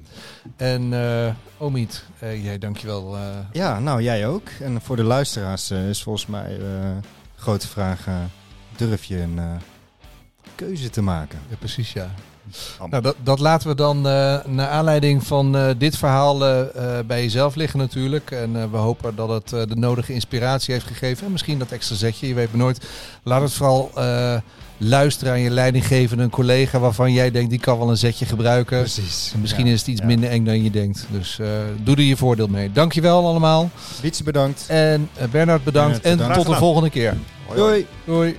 En 0.56 0.92
eh 0.92 1.32
Omid, 1.58 2.04
eh, 2.18 2.44
jij 2.44 2.58
dankjewel. 2.58 3.16
eh 3.16 3.22
Ja, 3.52 3.78
nou 3.80 4.02
jij 4.02 4.26
ook. 4.26 4.48
En 4.60 4.80
voor 4.82 4.96
de 4.96 5.02
luisteraars 5.04 5.70
eh, 5.70 5.88
is 5.88 6.02
volgens 6.02 6.26
mij 6.26 6.58
eh 6.60 6.66
grote 7.36 7.68
vraag: 7.68 8.06
eh, 8.06 8.14
durf 8.88 9.04
je 9.04 9.20
een 9.20 9.38
eh, 9.38 9.44
keuze 10.54 10.90
te 10.90 11.02
maken? 11.02 11.38
ja, 11.48 11.56
precies 11.58 11.92
ja. 11.92 12.10
Nou, 12.90 13.02
dat, 13.02 13.14
dat 13.22 13.38
laten 13.38 13.68
we 13.68 13.74
dan 13.74 13.96
eh 14.08 14.38
naar 14.46 14.68
aanleiding 14.68 15.26
van 15.26 15.56
eh, 15.56 15.68
dit 15.78 15.96
verhaal 15.96 16.38
bij 17.06 17.22
jezelf 17.22 17.54
liggen 17.54 17.78
natuurlijk. 17.78 18.30
En 18.30 18.56
eh, 18.56 18.64
we 18.70 18.76
hopen 18.76 19.16
dat 19.16 19.28
het 19.28 19.52
eh, 19.52 19.62
de 19.68 19.76
nodige 19.76 20.12
inspiratie 20.12 20.72
heeft 20.74 20.86
gegeven. 20.86 21.26
En 21.26 21.32
misschien 21.32 21.58
dat 21.58 21.70
extra 21.70 21.96
zetje, 21.96 22.28
je 22.28 22.34
weet 22.34 22.48
maar 22.50 22.60
nooit. 22.60 22.86
Laat 23.22 23.42
het 23.42 23.52
vooral 23.52 23.90
eh, 23.94 24.36
luisteren 24.78 25.32
aan 25.32 25.40
je 25.40 25.50
leidinggevende, 25.50 26.22
een 26.22 26.30
collega 26.30 26.78
waarvan 26.78 27.12
jij 27.12 27.30
denkt 27.30 27.50
die 27.50 27.58
kan 27.60 27.78
wel 27.78 27.90
een 27.90 27.96
zetje 27.96 28.26
gebruiken. 28.26 28.78
Precies. 28.78 29.30
En 29.34 29.40
misschien 29.40 29.66
Ja. 29.66 29.72
is 29.72 29.78
het 29.78 29.88
iets 29.88 30.00
Ja. 30.00 30.06
minder 30.06 30.30
eng 30.30 30.44
dan 30.44 30.62
je 30.62 30.70
denkt. 30.70 31.06
Dus 31.10 31.38
eh, 31.38 31.46
doe 31.82 31.96
er 31.96 32.02
je 32.02 32.16
voordeel 32.16 32.48
mee. 32.48 32.72
Dankjewel 32.72 33.26
allemaal. 33.26 33.70
Wietse 34.02 34.22
bedankt. 34.22 34.64
En 34.68 35.08
Bernard 35.30 35.64
bedankt. 35.64 36.02
Bernard, 36.02 36.04
en 36.04 36.16
bedankt. 36.16 36.34
tot 36.36 36.46
de 36.46 36.54
volgende 36.54 36.90
keer. 36.90 37.16
Hoi, 37.46 37.60
hoi. 37.60 37.70
Doei. 37.70 37.86
Doei. 38.04 38.38